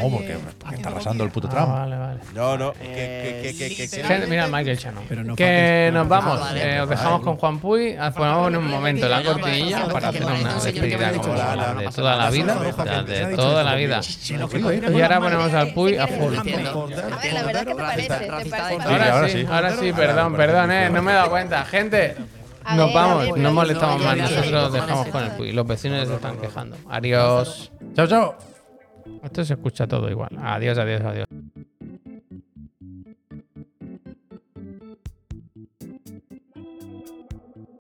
¿Cómo? 0.00 0.18
Porque, 0.18 0.36
porque 0.60 0.76
está 0.76 0.88
arrasando 0.88 1.24
el 1.24 1.30
puto 1.30 1.48
vale, 1.48 1.96
vale. 1.96 2.20
No, 2.34 2.56
no. 2.56 2.72
Que, 2.72 3.40
que, 3.42 3.54
que, 3.58 3.68
que, 3.76 3.88
que, 3.88 4.02
que- 4.02 4.26
mira 4.28 4.46
Michael 4.46 4.76
Shannon. 4.76 5.04
Pero 5.08 5.24
no 5.24 5.36
que 5.36 5.44
Eh, 5.68 5.90
nos 5.92 6.06
vamos. 6.06 6.40
Eh, 6.54 6.80
os 6.80 6.88
dejamos 6.88 7.22
con 7.22 7.36
Juan 7.36 7.58
Puy. 7.58 7.96
Ah, 7.98 8.12
Ponemos 8.12 8.48
en 8.48 8.56
un 8.56 8.68
momento 8.68 9.08
la 9.08 9.22
cortinilla 9.22 9.88
para 9.88 10.08
hacer 10.08 10.24
una 10.24 10.54
despedida 10.54 11.12
como 11.12 11.34
de 11.80 11.88
toda 11.94 12.16
la 12.16 12.30
vida. 12.30 12.54
De 13.02 13.36
toda 13.36 13.64
la 13.64 13.74
vida. 13.74 14.00
Y 14.94 15.00
ahora 15.02 15.20
ponemos 15.20 15.52
al 15.52 15.74
Puy 15.74 15.96
a 15.96 16.06
full. 16.06 16.36
A 16.36 16.42
ver, 16.42 17.32
la 17.32 17.42
verdad 17.42 17.66
que 17.66 17.74
me 17.74 17.82
parece. 17.82 18.08
¿Te 18.08 18.26
parece? 18.50 19.10
Ahora 19.10 19.28
sí, 19.28 19.46
ahora 19.50 19.76
sí, 19.76 19.92
perdón, 19.92 20.36
perdón, 20.36 20.70
eh, 20.70 20.90
no 20.90 21.02
me 21.02 21.10
he 21.10 21.14
dado 21.14 21.30
cuenta. 21.30 21.64
Gente, 21.64 22.16
A 22.64 22.76
nos 22.76 22.92
vamos, 22.94 23.24
ver, 23.24 23.38
no 23.38 23.52
molestamos 23.52 24.00
más. 24.02 24.16
Nosotros 24.16 24.72
dejamos 24.72 25.08
con 25.08 25.24
el 25.24 25.30
Puy. 25.32 25.52
Los 25.52 25.66
vecinos 25.66 26.06
se 26.06 26.14
están 26.14 26.36
quejando. 26.38 26.76
Adiós. 26.88 27.72
Chao, 27.94 28.06
chao. 28.06 28.36
Esto 29.24 29.44
se 29.44 29.54
escucha 29.54 29.86
todo 29.86 30.08
igual. 30.10 30.30
Adiós, 30.40 30.78
adiós, 30.78 31.02
adiós. 31.02 31.26